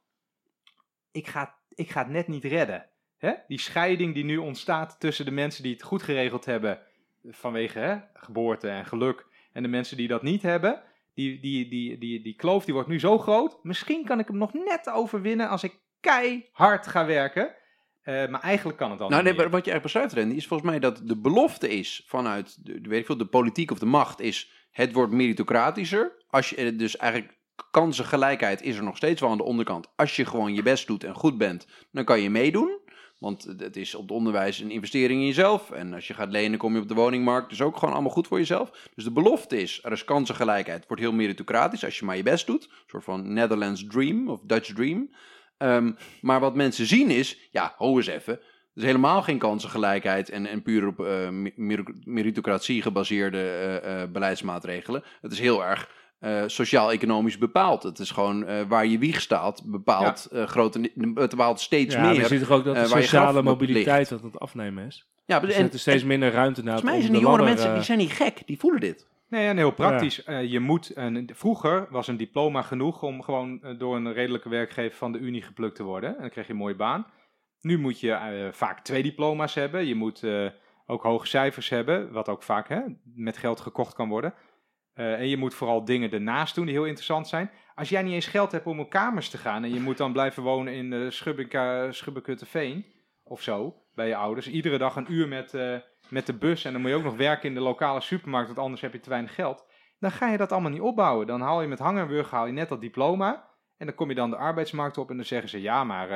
ik 1.11 1.27
ga, 1.27 1.59
ik 1.69 1.91
ga 1.91 2.03
het 2.03 2.13
net 2.13 2.29
niet 2.29 2.45
redden. 2.45 2.89
Hè? 3.17 3.33
Die 3.49 3.61
scheiding 3.61 4.15
die 4.15 4.25
nu 4.25 4.37
ontstaat 4.37 5.01
tussen 5.01 5.25
de 5.25 5.31
mensen 5.31 5.63
die 5.63 5.73
het 5.73 5.83
goed 5.83 6.03
geregeld 6.03 6.45
hebben 6.45 6.81
vanwege 7.25 8.09
geboorte 8.15 8.69
en 8.69 8.87
geluk 8.87 9.27
en 9.53 9.63
de 9.63 9.69
mensen 9.69 9.97
die 9.97 10.09
dat 10.09 10.23
niet 10.23 10.43
hebben. 10.43 10.83
Die, 11.19 11.41
die, 11.41 11.69
die, 11.69 11.99
die, 11.99 12.23
die 12.23 12.35
kloof 12.35 12.65
die 12.65 12.75
wordt 12.75 12.89
nu 12.89 13.01
zo 13.01 13.19
groot. 13.19 13.59
Misschien 13.63 14.05
kan 14.05 14.19
ik 14.19 14.29
hem 14.29 14.37
nog 14.39 14.53
net 14.53 14.91
overwinnen 14.91 15.49
als 15.49 15.63
ik 15.63 15.81
keihard 16.01 16.87
ga 16.87 17.07
werken. 17.07 17.55
Eh, 18.03 18.29
maar 18.29 18.41
eigenlijk 18.41 18.79
kan 18.79 18.91
het 18.91 19.01
al 19.01 19.09
Nou, 19.09 19.23
nee, 19.23 19.33
wat 19.33 19.45
je 19.45 19.51
eigenlijk 19.51 19.83
beschrijft, 19.83 20.13
Randy, 20.15 20.35
is 20.35 20.47
volgens 20.47 20.71
mij 20.71 20.79
dat 20.79 21.01
de 21.05 21.21
belofte 21.21 21.69
is 21.69 22.05
vanuit 22.07 22.65
de, 22.67 22.81
de- 22.81 22.89
weet 22.89 23.01
ik 23.01 23.07
veel, 23.07 23.17
de 23.17 23.27
politiek 23.27 23.71
of 23.71 23.79
de 23.79 23.87
macht 23.87 24.21
is 24.21 24.53
het 24.71 24.93
wordt 24.93 25.13
meritocratischer. 25.13 26.25
Als 26.29 26.51
je, 26.51 26.57
eh, 26.57 26.79
dus 26.79 26.97
eigenlijk 26.97 27.39
kansengelijkheid 27.71 28.63
is 28.63 28.77
er 28.77 28.83
nog 28.85 28.97
steeds 28.97 29.21
wel 29.21 29.31
aan 29.31 29.37
de 29.37 29.43
onderkant. 29.43 29.93
Als 29.97 30.17
je 30.17 30.25
gewoon 30.25 30.55
je 30.55 30.63
best 30.63 30.87
doet 30.87 31.05
en 31.05 31.15
goed 31.15 31.39
bent, 31.39 31.67
dan 31.93 32.05
kan 32.05 32.21
je 32.21 32.31
meedoen. 32.31 32.79
Want 33.19 33.45
het 33.59 33.77
is 33.77 33.95
op 33.95 34.03
het 34.03 34.11
onderwijs 34.11 34.61
een 34.61 34.71
investering 34.71 35.21
in 35.21 35.27
jezelf. 35.27 35.71
En 35.71 35.95
als 35.95 36.07
je 36.07 36.15
gaat 36.15 36.31
lenen, 36.31 36.59
kom 36.59 36.75
je 36.75 36.81
op 36.81 36.89
de 36.89 36.95
woningmarkt. 36.95 37.49
Dus 37.49 37.63
ook 37.63 37.77
gewoon 37.77 37.95
allemaal 37.95 38.13
goed 38.13 38.27
voor 38.27 38.39
jezelf. 38.39 38.89
Dus 38.95 39.05
de 39.05 39.13
belofte 39.13 39.61
is, 39.61 39.81
er 39.83 39.93
is 39.93 40.05
kansengelijkheid. 40.05 40.79
Het 40.79 40.89
wordt 40.89 41.03
heel 41.03 41.13
meritocratisch 41.13 41.85
als 41.85 41.99
je 41.99 42.05
maar 42.05 42.17
je 42.17 42.23
best 42.23 42.47
doet. 42.47 42.65
Een 42.65 42.71
soort 42.87 43.05
van 43.05 43.33
Netherlands 43.33 43.87
dream 43.87 44.29
of 44.29 44.41
Dutch 44.43 44.73
dream. 44.75 45.11
Ehm, 45.59 45.93
maar 46.21 46.41
wat 46.41 46.55
mensen 46.55 46.87
zien 46.87 47.11
is, 47.11 47.49
ja, 47.51 47.75
ho 47.77 47.97
eens 47.97 48.07
even. 48.07 48.33
Er 48.35 48.85
is 48.85 48.91
helemaal 48.91 49.23
geen 49.23 49.39
kansengelijkheid 49.39 50.31
en, 50.31 50.47
en 50.47 50.63
puur 50.63 50.87
op 50.87 51.01
eh, 51.01 51.29
mer- 51.57 51.95
meritocratie 52.05 52.83
gebaseerde 52.83 53.39
eh, 53.39 54.03
eh, 54.03 54.11
beleidsmaatregelen. 54.11 55.03
Het 55.21 55.33
is 55.33 55.41
heel 55.41 55.65
erg 55.65 55.91
eh, 56.19 56.43
sociaal-economisch 56.47 57.39
bepaald. 57.39 57.83
Het 57.83 57.99
is 57.99 58.11
gewoon 58.11 58.47
eh, 58.47 58.63
waar 58.69 58.87
je 58.87 58.99
wieg 58.99 59.21
staat, 59.21 59.63
bepaalt, 59.67 60.29
eh, 60.33 60.45
grote, 60.45 60.91
bepaalt 60.95 61.61
steeds 61.61 61.95
Ja, 61.95 62.01
maar 62.01 62.13
je 62.13 62.19
meer. 62.19 62.29
ziet 62.29 62.41
toch 62.41 62.51
ook 62.51 62.65
dat 62.65 62.75
de 62.75 62.87
sociale 62.87 63.43
mobiliteit 63.43 63.99
ligt. 63.99 64.11
dat 64.23 64.33
het 64.33 64.41
afnemen 64.41 64.87
is. 64.87 65.09
Ja, 65.27 65.41
Dus 65.41 65.55
en, 65.55 65.67
er 65.67 65.75
is 65.75 65.81
steeds 65.81 66.05
minder 66.05 66.31
ruimte 66.33 66.63
naar 66.63 66.73
volgens 66.73 66.93
mij 66.93 67.01
zijn 67.01 67.13
die 67.13 67.23
jongere 67.23 67.45
mensen 67.45 67.75
die 67.75 67.83
zijn 67.83 67.99
niet 67.99 68.13
gek, 68.13 68.43
die 68.47 68.59
voelen 68.59 68.81
dit. 68.81 69.07
Nee, 69.29 69.47
en 69.49 69.57
heel 69.57 69.71
praktisch. 69.73 70.25
Eh, 70.25 70.45
je 70.51 70.61
moet, 70.61 70.97
een- 70.97 71.31
vroeger 71.35 71.87
was 71.91 72.09
een 72.09 72.17
diploma 72.17 72.63
genoeg 72.63 73.03
om 73.03 73.23
gewoon 73.23 73.61
door 73.79 73.97
een 73.97 74.13
redelijke 74.13 74.49
werkgever 74.49 74.97
van 74.97 75.13
de 75.13 75.19
Unie 75.19 75.43
geplukt 75.43 75.77
te 75.77 75.83
worden. 75.83 76.15
En 76.15 76.21
dan 76.21 76.31
kreeg 76.31 76.47
je 76.47 76.53
een 76.53 76.59
mooie 76.59 76.77
baan. 76.77 77.07
Nu 77.61 77.79
moet 77.79 78.01
je 78.01 78.13
eh, 78.13 78.53
vaak 78.53 78.81
twee 78.81 79.03
diploma's 79.03 79.55
hebben. 79.55 79.87
Je 79.87 79.95
moet 79.95 80.23
eh, 80.23 80.47
ook 80.87 81.03
hoge 81.03 81.27
cijfers 81.27 81.69
hebben, 81.69 82.13
wat 82.13 82.29
ook 82.29 82.43
vaak 82.43 82.69
hè, 82.69 82.81
met 83.15 83.37
geld 83.37 83.61
gekocht 83.61 83.95
kan 83.95 84.09
worden. 84.09 84.35
Eh, 84.99 85.13
en 85.13 85.29
je 85.29 85.37
moet 85.37 85.55
vooral 85.55 85.85
dingen 85.85 86.11
ernaast 86.11 86.55
doen 86.55 86.65
die 86.65 86.75
heel 86.75 86.85
interessant 86.85 87.29
zijn. 87.29 87.51
Als 87.75 87.89
jij 87.89 88.03
niet 88.03 88.13
eens 88.13 88.27
geld 88.27 88.53
hebt 88.53 88.67
om 88.67 88.81
op 88.81 88.91
kamers 88.91 89.29
te 89.29 89.39
gaan 89.39 89.65
en 89.65 89.75
je 89.75 89.81
moet 89.81 89.97
dan 89.97 90.13
blijven 90.13 90.43
wonen 90.43 90.73
in 90.73 90.93
uh, 90.93 91.91
Schubbekutteveen 91.91 92.87
of 93.23 93.43
zo, 93.43 93.75
bij 93.95 94.09
je 94.09 94.17
ouders. 94.17 94.49
Iedere 94.49 94.79
dag 94.79 94.97
een 94.97 95.13
uur 95.13 95.29
met, 95.29 95.55
eh, 95.55 95.77
met 96.09 96.27
de 96.27 96.33
bus 96.33 96.65
en 96.65 96.73
dan 96.73 96.81
moet 96.81 96.91
je 96.91 96.97
ook 96.97 97.03
nog 97.03 97.17
werken 97.17 97.49
in 97.49 97.55
de 97.55 97.61
lokale 97.61 98.01
supermarkt, 98.01 98.47
want 98.47 98.59
anders 98.59 98.81
heb 98.81 98.93
je 98.93 99.01
te 99.01 99.09
weinig 99.09 99.35
geld. 99.35 99.67
Dan 99.99 100.11
ga 100.11 100.31
je 100.31 100.37
dat 100.37 100.53
allemaal 100.53 100.71
niet 100.71 100.81
opbouwen. 100.81 101.27
Dan 101.27 101.41
haal 101.41 101.63
je 101.63 101.69
met 101.69 101.79
hangen 101.79 102.03
en 102.03 102.09
wurgen 102.09 102.37
haal 102.37 102.47
je 102.47 102.53
net 102.53 102.69
dat 102.69 102.81
diploma 102.81 103.49
en 103.77 103.87
dan 103.87 103.95
kom 103.95 104.09
je 104.09 104.15
dan 104.15 104.31
de 104.31 104.37
arbeidsmarkt 104.37 104.99
op 104.99 105.11
en 105.11 105.17
dan 105.17 105.25
zeggen 105.25 105.49
ze 105.49 105.61
ja, 105.61 105.85
maar... 105.85 106.09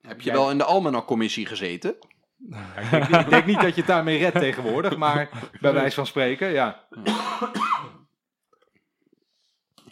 Heb 0.00 0.20
je 0.20 0.26
jij- 0.26 0.34
wel 0.34 0.50
in 0.50 0.58
de 0.58 0.64
Almanak-commissie 0.64 1.46
gezeten? 1.46 1.96
Ik, 2.38 2.90
denk, 2.90 3.04
ik 3.04 3.30
denk 3.30 3.46
niet 3.46 3.60
dat 3.60 3.74
je 3.74 3.80
het 3.80 3.86
daarmee 3.86 4.18
redt 4.18 4.38
tegenwoordig, 4.38 4.96
maar 4.96 5.50
bij 5.60 5.72
wijze 5.72 5.94
van 5.94 6.06
spreken, 6.06 6.48
ja. 6.52 6.86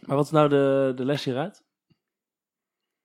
Maar 0.07 0.17
wat 0.17 0.25
is 0.25 0.31
nou 0.31 0.49
de, 0.49 0.93
de 0.97 1.05
les 1.05 1.25
hieruit? 1.25 1.65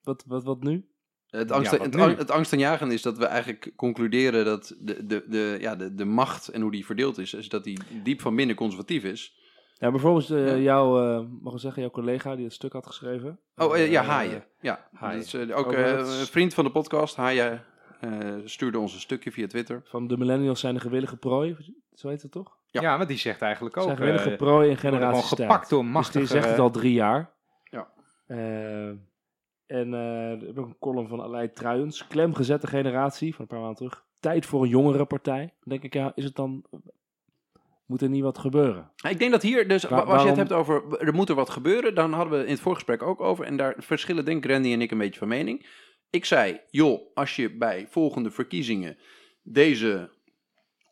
Wat, 0.01 0.23
wat, 0.27 0.43
wat 0.43 0.63
nu? 0.63 0.89
Het, 1.29 1.51
angst, 1.51 1.71
Ja, 1.71 1.77
wat 1.77 1.85
het, 1.85 2.81
nu? 2.81 2.93
is 2.93 3.01
dat 3.01 3.17
we 3.17 3.25
eigenlijk 3.25 3.71
concluderen 3.75 4.45
dat 4.45 4.75
de, 4.79 5.05
de, 5.05 5.23
de, 5.27 5.57
ja, 5.59 5.75
de, 5.75 5.95
de 5.95 6.05
macht 6.05 6.47
en 6.47 6.61
hoe 6.61 6.71
die 6.71 6.85
verdeeld 6.85 7.17
is, 7.17 7.33
is 7.33 7.49
dat 7.49 7.63
die 7.63 7.79
diep 8.03 8.21
van 8.21 8.35
binnen 8.35 8.55
conservatief 8.55 9.03
is. 9.03 9.37
Ja, 9.73 9.91
bijvoorbeeld 9.91 10.29
eh, 10.29 10.47
Ja. 10.47 10.55
jouw, 10.55 11.01
eh, 11.01 11.25
mag 11.41 11.53
ik 11.53 11.59
zeggen, 11.59 11.81
jouw 11.81 11.91
collega 11.91 12.35
die 12.35 12.45
het 12.45 12.53
stuk 12.53 12.73
had 12.73 12.87
geschreven. 12.87 13.39
Oh 13.55 13.77
eh, 13.77 13.91
ja, 13.91 14.03
Haaien. 14.03 14.43
Ja, 14.61 14.89
Haaien. 14.93 15.19
Dat 15.19 15.33
is, 15.33 15.51
ook 15.51 15.73
een 15.73 16.05
vriend 16.05 16.53
van 16.53 16.63
de 16.63 16.71
podcast, 16.71 17.15
Haaien, 17.15 17.65
stuurde 18.43 18.79
ons 18.79 18.93
een 18.93 18.99
stukje 18.99 19.31
via 19.31 19.47
Twitter. 19.47 19.81
Van 19.85 20.07
de 20.07 20.17
millennials 20.17 20.59
zijn 20.59 20.73
de 20.73 20.79
gewillige 20.79 21.17
prooi, 21.17 21.55
zo 21.93 22.09
heet 22.09 22.21
het 22.21 22.31
toch? 22.31 22.57
Ja. 22.71 22.81
Ja, 22.81 22.97
maar 22.97 23.07
die 23.07 23.17
zegt 23.17 23.41
eigenlijk 23.41 23.77
ook... 23.77 23.83
zijn 23.83 23.97
gewillige 23.97 24.31
eh, 24.31 24.37
prooi 24.37 24.69
in 24.69 24.77
generatie 24.77 25.37
gepakt 25.37 25.69
door 25.69 25.83
Dus 25.83 25.91
machtige... 25.91 26.17
die 26.17 26.27
zegt 26.27 26.49
het 26.49 26.59
al 26.59 26.71
drie 26.71 26.93
jaar. 26.93 27.31
Ja. 27.63 27.87
Eh, 28.27 28.87
en 29.65 29.93
eh 29.93 30.41
er 30.41 30.45
heb 30.45 30.57
ook 30.57 30.65
een 30.65 30.79
column 30.79 31.07
van 31.07 31.21
Aleid 31.21 31.55
Truijens. 31.55 32.07
Klemgezette 32.07 32.67
generatie, 32.67 33.35
van 33.35 33.41
een 33.41 33.47
paar 33.47 33.59
maanden 33.59 33.77
terug. 33.77 34.03
Tijd 34.19 34.45
voor 34.45 34.63
een 34.63 34.69
jongere 34.69 35.05
partij. 35.05 35.39
Dan 35.39 35.53
denk 35.63 35.83
ik, 35.83 35.93
ja, 35.93 36.11
is 36.15 36.23
het 36.23 36.35
dan... 36.35 36.63
Moet 37.85 38.01
er 38.01 38.09
niet 38.09 38.23
wat 38.23 38.37
gebeuren? 38.37 38.91
Ik 39.09 39.19
denk 39.19 39.31
dat 39.31 39.41
hier, 39.41 39.67
dus 39.67 39.83
Waar- 39.83 40.03
als 40.03 40.21
je 40.21 40.27
het 40.27 40.37
hebt 40.37 40.51
over 40.51 40.97
er 40.99 41.13
moet 41.13 41.29
er 41.29 41.35
wat 41.35 41.49
gebeuren, 41.49 41.95
dan 41.95 42.13
hadden 42.13 42.39
we 42.39 42.45
in 42.45 42.51
het 42.51 42.59
voorgesprek 42.59 43.03
ook 43.03 43.21
over. 43.21 43.45
En 43.45 43.57
daar 43.57 43.75
verschillen 43.77 44.25
denk 44.25 44.45
ik 44.45 44.51
Randy 44.51 44.71
en 44.71 44.81
ik 44.81 44.91
een 44.91 44.97
beetje 44.97 45.19
van 45.19 45.27
mening. 45.27 45.65
Ik 46.09 46.25
zei, 46.25 46.61
joh, 46.69 47.01
als 47.13 47.35
je 47.35 47.57
bij 47.57 47.87
volgende 47.89 48.31
verkiezingen 48.31 48.97
deze 49.43 50.09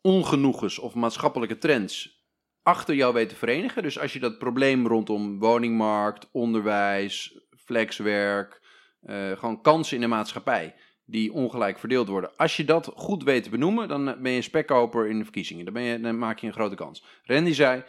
ongenoegens 0.02 0.78
of 0.78 0.94
maatschappelijke 0.94 1.58
trends 1.58 2.16
achter 2.62 2.94
jou 2.94 3.14
weet 3.14 3.28
te 3.28 3.34
verenigen. 3.34 3.82
Dus 3.82 3.98
als 3.98 4.12
je 4.12 4.18
dat 4.18 4.38
probleem 4.38 4.86
rondom 4.86 5.38
woningmarkt, 5.38 6.28
onderwijs, 6.32 7.40
flexwerk, 7.56 8.60
eh, 9.00 9.32
gewoon 9.32 9.62
kansen 9.62 9.94
in 9.94 10.00
de 10.00 10.08
maatschappij 10.08 10.74
die 11.04 11.32
ongelijk 11.32 11.78
verdeeld 11.78 12.08
worden. 12.08 12.36
Als 12.36 12.56
je 12.56 12.64
dat 12.64 12.90
goed 12.94 13.22
weet 13.22 13.42
te 13.42 13.50
benoemen, 13.50 13.88
dan 13.88 14.04
ben 14.04 14.30
je 14.30 14.36
een 14.36 14.42
spekkoper 14.42 15.08
in 15.08 15.18
de 15.18 15.24
verkiezingen. 15.24 15.64
Dan, 15.64 15.74
ben 15.74 15.82
je, 15.82 16.00
dan 16.00 16.18
maak 16.18 16.38
je 16.38 16.46
een 16.46 16.52
grote 16.52 16.74
kans. 16.74 17.04
Randy 17.22 17.52
zei, 17.52 17.84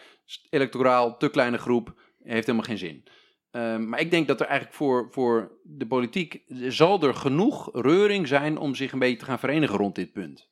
electoraal, 0.50 1.18
te 1.18 1.30
kleine 1.30 1.58
groep, 1.58 1.94
heeft 2.24 2.46
helemaal 2.46 2.68
geen 2.68 2.78
zin. 2.78 3.04
Ehm, 3.52 3.89
maar 3.89 4.00
ik 4.00 4.12
denk 4.12 4.28
dat 4.28 4.39
er 4.39 4.45
eigenlijk 4.45 4.78
voor, 4.78 5.08
voor 5.12 5.60
de 5.64 5.88
politiek, 5.88 6.43
zal 6.68 7.02
er 7.02 7.14
genoeg 7.14 7.70
reuring 7.74 8.28
zijn 8.28 8.58
om 8.58 8.76
zich 8.76 8.91
een 8.91 9.00
beetje 9.00 9.18
te 9.18 9.26
gaan 9.26 9.39
verenigen 9.39 9.78
rond 9.78 9.95
dit 9.95 10.12
punt. 10.14 10.50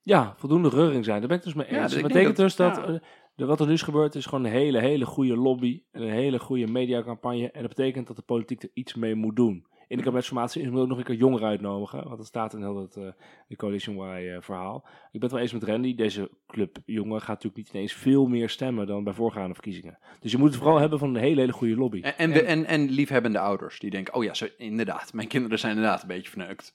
Ja, 0.00 0.34
voldoende 0.36 0.68
reuring 0.68 1.04
zijn. 1.04 1.18
Daar 1.18 1.28
ben 1.28 1.36
ik 1.38 1.42
dus 1.44 1.54
mee 1.54 1.66
Ja, 1.70 1.82
eens. 1.82 1.92
dus 1.92 2.02
dat 2.02 2.12
betekent 2.12 2.36
dus 2.36 2.56
dat 2.56 2.76
ja. 2.76 3.00
eh, 3.36 3.46
wat 3.46 3.60
er 3.60 3.66
nu 3.66 3.72
is 3.72 3.82
gebeurd 3.82 4.14
is 4.14 4.26
gewoon 4.26 4.44
een 4.44 4.50
hele, 4.50 4.78
hele 4.80 5.04
goede 5.06 5.36
lobby. 5.36 5.82
En 5.90 6.02
een 6.02 6.10
hele 6.10 6.38
goede 6.38 6.66
mediacampagne. 6.66 7.50
En 7.50 7.60
dat 7.60 7.74
betekent 7.74 8.06
dat 8.06 8.16
de 8.16 8.22
politiek 8.22 8.62
er 8.62 8.70
iets 8.74 8.94
mee 8.94 9.14
moet 9.14 9.36
doen. 9.36 9.66
In 9.88 9.96
de 9.96 10.02
kabinetsformatie 10.02 10.62
is 10.62 10.68
ook 10.68 10.88
nog 10.88 10.98
een 10.98 11.04
keer 11.04 11.14
jongeren 11.14 11.48
uitnodigen. 11.48 12.04
Want 12.04 12.16
dat 12.16 12.26
staat 12.26 12.54
in 12.54 12.60
heel 12.60 12.80
het 12.80 12.96
uh, 12.96 13.08
de 13.48 13.56
Coalition 13.56 13.96
Y 13.96 14.22
uh, 14.22 14.36
verhaal. 14.40 14.76
Ik 14.86 15.20
ben 15.20 15.22
het 15.22 15.30
wel 15.30 15.40
eens 15.40 15.52
met 15.52 15.62
Randy. 15.62 15.94
Deze 15.94 16.30
club 16.46 16.76
jongeren 16.84 17.20
gaat 17.20 17.28
natuurlijk 17.28 17.56
niet 17.56 17.70
ineens 17.72 17.92
veel 17.92 18.26
meer 18.26 18.48
stemmen 18.48 18.86
dan 18.86 19.04
bij 19.04 19.12
voorgaande 19.12 19.54
verkiezingen. 19.54 19.98
Dus 20.20 20.32
je 20.32 20.38
moet 20.38 20.48
het 20.48 20.58
vooral 20.58 20.78
hebben 20.78 20.98
van 20.98 21.08
een 21.08 21.20
hele, 21.20 21.40
hele 21.40 21.52
goede 21.52 21.76
lobby. 21.76 22.00
En, 22.00 22.14
en, 22.16 22.46
en, 22.46 22.64
en 22.64 22.88
liefhebbende 22.90 23.38
ouders 23.38 23.78
die 23.78 23.90
denken, 23.90 24.14
oh 24.14 24.24
ja, 24.24 24.34
zo, 24.34 24.46
inderdaad, 24.56 25.12
mijn 25.12 25.28
kinderen 25.28 25.58
zijn 25.58 25.74
inderdaad 25.74 26.02
een 26.02 26.08
beetje 26.08 26.30
verneukt. 26.30 26.74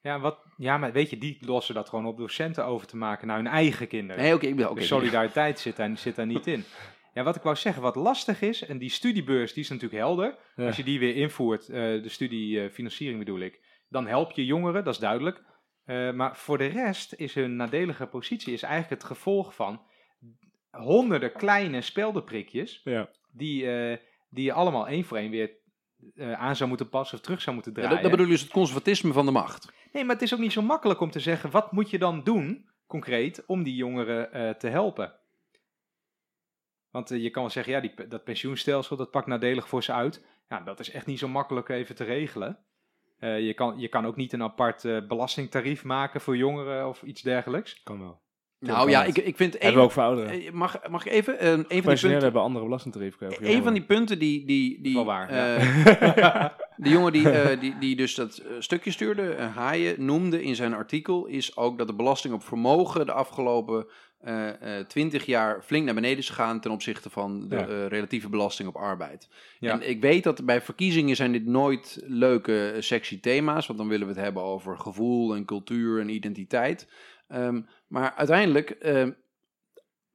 Ja, 0.00 0.20
wat, 0.20 0.38
ja, 0.56 0.78
maar 0.78 0.92
weet 0.92 1.10
je, 1.10 1.18
die 1.18 1.38
lossen 1.40 1.74
dat 1.74 1.88
gewoon 1.88 2.06
op 2.06 2.16
docenten 2.16 2.64
over 2.64 2.86
te 2.86 2.96
maken 2.96 3.26
naar 3.26 3.36
hun 3.36 3.46
eigen 3.46 3.88
kinderen. 3.88 4.22
Nee, 4.22 4.34
oké, 4.34 4.46
okay, 4.46 4.58
oké. 4.58 4.70
Okay, 4.70 4.82
de 4.82 4.88
solidariteit 4.88 5.58
zit 5.58 5.76
daar, 5.76 5.98
zit 5.98 6.16
daar 6.16 6.26
niet 6.26 6.46
in. 6.46 6.64
Ja, 7.16 7.22
wat 7.22 7.36
ik 7.36 7.42
wou 7.42 7.56
zeggen, 7.56 7.82
wat 7.82 7.94
lastig 7.94 8.42
is, 8.42 8.62
en 8.62 8.78
die 8.78 8.90
studiebeurs, 8.90 9.52
die 9.52 9.62
is 9.62 9.68
natuurlijk 9.68 10.00
helder. 10.02 10.38
Ja. 10.56 10.66
Als 10.66 10.76
je 10.76 10.84
die 10.84 10.98
weer 10.98 11.16
invoert, 11.16 11.68
uh, 11.68 11.76
de 11.76 12.08
studiefinanciering 12.08 13.18
bedoel 13.18 13.40
ik, 13.40 13.60
dan 13.88 14.06
help 14.06 14.32
je 14.32 14.44
jongeren, 14.44 14.84
dat 14.84 14.94
is 14.94 15.00
duidelijk. 15.00 15.42
Uh, 15.86 16.12
maar 16.12 16.36
voor 16.36 16.58
de 16.58 16.66
rest 16.66 17.12
is 17.12 17.34
hun 17.34 17.56
nadelige 17.56 18.06
positie 18.06 18.52
is 18.52 18.62
eigenlijk 18.62 19.02
het 19.02 19.10
gevolg 19.10 19.54
van 19.54 19.82
honderden 20.70 21.32
kleine 21.32 21.80
speldenprikjes, 21.80 22.80
ja. 22.84 23.10
die, 23.32 23.62
uh, 23.62 23.96
die 24.30 24.44
je 24.44 24.52
allemaal 24.52 24.88
één 24.88 25.04
voor 25.04 25.16
één 25.16 25.30
weer 25.30 25.50
aan 26.16 26.56
zou 26.56 26.68
moeten 26.68 26.88
passen 26.88 27.18
of 27.18 27.24
terug 27.24 27.40
zou 27.40 27.54
moeten 27.54 27.72
draaien. 27.72 27.90
Ja, 27.90 27.96
dat, 27.96 28.10
dat 28.10 28.18
bedoel 28.18 28.32
je 28.32 28.38
dus 28.38 28.46
het 28.46 28.52
conservatisme 28.52 29.12
van 29.12 29.26
de 29.26 29.32
macht. 29.32 29.72
Nee, 29.92 30.04
maar 30.04 30.14
het 30.14 30.24
is 30.24 30.34
ook 30.34 30.40
niet 30.40 30.52
zo 30.52 30.62
makkelijk 30.62 31.00
om 31.00 31.10
te 31.10 31.20
zeggen, 31.20 31.50
wat 31.50 31.72
moet 31.72 31.90
je 31.90 31.98
dan 31.98 32.22
doen, 32.24 32.70
concreet, 32.86 33.46
om 33.46 33.62
die 33.62 33.74
jongeren 33.74 34.58
te 34.58 34.68
helpen? 34.68 35.24
Want 36.96 37.12
uh, 37.12 37.22
je 37.22 37.30
kan 37.30 37.42
wel 37.42 37.50
zeggen, 37.50 37.72
ja, 37.72 37.80
die, 37.80 38.08
dat 38.08 38.24
pensioenstelsel, 38.24 38.96
dat 38.96 39.10
pakt 39.10 39.26
nadelig 39.26 39.68
voor 39.68 39.82
ze 39.82 39.92
uit. 39.92 40.24
Ja, 40.48 40.60
dat 40.60 40.80
is 40.80 40.90
echt 40.90 41.06
niet 41.06 41.18
zo 41.18 41.28
makkelijk 41.28 41.68
even 41.68 41.94
te 41.94 42.04
regelen. 42.04 42.58
Uh, 43.20 43.40
je, 43.40 43.54
kan, 43.54 43.78
je 43.78 43.88
kan 43.88 44.06
ook 44.06 44.16
niet 44.16 44.32
een 44.32 44.42
apart 44.42 44.84
uh, 44.84 45.06
belastingtarief 45.06 45.84
maken 45.84 46.20
voor 46.20 46.36
jongeren 46.36 46.88
of 46.88 47.02
iets 47.02 47.22
dergelijks. 47.22 47.82
Kan 47.82 48.00
wel. 48.00 48.20
Nou 48.58 48.90
ja, 48.90 49.04
ik, 49.04 49.18
ik 49.18 49.36
vind... 49.36 49.52
Hebben 49.52 49.74
we 49.74 49.80
ook 49.80 49.92
voor 49.92 50.02
ouderen. 50.02 50.56
Mag, 50.56 50.88
mag 50.88 51.06
ik 51.06 51.12
even... 51.12 51.34
Uh, 51.34 51.50
een 51.50 51.64
van 51.64 51.66
die 51.68 51.82
punten, 51.82 52.22
hebben 52.22 52.42
andere 52.42 52.64
belastingtarief. 52.64 53.16
Een 53.20 53.62
van 53.62 53.72
die 53.72 53.84
punten 53.84 54.18
die... 54.18 54.46
die, 54.46 54.82
die 54.82 54.94
wel 54.94 55.04
waar, 55.04 55.34
ja. 55.34 56.56
De 56.76 56.88
jongen 56.88 57.12
die, 57.12 57.30
die, 57.60 57.78
die 57.78 57.96
dus 57.96 58.14
dat 58.14 58.42
stukje 58.58 58.90
stuurde, 58.90 59.36
Haaien, 59.42 60.04
noemde 60.04 60.42
in 60.42 60.56
zijn 60.56 60.74
artikel... 60.74 61.26
is 61.26 61.56
ook 61.56 61.78
dat 61.78 61.86
de 61.86 61.94
belasting 61.94 62.34
op 62.34 62.42
vermogen 62.42 63.06
de 63.06 63.12
afgelopen 63.12 63.86
twintig 64.86 65.22
uh, 65.22 65.28
uh, 65.28 65.34
jaar 65.34 65.62
flink 65.62 65.84
naar 65.84 65.94
beneden 65.94 66.18
is 66.18 66.28
gegaan 66.28 66.60
ten 66.60 66.70
opzichte 66.70 67.10
van 67.10 67.48
de 67.48 67.56
ja. 67.56 67.68
uh, 67.68 67.86
relatieve 67.86 68.28
belasting 68.28 68.68
op 68.68 68.76
arbeid. 68.76 69.28
Ja. 69.58 69.72
En 69.72 69.88
ik 69.88 70.00
weet 70.00 70.24
dat 70.24 70.44
bij 70.44 70.60
verkiezingen 70.60 71.16
zijn 71.16 71.32
dit 71.32 71.46
nooit 71.46 72.02
leuke 72.04 72.76
sexy 72.78 73.20
thema's, 73.20 73.66
want 73.66 73.78
dan 73.78 73.88
willen 73.88 74.06
we 74.06 74.12
het 74.12 74.22
hebben 74.22 74.42
over 74.42 74.78
gevoel 74.78 75.34
en 75.34 75.44
cultuur 75.44 76.00
en 76.00 76.08
identiteit. 76.08 76.88
Um, 77.28 77.66
maar 77.86 78.14
uiteindelijk, 78.14 78.76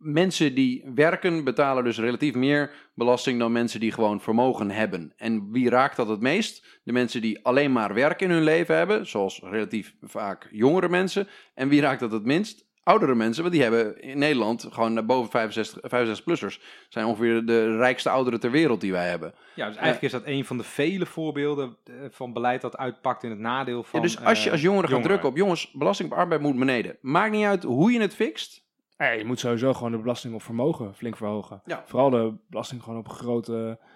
mensen 0.02 0.56
die 0.56 0.92
werken 0.96 1.44
betalen 1.44 1.84
dus 1.84 2.00
relatief 2.00 2.36
meer 2.36 2.72
belasting 2.94 3.40
dan 3.40 3.52
mensen 3.52 3.80
die 3.80 3.92
gewoon 3.92 4.22
vermogen 4.22 4.72
hebben. 4.72 5.14
En 5.16 5.52
wie 5.52 5.70
raakt 5.70 5.96
dat 5.96 6.08
het 6.08 6.22
meest? 6.22 6.80
De 6.84 6.92
mensen 6.92 7.22
die 7.22 7.46
alleen 7.46 7.72
maar 7.72 7.94
werk 7.94 8.22
in 8.22 8.30
hun 8.30 8.44
leven 8.44 8.76
hebben, 8.76 9.08
zoals 9.08 9.40
relatief 9.44 9.96
vaak 10.02 10.48
jongere 10.52 10.90
mensen. 10.90 11.28
En 11.54 11.70
wie 11.70 11.82
raakt 11.82 12.00
dat 12.00 12.12
het 12.12 12.26
minst? 12.26 12.70
Oudere 12.84 13.16
mensen, 13.16 13.42
want 13.42 13.54
die 13.54 13.64
hebben 13.64 14.02
in 14.02 14.18
Nederland 14.18 14.68
gewoon 14.72 15.06
boven 15.06 15.32
65, 15.32 15.82
65-plussers. 15.82 16.62
zijn 16.90 17.06
ongeveer 17.06 17.46
de 17.46 17.78
rijkste 17.78 18.10
ouderen 18.10 18.40
ter 18.40 18.52
wereld 18.52 18.82
die 18.82 18.92
wij 18.92 19.10
hebben. 19.10 19.34
Ja, 19.56 19.68
dus 19.68 19.76
eigenlijk 19.76 19.98
uh, 19.98 20.04
is 20.04 20.12
dat 20.12 20.34
een 20.34 20.46
van 20.46 20.58
de 20.58 20.64
vele 20.64 21.06
voorbeelden 21.06 21.78
van 22.10 22.34
beleid 22.34 22.62
dat 22.62 22.78
uitpakt 22.78 23.24
in 23.24 23.30
het 23.30 23.40
nadeel 23.40 23.84
van. 23.84 24.00
Ja, 24.00 24.06
dus 24.06 24.24
als 24.24 24.44
je 24.44 24.52
als 24.52 24.62
jongeren 24.62 24.90
gaat 24.90 25.04
drukken 25.04 25.30
op 25.30 25.38
jongens, 25.38 25.72
belasting 25.72 26.12
op 26.12 26.18
arbeid 26.18 26.42
moet 26.42 26.60
beneden. 26.60 26.98
Maakt 27.02 27.32
niet 27.32 27.46
uit 27.46 27.64
hoe 27.64 27.92
je 27.92 28.02
het 28.02 28.16
fixt. 28.16 28.64
Ja, 28.98 29.10
je 29.10 29.26
moet 29.26 29.40
sowieso 29.40 29.74
gewoon 29.74 29.92
de 29.92 29.98
belasting 29.98 30.34
op 30.34 30.42
vermogen 30.42 30.96
flink 30.96 31.18
verhogen. 31.18 31.62
Ja. 31.66 31.84
Vooral 31.86 32.10
de 32.10 32.34
belasting 32.48 32.84
gewoon 32.84 33.00
op 33.00 33.10
grote 33.10 33.78
uh, 33.82 33.88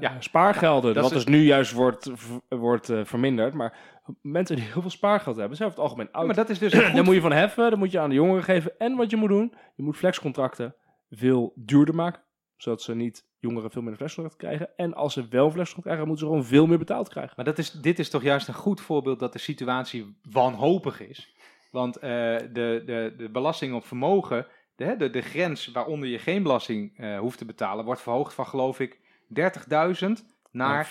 ja. 0.00 0.20
spaargelden. 0.20 0.94
Dat 0.94 1.02
wat 1.02 1.12
is... 1.12 1.24
dus 1.24 1.34
nu 1.34 1.42
juist 1.42 1.72
wordt, 1.72 2.10
wordt 2.48 2.90
uh, 2.90 3.04
verminderd. 3.04 3.54
Maar 3.54 3.78
mensen 4.22 4.56
die 4.56 4.64
heel 4.64 4.80
veel 4.80 4.90
spaargeld 4.90 5.36
hebben, 5.36 5.56
zijn 5.56 5.68
over 5.68 5.80
het 5.80 5.90
algemeen 5.90 6.12
oud. 6.12 6.26
Maar 6.26 6.34
dat 6.34 6.50
is 6.50 6.58
dus 6.58 6.72
Daar 6.72 7.04
moet 7.04 7.14
je 7.14 7.20
van 7.20 7.32
heffen, 7.32 7.70
dan 7.70 7.78
moet 7.78 7.92
je 7.92 7.98
aan 7.98 8.08
de 8.08 8.14
jongeren 8.14 8.42
geven. 8.42 8.78
En 8.78 8.96
wat 8.96 9.10
je 9.10 9.16
moet 9.16 9.28
doen, 9.28 9.54
je 9.76 9.82
moet 9.82 9.96
flexcontracten 9.96 10.74
veel 11.10 11.52
duurder 11.56 11.94
maken. 11.94 12.22
Zodat 12.56 12.82
ze 12.82 12.94
niet 12.94 13.24
jongeren 13.38 13.70
veel 13.70 13.80
minder 13.80 13.98
flexcontract 13.98 14.38
krijgen. 14.38 14.76
En 14.76 14.94
als 14.94 15.12
ze 15.12 15.28
wel 15.28 15.50
flexcontract 15.50 15.82
krijgen, 15.82 16.06
moeten 16.06 16.26
ze 16.26 16.32
gewoon 16.32 16.46
veel 16.48 16.66
meer 16.66 16.78
betaald 16.78 17.08
krijgen. 17.08 17.32
Maar 17.36 17.44
dat 17.44 17.58
is, 17.58 17.70
dit 17.70 17.98
is 17.98 18.10
toch 18.10 18.22
juist 18.22 18.48
een 18.48 18.54
goed 18.54 18.80
voorbeeld 18.80 19.18
dat 19.18 19.32
de 19.32 19.38
situatie 19.38 20.16
wanhopig 20.30 21.00
is. 21.00 21.34
Want 21.70 21.96
uh, 21.96 22.02
de, 22.02 22.82
de, 22.86 23.14
de 23.16 23.28
belasting 23.32 23.74
op 23.74 23.84
vermogen, 23.84 24.46
de, 24.74 24.96
de, 24.96 25.10
de 25.10 25.20
grens 25.20 25.66
waaronder 25.66 26.08
je 26.08 26.18
geen 26.18 26.42
belasting 26.42 26.98
uh, 26.98 27.18
hoeft 27.18 27.38
te 27.38 27.44
betalen, 27.44 27.84
wordt 27.84 28.00
verhoogd 28.00 28.34
van 28.34 28.46
geloof 28.46 28.80
ik 28.80 29.00
30.000 29.34 30.10
naar 30.50 30.86
440.000 30.86 30.90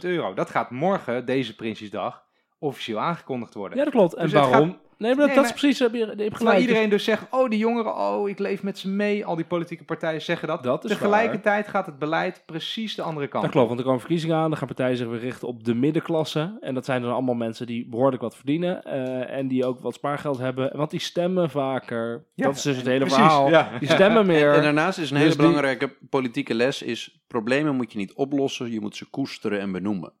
euro. 0.00 0.34
Dat 0.34 0.50
gaat 0.50 0.70
morgen, 0.70 1.26
deze 1.26 1.54
Prinsjesdag, 1.54 2.24
officieel 2.58 3.00
aangekondigd 3.00 3.54
worden. 3.54 3.78
Ja, 3.78 3.84
dat 3.84 3.92
klopt. 3.92 4.14
En 4.14 4.22
dus 4.22 4.32
waarom? 4.32 4.78
Nee, 4.98 5.14
maar 5.14 5.18
dat, 5.18 5.26
nee, 5.26 5.36
dat 5.36 5.44
is 5.44 5.50
precies... 5.50 5.78
Heb 5.78 5.94
je, 5.94 6.14
heb 6.16 6.34
gelijk. 6.34 6.60
iedereen 6.60 6.90
dus 6.90 7.04
zegt, 7.04 7.26
oh, 7.30 7.50
die 7.50 7.58
jongeren, 7.58 7.96
oh, 7.96 8.28
ik 8.28 8.38
leef 8.38 8.62
met 8.62 8.78
ze 8.78 8.88
mee. 8.88 9.24
Al 9.24 9.36
die 9.36 9.44
politieke 9.44 9.84
partijen 9.84 10.22
zeggen 10.22 10.48
dat. 10.48 10.62
dat 10.62 10.84
is 10.84 10.90
Tegelijkertijd 10.90 11.62
waar. 11.62 11.74
gaat 11.74 11.86
het 11.86 11.98
beleid 11.98 12.42
precies 12.46 12.94
de 12.94 13.02
andere 13.02 13.28
kant 13.28 13.42
Dat 13.42 13.52
klopt, 13.52 13.66
want 13.66 13.78
er 13.78 13.84
komen 13.84 14.00
verkiezingen 14.00 14.36
aan. 14.36 14.48
Dan 14.48 14.58
gaan 14.58 14.66
partijen 14.66 14.96
zich 14.96 15.08
weer 15.08 15.20
richten 15.20 15.48
op 15.48 15.64
de 15.64 15.74
middenklasse. 15.74 16.58
En 16.60 16.74
dat 16.74 16.84
zijn 16.84 17.02
dan 17.02 17.12
allemaal 17.12 17.34
mensen 17.34 17.66
die 17.66 17.88
behoorlijk 17.88 18.22
wat 18.22 18.36
verdienen. 18.36 18.82
Uh, 18.86 19.30
en 19.30 19.48
die 19.48 19.66
ook 19.66 19.80
wat 19.80 19.94
spaargeld 19.94 20.38
hebben. 20.38 20.76
Want 20.76 20.90
die 20.90 21.00
stemmen 21.00 21.50
vaker. 21.50 22.26
Ja, 22.34 22.44
dat 22.44 22.56
is 22.56 22.62
dus 22.62 22.76
het 22.76 22.86
hele 22.86 22.98
precies, 22.98 23.16
verhaal. 23.16 23.48
Ja. 23.48 23.78
Die 23.78 23.90
stemmen 23.90 24.26
meer. 24.34 24.50
En, 24.50 24.56
en, 24.56 24.62
daarnaast 24.62 24.98
is 24.98 25.10
een 25.10 25.16
hele 25.16 25.28
dus 25.28 25.36
belangrijke 25.36 25.86
die... 25.86 26.08
politieke 26.08 26.54
les... 26.54 26.82
is 26.82 27.24
problemen 27.26 27.74
moet 27.74 27.92
je 27.92 27.98
niet 27.98 28.12
oplossen. 28.12 28.70
Je 28.70 28.80
moet 28.80 28.96
ze 28.96 29.10
koesteren 29.10 29.60
en 29.60 29.72
benoemen. 29.72 30.12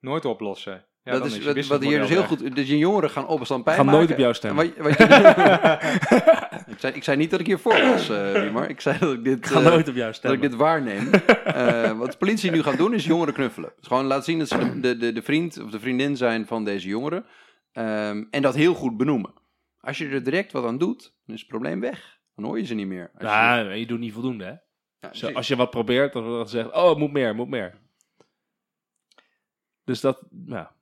Nooit 0.00 0.24
oplossen. 0.24 0.84
Ja, 1.04 1.12
dat 1.12 1.26
is, 1.26 1.38
wat, 1.38 1.66
wat 1.66 1.82
hier 1.82 2.00
dus 2.00 2.08
heel 2.08 2.22
goed. 2.22 2.56
Dus 2.56 2.68
je 2.68 2.78
jongeren 2.78 3.10
gaan 3.10 3.26
op 3.26 3.50
een 3.50 3.62
Gaan 3.64 3.86
nooit 3.86 4.10
op 4.10 4.18
jou 4.18 4.34
stemmen. 4.34 4.74
Wat, 4.76 4.76
wat 4.76 4.98
je, 4.98 5.04
ik, 6.74 6.78
zei, 6.78 6.94
ik 6.94 7.04
zei 7.04 7.16
niet 7.16 7.30
dat 7.30 7.40
ik 7.40 7.46
hier 7.46 7.58
voor 7.58 7.80
was, 7.80 8.10
uh, 8.10 8.32
Riemer. 8.32 8.68
Ik 8.68 8.80
zei 8.80 8.98
dat 8.98 9.12
ik 9.12 9.24
dit. 9.24 9.46
Ga 9.46 9.60
uh, 9.60 9.66
nooit 9.66 9.88
op 9.88 9.94
jou 9.94 10.12
stemmen. 10.12 10.40
Dat 10.40 10.44
ik 10.44 10.50
dit 10.50 10.60
waarneem. 10.60 11.06
uh, 11.06 11.98
wat 11.98 12.10
de 12.12 12.18
politie 12.18 12.50
nu 12.50 12.62
gaat 12.62 12.76
doen 12.76 12.94
is 12.94 13.04
jongeren 13.04 13.34
knuffelen. 13.34 13.72
Dus 13.76 13.86
gewoon 13.86 14.04
laten 14.04 14.24
zien 14.24 14.38
dat 14.38 14.48
ze 14.48 14.80
de, 14.80 14.96
de, 14.96 15.12
de 15.12 15.22
vriend 15.22 15.62
of 15.62 15.70
de 15.70 15.80
vriendin 15.80 16.16
zijn 16.16 16.46
van 16.46 16.64
deze 16.64 16.88
jongeren. 16.88 17.24
Um, 17.72 18.28
en 18.30 18.42
dat 18.42 18.54
heel 18.54 18.74
goed 18.74 18.96
benoemen. 18.96 19.32
Als 19.80 19.98
je 19.98 20.08
er 20.08 20.22
direct 20.22 20.52
wat 20.52 20.64
aan 20.64 20.78
doet, 20.78 21.14
dan 21.26 21.34
is 21.34 21.40
het 21.40 21.50
probleem 21.50 21.80
weg. 21.80 22.18
Dan 22.34 22.44
hoor 22.44 22.58
je 22.58 22.64
ze 22.64 22.74
niet 22.74 22.86
meer. 22.86 23.10
Als 23.14 23.22
ja, 23.22 23.58
je... 23.58 23.78
je 23.78 23.86
doet 23.86 23.98
niet 23.98 24.12
voldoende, 24.12 24.44
hè? 24.44 24.54
Ja, 24.98 25.14
Zo, 25.14 25.32
als 25.32 25.48
je 25.48 25.56
wat 25.56 25.70
probeert, 25.70 26.12
dan 26.12 26.48
zegt, 26.48 26.72
oh, 26.72 26.88
het 26.88 26.98
moet 26.98 27.12
meer, 27.12 27.34
moet 27.34 27.48
meer. 27.48 27.82
Dus 29.84 30.00
dat, 30.00 30.26
ja. 30.46 30.74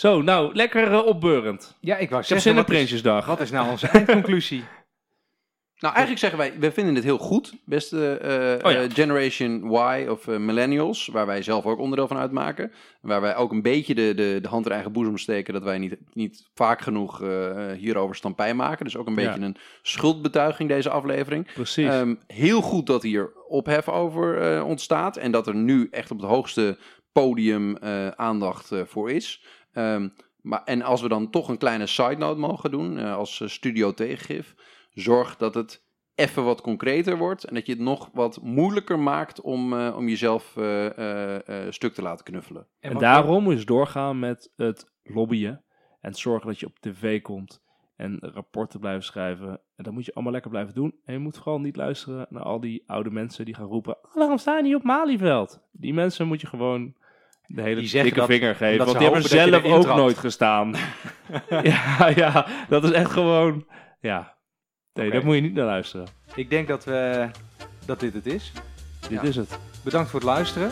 Zo, 0.00 0.22
nou, 0.22 0.54
lekker 0.54 0.92
uh, 0.92 1.06
opbeurend. 1.06 1.76
Ja, 1.80 1.96
ik 1.96 2.10
wou 2.10 2.22
ik 2.26 2.42
heb 2.42 2.66
Prinsjesdag. 2.66 3.26
Wat 3.26 3.40
is 3.40 3.50
nou 3.50 3.70
onze 3.70 3.86
eindconclusie? 3.86 4.64
Nou, 5.78 5.94
eigenlijk 5.94 6.24
zeggen 6.24 6.38
wij, 6.38 6.58
we 6.58 6.72
vinden 6.72 6.94
dit 6.94 7.04
heel 7.04 7.18
goed, 7.18 7.54
beste 7.64 8.20
uh, 8.60 8.66
oh 8.66 8.72
ja. 8.72 8.82
uh, 8.82 8.90
Generation 8.94 9.72
Y 9.72 10.06
of 10.08 10.26
uh, 10.26 10.36
Millennials, 10.36 11.06
waar 11.06 11.26
wij 11.26 11.42
zelf 11.42 11.66
ook 11.66 11.78
onderdeel 11.78 12.08
van 12.08 12.16
uitmaken. 12.16 12.72
Waar 13.00 13.20
wij 13.20 13.36
ook 13.36 13.52
een 13.52 13.62
beetje 13.62 13.94
de, 13.94 14.14
de, 14.14 14.38
de 14.42 14.48
hand 14.48 14.66
in 14.66 14.72
eigen 14.72 14.92
boezem 14.92 15.18
steken 15.18 15.52
dat 15.52 15.62
wij 15.62 15.78
niet, 15.78 15.96
niet 16.12 16.48
vaak 16.54 16.80
genoeg 16.80 17.22
hierover 17.76 18.16
stampij 18.16 18.54
maken. 18.54 18.84
Dus 18.84 18.96
ook 18.96 19.06
een 19.06 19.14
beetje 19.14 19.40
ja. 19.40 19.46
een 19.46 19.56
schuldbetuiging 19.82 20.68
deze 20.68 20.90
aflevering. 20.90 21.52
Precies. 21.52 21.94
Um, 21.94 22.18
heel 22.26 22.60
goed 22.60 22.86
dat 22.86 23.02
hier 23.02 23.32
ophef 23.48 23.88
over 23.88 24.62
ontstaat 24.64 25.16
en 25.16 25.30
dat 25.30 25.46
er 25.46 25.54
nu 25.54 25.88
echt 25.90 26.10
op 26.10 26.20
het 26.20 26.30
hoogste 26.30 26.78
podium 27.12 27.76
aandacht 28.16 28.70
voor 28.84 29.10
is. 29.10 29.42
Um, 29.72 30.12
maar, 30.40 30.64
en 30.64 30.82
als 30.82 31.02
we 31.02 31.08
dan 31.08 31.30
toch 31.30 31.48
een 31.48 31.58
kleine 31.58 31.86
side 31.86 32.16
note 32.16 32.40
mogen 32.40 32.70
doen 32.70 32.98
uh, 32.98 33.16
als 33.16 33.40
uh, 33.40 33.48
studio 33.48 33.94
tegengif, 33.94 34.54
zorg 34.92 35.36
dat 35.36 35.54
het 35.54 35.88
even 36.14 36.44
wat 36.44 36.60
concreter 36.60 37.18
wordt 37.18 37.44
en 37.44 37.54
dat 37.54 37.66
je 37.66 37.72
het 37.72 37.80
nog 37.80 38.10
wat 38.12 38.42
moeilijker 38.42 38.98
maakt 38.98 39.40
om, 39.40 39.72
uh, 39.72 39.96
om 39.96 40.08
jezelf 40.08 40.44
stuk 41.68 41.94
te 41.94 42.02
laten 42.02 42.24
knuffelen. 42.24 42.66
En, 42.80 42.90
en 42.90 42.98
daarom 42.98 43.42
moet 43.42 43.58
je 43.58 43.64
doorgaan 43.64 44.18
met 44.18 44.52
het 44.56 44.92
lobbyen 45.02 45.64
en 46.00 46.14
zorgen 46.14 46.46
dat 46.46 46.60
je 46.60 46.66
op 46.66 46.78
tv 46.78 47.22
komt 47.22 47.62
en 47.96 48.18
rapporten 48.20 48.80
blijven 48.80 49.04
schrijven. 49.04 49.48
En 49.48 49.84
dat 49.84 49.92
moet 49.92 50.04
je 50.04 50.14
allemaal 50.14 50.32
lekker 50.32 50.50
blijven 50.50 50.74
doen. 50.74 50.94
En 51.04 51.12
je 51.12 51.18
moet 51.18 51.36
vooral 51.36 51.60
niet 51.60 51.76
luisteren 51.76 52.26
naar 52.30 52.42
al 52.42 52.60
die 52.60 52.82
oude 52.86 53.10
mensen 53.10 53.44
die 53.44 53.54
gaan 53.54 53.66
roepen: 53.66 53.96
oh, 54.04 54.14
waarom 54.14 54.38
sta 54.38 54.56
je 54.56 54.62
niet 54.62 54.74
op 54.74 54.82
Malieveld? 54.82 55.62
Die 55.72 55.94
mensen 55.94 56.26
moet 56.26 56.40
je 56.40 56.46
gewoon 56.46 56.94
de 57.54 57.62
hele 57.62 57.80
die 57.80 58.02
dikke 58.02 58.18
dat, 58.18 58.28
vinger 58.28 58.54
geven. 58.54 58.84
Want 58.84 58.98
die 58.98 59.06
hebben 59.06 59.28
zelf 59.28 59.64
ook 59.64 59.86
nooit 59.86 60.18
gestaan. 60.18 60.74
ja, 61.62 62.12
ja, 62.14 62.46
dat 62.68 62.84
is 62.84 62.90
echt 62.90 63.10
gewoon... 63.10 63.66
Ja, 64.00 64.36
nee, 64.92 65.06
okay. 65.06 65.18
daar 65.18 65.26
moet 65.26 65.34
je 65.34 65.40
niet 65.40 65.54
naar 65.54 65.66
luisteren. 65.66 66.06
Ik 66.34 66.50
denk 66.50 66.68
dat, 66.68 66.84
we, 66.84 67.28
dat 67.86 68.00
dit 68.00 68.14
het 68.14 68.26
is. 68.26 68.52
Dit 69.08 69.10
ja. 69.10 69.22
is 69.22 69.36
het. 69.36 69.58
Bedankt 69.82 70.10
voor 70.10 70.20
het 70.20 70.28
luisteren. 70.28 70.70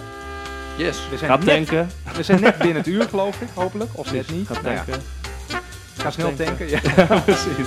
Yes. 0.76 1.08
We 1.10 1.16
zijn, 1.16 1.30
net, 1.30 1.46
tanken. 1.46 1.88
we 2.16 2.22
zijn 2.22 2.40
net 2.40 2.58
binnen 2.58 2.76
het 2.76 2.86
uur, 2.86 3.02
geloof 3.02 3.40
ik, 3.40 3.48
hopelijk. 3.54 3.90
Of 3.94 4.12
net 4.12 4.30
niet. 4.30 4.46
Ga 4.46 4.54
Nou 4.62 4.74
ja, 4.74 4.84
tanken. 4.84 5.02
ga 5.96 6.10
snel 6.10 6.34
tanken. 6.34 6.68
Ja, 6.74 6.80
precies. 7.20 7.66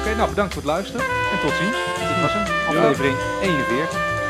Oké, 0.00 0.16
nou 0.16 0.28
bedankt 0.28 0.54
voor 0.54 0.62
het 0.62 0.70
luisteren. 0.70 1.06
En 1.06 1.40
tot 1.40 1.50
ziens. 1.50 1.76
Dit 2.08 2.20
was 2.20 2.32
hem. 2.32 2.76
Aflevering 2.76 3.16
41. 3.42 4.21